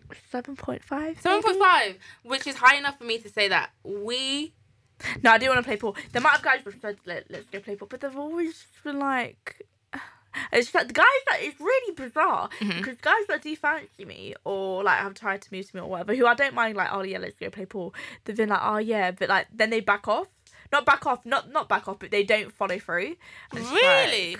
Like 0.07 0.19
seven 0.31 0.55
point 0.55 0.83
five. 0.83 1.19
7.5, 1.21 1.97
which 2.23 2.47
is 2.47 2.55
high 2.55 2.75
enough 2.77 2.97
for 2.97 3.03
me 3.03 3.19
to 3.19 3.29
say 3.29 3.47
that 3.49 3.71
we. 3.83 4.53
No, 5.23 5.31
I 5.31 5.37
do 5.37 5.47
want 5.47 5.59
to 5.59 5.63
play 5.63 5.77
pool. 5.77 5.95
The 6.11 6.17
amount 6.19 6.37
of 6.37 6.41
guys 6.41 6.61
said 6.81 6.97
Let, 7.05 7.29
let's 7.29 7.45
go 7.49 7.59
play 7.59 7.75
pool, 7.75 7.87
but 7.89 8.01
they've 8.01 8.17
always 8.17 8.65
been 8.83 8.99
like, 8.99 9.65
it's 10.51 10.67
just 10.67 10.75
like 10.75 10.87
the 10.87 10.93
guys 10.93 11.05
that 11.29 11.39
it's 11.41 11.59
really 11.59 11.93
bizarre 11.95 12.49
Mhm. 12.59 12.77
because 12.77 12.97
guys 12.97 13.25
that 13.27 13.41
do 13.41 13.55
fancy 13.55 14.05
me 14.05 14.35
or 14.45 14.83
like 14.83 14.99
have 14.99 15.13
tried 15.13 15.41
to 15.43 15.53
move 15.53 15.69
to 15.69 15.75
me 15.75 15.81
or 15.81 15.89
whatever, 15.89 16.15
who 16.15 16.25
I 16.27 16.33
don't 16.35 16.53
mind 16.53 16.75
like, 16.77 16.89
oh 16.91 17.03
yeah, 17.03 17.17
let's 17.17 17.35
go 17.35 17.49
play 17.49 17.65
pool. 17.65 17.93
They've 18.25 18.35
been 18.35 18.49
like, 18.49 18.61
oh 18.63 18.77
yeah, 18.77 19.11
but 19.11 19.29
like 19.29 19.47
then 19.53 19.69
they 19.69 19.79
back 19.79 20.07
off. 20.07 20.27
Not 20.71 20.85
back 20.85 21.05
off, 21.07 21.25
not 21.25 21.51
not 21.51 21.67
back 21.67 21.87
off, 21.87 21.97
but 21.99 22.11
they 22.11 22.23
don't 22.23 22.53
follow 22.53 22.77
through. 22.79 23.15
Really? 23.53 24.35
Like, 24.35 24.39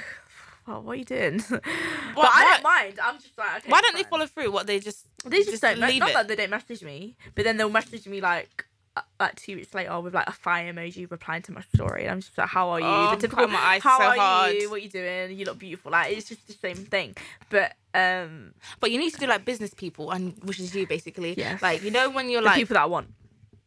well, 0.67 0.81
what 0.83 0.91
are 0.91 0.95
you 0.95 1.05
doing? 1.05 1.43
but 1.49 1.61
I 1.65 2.13
what- 2.15 2.53
don't 2.53 2.63
mind. 2.63 2.99
I'm 3.03 3.15
just 3.19 3.35
like, 3.37 3.57
okay. 3.63 3.71
Why 3.71 3.81
don't 3.81 3.95
they 3.95 4.03
follow 4.03 4.27
through? 4.27 4.51
What 4.51 4.67
they 4.67 4.79
just 4.79 5.07
They 5.25 5.43
just, 5.43 5.61
don't. 5.61 5.79
leave 5.79 5.99
not 5.99 6.09
it? 6.11 6.13
that 6.13 6.27
they 6.27 6.35
don't 6.35 6.51
message 6.51 6.83
me, 6.83 7.15
but 7.33 7.45
then 7.45 7.57
they'll 7.57 7.69
message 7.71 8.05
me 8.07 8.21
like 8.21 8.65
like 9.19 9.35
two 9.35 9.55
weeks 9.55 9.73
later 9.73 9.99
with 9.99 10.13
like 10.13 10.27
a 10.27 10.31
fire 10.31 10.73
emoji 10.73 11.09
replying 11.09 11.41
to 11.43 11.51
my 11.51 11.61
story. 11.75 12.03
And 12.03 12.11
I'm 12.11 12.21
just 12.21 12.37
like, 12.37 12.49
how 12.49 12.69
are 12.69 12.79
you? 12.79 12.85
Oh, 12.85 13.11
the 13.15 13.21
typical, 13.21 13.47
my 13.47 13.57
eyes 13.59 13.83
how 13.83 13.97
so 13.97 14.03
are 14.05 14.15
hard. 14.15 14.55
you? 14.55 14.69
What 14.69 14.77
are 14.77 14.83
you 14.83 14.89
doing? 14.89 15.37
You 15.37 15.45
look 15.45 15.59
beautiful. 15.59 15.91
Like 15.91 16.11
it's 16.15 16.29
just 16.29 16.45
the 16.47 16.53
same 16.53 16.77
thing. 16.77 17.15
But 17.49 17.73
um, 17.93 18.53
But 18.79 18.91
you 18.91 18.99
need 18.99 19.13
to 19.13 19.19
do 19.19 19.27
like 19.27 19.45
business 19.45 19.73
people, 19.73 20.11
and 20.11 20.35
which 20.43 20.59
is 20.59 20.75
you 20.75 20.87
basically. 20.87 21.33
Yes. 21.37 21.61
Like 21.61 21.83
you 21.83 21.91
know 21.91 22.09
when 22.09 22.29
you're 22.29 22.41
the 22.41 22.47
like, 22.47 22.55
people 22.55 22.75
that 22.75 22.83
I 22.83 22.87
want. 22.87 23.13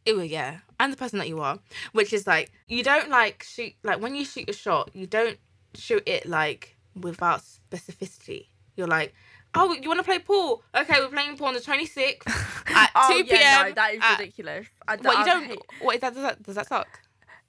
ew, 0.05 0.21
yeah, 0.21 0.59
and 0.79 0.91
the 0.93 0.97
person 0.97 1.19
that 1.19 1.27
you 1.27 1.41
are, 1.41 1.59
which 1.93 2.13
is 2.13 2.27
like 2.27 2.51
you 2.67 2.83
don't 2.83 3.09
like 3.09 3.43
shoot 3.43 3.73
like 3.83 4.01
when 4.01 4.15
you 4.15 4.25
shoot 4.25 4.49
a 4.49 4.53
shot, 4.53 4.91
you 4.93 5.07
don't 5.07 5.37
shoot 5.75 6.03
it 6.05 6.27
like 6.27 6.77
without 6.95 7.41
specificity. 7.41 8.47
You're 8.75 8.87
like. 8.87 9.13
Oh, 9.55 9.73
you 9.73 9.87
want 9.87 9.99
to 9.99 10.03
play 10.03 10.19
pool? 10.19 10.63
Okay, 10.75 10.95
we're 10.99 11.09
playing 11.09 11.37
pool 11.37 11.47
on 11.47 11.53
the 11.53 11.59
26th 11.59 12.27
at 12.75 12.91
oh 12.95 13.09
2 13.21 13.25
yeah, 13.25 13.37
p.m. 13.63 13.67
no, 13.69 13.73
that 13.75 13.93
is 13.93 13.99
at- 14.01 14.19
ridiculous. 14.19 14.67
I, 14.87 14.95
What 14.97 15.03
you 15.03 15.09
I 15.21 15.25
don't? 15.25 15.45
hate- 15.45 15.59
What 15.81 15.95
is 15.95 16.01
that? 16.01 16.13
Does 16.13 16.23
that 16.23 16.43
does 16.43 16.55
that 16.55 16.67
suck? 16.67 16.87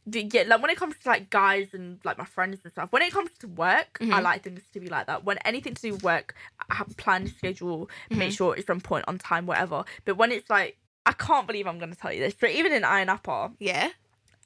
yeah, 0.07 0.42
like 0.46 0.61
when 0.61 0.70
it 0.70 0.76
comes 0.76 0.96
to 1.02 1.09
like 1.09 1.30
guys 1.30 1.68
and 1.72 1.98
like 2.05 2.18
my 2.18 2.26
friends 2.26 2.61
and 2.62 2.70
stuff, 2.72 2.92
when 2.92 3.00
it 3.00 3.11
comes 3.12 3.30
to 3.38 3.48
work, 3.48 3.96
I 4.02 4.05
Mhm. 4.05 4.22
like 4.22 4.42
things 4.42 4.61
to 4.74 4.80
be 4.80 4.88
like 4.88 5.07
that. 5.07 5.24
When 5.24 5.38
anything 5.46 5.72
to 5.74 5.80
do 5.80 5.92
with 5.92 6.02
work, 6.02 6.34
I 6.68 6.74
have 6.74 6.90
a 6.90 6.94
planned 6.94 7.30
schedule, 7.30 7.88
make 8.11 8.30
Mhm. 8.32 8.36
sure 8.36 8.55
it's 8.57 8.68
on 8.68 8.82
point, 8.82 9.07
on 9.09 9.16
time, 9.16 9.46
whatever. 9.46 9.84
But 10.05 10.16
when 10.18 10.30
it's 10.30 10.50
like, 10.50 10.76
I 11.07 11.12
can't 11.12 11.46
believe 11.46 11.66
I'm 11.66 11.78
gonna 11.78 11.94
tell 11.94 12.12
you 12.12 12.20
this, 12.20 12.34
but 12.34 12.50
even 12.50 12.72
in 12.74 12.82
Ayia 12.82 13.07
Napa, 13.07 13.52
Yeah. 13.59 13.90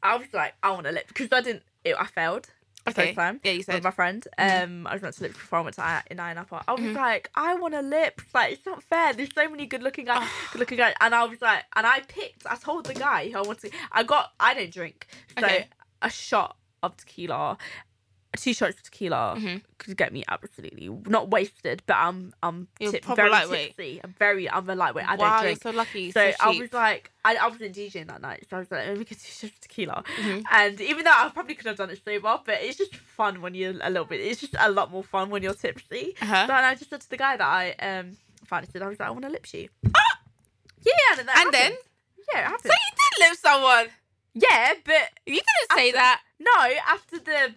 I 0.01 0.17
was 0.17 0.29
like, 0.33 0.55
I 0.63 0.71
want 0.71 0.87
to 0.87 0.93
lip 0.93 1.09
because 1.09 1.29
I 1.33 1.41
didn't, 1.41 1.65
it, 1.85 1.97
I 1.99 2.07
failed. 2.07 2.51
Okay. 2.89 3.15
Yeah, 3.17 3.53
you 3.53 3.59
With 3.59 3.67
said. 3.67 3.83
my 3.83 3.91
friend, 3.91 4.27
Mhm. 4.39 4.63
um, 4.65 4.87
I 4.87 4.93
was 4.95 5.03
meant 5.03 5.15
to 5.17 5.23
lip 5.23 5.33
before 5.33 5.59
I 5.59 5.63
went 5.63 5.77
to 5.77 5.83
I- 5.83 6.03
in 6.11 6.17
Ayia 6.19 6.35
Napa. 6.35 6.65
I 6.67 6.73
was 6.73 6.81
Mhm. 6.83 6.95
like, 6.95 7.31
I 7.35 7.55
want 7.55 7.75
a 7.75 7.83
lip. 7.83 8.21
Like, 8.35 8.53
it's 8.55 8.67
not 8.67 8.83
fair. 8.83 9.13
There's 9.13 9.33
so 9.35 9.49
many 9.49 9.67
good 9.67 9.83
looking 9.83 10.07
guys, 10.07 10.29
good 10.53 10.59
looking 10.61 10.79
guys, 10.79 10.95
and 11.01 11.15
I 11.15 11.25
was 11.25 11.41
like, 11.43 11.65
and 11.77 11.87
I 11.87 12.01
picked. 12.01 12.47
I 12.47 12.57
told 12.57 12.87
the 12.87 12.95
guy 12.95 13.29
who 13.31 13.39
I 13.39 13.43
wanted. 13.43 13.73
I 13.93 14.03
got. 14.03 14.33
I 14.41 14.55
don't 14.55 14.73
drink, 14.73 15.07
so 15.39 15.45
Okay. 15.45 15.69
a 16.03 16.11
shot 16.11 16.57
of 16.83 16.97
tequila, 16.97 17.59
two 18.37 18.53
shots 18.53 18.77
of 18.77 18.83
tequila 18.83 19.35
Mhm. 19.39 19.63
could 19.79 19.97
get 19.97 20.13
me 20.13 20.23
absolutely 20.29 20.89
not 21.07 21.31
wasted, 21.31 21.83
but 21.87 21.97
I'm 21.97 22.35
I'm 22.43 22.69
You're 22.79 22.93
tip- 22.93 23.03
proper 23.03 23.23
very 23.23 23.31
lightweight. 23.31 23.77
tipsy. 23.77 24.01
I'm 24.05 24.15
very 24.19 24.51
I'm 24.51 24.69
a 24.69 24.75
lightweight. 24.75 25.09
I 25.09 25.17
wow, 25.17 25.39
don't 25.41 25.47
you're 25.47 25.57
so 25.57 25.71
lucky. 25.71 26.13
So 26.13 26.31
So, 26.31 26.37
I 26.41 26.53
cheap. 26.53 26.61
was 26.63 26.73
like, 26.73 27.11
I, 27.25 27.37
I 27.37 27.49
wasn't 27.49 27.75
DJing 27.75 28.07
that 28.09 28.21
night, 28.21 28.47
so 28.49 28.57
I 28.57 28.61
was 28.61 28.71
like, 28.71 28.87
let 28.87 28.99
me 28.99 29.05
get 29.05 29.19
two 29.19 29.31
shots 29.31 29.45
of 29.55 29.61
tequila. 29.61 30.05
Mhm. 30.19 30.45
And 30.51 30.81
even 30.81 31.05
though 31.05 31.13
I 31.15 31.29
probably 31.31 31.55
could 31.55 31.67
have 31.67 31.77
done 31.77 31.91
it 31.91 32.01
sober, 32.05 32.39
but 32.45 32.59
it's 32.61 32.77
just 32.77 32.95
fun 32.97 33.41
when 33.41 33.55
you're 33.55 33.75
a 33.81 33.89
little 33.91 34.05
bit. 34.05 34.21
It's 34.21 34.41
just 34.41 34.55
a 34.59 34.71
lot 34.71 34.91
more 34.91 35.03
fun 35.05 35.31
when 35.31 35.43
you're 35.43 35.55
tipsy. 35.55 36.15
Uh-huh. 36.21 36.47
So 36.47 36.53
and 36.53 36.67
I 36.67 36.75
just 36.75 36.91
said 36.91 37.01
to 37.01 37.11
the 37.11 37.17
guy 37.17 37.37
that 37.39 37.47
I 37.49 37.71
um 37.85 38.17
fancied, 38.45 38.83
I 38.83 38.89
was 38.89 38.99
like, 39.01 39.09
I 39.09 39.11
want 39.11 39.25
to 39.25 39.31
lip 39.31 39.47
shoot. 39.47 39.71
Yeah, 40.85 40.93
and 41.11 41.19
then 41.19 41.27
that 41.27 41.37
And 41.45 41.53
then? 41.55 41.73
happened. 41.73 41.79
yeah, 42.35 42.55
it 42.55 42.63
So 42.63 42.69
you 42.69 42.91
did 43.19 43.29
lip 43.31 43.39
someone. 43.39 43.87
yeah, 44.35 44.75
but 44.85 45.11
You 45.27 45.35
didn't 45.35 45.71
say 45.75 45.89
After- 45.89 45.99
that. 45.99 46.21
no, 46.39 46.75
after 46.87 47.19
the 47.19 47.55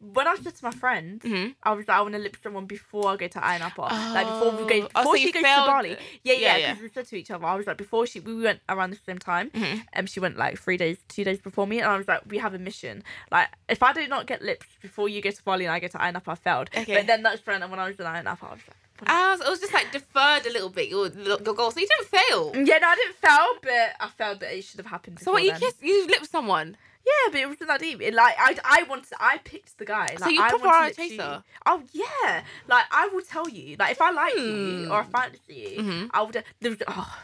when 0.00 0.26
I 0.26 0.34
said 0.36 0.54
to 0.56 0.64
my 0.64 0.70
friend, 0.72 1.20
Mm-hmm. 1.20 1.50
I 1.62 1.72
was 1.72 1.86
like, 1.86 1.96
I 1.96 2.00
want 2.00 2.14
to 2.14 2.20
lip 2.20 2.36
someone 2.42 2.66
before 2.66 3.10
I 3.10 3.16
go 3.16 3.28
to 3.28 3.38
Ayia 3.38 3.60
Napa. 3.60 3.82
like 3.82 4.26
before 4.26 4.50
we 4.64 4.68
go, 4.80 4.86
Oh. 4.86 4.88
Oh, 4.96 5.02
before 5.02 5.16
so 5.16 5.22
she 5.22 5.32
goes 5.32 5.42
to 5.42 5.48
Bali. 5.48 5.90
Yeah, 5.90 5.96
Yeah, 6.24 6.32
yeah, 6.34 6.56
yeah. 6.56 6.72
because 6.72 6.82
we 6.82 6.88
said 6.90 7.06
to 7.06 7.16
each 7.16 7.30
other, 7.30 7.44
I 7.44 7.54
was 7.54 7.66
like, 7.66 7.76
before 7.76 8.06
she, 8.06 8.18
we 8.20 8.40
went 8.42 8.60
around 8.68 8.90
the 8.90 8.98
same 9.06 9.18
time. 9.18 9.50
Mm-hmm. 9.50 9.80
Um, 9.94 10.06
she 10.06 10.18
went 10.20 10.36
like 10.36 10.58
three 10.58 10.76
days, 10.76 10.98
two 11.08 11.22
days 11.24 11.40
before 11.40 11.66
me, 11.66 11.78
and 11.80 11.88
I 11.88 11.96
was 11.96 12.08
like, 12.08 12.22
we 12.26 12.38
have 12.38 12.54
a 12.54 12.58
mission. 12.58 13.04
Like, 13.30 13.48
if 13.68 13.82
I 13.82 13.92
do 13.92 14.06
not 14.08 14.26
get 14.26 14.42
lips 14.42 14.66
before 14.80 15.08
you 15.08 15.20
go 15.22 15.30
to 15.30 15.42
Bali 15.44 15.64
and 15.66 15.72
I 15.72 15.78
go 15.78 15.88
to 15.88 15.98
Ayia 15.98 16.12
Napa, 16.14 16.32
I 16.32 16.34
failed. 16.34 16.70
Okay. 16.76 16.96
But 16.96 17.06
then 17.06 17.22
that's 17.22 17.40
friend, 17.40 17.62
and 17.62 17.70
when 17.70 17.78
I 17.80 17.86
was 17.86 17.96
in 18.00 18.06
Ayia 18.06 18.24
Napa, 18.24 18.46
I 18.46 18.50
was 18.52 18.60
like. 18.66 18.76
I 19.04 19.32
was, 19.32 19.40
it 19.40 19.48
was 19.50 19.58
just 19.60 19.72
like 19.72 19.90
deferred 19.90 20.46
a 20.46 20.52
little 20.52 20.68
bit 20.68 20.88
your 20.88 21.08
your 21.08 21.38
goal, 21.38 21.72
so 21.72 21.80
you 21.80 21.88
didn't 21.88 22.08
fail. 22.08 22.52
Yeah, 22.54 22.78
no, 22.78 22.86
I 22.86 22.94
didn't 22.94 23.16
fail, 23.16 23.46
but 23.60 23.96
I 23.98 24.08
felt 24.16 24.38
that 24.40 24.56
it 24.56 24.62
should 24.62 24.78
have 24.78 24.86
happened. 24.86 25.18
So 25.18 25.32
what 25.32 25.42
you 25.42 25.50
then. 25.50 25.58
kissed, 25.60 25.82
you 25.82 26.06
lipped 26.06 26.30
someone. 26.30 26.76
Yeah, 27.04 27.32
but 27.32 27.40
it 27.40 27.48
wasn't 27.48 27.68
that 27.68 27.80
deep. 27.80 28.00
It, 28.00 28.14
like 28.14 28.34
I, 28.38 28.56
I 28.64 28.82
wanted, 28.84 29.12
I 29.18 29.38
picked 29.38 29.76
the 29.78 29.84
guy. 29.84 30.10
Like, 30.12 30.18
So 30.20 30.28
you 30.28 30.40
I 30.42 30.48
proper 30.50 30.66
wanted 30.68 30.92
a 30.92 30.94
chaser? 30.94 31.42
Oh 31.66 31.82
yeah, 31.92 32.42
like 32.68 32.84
I 32.90 33.08
will 33.12 33.22
tell 33.22 33.48
you. 33.48 33.76
Like 33.78 33.92
if 33.92 34.00
I 34.00 34.10
like 34.12 34.34
you 34.36 34.84
Hmm. 34.86 34.92
or 34.92 35.00
I 35.00 35.04
fancy 35.04 35.40
you, 35.76 35.82
Mhm. 35.82 36.10
I 36.12 36.22
would. 36.22 36.44
There 36.60 36.70
was, 36.70 36.82
oh, 36.86 37.18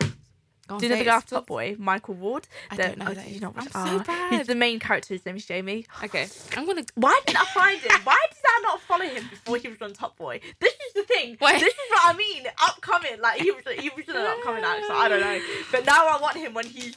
Do 0.76 0.84
you 0.84 0.90
know 0.90 0.96
the 0.96 1.02
it, 1.02 1.04
guy 1.06 1.16
off 1.16 1.26
Top 1.26 1.46
Boy, 1.46 1.76
Michael 1.78 2.14
Ward? 2.14 2.46
I 2.70 2.76
The- 2.76 2.82
don't 2.82 2.98
know 2.98 3.06
oh, 3.08 3.14
that 3.14 3.28
you 3.28 3.40
watch- 3.40 3.68
I'm 3.74 3.88
so 3.98 4.04
bad. 4.04 4.32
He's 4.34 4.46
the 4.46 4.54
main 4.54 4.78
character. 4.78 5.14
His 5.14 5.24
name 5.24 5.36
is 5.36 5.46
Jamie. 5.46 5.86
Okay, 6.04 6.28
I'm 6.56 6.66
gonna. 6.66 6.84
Why 6.94 7.18
didn't 7.26 7.40
I 7.40 7.44
find 7.46 7.80
him? 7.80 8.00
Why 8.04 8.18
did 8.30 8.38
I 8.46 8.60
not 8.62 8.80
follow 8.82 9.04
him 9.04 9.24
before 9.30 9.56
he 9.56 9.68
was 9.68 9.80
on 9.80 9.92
Top 9.94 10.16
Boy? 10.18 10.40
This 10.60 10.74
is 10.74 10.92
the 10.94 11.02
thing. 11.04 11.38
Wait. 11.40 11.60
This 11.60 11.72
is 11.72 11.90
what 11.90 12.14
I 12.14 12.18
mean. 12.18 12.44
Upcoming, 12.62 13.20
like 13.20 13.40
he 13.40 13.50
was, 13.50 13.64
he 13.78 13.90
was 13.96 14.08
an 14.08 14.16
upcoming 14.26 14.62
actor. 14.64 14.86
So 14.88 14.94
I 14.94 15.08
don't 15.08 15.20
know, 15.20 15.40
but 15.72 15.86
now 15.86 16.06
I 16.06 16.18
want 16.20 16.36
him 16.36 16.54
when 16.54 16.66
he's. 16.66 16.96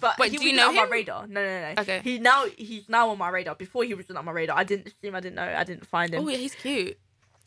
But 0.00 0.18
Wait, 0.18 0.32
he 0.32 0.38
do 0.38 0.46
you 0.46 0.52
know 0.56 0.70
on 0.70 0.74
my 0.74 0.82
radar. 0.88 1.28
No, 1.28 1.44
no, 1.44 1.74
no. 1.74 1.82
Okay. 1.82 2.00
He 2.02 2.18
now 2.18 2.46
he's 2.56 2.88
now 2.88 3.10
on 3.10 3.18
my 3.18 3.28
radar. 3.28 3.54
Before 3.54 3.84
he 3.84 3.94
wasn't 3.94 4.18
on 4.18 4.24
my 4.24 4.32
radar. 4.32 4.58
I 4.58 4.64
didn't 4.64 4.92
see 5.00 5.06
him. 5.08 5.14
I 5.14 5.20
didn't 5.20 5.36
know. 5.36 5.44
I 5.56 5.62
didn't 5.62 5.86
find 5.86 6.12
him. 6.12 6.24
Oh 6.24 6.28
yeah, 6.28 6.38
he's 6.38 6.56
cute. 6.56 6.98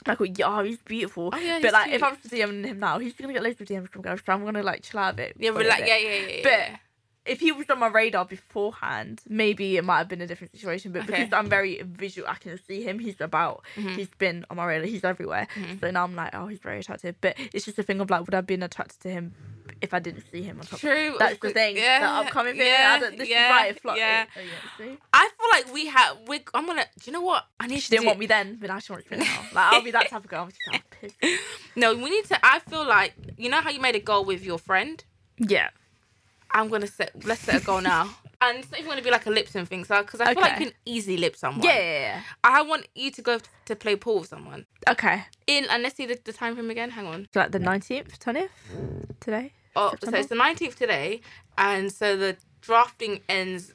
Michael, 0.08 0.28
yeah, 0.28 0.46
oh, 0.48 0.64
he's 0.64 0.78
beautiful. 0.78 1.32
Oh 1.34 1.38
yeah, 1.38 1.56
he's 1.56 1.64
but 1.64 1.74
like, 1.74 1.86
cute. 1.86 1.96
if 1.96 2.04
I 2.04 2.10
was 2.10 2.20
to 2.20 2.28
DM 2.30 2.66
him 2.66 2.80
now, 2.80 3.00
he's 3.00 3.14
gonna 3.14 3.34
get 3.34 3.44
loads 3.44 3.60
of 3.60 3.68
DMs 3.68 3.90
from 3.90 4.02
girls. 4.02 4.22
So 4.26 4.34
I'm 4.34 4.44
gonna 4.44 4.64
like 4.64 4.84
chill 4.84 5.00
out 5.00 5.14
a 5.14 5.18
bit. 5.18 5.36
yeah, 5.40 5.50
a 5.50 5.54
relax. 5.54 5.82
Yeah, 5.88 5.98
yeah, 5.98 6.14
yeah. 6.14 6.42
yeah. 6.44 6.78
If 7.26 7.40
he 7.40 7.52
was 7.52 7.70
on 7.70 7.80
my 7.80 7.88
radar 7.88 8.26
beforehand, 8.26 9.22
maybe 9.28 9.78
it 9.78 9.84
might 9.84 9.98
have 9.98 10.08
been 10.08 10.22
a 10.22 10.28
different 10.28 10.52
situation. 10.54 10.92
But 10.92 11.04
Okay. 11.04 11.24
because 11.24 11.34
I'm 11.34 11.50
very 11.50 11.82
visual, 11.84 12.28
I 12.28 12.36
can 12.36 12.60
see 12.68 12.84
him. 12.84 13.00
He's 13.00 13.20
about. 13.20 13.64
Mhm. 13.76 13.96
He's 13.96 14.10
been 14.18 14.46
on 14.50 14.58
my 14.58 14.66
radar. 14.66 14.86
He's 14.88 15.04
everywhere. 15.04 15.48
Mhm. 15.56 15.80
So 15.80 15.92
now 15.92 16.04
I'm 16.04 16.16
like, 16.16 16.34
oh, 16.36 16.48
he's 16.48 16.60
very 16.60 16.80
attractive. 16.80 17.16
But 17.22 17.36
it's 17.54 17.66
just 17.66 17.80
a 17.80 17.84
thing 17.84 18.00
of 18.00 18.10
like, 18.10 18.22
would 18.26 18.34
I 18.34 18.38
have 18.38 18.48
been 18.48 18.64
attracted 18.64 19.00
to 19.02 19.10
him 19.10 19.34
if 19.82 19.94
I 19.94 20.00
didn't 20.00 20.24
see 20.32 20.44
him 20.44 20.60
on 20.60 20.66
top? 20.68 20.80
True. 20.80 21.16
That's 21.18 21.40
the 21.40 21.50
thing. 21.52 21.78
Yeah, 21.78 22.00
the 22.02 22.28
upcoming 22.28 22.58
thing. 22.58 22.68
yeah, 22.68 23.00
I 23.02 23.10
this 23.16 23.28
yeah, 23.28 23.66
is 23.66 23.76
it 23.76 23.82
flopped. 23.82 23.98
Yeah. 24.00 24.26
Oh, 24.38 24.42
yeah? 24.86 24.96
I 25.14 25.30
feel 25.38 25.50
like 25.52 25.74
we 25.74 25.88
have. 25.88 26.18
We, 26.28 26.42
I'm 26.54 26.66
gonna. 26.68 26.86
Do 27.00 27.04
you 27.06 27.12
know 27.14 27.22
what? 27.22 27.46
I 27.60 27.68
need 27.68 27.78
She 27.80 27.86
to 27.86 27.90
didn't 27.92 28.02
do- 28.04 28.08
want 28.08 28.20
me 28.20 28.26
then, 28.28 28.58
but 28.62 28.68
now 28.70 28.80
she 28.80 28.92
wants 28.92 29.10
me 29.10 29.18
now. 29.18 29.40
Like 29.54 29.74
I'll 29.74 29.82
be 29.82 29.92
that 29.92 30.10
type 30.10 30.24
of 30.24 30.30
girl. 30.30 30.44
I'm 30.44 30.50
just 30.50 30.62
like. 30.72 30.82
No, 31.76 31.94
we 31.94 32.10
need 32.10 32.26
to. 32.26 32.40
I 32.46 32.60
feel 32.60 32.86
like 32.88 33.14
you 33.38 33.50
know 33.50 33.60
how 33.62 33.70
you 33.70 33.82
made 33.82 33.96
a 33.96 34.00
goal 34.00 34.24
with 34.24 34.44
your 34.44 34.58
friend. 34.60 35.04
Yeah. 35.38 35.70
I'm 36.56 36.70
gonna 36.70 36.88
set. 36.88 37.12
Let's 37.26 37.42
set 37.42 37.62
a 37.62 37.66
goal 37.66 37.82
now. 37.82 38.10
And 38.42 38.60
it's 38.60 38.70
not 38.70 38.80
even 38.80 38.92
gonna 38.92 39.02
be 39.02 39.10
like 39.10 39.26
a 39.26 39.30
lip 39.30 39.48
sync 39.48 39.70
thing, 39.70 39.86
so 39.86 40.02
because 40.02 40.20
I 40.20 40.34
feel 40.34 40.44
like 40.44 40.60
you 40.60 40.66
can 40.66 40.76
easily 40.86 41.16
lip 41.16 41.38
someone. 41.38 41.66
Yeah, 41.66 41.80
yeah, 41.80 42.22
I 42.44 42.62
want 42.64 42.86
you 42.94 43.10
to 43.12 43.22
go 43.22 43.40
to 43.64 43.76
play 43.78 43.96
pool 43.96 44.20
with 44.20 44.30
someone. 44.30 44.66
Okay. 44.90 45.24
In 45.48 45.66
and 45.70 45.82
let's 45.82 45.96
see 45.96 46.06
the, 46.06 46.20
the 46.22 46.34
time 46.34 46.54
frame 46.54 46.70
again. 46.70 46.92
Hang 46.92 47.08
on. 47.08 47.28
So 47.34 47.40
like 47.40 47.52
the 47.52 47.60
19th, 47.60 48.20
20th 48.20 48.50
today? 49.22 49.54
Oh, 49.76 49.94
so 50.04 50.12
it's 50.12 50.28
the 50.28 50.36
19th 50.36 50.76
today, 50.76 51.22
and 51.58 51.92
so 51.92 52.18
the 52.18 52.36
drafting 52.60 53.22
ends 53.30 53.74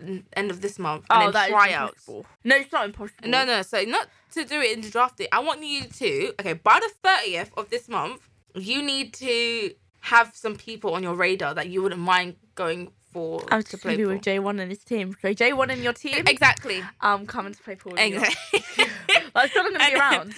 n- 0.00 0.24
end 0.34 0.50
of 0.50 0.60
this 0.60 0.78
month, 0.78 1.06
and 1.08 1.22
oh, 1.22 1.24
then 1.24 1.32
that 1.32 1.48
is 1.48 1.54
tryouts. 1.54 1.92
impossible. 1.92 2.26
No, 2.44 2.56
it's 2.56 2.72
not 2.72 2.84
impossible. 2.84 3.28
No, 3.28 3.44
no. 3.46 3.62
So 3.62 3.82
not 3.84 4.08
to 4.32 4.44
do 4.44 4.60
it 4.60 4.76
in 4.76 4.82
the 4.82 4.90
drafting. 4.90 5.28
I 5.32 5.40
want 5.40 5.64
you 5.64 5.84
to. 5.84 6.34
Okay, 6.40 6.52
by 6.52 6.78
the 6.78 7.08
30th 7.08 7.50
of 7.56 7.70
this 7.70 7.88
month, 7.88 8.28
you 8.54 8.82
need 8.82 9.14
to 9.14 9.74
have 10.12 10.32
some 10.34 10.54
people 10.56 10.94
on 10.94 11.02
your 11.02 11.14
radar 11.14 11.54
that 11.54 11.68
you 11.68 11.82
wouldn't 11.82 12.00
mind 12.00 12.36
going 12.54 12.90
for 13.12 13.42
I'm 13.50 13.62
to 13.62 13.78
play 13.78 13.96
with 14.04 14.20
J1 14.22 14.60
and 14.60 14.70
his 14.70 14.80
team. 14.84 15.16
So 15.22 15.28
J1 15.32 15.70
and 15.72 15.82
your 15.82 15.92
team, 15.94 16.24
Exactly. 16.26 16.80
Um, 16.80 16.88
I'm 17.20 17.26
coming 17.26 17.54
to 17.54 17.62
play 17.62 17.76
pool. 17.76 17.92
with 17.92 18.00
you. 18.00 18.16
Exactly. 18.16 18.84
I'm 19.34 19.48
still 19.48 19.62
gonna 19.64 19.78
be 19.78 19.84
And- 19.84 19.94
around. 20.00 20.34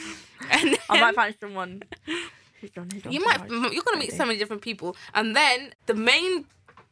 and 0.51 0.79
I 0.89 1.01
might 1.01 1.15
find 1.15 1.35
someone 1.41 1.83
who's 2.61 2.71
on 2.77 2.89
who's 2.91 3.05
on 3.07 3.13
you 3.13 3.25
might 3.25 3.41
you're 3.49 3.83
gonna 3.83 3.99
meet 3.99 4.13
so 4.13 4.25
many 4.25 4.39
different 4.39 4.63
people 4.63 4.95
and 5.15 5.35
then 5.35 5.73
the 5.87 5.95
main 5.95 6.45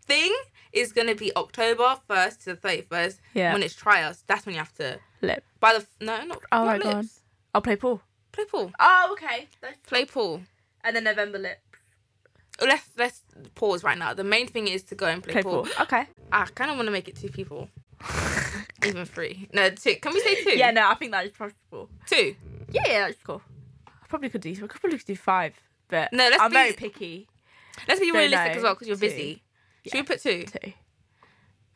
thing 0.03 0.35
is 0.73 0.93
gonna 0.93 1.15
be 1.15 1.31
october 1.37 1.97
1st 2.11 2.39
to 2.45 2.55
the 2.55 2.57
31st 2.69 3.19
Yeah. 3.35 3.53
when 3.53 3.63
it's 3.63 3.75
tryouts 3.75 4.25
that's 4.27 4.45
when 4.47 4.55
you 4.55 4.59
have 4.59 4.75
to 4.77 4.99
Lip. 5.23 5.45
by 5.61 5.75
the 5.79 5.87
no 6.05 6.25
not, 6.25 6.39
Oh 6.53 6.65
not 6.65 6.67
my 6.67 6.79
God. 6.79 7.07
I'll 7.55 7.61
play 7.63 7.77
pool. 7.77 8.01
play 8.33 8.45
pool 8.47 8.73
Oh, 8.81 9.09
okay. 9.13 9.47
That's... 9.61 9.79
play 9.87 10.05
pool 10.07 10.43
And 10.83 10.97
then 10.97 11.05
November 11.05 11.39
lip. 11.39 11.61
Let's 12.61 12.85
let's 12.97 13.23
pause 13.55 13.83
right 13.83 13.99
now 13.99 14.15
the 14.15 14.25
main 14.25 14.47
thing 14.47 14.69
is 14.69 14.83
to 14.85 14.95
go 14.95 15.07
and 15.07 15.23
play, 15.23 15.33
Play 15.35 15.43
pool. 15.43 15.65
pool. 15.65 15.73
Okay. 15.83 16.07
i 16.33 16.45
kind 16.55 16.71
of 16.71 16.77
want 16.77 16.87
to 16.87 16.93
make 16.93 17.09
it 17.09 17.17
two 17.17 17.29
people 17.29 17.69
even 18.87 19.05
three 19.05 19.49
no 19.53 19.71
two 19.71 19.97
can 19.97 20.13
we 20.13 20.21
say 20.21 20.43
two 20.43 20.57
Yeah, 20.57 20.71
no, 20.71 20.89
I 20.89 20.95
think 20.95 21.13
that 21.13 21.25
is 21.27 21.33
possible. 21.33 21.89
two 22.07 22.37
Yeah, 22.71 22.83
yeah, 22.87 23.07
that's 23.07 23.23
cool. 23.23 23.43
I 23.89 24.07
probably 24.09 24.29
could 24.29 24.43
do. 24.43 24.51
I 24.51 24.67
could 24.67 24.81
probably 24.81 24.99
do 24.99 25.17
five, 25.17 25.55
but 25.89 26.13
No, 26.13 26.29
let's 26.29 26.41
I'm 26.43 26.51
be- 26.51 26.55
very 26.55 26.73
picky. 26.73 27.29
let's 27.89 28.01
be 28.01 28.11
So 28.11 28.15
realistic 28.19 28.53
no, 28.53 28.57
as 28.59 28.63
well 28.63 28.75
because 28.75 28.89
you're 28.89 28.97
two. 28.97 29.01
busy 29.09 29.43
should 29.85 29.95
Yeah. 29.95 30.01
we 30.01 30.07
put 30.07 30.23
two 30.23 30.45
Two. 30.45 30.73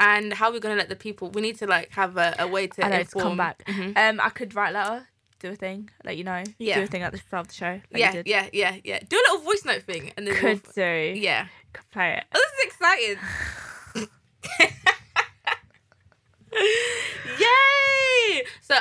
and 0.01 0.33
how 0.35 0.49
are 0.49 0.53
we 0.53 0.61
gonna 0.61 0.77
let 0.77 0.89
the 0.89 0.97
people 0.97 1.31
we 1.31 1.43
need 1.43 1.59
to 1.59 1.67
like 1.67 1.91
have 1.93 2.17
a, 2.17 2.37
a 2.39 2.47
way 2.47 2.67
to 2.69 2.85
I 2.87 2.89
know 2.89 3.03
to 3.03 3.19
come 3.19 3.37
back. 3.37 3.65
Mhm. 3.67 3.97
Um, 3.99 4.21
I 4.21 4.29
could 4.31 4.55
write 4.55 4.73
letter, 4.75 5.08
do 5.39 5.51
a 5.51 5.55
thing, 5.57 5.91
let 6.05 6.17
you 6.17 6.25
know. 6.25 6.43
Yeah. 6.59 6.77
Do 6.77 6.83
a 6.83 6.87
thing 6.87 7.03
at 7.03 7.13
the 7.13 7.19
start 7.19 7.43
of 7.43 7.49
the 7.49 7.55
show. 7.55 7.81
Like 7.93 8.01
yeah, 8.01 8.23
yeah, 8.25 8.49
yeah, 8.53 8.77
yeah. 8.85 8.99
Do 9.09 9.17
a 9.17 9.23
little 9.31 9.45
voice 9.45 9.65
note 9.65 9.83
thing, 9.83 10.13
and 10.17 10.27
then 10.27 10.35
Could 10.35 10.63
we'll, 10.77 10.87
do. 10.87 11.19
yeah. 11.19 11.47
Could 11.73 11.91
play 11.91 12.15
it. 12.17 12.25
Oh, 12.35 12.45
this 12.57 12.59
is 12.59 12.67
exciting. 12.67 13.19
Yay! 17.39 18.43
So 18.61 18.75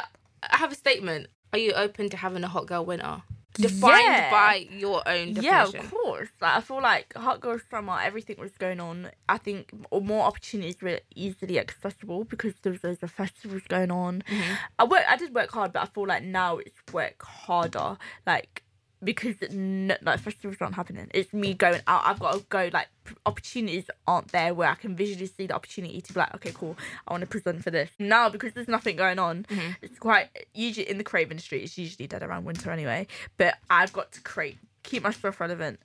I 0.43 0.57
have 0.57 0.71
a 0.71 0.75
statement. 0.75 1.27
Are 1.53 1.59
you 1.59 1.73
open 1.73 2.09
to 2.09 2.17
having 2.17 2.43
a 2.43 2.47
hot 2.47 2.67
girl 2.67 2.85
winter? 2.85 3.21
Defined 3.57 4.03
Yeah. 4.05 4.31
by 4.31 4.67
your 4.71 5.07
own 5.07 5.35
Yeah, 5.35 5.65
of 5.65 5.91
course. 5.91 6.29
Like, 6.41 6.55
I 6.57 6.61
feel 6.61 6.81
like 6.81 7.13
Hot 7.15 7.41
Girl 7.41 7.59
Summer, 7.69 7.97
everything 8.01 8.37
was 8.39 8.51
going 8.57 8.79
on. 8.79 9.11
I 9.27 9.37
think 9.37 9.71
more 9.91 10.25
opportunities 10.25 10.81
were 10.81 10.99
easily 11.15 11.59
accessible 11.59 12.23
because 12.23 12.53
there 12.61 12.71
was 12.83 13.03
of 13.03 13.11
festivals 13.11 13.63
going 13.67 13.91
on. 13.91 14.23
Mm-hmm. 14.29 14.53
I 14.79 14.83
work, 14.85 15.03
I 15.07 15.17
did 15.17 15.33
work 15.33 15.51
hard, 15.51 15.73
but 15.73 15.83
I 15.83 15.85
feel 15.85 16.07
like 16.07 16.23
now 16.23 16.57
it's 16.57 16.79
work 16.93 17.21
harder. 17.23 17.97
Like 18.25 18.63
because 19.03 19.35
n- 19.41 19.95
like 20.01 20.19
festivals 20.19 20.57
aren't 20.59 20.75
happening. 20.75 21.07
It's 21.13 21.33
me 21.33 21.53
going 21.53 21.81
out. 21.87 22.01
I've 22.05 22.19
got 22.19 22.33
to 22.33 22.45
go. 22.49 22.69
Like 22.73 22.87
opportunities 23.25 23.85
aren't 24.07 24.29
there 24.31 24.53
where 24.53 24.69
I 24.69 24.75
can 24.75 24.95
visually 24.95 25.27
see 25.27 25.47
the 25.47 25.53
opportunity 25.55 26.01
to 26.01 26.13
be 26.13 26.19
like, 26.19 26.33
okay, 26.35 26.51
cool. 26.53 26.75
I 27.07 27.13
want 27.13 27.21
to 27.21 27.27
present 27.27 27.63
for 27.63 27.71
this 27.71 27.89
now 27.99 28.29
because 28.29 28.53
there's 28.53 28.67
nothing 28.67 28.95
going 28.95 29.19
on. 29.19 29.45
Mm-hmm. 29.49 29.71
It's 29.81 29.99
quite 29.99 30.29
usually 30.53 30.89
in 30.89 30.97
the 30.97 31.03
creative 31.03 31.31
industry. 31.31 31.63
It's 31.63 31.77
usually 31.77 32.07
dead 32.07 32.23
around 32.23 32.45
winter 32.45 32.71
anyway. 32.71 33.07
But 33.37 33.55
I've 33.69 33.93
got 33.93 34.11
to 34.13 34.21
create, 34.21 34.57
keep 34.83 35.03
myself 35.03 35.39
relevant 35.39 35.79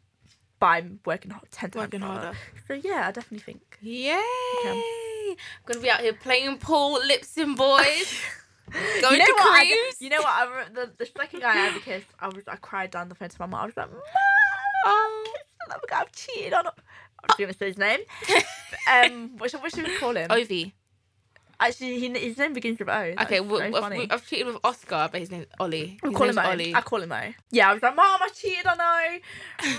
by 0.58 0.84
working 1.04 1.32
hard, 1.32 1.50
ten 1.50 1.70
times 1.70 1.82
Working 1.86 2.00
harder. 2.02 2.20
harder. 2.26 2.38
So 2.68 2.74
yeah, 2.74 3.08
I 3.08 3.10
definitely 3.10 3.40
think. 3.40 3.78
Yay! 3.82 4.16
I'm 5.30 5.36
gonna 5.66 5.80
be 5.80 5.90
out 5.90 6.00
here 6.00 6.12
playing 6.12 6.58
pool, 6.58 7.00
lipsing 7.04 7.54
boys, 7.56 8.14
going 9.00 9.12
you 9.14 9.18
know 9.18 9.26
to 9.26 9.32
what? 9.32 9.66
I, 9.66 9.92
you 10.00 10.08
know 10.08 10.18
what? 10.18 10.26
I 10.26 10.64
the, 10.72 10.90
the 10.98 11.06
second 11.06 11.40
guy 11.40 11.64
I 11.64 11.68
ever 11.68 11.80
kissed, 11.80 12.06
I 12.20 12.28
was 12.28 12.44
I 12.48 12.56
cried 12.56 12.90
down 12.90 13.08
the 13.08 13.14
phone 13.14 13.28
to 13.28 13.36
my 13.40 13.46
mum. 13.46 13.60
I 13.60 13.66
was 13.66 13.76
like, 13.76 13.90
Mum, 13.90 14.00
Oh. 14.84 15.34
another 15.66 15.86
guy 15.88 16.00
I've 16.00 16.12
cheated 16.12 16.52
on. 16.52 16.66
I 16.66 16.70
was 17.28 17.36
gonna 17.38 17.52
say 17.54 17.66
his 17.66 17.78
name. 17.78 18.00
um, 18.92 19.36
what 19.38 19.50
should, 19.50 19.60
what 19.62 19.72
should 19.74 19.84
we 19.86 19.96
call 19.98 20.16
him? 20.16 20.30
Ovie. 20.30 20.74
Actually, 21.68 21.98
he, 22.00 22.08
his 22.18 22.36
name 22.38 22.52
begins 22.52 22.78
with 22.78 22.88
O. 22.88 23.14
That's 23.16 23.22
Okay, 23.22 23.40
well, 23.40 23.58
so 23.72 23.82
I've. 23.84 24.06
I've 24.10 24.26
cheated 24.26 24.46
with 24.46 24.56
Oscar, 24.64 25.08
but 25.10 25.20
his 25.20 25.30
name's 25.30 25.46
Ollie. 25.60 25.98
We 26.02 26.10
His 26.10 26.18
call 26.18 26.28
him 26.28 26.38
O. 26.38 26.42
Ollie. 26.42 26.74
I 26.74 26.80
call 26.80 27.00
him 27.02 27.12
O. 27.12 27.32
Yeah, 27.50 27.70
I 27.70 27.72
was 27.74 27.82
like, 27.82 27.94
Mom, 27.96 28.20
I 28.22 28.28
cheated 28.34 28.66
on 28.66 28.80
O. 28.80 29.18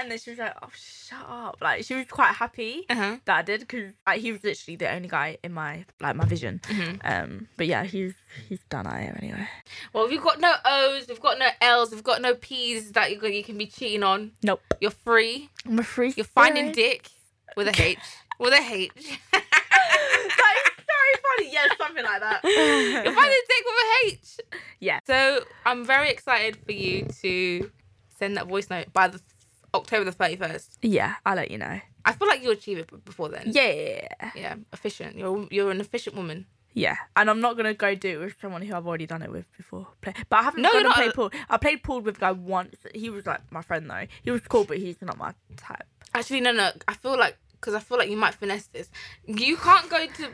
And 0.00 0.10
then 0.10 0.18
she 0.18 0.30
was 0.30 0.38
like, 0.38 0.54
Oh, 0.62 0.68
shut 0.74 1.18
up. 1.28 1.58
Like 1.60 1.84
she 1.84 1.94
was 1.94 2.06
quite 2.06 2.32
happy 2.34 2.86
Uh-huh. 2.88 3.16
that 3.26 3.36
I 3.38 3.42
did 3.42 3.60
because 3.60 3.92
like, 4.06 4.20
he 4.20 4.32
was 4.32 4.42
literally 4.42 4.76
the 4.76 4.90
only 4.94 5.08
guy 5.08 5.36
in 5.44 5.52
my 5.52 5.84
like 6.00 6.16
my 6.16 6.24
vision. 6.24 6.60
Mhm. 6.64 7.00
Um, 7.04 7.48
but 7.58 7.66
yeah, 7.66 7.84
he's 7.84 8.14
he's 8.48 8.60
done 8.70 8.86
I 8.86 9.02
am 9.02 9.16
anyway. 9.20 9.46
Well, 9.92 10.08
we've 10.08 10.22
got 10.22 10.40
no 10.40 10.54
O's, 10.64 11.06
we've 11.08 11.20
got 11.20 11.38
no 11.38 11.48
L's, 11.60 11.90
we've 11.90 12.02
got 12.04 12.22
no 12.22 12.34
P's 12.34 12.92
that 12.92 13.10
you 13.12 13.20
you 13.28 13.44
can 13.44 13.58
be 13.58 13.66
cheating 13.66 14.02
on. 14.02 14.32
Nope. 14.42 14.62
You're 14.80 14.90
free. 14.90 15.50
I'm 15.66 15.78
a 15.78 15.82
free. 15.84 16.14
You're 16.16 16.24
finding 16.24 16.72
dick 16.72 17.10
with 17.56 17.68
a 17.68 17.82
H. 17.82 17.98
With 18.38 18.54
a 18.54 18.62
H. 18.72 18.90
that 19.32 20.69
funny. 21.36 21.52
Yeah, 21.52 21.66
something 21.78 22.04
like 22.04 22.20
that. 22.20 22.40
You're 22.44 23.14
finding 23.14 23.38
dick 23.48 23.64
with 23.64 23.74
a 23.76 24.06
H. 24.06 24.40
Yeah. 24.80 25.00
So 25.06 25.44
I'm 25.64 25.84
very 25.84 26.10
excited 26.10 26.56
for 26.64 26.72
you 26.72 27.06
to 27.22 27.70
send 28.18 28.36
that 28.36 28.46
voice 28.46 28.70
note 28.70 28.92
by 28.92 29.08
the 29.08 29.20
October 29.74 30.10
the 30.10 30.16
31st. 30.16 30.68
Yeah, 30.82 31.14
I'll 31.24 31.36
let 31.36 31.50
you 31.50 31.58
know. 31.58 31.80
I 32.04 32.12
feel 32.12 32.28
like 32.28 32.42
you'll 32.42 32.52
achieve 32.52 32.78
it 32.78 33.04
before 33.04 33.28
then. 33.28 33.52
Yeah. 33.52 34.08
Yeah, 34.34 34.56
efficient. 34.72 35.16
You're 35.16 35.46
you're 35.50 35.70
an 35.70 35.80
efficient 35.80 36.16
woman. 36.16 36.46
Yeah, 36.72 36.96
and 37.16 37.28
I'm 37.28 37.40
not 37.40 37.56
gonna 37.56 37.74
go 37.74 37.94
do 37.96 38.20
it 38.20 38.24
with 38.24 38.36
someone 38.40 38.62
who 38.62 38.74
I've 38.74 38.86
already 38.86 39.06
done 39.06 39.22
it 39.22 39.30
with 39.32 39.44
before. 39.56 39.88
Play, 40.00 40.14
but 40.28 40.38
I 40.38 40.42
haven't 40.44 40.62
No, 40.62 40.68
gone 40.68 40.82
you're 40.82 40.86
and 40.86 40.88
not 40.88 40.96
played 40.96 41.14
pool. 41.14 41.30
I 41.50 41.56
played 41.56 41.82
pool 41.82 42.00
with 42.00 42.16
a 42.16 42.20
guy 42.20 42.32
once. 42.32 42.76
He 42.94 43.10
was 43.10 43.26
like 43.26 43.40
my 43.50 43.60
friend 43.62 43.90
though. 43.90 44.06
He 44.22 44.30
was 44.30 44.40
cool, 44.42 44.64
but 44.64 44.78
he's 44.78 45.02
not 45.02 45.18
my 45.18 45.34
type. 45.56 45.82
Actually, 46.14 46.40
no, 46.40 46.52
no. 46.52 46.70
I 46.86 46.94
feel 46.94 47.18
like 47.18 47.36
because 47.52 47.74
I 47.74 47.80
feel 47.80 47.98
like 47.98 48.08
you 48.08 48.16
might 48.16 48.34
finesse 48.34 48.68
this. 48.68 48.88
You 49.26 49.56
can't 49.56 49.90
go 49.90 50.06
to 50.06 50.28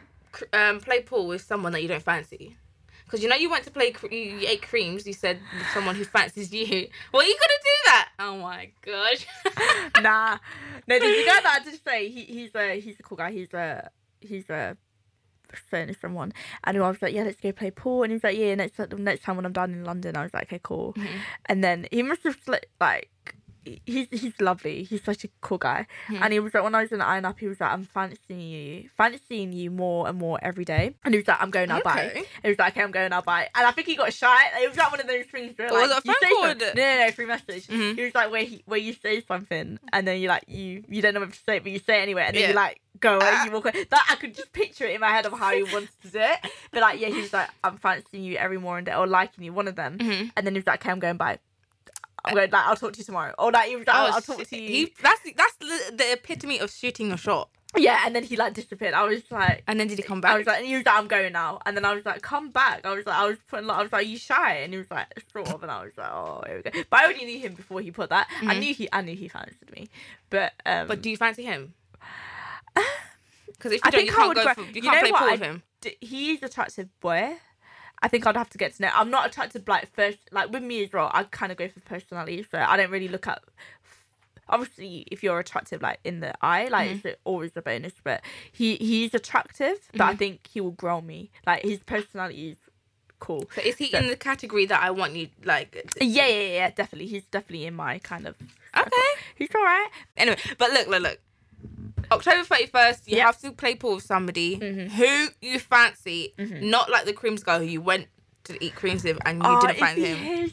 um, 0.53 0.81
play 0.81 1.03
pool 1.03 1.27
with 1.27 1.43
someone 1.43 1.73
that 1.73 1.83
you 1.83 1.89
don't 1.89 2.03
fancy. 2.03 2.57
Because 3.05 3.23
you 3.23 3.29
know 3.29 3.37
you 3.37 3.49
went 3.49 3.65
to 3.65 3.71
play, 3.71 3.93
cr- 3.93 4.09
you 4.09 4.39
you 4.39 4.49
ate 4.49 4.63
creams. 4.63 5.07
You 5.07 5.13
said 5.13 5.39
with 5.57 5.67
someone 5.73 5.95
who 5.95 6.05
fancies 6.05 6.53
you. 6.53 6.89
Well, 7.13 7.27
you 7.27 7.35
gonna 7.35 7.63
do 7.63 7.77
that. 7.87 8.09
Oh 8.19 8.37
my 8.39 8.71
gosh. 8.83 9.27
nah, 10.03 10.39
no. 10.89 10.99
The 10.99 11.25
guy 11.25 11.41
that 11.41 11.59
I 11.61 11.65
did 11.65 11.85
say 11.85 12.09
he, 12.09 12.23
he's 12.23 12.55
a 12.55 12.81
he's 12.81 12.99
a 12.99 13.03
cool 13.05 13.17
guy. 13.17 13.31
He's 13.31 13.55
a 13.55 13.91
he's 14.21 14.51
a 14.51 14.77
certain 15.71 15.97
someone, 16.01 16.33
and 16.65 16.77
I 16.77 16.89
was 16.89 17.01
like, 17.01 17.15
yeah, 17.15 17.23
let's 17.23 17.41
go 17.41 17.53
play 17.53 17.71
pool. 17.71 18.03
And 18.03 18.13
he's 18.13 18.25
like, 18.25 18.37
yeah, 18.37 18.57
next 18.57 18.81
next 18.99 19.23
time 19.23 19.37
when 19.37 19.47
I'm 19.47 19.53
down 19.53 19.73
in 19.73 19.85
London, 19.85 20.17
I 20.17 20.25
was 20.25 20.35
like, 20.35 20.49
okay, 20.49 20.61
cool. 20.63 20.95
Mm-hmm. 20.95 21.19
And 21.47 21.63
then 21.63 21.87
he 21.93 22.03
must 22.03 22.25
have 22.25 22.39
like. 22.81 23.36
He's 23.85 24.07
he's 24.11 24.41
lovely. 24.41 24.85
He's 24.85 25.03
such 25.03 25.25
a 25.25 25.29
cool 25.41 25.59
guy, 25.59 25.87
Mm-hmm. 26.09 26.23
and 26.23 26.33
he 26.33 26.41
was 26.41 26.55
like 26.55 26.63
when 26.63 26.75
I 26.75 26.83
was 26.83 26.93
in 26.93 26.99
the 26.99 27.05
Ayia 27.05 27.23
Napa, 27.23 27.41
he 27.41 27.49
was 27.49 27.61
like, 27.61 27.73
"I'm 27.73 27.85
fancying 27.85 28.41
you, 28.41 28.89
fancying 28.97 29.53
you 29.53 29.71
more 29.71 30.09
and 30.09 30.17
more 30.19 30.39
every 30.43 30.65
day." 30.65 30.95
And 31.05 31.15
he 31.15 31.19
was 31.19 31.29
like, 31.29 31.41
"I'm 31.43 31.51
going 31.51 31.71
out 31.71 31.83
by." 31.83 31.93
Okay. 32.07 32.19
And 32.19 32.27
he 32.45 32.49
was 32.51 32.59
like, 32.59 32.73
"Okay, 32.75 32.83
I'm 32.83 32.91
going 32.91 33.13
out 33.13 33.25
by." 33.25 33.49
And 33.55 33.67
I 33.67 33.71
think 33.73 33.87
he 33.87 33.97
got 33.97 34.13
shy. 34.13 34.41
It 34.63 34.69
was 34.69 34.77
like 34.79 34.91
one 34.91 35.01
of 35.01 35.07
those 35.07 35.27
things 35.27 35.57
where 35.59 35.69
Was 35.71 35.91
like 35.91 35.99
it 35.99 36.05
a 36.05 36.09
you 36.09 36.15
phone 36.15 36.31
call 36.31 36.45
or 36.45 36.49
something- 36.51 36.69
the- 36.69 36.81
No, 36.81 36.95
no, 36.97 37.07
no, 37.07 37.13
free 37.13 37.27
message. 37.27 37.67
Mhm. 37.67 37.95
He 37.97 38.05
was 38.05 38.15
like 38.15 38.31
where 38.31 38.45
he 38.45 38.63
where 38.67 38.79
you 38.79 38.93
say 38.93 39.21
something 39.27 39.79
and 39.93 40.07
then 40.07 40.21
you 40.21 40.29
like 40.29 40.45
you 40.47 40.85
you 40.89 41.03
don't 41.03 41.15
know 41.15 41.21
what 41.21 41.33
to 41.33 41.39
say, 41.47 41.57
it, 41.57 41.63
but 41.63 41.73
you 41.73 41.79
say 41.81 41.99
it 42.01 42.03
anyway, 42.03 42.25
and 42.27 42.35
then 42.37 42.43
Yeah. 42.43 42.49
you 42.51 42.55
like 42.55 42.81
go 43.01 43.17
away, 43.17 43.29
Ah. 43.31 43.45
you 43.45 43.51
walk 43.51 43.65
away. 43.67 43.85
That 43.91 44.07
I 44.11 44.15
could 44.17 44.35
just 44.35 44.53
picture 44.53 44.87
it 44.87 44.95
in 44.95 45.01
my 45.01 45.09
head 45.11 45.27
of 45.27 45.33
how 45.39 45.53
he 45.53 45.63
wants 45.65 45.93
to 46.03 46.09
do 46.09 46.19
it. 46.19 46.39
But 46.71 46.81
like, 46.81 46.99
yeah, 47.01 47.09
he 47.09 47.21
was 47.21 47.33
like, 47.33 47.51
"I'm 47.63 47.77
fancying 47.77 48.25
you 48.25 48.37
every 48.37 48.57
morning 48.59 48.95
or 48.95 49.07
liking 49.07 49.45
you," 49.45 49.53
one 49.53 49.69
of 49.69 49.77
them. 49.77 49.99
Mhm. 49.99 50.31
And 50.37 50.47
then 50.47 50.55
he 50.55 50.59
was 50.61 50.67
like, 50.67 50.81
"Okay, 50.81 50.91
I'm 50.91 50.99
going 50.99 51.17
by." 51.19 51.39
I'm 52.27 52.35
going 52.35 52.51
like 52.51 52.67
I'll 52.67 52.77
talk 52.77 52.93
to 52.95 52.99
you 52.99 53.05
tomorrow. 53.05 53.35
Or 53.39 53.51
like 53.53 53.69
he 53.69 53.77
Oh, 53.77 53.83
I'll, 53.89 54.21
talk 54.21 54.43
to 54.47 54.57
you. 54.61 54.69
He, 54.69 54.93
that's 55.03 55.21
that's 55.37 55.55
the, 55.57 55.95
the 55.97 56.13
epitome 56.13 56.59
of 56.59 56.71
shooting 56.71 57.09
your 57.09 57.17
shot. 57.19 57.49
Yeah, 57.77 58.01
and 58.07 58.17
then 58.17 58.23
he 58.25 58.37
like 58.37 58.55
disappeared. 58.55 58.95
I 58.95 59.03
was 59.05 59.23
like, 59.31 59.63
And 59.69 59.79
then 59.79 59.87
did 59.89 59.99
he 59.99 60.03
come 60.03 60.23
back? 60.23 60.33
I 60.33 60.39
was 60.39 60.47
like, 60.47 60.59
and 60.59 60.67
he 60.67 60.77
was 60.77 60.87
like, 60.87 60.97
I'm 60.97 61.09
going 61.09 61.33
now. 61.33 61.59
And 61.67 61.77
then 61.77 61.85
I 61.85 61.95
was 61.95 62.07
like, 62.07 62.23
come 62.23 62.49
back. 62.51 62.87
I 62.87 62.95
was 62.95 63.05
like, 63.05 63.17
I 63.19 63.27
was 63.27 63.37
putting, 63.51 63.67
like, 63.67 63.77
I 63.79 63.83
was 63.83 63.93
like, 63.93 64.07
you 64.07 64.17
shy? 64.17 64.55
And 64.59 64.73
he 64.73 64.79
was 64.79 64.91
like, 64.91 65.09
sort 65.31 65.49
of. 65.53 65.63
And 65.63 65.71
I 65.71 65.83
was 65.85 65.93
like, 65.99 66.11
oh, 66.11 66.43
here 66.47 66.57
we 66.65 66.71
go. 66.71 66.71
But 66.89 67.01
I 67.01 67.05
already 67.05 67.27
knew 67.27 67.39
him 67.39 67.53
before 67.55 67.81
he 67.83 67.91
put 67.91 68.09
that. 68.11 68.29
I 68.41 68.55
Mhm. 68.55 68.59
knew 68.61 68.75
he, 68.75 68.89
I 68.93 69.03
knew 69.03 69.15
he 69.15 69.29
fancied 69.29 69.71
me. 69.73 69.89
But 70.31 70.55
um, 70.65 70.87
but 70.87 71.03
do 71.03 71.11
you 71.11 71.17
fancy 71.19 71.45
him? 71.45 71.75
Because 73.49 73.73
if 73.73 73.77
you 73.79 73.81
I 73.85 73.91
don't, 73.91 74.05
you 74.07 74.13
can't 74.13 74.35
go. 74.35 74.53
For, 74.55 74.61
you 74.63 74.67
you 74.75 74.83
can't 74.83 74.95
know 74.97 75.01
play 75.01 75.13
what 75.13 75.19
pool 75.21 75.29
I 75.29 75.33
with 75.33 75.41
him. 75.41 75.63
d- 75.81 75.97
he's 76.01 76.43
attractive 76.43 76.89
boy. 77.01 77.37
I 78.03 78.09
think 78.09 78.27
I'd 78.27 78.37
have 78.37 78.51
to 78.51 78.59
get 78.59 78.75
to 78.77 78.83
know. 78.83 78.91
I'm 78.95 79.11
not 79.11 79.27
attracted 79.27 79.67
like 79.69 79.93
first 79.95 80.19
like 80.31 80.51
with 80.51 80.63
me 80.63 80.85
as 80.85 80.93
well. 80.93 81.11
I 81.15 81.25
kind 81.25 81.51
of 81.51 81.59
go 81.59 81.69
for 81.69 81.81
personality, 81.81 82.45
so 82.51 82.59
I 82.59 82.77
don't 82.77 82.91
really 82.91 83.09
look 83.09 83.27
at. 83.27 83.43
Obviously, 84.49 85.05
if 85.11 85.25
you're 85.25 85.41
attractive, 85.41 85.83
like 85.83 85.99
in 86.05 86.21
the 86.21 86.33
eye, 86.41 86.69
like 86.69 86.89
Mm-hmm. 86.91 87.09
it's 87.09 87.21
always 87.25 87.51
a 87.57 87.63
bonus. 87.63 87.95
But 88.05 88.23
he 88.53 88.77
he's 88.77 89.13
attractive, 89.13 89.79
but 89.93 90.03
I 90.03 90.15
Mhm. 90.15 90.19
think 90.19 90.47
he 90.47 90.61
will 90.61 90.71
grow 90.71 91.01
me. 91.01 91.31
Like 91.47 91.63
his 91.65 91.81
personality 91.81 92.51
is 92.51 92.59
cool. 93.19 93.49
So 93.55 93.61
is 93.63 93.77
he 93.79 93.91
So- 93.91 93.99
in 93.99 94.07
the 94.07 94.15
category 94.17 94.67
that 94.67 94.81
I 94.81 94.91
want 94.93 95.15
you 95.15 95.31
like? 95.45 95.75
Yeah, 96.01 96.27
yeah, 96.29 96.49
yeah, 96.59 96.71
definitely. 96.71 97.09
He's 97.09 97.25
definitely 97.25 97.67
in 97.67 97.75
my 97.75 97.99
kind 97.99 98.27
of. 98.27 98.37
Okay. 98.77 99.11
He's 99.35 99.49
all 99.55 99.65
right. 99.65 99.89
Anyway, 100.17 100.37
but 100.59 100.71
look, 100.71 100.87
look, 100.87 101.03
look. 101.03 101.19
October 102.13 102.45
thirty 102.45 102.67
first, 102.67 103.09
you 103.09 103.17
Yep. 103.17 103.27
have 103.27 103.39
to 103.41 103.53
play 103.53 103.75
pool 103.75 103.97
with 103.97 104.05
somebody 104.05 104.59
Mhm. 104.59 104.91
who 104.91 105.29
you 105.41 105.59
fancy, 105.59 106.35
Mhm. 106.39 106.63
not 106.63 106.91
like 106.91 107.05
the 107.05 107.13
creams 107.13 107.43
guy 107.43 107.59
who 107.59 107.65
you 107.65 107.81
went 107.81 108.09
to 108.45 108.63
eat 108.65 108.75
creams 108.75 109.03
with 109.05 109.19
and 109.27 109.43
you 109.43 109.49
Oh, 109.49 109.61
didn't 109.61 109.79
fancy 109.79 110.05
him. 110.15 110.53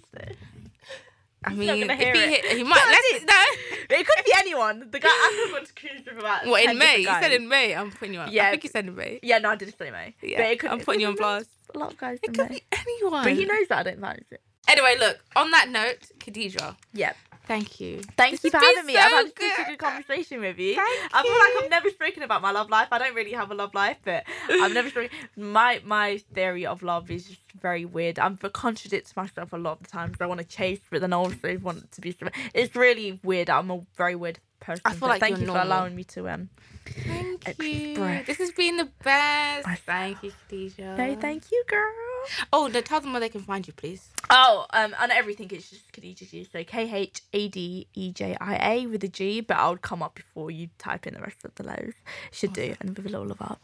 I 1.45 1.49
he's 1.49 1.58
mean, 1.60 1.89
if 1.91 1.99
he 1.99 2.06
it. 2.06 2.58
he 2.58 2.64
might. 2.64 2.86
Let's 2.88 3.26
no. 3.26 3.97
It 3.97 4.08
could 4.08 4.26
be 4.26 4.32
anyone. 4.38 4.89
The 4.91 4.99
guy 4.99 5.10
I 5.12 5.72
cruise 5.76 6.01
with 6.06 6.18
about. 6.18 6.45
What 6.47 6.64
in 6.64 6.78
May? 6.78 6.99
You 6.99 7.08
said 7.08 7.34
in 7.34 7.49
May. 7.49 7.76
I'm 7.76 7.91
putting 7.91 8.14
you 8.14 8.22
on. 8.22 8.32
Yeah. 8.32 8.47
I 8.47 8.51
think 8.51 8.64
you 8.64 8.70
said 8.70 8.86
in 8.88 8.95
May. 8.95 9.20
Yeah, 9.22 9.39
no, 9.39 9.49
I 9.49 9.56
did 9.56 9.78
say 9.78 9.91
May. 9.91 10.16
Yeah, 10.22 10.38
but 10.38 10.51
it 10.51 10.60
could, 10.62 10.70
I'm 10.72 10.80
putting 10.80 11.01
you 11.01 11.08
on 11.08 11.16
blast. 11.16 11.49
A 11.76 11.78
lot 11.80 11.91
of 11.91 11.97
guys. 11.97 12.20
It 12.24 12.28
could 12.34 12.49
May. 12.49 12.56
be 12.60 12.64
anyone. 12.72 13.24
But 13.26 13.34
he 13.34 13.43
knows 13.45 13.68
that 13.68 13.80
I 13.80 13.84
don't 13.84 13.99
fancy 13.99 14.26
it. 14.32 14.41
Anyway, 14.70 14.95
look. 14.97 15.20
On 15.36 15.51
that 15.51 15.68
note, 15.68 15.99
Khadija, 16.20 16.78
Yep. 16.93 17.18
Thank 17.48 17.80
you. 17.80 18.02
Thank 18.18 18.32
This 18.32 18.44
you 18.46 18.52
for 18.52 18.58
having 18.58 18.86
me. 18.86 18.98
I've 18.98 19.10
so 19.10 19.16
had 19.18 19.26
such 19.28 19.34
a 19.36 19.56
good. 19.58 19.66
good 19.68 19.80
conversation 19.80 20.41
with 20.41 20.58
you. 20.60 20.76
Thank 20.76 21.14
I 21.16 21.24
feel 21.24 21.32
like. 21.32 21.64
I've 21.64 21.70
never 21.70 21.89
spoken 21.89 22.24
about 22.24 22.41
my 22.41 22.52
love 22.52 22.70
life. 22.70 22.88
I 22.91 22.98
don't 23.00 23.16
really 23.16 23.34
have 23.34 23.52
a 23.52 23.56
love 23.56 23.74
life, 23.74 23.98
but 24.04 24.24
I've 24.50 24.74
never 24.74 24.89
spoken. 24.89 25.10
My 25.36 25.82
my 25.84 26.18
theory 26.34 26.66
of 26.66 26.84
love 26.84 27.10
is 27.12 27.26
just 27.26 27.39
very 27.62 27.86
weird. 27.86 28.20
I'm 28.20 28.38
contradict 28.38 29.16
myself 29.16 29.54
a 29.54 29.58
lot 29.58 29.74
of 29.74 29.84
the 29.84 29.89
times. 29.89 30.18
I 30.20 30.26
want 30.26 30.39
to 30.39 30.46
chase, 30.46 30.80
but 30.89 31.02
then 31.02 31.14
I 31.14 31.18
also 31.18 31.58
want 31.60 31.91
to 31.91 32.02
be. 32.02 32.16
It's 32.54 32.76
really 32.76 33.20
weird. 33.24 33.50
I'm 33.50 33.72
a 33.72 33.82
very 33.96 34.16
weird 34.16 34.39
person. 34.60 34.82
I 34.86 34.94
feel 34.94 35.10
like 35.10 35.20
thank 35.20 35.39
you 35.39 35.48
for 35.48 35.58
allowing 35.60 35.96
me 35.96 36.04
to 36.06 36.30
um. 36.30 36.50
Thank 36.86 37.48
you. 37.60 37.96
This 38.26 38.38
has 38.38 38.52
been 38.52 38.78
the 38.78 38.89
best. 39.04 39.68
I- 39.68 39.76
Thank 39.76 40.24
you, 40.24 40.32
Khadija. 40.50 40.98
No, 40.98 41.16
thank 41.20 41.52
you, 41.52 41.64
girl. 41.68 41.94
Oh, 42.54 42.68
no, 42.68 42.82
tell 42.82 43.02
them 43.02 43.12
where 43.12 43.20
they 43.20 43.30
can 43.30 43.42
find 43.42 43.66
you, 43.66 43.74
please. 43.74 44.10
Oh, 44.30 44.66
um, 44.74 44.96
and 45.00 45.12
everything 45.12 45.50
is 45.52 45.70
just 45.70 45.92
Khadija 45.92 46.30
G. 46.30 46.48
So 46.52 46.64
K 46.64 46.94
H 46.94 47.22
A 47.34 47.48
D 47.48 47.88
E 47.94 48.12
J 48.12 48.38
I 48.40 48.74
A 48.74 48.88
with 48.88 49.04
a 49.04 49.08
G, 49.08 49.41
but 49.41 49.58
I'll 49.58 49.78
come 49.78 50.02
up 50.02 50.16
before 50.16 50.52
you 50.52 50.70
type 50.78 51.08
in 51.08 51.14
the 51.14 51.22
rest 51.22 51.44
of 51.44 51.54
the 51.56 51.64
letters. 51.64 51.95
Should 52.32 52.54
do, 52.54 52.76
and 52.80 52.95
with 52.95 53.06
a 53.06 53.10
little 53.10 53.28
love 53.28 53.41
up. 53.41 53.62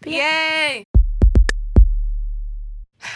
But 0.00 0.12
yeah. 0.12 0.72
Yay! 0.72 0.84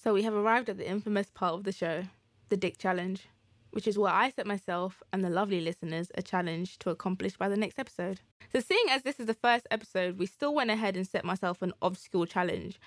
So 0.00 0.14
we 0.14 0.22
have 0.22 0.32
arrived 0.32 0.70
at 0.70 0.78
the 0.78 0.88
infamous 0.88 1.28
part 1.28 1.54
of 1.54 1.64
the 1.64 1.72
show, 1.72 2.04
the 2.48 2.56
dick 2.56 2.78
challenge, 2.78 3.26
which 3.72 3.86
is 3.86 3.98
what 3.98 4.14
I 4.14 4.30
set 4.30 4.46
myself 4.46 5.02
and 5.12 5.22
the 5.22 5.28
lovely 5.28 5.60
listeners 5.60 6.10
a 6.14 6.22
challenge 6.22 6.78
to 6.78 6.90
accomplish 6.90 7.36
by 7.36 7.48
the 7.48 7.56
next 7.56 7.78
episode. 7.78 8.20
So 8.52 8.60
seeing 8.60 8.86
as 8.90 9.02
this 9.02 9.20
is 9.20 9.26
the 9.26 9.34
first 9.34 9.66
episode, 9.70 10.18
we 10.18 10.26
still 10.26 10.54
went 10.54 10.70
ahead 10.70 10.96
and 10.96 11.06
set 11.06 11.24
myself 11.24 11.60
an 11.60 11.74
obscure 11.82 12.26
challenge, 12.26 12.80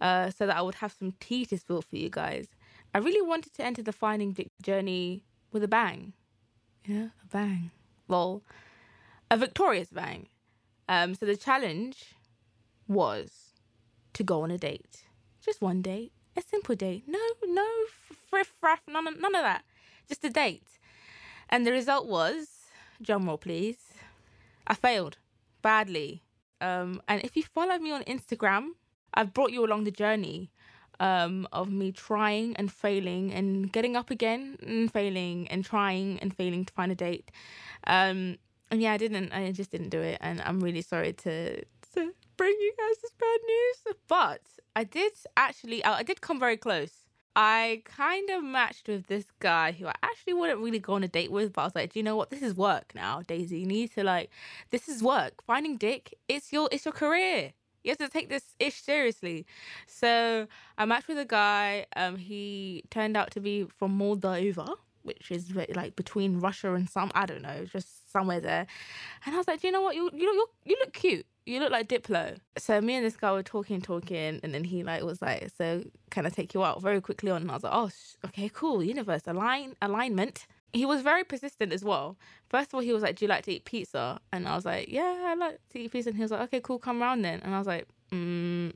uh, 0.00 0.30
so 0.30 0.46
that 0.46 0.56
I 0.56 0.62
would 0.62 0.76
have 0.76 0.94
some 0.98 1.12
tea 1.20 1.46
to 1.46 1.58
spill 1.58 1.82
for 1.82 1.96
you 1.96 2.10
guys. 2.10 2.48
I 2.94 2.98
really 2.98 3.26
wanted 3.26 3.54
to 3.54 3.64
enter 3.64 3.82
the 3.82 3.92
finding 3.92 4.36
journey 4.62 5.24
with 5.52 5.62
a 5.62 5.68
bang. 5.68 6.12
Know, 6.86 7.10
a 7.22 7.26
bang. 7.26 7.70
Lol. 8.08 8.42
A 9.30 9.36
victorious 9.36 9.88
bang. 9.90 10.28
Um, 10.88 11.14
so 11.14 11.26
the 11.26 11.36
challenge 11.36 12.14
was 12.86 13.30
to 14.12 14.22
go 14.22 14.42
on 14.42 14.50
a 14.50 14.58
date. 14.58 15.04
Just 15.40 15.60
one 15.60 15.82
date. 15.82 16.12
A 16.36 16.42
simple 16.42 16.74
date. 16.74 17.04
No, 17.06 17.18
no 17.44 17.66
friff 18.32 18.48
fraff, 18.62 18.78
none 18.88 19.06
of, 19.06 19.20
none 19.20 19.34
of 19.34 19.42
that. 19.42 19.64
Just 20.08 20.24
a 20.24 20.30
date. 20.30 20.62
And 21.48 21.66
the 21.66 21.72
result 21.72 22.06
was, 22.06 22.48
drumroll 23.02 23.40
please, 23.40 23.78
I 24.66 24.74
failed 24.74 25.18
badly. 25.62 26.22
Um, 26.60 27.00
and 27.08 27.22
if 27.24 27.36
you 27.36 27.42
follow 27.42 27.78
me 27.78 27.92
on 27.92 28.02
Instagram, 28.04 28.70
I've 29.16 29.32
brought 29.34 29.52
you 29.52 29.64
along 29.64 29.84
the 29.84 29.90
journey 29.90 30.50
um, 31.00 31.46
of 31.52 31.70
me 31.70 31.92
trying 31.92 32.56
and 32.56 32.70
failing 32.70 33.32
and 33.32 33.72
getting 33.72 33.96
up 33.96 34.10
again 34.10 34.56
and 34.62 34.92
failing 34.92 35.48
and 35.48 35.64
trying 35.64 36.18
and 36.20 36.34
failing 36.34 36.64
to 36.64 36.72
find 36.72 36.92
a 36.92 36.94
date. 36.94 37.30
Um, 37.86 38.38
and 38.70 38.82
yeah, 38.82 38.92
I 38.92 38.96
didn't. 38.96 39.32
I 39.32 39.52
just 39.52 39.70
didn't 39.70 39.90
do 39.90 40.00
it, 40.00 40.18
and 40.20 40.40
I'm 40.42 40.60
really 40.60 40.82
sorry 40.82 41.12
to 41.12 41.62
to 41.64 42.12
bring 42.36 42.56
you 42.60 42.72
guys 42.76 42.96
this 43.00 43.12
bad 43.18 43.38
news. 43.46 43.96
But 44.08 44.40
I 44.74 44.84
did 44.84 45.12
actually. 45.36 45.84
I 45.84 46.02
did 46.02 46.20
come 46.20 46.40
very 46.40 46.56
close. 46.56 46.92
I 47.38 47.82
kind 47.84 48.30
of 48.30 48.42
matched 48.42 48.88
with 48.88 49.08
this 49.08 49.26
guy 49.40 49.72
who 49.72 49.86
I 49.86 49.94
actually 50.02 50.32
wouldn't 50.32 50.60
really 50.60 50.78
go 50.78 50.94
on 50.94 51.04
a 51.04 51.08
date 51.08 51.30
with, 51.30 51.52
but 51.52 51.60
I 51.60 51.64
was 51.64 51.74
like, 51.74 51.92
do 51.92 51.98
you 51.98 52.02
know 52.02 52.16
what? 52.16 52.30
This 52.30 52.40
is 52.40 52.54
work 52.54 52.92
now, 52.94 53.20
Daisy. 53.20 53.58
You 53.60 53.66
need 53.66 53.92
to 53.92 54.02
like, 54.02 54.30
this 54.70 54.88
is 54.88 55.02
work. 55.02 55.44
Finding 55.46 55.76
dick, 55.76 56.14
it's 56.28 56.50
your 56.52 56.68
it's 56.72 56.86
your 56.86 56.92
career. 56.92 57.52
You 57.86 57.90
have 57.92 57.98
to 57.98 58.08
take 58.08 58.28
this 58.28 58.54
ish 58.58 58.82
seriously. 58.82 59.46
So 59.86 60.48
I 60.76 60.84
matched 60.84 61.06
with 61.06 61.18
a 61.18 61.24
guy. 61.24 61.86
Um, 61.94 62.16
he 62.16 62.82
turned 62.90 63.16
out 63.16 63.30
to 63.32 63.40
be 63.40 63.64
from 63.78 63.96
Moldova, 63.96 64.74
which 65.04 65.30
is 65.30 65.54
like 65.54 65.94
between 65.94 66.40
Russia 66.40 66.74
and 66.74 66.90
some 66.90 67.12
I 67.14 67.26
don't 67.26 67.42
know, 67.42 67.64
just 67.64 68.10
somewhere 68.10 68.40
there. 68.40 68.66
And 69.24 69.34
I 69.34 69.38
was 69.38 69.46
like, 69.46 69.60
do 69.60 69.68
you 69.68 69.72
know 69.72 69.82
what? 69.82 69.94
You 69.94 70.10
you 70.12 70.34
look 70.36 70.50
you 70.64 70.76
look 70.80 70.92
cute. 70.92 71.26
You 71.46 71.60
look 71.60 71.70
like 71.70 71.88
Diplo. 71.88 72.38
So 72.58 72.80
me 72.80 72.96
and 72.96 73.06
this 73.06 73.16
guy 73.16 73.30
were 73.30 73.44
talking, 73.44 73.80
talking, 73.80 74.40
and 74.42 74.52
then 74.52 74.64
he 74.64 74.82
like 74.82 75.04
was 75.04 75.22
like, 75.22 75.50
so 75.56 75.84
can 76.10 76.26
I 76.26 76.28
take 76.28 76.54
you 76.54 76.64
out 76.64 76.82
very 76.82 77.00
quickly 77.00 77.30
on? 77.30 77.42
And 77.42 77.50
I 77.52 77.54
was 77.54 77.62
like, 77.62 77.72
oh, 77.72 77.88
sh- 77.88 78.16
okay, 78.24 78.50
cool. 78.52 78.82
Universe 78.82 79.22
align 79.28 79.76
alignment 79.80 80.48
he 80.76 80.86
was 80.86 81.02
very 81.02 81.24
persistent 81.24 81.72
as 81.72 81.84
well. 81.84 82.16
First 82.48 82.70
of 82.70 82.74
all, 82.74 82.80
he 82.80 82.92
was 82.92 83.02
like, 83.02 83.16
"Do 83.16 83.24
you 83.24 83.28
like 83.28 83.44
to 83.44 83.52
eat 83.52 83.64
pizza?" 83.64 84.20
And 84.32 84.46
I 84.48 84.54
was 84.54 84.64
like, 84.64 84.88
"Yeah, 84.88 85.24
I 85.26 85.34
like 85.34 85.58
to 85.70 85.78
eat 85.78 85.92
pizza." 85.92 86.10
And 86.10 86.16
he 86.16 86.22
was 86.22 86.30
like, 86.30 86.42
"Okay, 86.42 86.60
cool, 86.60 86.78
come 86.78 87.02
around 87.02 87.22
then." 87.22 87.40
And 87.42 87.54
I 87.54 87.58
was 87.58 87.66
like, 87.66 87.86
mm, 88.12 88.72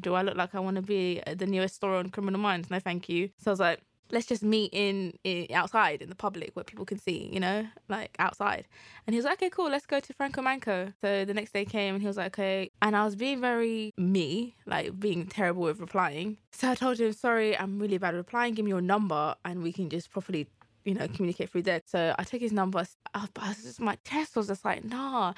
"Do 0.00 0.14
I 0.14 0.22
look 0.22 0.36
like 0.36 0.54
I 0.54 0.60
want 0.60 0.76
to 0.76 0.82
be 0.82 1.22
the 1.34 1.46
newest 1.46 1.74
story 1.74 1.98
on 1.98 2.10
Criminal 2.10 2.40
Minds?" 2.40 2.70
No, 2.70 2.78
thank 2.80 3.08
you. 3.08 3.30
So 3.38 3.50
I 3.50 3.52
was 3.52 3.60
like, 3.60 3.80
let's 4.10 4.26
just 4.26 4.42
meet 4.42 4.70
in, 4.72 5.18
in, 5.24 5.46
outside 5.52 6.02
in 6.02 6.08
the 6.08 6.14
public 6.14 6.54
where 6.54 6.64
people 6.64 6.84
can 6.84 6.98
see, 6.98 7.28
you 7.32 7.40
know, 7.40 7.66
like 7.88 8.14
outside. 8.18 8.66
And 9.06 9.14
he 9.14 9.18
was 9.18 9.24
like, 9.24 9.34
okay, 9.34 9.50
cool, 9.50 9.70
let's 9.70 9.86
go 9.86 10.00
to 10.00 10.12
Franco 10.12 10.42
Manca. 10.42 10.94
So 11.00 11.24
the 11.24 11.34
next 11.34 11.52
day 11.52 11.64
came 11.64 11.94
and 11.94 12.02
he 12.02 12.06
was 12.06 12.16
like, 12.16 12.34
okay. 12.34 12.70
And 12.82 12.96
I 12.96 13.04
was 13.04 13.16
being 13.16 13.40
very 13.40 13.92
me, 13.96 14.56
like 14.66 14.98
being 14.98 15.26
terrible 15.26 15.62
with 15.62 15.80
replying. 15.80 16.38
So 16.52 16.70
I 16.70 16.74
told 16.74 16.98
him, 16.98 17.12
sorry, 17.12 17.56
I'm 17.58 17.78
really 17.78 17.98
bad 17.98 18.14
at 18.14 18.18
replying. 18.18 18.54
Give 18.54 18.64
me 18.64 18.70
your 18.70 18.80
number 18.80 19.34
and 19.44 19.62
we 19.62 19.72
can 19.72 19.90
just 19.90 20.10
properly 20.10 20.48
you 20.86 20.94
know, 20.94 21.06
communicate 21.08 21.50
through 21.50 21.62
there. 21.62 21.82
So 21.84 22.14
I 22.18 22.24
took 22.24 22.40
his 22.40 22.52
number. 22.52 22.86
Uh, 23.14 23.26
just, 23.62 23.80
my 23.80 23.98
test 24.04 24.36
was 24.36 24.46
just 24.46 24.64
like, 24.64 24.84
nah. 24.84 25.34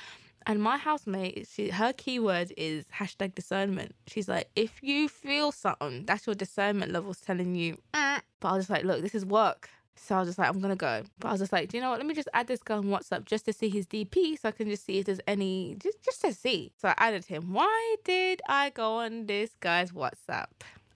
And 0.47 0.62
my 0.62 0.77
housemate, 0.77 1.49
she, 1.51 1.70
her 1.70 1.93
keyword 1.93 2.53
is 2.57 2.85
hashtag 2.95 3.35
discernment. 3.35 3.95
She's 4.07 4.29
like, 4.29 4.49
if 4.55 4.83
you 4.83 5.09
feel 5.09 5.53
something, 5.53 6.05
that's 6.07 6.27
your 6.27 6.35
discernment 6.35 6.93
levels 6.93 7.20
telling 7.20 7.55
you. 7.55 7.79
Eh. 7.95 8.20
But 8.41 8.49
I 8.49 8.53
was 8.53 8.65
just 8.65 8.70
like, 8.70 8.85
look, 8.85 9.03
this 9.03 9.15
is 9.15 9.27
work. 9.27 9.69
So 9.97 10.15
I 10.15 10.20
was 10.20 10.29
just 10.29 10.39
like, 10.39 10.49
I'm 10.49 10.61
gonna 10.61 10.77
go. 10.77 11.03
But 11.19 11.29
I 11.29 11.33
was 11.33 11.41
just 11.41 11.53
like, 11.53 11.69
do 11.69 11.77
you 11.77 11.83
know 11.83 11.91
what? 11.91 11.99
Let 11.99 12.07
me 12.07 12.15
just 12.15 12.29
add 12.33 12.47
this 12.47 12.62
guy 12.62 12.77
on 12.77 12.85
WhatsApp 12.85 13.25
just 13.25 13.45
to 13.47 13.53
see 13.53 13.69
his 13.69 13.87
DP 13.87 14.39
so 14.39 14.49
I 14.49 14.53
can 14.53 14.69
just 14.69 14.87
see 14.87 14.99
if 14.99 15.07
there's 15.07 15.20
any 15.27 15.77
just 15.83 16.03
just 16.05 16.20
to 16.23 16.33
see. 16.33 16.73
So 16.81 16.89
I 16.89 16.95
added 16.97 17.25
him. 17.25 17.53
Why 17.53 17.97
did 18.05 18.41
I 18.49 18.70
go 18.70 18.99
on 18.99 19.27
this 19.27 19.51
guy's 19.61 19.91
WhatsApp? 19.91 20.47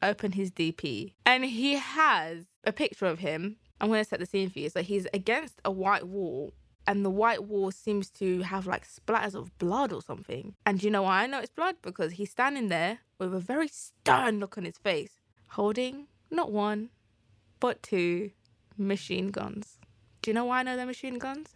Open 0.03 0.33
his 0.33 0.51
DP. 0.51 1.15
And 1.27 1.45
he 1.45 1.74
has 1.74 2.45
a 2.65 2.73
picture 2.73 3.07
of 3.07 3.19
him 3.19 3.57
I'm 3.83 3.89
going 3.89 4.03
to 4.03 4.09
set 4.09 4.21
the 4.21 4.27
scene 4.27 4.49
for 4.49 4.61
you. 4.61 4.71
So 4.71 4.81
he's 4.83 5.09
against 5.13 5.61
a 5.65 5.71
white 5.71 6.07
wall, 6.07 6.55
and 6.87 7.05
the 7.05 7.11
white 7.11 7.45
wall 7.45 7.73
seems 7.73 8.09
to 8.11 8.43
have 8.43 8.67
like 8.67 8.87
splatters 8.87 9.35
of 9.35 9.57
blood 9.59 9.93
or 9.93 10.01
something. 10.01 10.55
And 10.65 10.83
you 10.83 10.91
know 10.91 11.03
why 11.03 11.25
I 11.25 11.27
know 11.27 11.41
it's 11.41 11.51
blood? 11.51 11.77
Because 11.83 12.13
he's 12.13 12.31
standing 12.31 12.69
there 12.69 13.01
with 13.19 13.35
a 13.35 13.41
very 13.41 13.67
stern 13.69 14.39
look 14.39 14.57
on 14.57 14.65
his 14.65 14.79
face, 14.79 15.21
holding 15.49 16.07
not 16.31 16.53
one, 16.53 16.91
but 17.59 17.83
two 17.83 18.31
machine 18.79 19.31
guns. 19.31 19.79
Do 20.23 20.31
you 20.31 20.35
know 20.35 20.45
why 20.45 20.61
I 20.61 20.63
know 20.63 20.77
they're 20.77 20.87
machine 20.87 21.19
guns? 21.19 21.49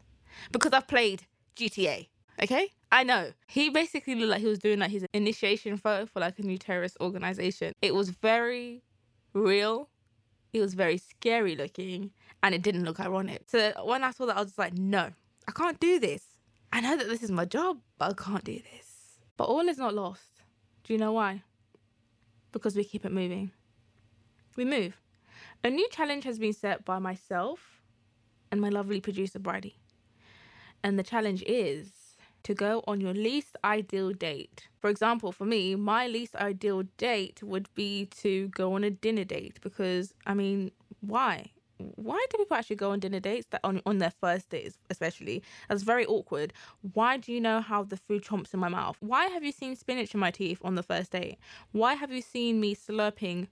Because 0.50 0.72
I've 0.72 0.88
played 0.88 1.22
GTA. 1.54 2.08
Okay? 2.42 2.72
I 2.90 3.04
know. 3.04 3.32
He 3.46 3.70
basically 3.70 4.16
looked 4.16 4.30
like 4.30 4.40
he 4.40 4.48
was 4.48 4.58
doing 4.58 4.80
like 4.80 4.90
his 4.90 5.06
initiation 5.14 5.76
photo 5.76 6.06
for 6.06 6.20
like 6.20 6.38
a 6.38 6.42
new 6.42 6.58
terrorist 6.58 6.96
organization. 7.00 7.72
It 7.80 7.94
was 7.94 8.10
very 8.10 8.82
real 9.32 9.88
it 10.56 10.60
was 10.60 10.74
very 10.74 10.98
scary 10.98 11.54
looking 11.56 12.10
and 12.42 12.54
it 12.54 12.62
didn't 12.62 12.84
look 12.84 13.00
ironic. 13.00 13.42
So 13.46 13.72
when 13.84 14.02
I 14.02 14.10
saw 14.10 14.26
that, 14.26 14.36
I 14.36 14.42
was 14.42 14.58
like, 14.58 14.74
no, 14.74 15.10
I 15.48 15.52
can't 15.52 15.78
do 15.80 15.98
this. 15.98 16.24
I 16.72 16.80
know 16.80 16.96
that 16.96 17.08
this 17.08 17.22
is 17.22 17.30
my 17.30 17.44
job, 17.44 17.78
but 17.98 18.10
I 18.10 18.22
can't 18.22 18.44
do 18.44 18.54
this. 18.54 19.18
But 19.36 19.44
all 19.44 19.68
is 19.68 19.78
not 19.78 19.94
lost. 19.94 20.42
Do 20.84 20.92
you 20.92 20.98
know 20.98 21.12
why? 21.12 21.42
Because 22.52 22.76
we 22.76 22.84
keep 22.84 23.04
it 23.04 23.12
moving. 23.12 23.50
We 24.56 24.64
move. 24.64 24.96
A 25.64 25.70
new 25.70 25.88
challenge 25.90 26.24
has 26.24 26.38
been 26.38 26.52
set 26.52 26.84
by 26.84 26.98
myself 26.98 27.82
and 28.50 28.60
my 28.60 28.68
lovely 28.68 29.00
producer, 29.00 29.38
Bridie. 29.38 29.78
And 30.82 30.98
the 30.98 31.02
challenge 31.02 31.42
is 31.46 31.90
to 32.46 32.54
go 32.54 32.84
on 32.86 33.00
your 33.00 33.12
least 33.12 33.56
ideal 33.64 34.12
date. 34.12 34.68
For 34.78 34.88
example, 34.88 35.32
for 35.32 35.44
me, 35.44 35.74
my 35.74 36.06
least 36.06 36.36
ideal 36.36 36.84
date 36.96 37.42
would 37.42 37.68
be 37.74 38.06
to 38.22 38.46
go 38.48 38.74
on 38.74 38.84
a 38.84 38.90
dinner 38.90 39.24
date 39.24 39.58
because, 39.62 40.14
I 40.28 40.34
mean, 40.34 40.70
why? 41.00 41.50
Why 41.78 42.24
do 42.30 42.38
people 42.38 42.56
actually 42.56 42.76
go 42.76 42.92
on 42.92 43.00
dinner 43.00 43.18
dates 43.18 43.48
that 43.50 43.62
on, 43.64 43.82
on 43.84 43.98
their 43.98 44.12
first 44.12 44.48
dates, 44.48 44.78
especially? 44.90 45.42
That's 45.68 45.82
very 45.82 46.06
awkward. 46.06 46.52
Why 46.94 47.16
do 47.16 47.32
you 47.32 47.40
know 47.40 47.60
how 47.60 47.82
the 47.82 47.96
food 47.96 48.22
chomps 48.22 48.54
in 48.54 48.60
my 48.60 48.68
mouth? 48.68 48.96
Why 49.00 49.26
have 49.26 49.42
you 49.42 49.50
seen 49.50 49.74
spinach 49.74 50.14
in 50.14 50.20
my 50.20 50.30
teeth 50.30 50.60
on 50.62 50.76
the 50.76 50.84
first 50.84 51.10
date? 51.10 51.38
Why 51.72 51.94
have 51.94 52.12
you 52.12 52.22
seen 52.22 52.60
me 52.60 52.76
slurping 52.76 53.48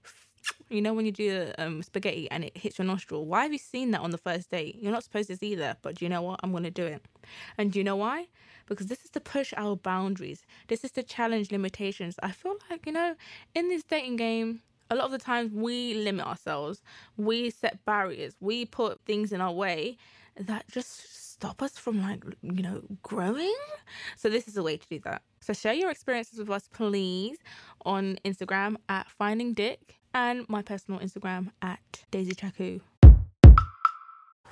you 0.69 0.81
know 0.81 0.93
when 0.93 1.05
you 1.05 1.11
do 1.11 1.51
um, 1.57 1.81
spaghetti 1.81 2.29
and 2.29 2.43
it 2.45 2.55
hits 2.55 2.77
your 2.77 2.85
nostril 2.85 3.25
why 3.25 3.41
have 3.41 3.51
you 3.51 3.57
seen 3.57 3.89
that 3.89 4.01
on 4.01 4.11
the 4.11 4.17
first 4.17 4.51
date 4.51 4.77
you're 4.79 4.91
not 4.91 5.03
supposed 5.03 5.27
to 5.27 5.35
see 5.35 5.55
that 5.55 5.79
but 5.81 5.95
do 5.95 6.05
you 6.05 6.09
know 6.09 6.21
what 6.21 6.39
i'm 6.43 6.51
going 6.51 6.63
to 6.63 6.69
do 6.69 6.85
it 6.85 7.01
and 7.57 7.71
do 7.71 7.79
you 7.79 7.83
know 7.83 7.95
why 7.95 8.27
because 8.67 8.87
this 8.87 9.03
is 9.03 9.11
to 9.11 9.19
push 9.19 9.53
our 9.57 9.75
boundaries. 9.75 10.45
This 10.67 10.83
is 10.83 10.91
to 10.91 11.03
challenge 11.03 11.51
limitations. 11.51 12.15
I 12.21 12.31
feel 12.31 12.55
like, 12.69 12.85
you 12.85 12.91
know, 12.91 13.15
in 13.53 13.69
this 13.69 13.83
dating 13.83 14.17
game, 14.17 14.61
a 14.89 14.95
lot 14.95 15.05
of 15.05 15.11
the 15.11 15.17
times 15.17 15.51
we 15.51 15.95
limit 15.95 16.25
ourselves, 16.25 16.81
we 17.17 17.49
set 17.49 17.83
barriers, 17.85 18.35
we 18.39 18.65
put 18.65 19.01
things 19.05 19.31
in 19.31 19.41
our 19.41 19.51
way 19.51 19.97
that 20.37 20.65
just 20.69 21.31
stop 21.35 21.61
us 21.61 21.77
from 21.77 22.01
like 22.01 22.23
you 22.41 22.63
know 22.63 22.81
growing. 23.03 23.55
So 24.15 24.29
this 24.29 24.47
is 24.47 24.57
a 24.57 24.63
way 24.63 24.77
to 24.77 24.87
do 24.87 24.99
that. 25.05 25.21
So 25.41 25.53
share 25.53 25.73
your 25.73 25.89
experiences 25.89 26.39
with 26.39 26.49
us 26.49 26.67
please 26.71 27.37
on 27.85 28.17
instagram 28.25 28.75
at 28.89 29.09
finding 29.11 29.53
dick 29.53 29.95
and 30.13 30.47
my 30.49 30.61
personal 30.61 30.99
instagram 30.99 31.51
at 31.61 32.03
daisy 32.09 32.33
chaku 32.33 32.81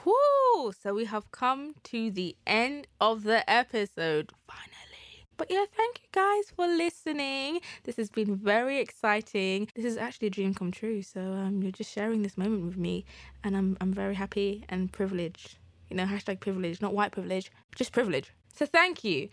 Whoo! 0.06 0.72
So 0.72 0.94
we 0.94 1.06
have 1.06 1.32
come 1.32 1.76
to 1.84 2.12
the 2.12 2.36
end 2.46 2.88
of 3.00 3.24
the 3.24 3.50
episode, 3.50 4.32
finally. 4.48 5.26
But 5.38 5.50
yeah, 5.50 5.66
thank 5.76 6.02
you 6.02 6.10
guys 6.12 6.52
for 6.56 6.68
listening. 6.68 7.62
This 7.84 7.96
has 7.98 8.10
been 8.10 8.36
very 8.36 8.80
exciting. 8.80 9.70
This 9.76 9.86
is 9.86 9.98
actually 9.98 10.28
a 10.28 10.32
dream 10.32 10.54
come 10.54 10.72
true. 10.72 11.02
So 11.02 11.22
um, 11.22 11.62
you're 11.62 11.72
just 11.72 11.92
sharing 11.92 12.22
this 12.22 12.38
moment 12.38 12.66
with 12.66 12.78
me, 12.78 13.06
and 13.44 13.56
I'm 13.56 13.78
I'm 13.82 13.94
very 13.94 14.16
happy 14.16 14.64
and 14.70 14.92
privileged. 14.92 15.58
You 15.90 15.98
know, 15.98 16.06
hashtag 16.06 16.40
privilege, 16.40 16.82
not 16.82 16.94
white 16.94 17.12
privilege, 17.12 17.52
just 17.76 17.92
privilege. 17.92 18.32
So 18.54 18.66
thank 18.66 19.04
you. 19.04 19.30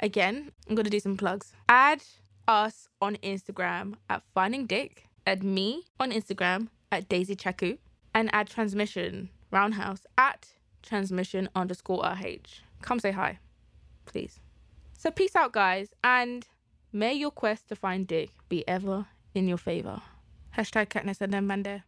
Again, 0.00 0.52
I'm 0.68 0.74
gonna 0.74 0.90
do 0.90 1.00
some 1.00 1.16
plugs. 1.16 1.52
Add 1.68 2.02
us 2.46 2.88
on 3.00 3.16
Instagram 3.16 3.94
at 4.08 4.22
Finding 4.34 4.66
Dick. 4.66 5.08
Add 5.26 5.42
me 5.42 5.84
on 5.98 6.10
Instagram 6.12 6.68
at 6.92 7.08
Daisy 7.08 7.36
Chaku, 7.36 7.78
and 8.14 8.30
add 8.32 8.48
transmission 8.48 9.30
roundhouse 9.50 10.06
at 10.16 10.48
transmission 10.82 11.48
underscore 11.54 12.02
RH. 12.04 12.62
Come 12.82 12.98
say 12.98 13.10
hi, 13.10 13.38
please. 14.06 14.40
So 14.96 15.10
peace 15.10 15.36
out, 15.36 15.52
guys, 15.52 15.94
and 16.04 16.46
may 16.92 17.14
your 17.14 17.30
quest 17.30 17.68
to 17.68 17.76
find 17.76 18.06
dick 18.06 18.30
be 18.48 18.66
ever 18.68 19.06
in 19.34 19.48
your 19.48 19.58
favor. 19.58 20.02
Hashtag 20.56 20.88
Katniss 20.88 21.20
and 21.20 21.32
then 21.32 21.46
Mande. 21.46 21.82